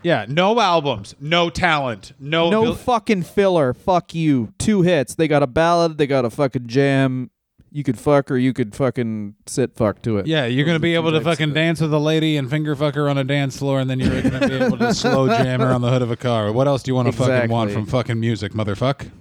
yeah. 0.04 0.26
No 0.30 0.58
albums, 0.62 1.16
no 1.20 1.50
talent, 1.50 2.14
no. 2.18 2.50
No 2.50 2.62
abil- 2.62 2.76
fucking 2.76 3.24
filler. 3.24 3.74
Fuck 3.74 4.14
you. 4.16 4.54
Two 4.58 4.84
hits. 4.84 5.16
They 5.16 5.28
got 5.28 5.44
a 5.44 5.48
ballad. 5.48 5.98
They 5.98 6.08
got 6.08 6.24
a 6.24 6.30
fucking 6.30 6.68
jam. 6.68 7.30
You 7.76 7.84
could 7.84 8.00
fuck 8.00 8.32
or 8.32 8.38
you 8.38 8.54
could 8.54 8.74
fucking 8.74 9.36
sit 9.48 9.76
fuck 9.76 10.02
to 10.04 10.18
it. 10.18 10.28
yeah, 10.28 10.46
you're 10.46 10.66
gonna 10.66 10.80
be 10.80 10.96
able 10.96 11.12
to 11.12 11.20
fucking 11.20 11.52
dance 11.52 11.82
with 11.82 11.94
a 11.94 12.00
lady 12.00 12.38
and 12.38 12.50
finger 12.50 12.74
fuck 12.74 12.96
her 12.96 13.10
on 13.10 13.18
a 13.18 13.24
dance 13.26 13.58
floor, 13.58 13.82
and 13.82 13.90
then 13.90 14.00
you're 14.00 14.22
gonna 14.22 14.48
be 14.48 14.54
able 14.56 14.78
to 14.78 14.94
slow 14.94 15.28
jam 15.44 15.60
her 15.60 15.68
on 15.74 15.82
the 15.82 15.90
hood 15.90 16.02
of 16.02 16.10
a 16.10 16.16
car. 16.16 16.54
What 16.54 16.68
else 16.70 16.84
do 16.84 16.92
you 16.92 16.96
want 16.96 17.08
to 17.08 17.12
fucking 17.12 17.50
want 17.52 17.72
Exactly. 17.72 17.74
from 17.74 17.86
fucking 17.92 18.18
music, 18.18 18.54
motherfuck? 18.54 19.12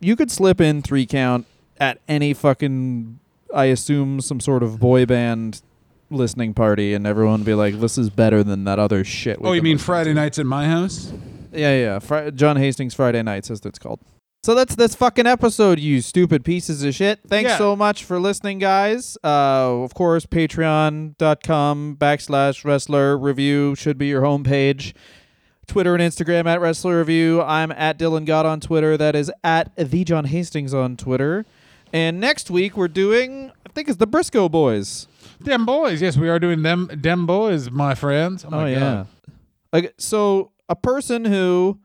You 0.00 0.16
could 0.16 0.30
slip 0.30 0.60
in 0.60 0.82
three 0.82 1.06
count 1.06 1.46
at 1.80 1.98
any 2.06 2.34
fucking, 2.34 3.20
I 3.54 3.64
assume, 3.66 4.20
some 4.20 4.38
sort 4.38 4.62
of 4.62 4.78
boy 4.78 5.06
band 5.06 5.62
listening 6.10 6.52
party, 6.52 6.92
and 6.92 7.06
everyone 7.06 7.40
would 7.40 7.46
be 7.46 7.54
like, 7.54 7.80
"This 7.80 7.96
is 7.96 8.10
better 8.10 8.44
than 8.44 8.64
that 8.64 8.78
other 8.78 9.02
shit." 9.02 9.40
we've 9.40 9.48
Oh, 9.48 9.52
you 9.54 9.60
been 9.62 9.64
mean 9.64 9.72
listening 9.76 9.86
Friday 9.86 10.10
to." 10.10 10.14
nights 10.14 10.38
at 10.38 10.44
my 10.44 10.66
house? 10.66 11.10
Yeah, 11.54 11.74
yeah. 11.74 11.98
Fri- 12.00 12.32
John 12.32 12.56
Hastings 12.58 12.92
Friday 12.92 13.22
Nights, 13.22 13.50
as 13.50 13.60
it's 13.64 13.78
called. 13.78 14.00
So 14.44 14.54
that's 14.54 14.74
this 14.74 14.94
fucking 14.94 15.26
episode, 15.26 15.78
you 15.80 16.02
stupid 16.02 16.44
pieces 16.44 16.84
of 16.84 16.94
shit. 16.94 17.18
Thanks 17.26 17.52
Yeah. 17.52 17.56
so 17.56 17.74
much 17.74 18.04
for 18.04 18.20
listening, 18.20 18.58
guys. 18.58 19.16
Uh, 19.24 19.80
of 19.82 19.94
course, 19.94 20.26
patreon.com 20.26 21.96
backslash 21.98 22.62
wrestler 22.62 23.16
review 23.16 23.74
should 23.74 23.96
be 23.96 24.08
your 24.08 24.20
homepage. 24.20 24.92
Twitter 25.66 25.94
and 25.94 26.02
Instagram 26.02 26.44
at 26.44 26.60
wrestler 26.60 26.98
review. 26.98 27.40
I'm 27.40 27.72
at 27.72 27.98
Dylan 27.98 28.26
Gott 28.26 28.44
on 28.44 28.60
Twitter. 28.60 28.98
That 28.98 29.16
is 29.16 29.32
at 29.42 29.74
the 29.78 30.04
John 30.04 30.26
Hastings 30.26 30.74
on 30.74 30.98
Twitter. 30.98 31.46
And 31.90 32.20
next 32.20 32.50
week 32.50 32.76
we're 32.76 32.88
doing, 32.88 33.50
I 33.66 33.72
think 33.72 33.88
it's 33.88 33.96
the 33.96 34.06
Briscoe 34.06 34.50
Boys. 34.50 35.08
Dem 35.42 35.64
boys. 35.64 36.02
Yes, 36.02 36.18
we 36.18 36.28
are 36.28 36.38
doing 36.38 36.60
them. 36.60 36.90
Dem 37.00 37.24
boys, 37.24 37.70
my 37.70 37.94
friends. 37.94 38.44
Oh, 38.44 38.50
my 38.50 38.64
Oh, 38.64 38.66
yeah. 38.66 38.78
God. 38.78 39.06
Okay, 39.72 39.90
so 39.96 40.50
a 40.68 40.76
person 40.76 41.24
who 41.24 41.78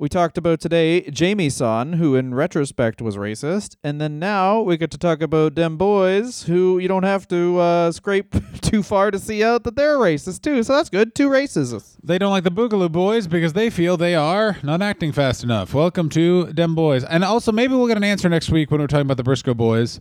we 0.00 0.08
talked 0.08 0.38
about 0.38 0.60
today, 0.60 1.00
Jamie 1.10 1.50
San, 1.50 1.94
who 1.94 2.14
in 2.14 2.32
retrospect 2.32 3.02
was 3.02 3.16
racist, 3.16 3.74
and 3.82 4.00
then 4.00 4.20
now 4.20 4.60
we 4.62 4.76
get 4.76 4.92
to 4.92 4.98
talk 4.98 5.20
about 5.20 5.56
them 5.56 5.76
boys 5.76 6.44
who 6.44 6.78
you 6.78 6.86
don't 6.86 7.02
have 7.02 7.26
to 7.26 7.58
uh, 7.58 7.90
scrape 7.90 8.32
too 8.60 8.84
far 8.84 9.10
to 9.10 9.18
see 9.18 9.42
out 9.42 9.64
that 9.64 9.74
they're 9.74 9.96
racist 9.98 10.42
too. 10.42 10.62
So 10.62 10.76
that's 10.76 10.88
good. 10.88 11.16
Two 11.16 11.28
racists. 11.28 11.96
They 12.00 12.16
don't 12.16 12.30
like 12.30 12.44
the 12.44 12.50
Boogaloo 12.50 12.92
Boys 12.92 13.26
because 13.26 13.54
they 13.54 13.70
feel 13.70 13.96
they 13.96 14.14
are 14.14 14.56
not 14.62 14.82
acting 14.82 15.10
fast 15.10 15.42
enough. 15.42 15.74
Welcome 15.74 16.08
to 16.10 16.52
Dem 16.52 16.76
Boys. 16.76 17.02
And 17.02 17.24
also, 17.24 17.50
maybe 17.50 17.74
we'll 17.74 17.88
get 17.88 17.96
an 17.96 18.04
answer 18.04 18.28
next 18.28 18.50
week 18.50 18.70
when 18.70 18.80
we're 18.80 18.86
talking 18.86 19.02
about 19.02 19.16
the 19.16 19.24
Briscoe 19.24 19.54
Boys 19.54 19.98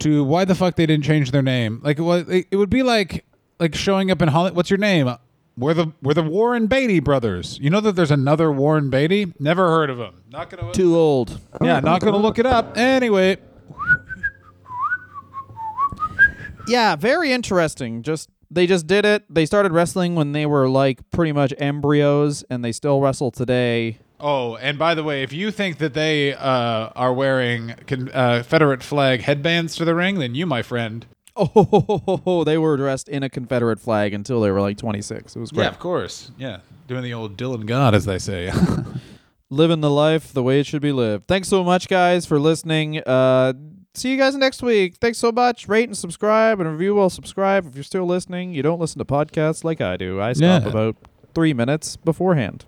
to 0.00 0.24
why 0.24 0.44
the 0.44 0.54
fuck 0.54 0.76
they 0.76 0.84
didn't 0.84 1.04
change 1.04 1.30
their 1.30 1.42
name. 1.42 1.80
Like, 1.82 1.98
it, 1.98 2.02
was, 2.02 2.28
it 2.28 2.54
would 2.54 2.70
be 2.70 2.82
like 2.82 3.24
like 3.58 3.74
showing 3.74 4.10
up 4.10 4.20
in 4.20 4.28
Hollywood. 4.28 4.56
What's 4.56 4.70
your 4.70 4.78
name? 4.78 5.08
We're 5.58 5.74
the 5.74 5.92
we're 6.00 6.14
the 6.14 6.22
Warren 6.22 6.68
Beatty 6.68 7.00
brothers. 7.00 7.58
You 7.60 7.68
know 7.70 7.80
that 7.80 7.96
there's 7.96 8.12
another 8.12 8.52
Warren 8.52 8.90
Beatty? 8.90 9.32
Never 9.40 9.66
heard 9.68 9.90
of 9.90 9.98
him. 9.98 10.22
Not 10.30 10.50
gonna. 10.50 10.72
Too 10.72 10.96
old. 10.96 11.40
yeah, 11.60 11.80
not 11.80 12.00
gonna 12.00 12.16
look 12.16 12.38
it 12.38 12.46
up. 12.46 12.76
Anyway, 12.78 13.38
Yeah, 16.68 16.96
very 16.96 17.32
interesting. 17.32 18.02
Just 18.02 18.28
they 18.50 18.66
just 18.66 18.86
did 18.86 19.04
it. 19.04 19.24
They 19.28 19.46
started 19.46 19.72
wrestling 19.72 20.14
when 20.14 20.32
they 20.32 20.46
were 20.46 20.68
like 20.68 21.00
pretty 21.10 21.32
much 21.32 21.52
embryos, 21.58 22.44
and 22.50 22.64
they 22.64 22.72
still 22.72 23.00
wrestle 23.00 23.30
today. 23.30 23.98
Oh, 24.20 24.56
and 24.56 24.78
by 24.78 24.94
the 24.94 25.04
way, 25.04 25.22
if 25.22 25.32
you 25.32 25.50
think 25.50 25.78
that 25.78 25.94
they 25.94 26.34
uh, 26.34 26.90
are 26.94 27.12
wearing 27.12 27.74
con- 27.86 28.10
uh, 28.12 28.38
Confederate 28.38 28.82
flag 28.82 29.22
headbands 29.22 29.76
to 29.76 29.84
the 29.84 29.94
ring, 29.94 30.18
then 30.18 30.34
you, 30.34 30.44
my 30.44 30.62
friend, 30.62 31.06
Oh, 31.38 32.42
they 32.46 32.58
were 32.58 32.76
dressed 32.76 33.08
in 33.08 33.22
a 33.22 33.28
Confederate 33.30 33.80
flag 33.80 34.12
until 34.12 34.40
they 34.40 34.50
were 34.50 34.60
like 34.60 34.76
26. 34.78 35.36
It 35.36 35.38
was 35.38 35.50
great. 35.52 35.64
yeah, 35.64 35.68
of 35.70 35.78
course, 35.78 36.30
yeah, 36.38 36.58
doing 36.86 37.02
the 37.02 37.14
old 37.14 37.36
Dylan 37.36 37.66
Gott, 37.66 37.94
as 37.94 38.04
they 38.04 38.18
say. 38.18 38.52
Living 39.50 39.80
the 39.80 39.90
life 39.90 40.32
the 40.34 40.42
way 40.42 40.60
it 40.60 40.66
should 40.66 40.82
be 40.82 40.92
lived. 40.92 41.26
Thanks 41.26 41.48
so 41.48 41.64
much, 41.64 41.88
guys, 41.88 42.26
for 42.26 42.38
listening. 42.38 42.98
Uh, 42.98 43.54
see 43.94 44.10
you 44.10 44.18
guys 44.18 44.36
next 44.36 44.62
week. 44.62 44.96
Thanks 45.00 45.16
so 45.16 45.32
much. 45.32 45.66
Rate 45.68 45.88
and 45.88 45.96
subscribe 45.96 46.60
and 46.60 46.70
review. 46.70 46.94
Well, 46.96 47.08
subscribe 47.08 47.66
if 47.66 47.74
you're 47.74 47.82
still 47.82 48.04
listening. 48.04 48.52
You 48.52 48.62
don't 48.62 48.78
listen 48.78 48.98
to 48.98 49.06
podcasts 49.06 49.64
like 49.64 49.80
I 49.80 49.96
do. 49.96 50.20
I 50.20 50.34
stop 50.34 50.64
Yeah. 50.64 50.68
about 50.68 50.96
three 51.34 51.54
minutes 51.54 51.96
beforehand. 51.96 52.66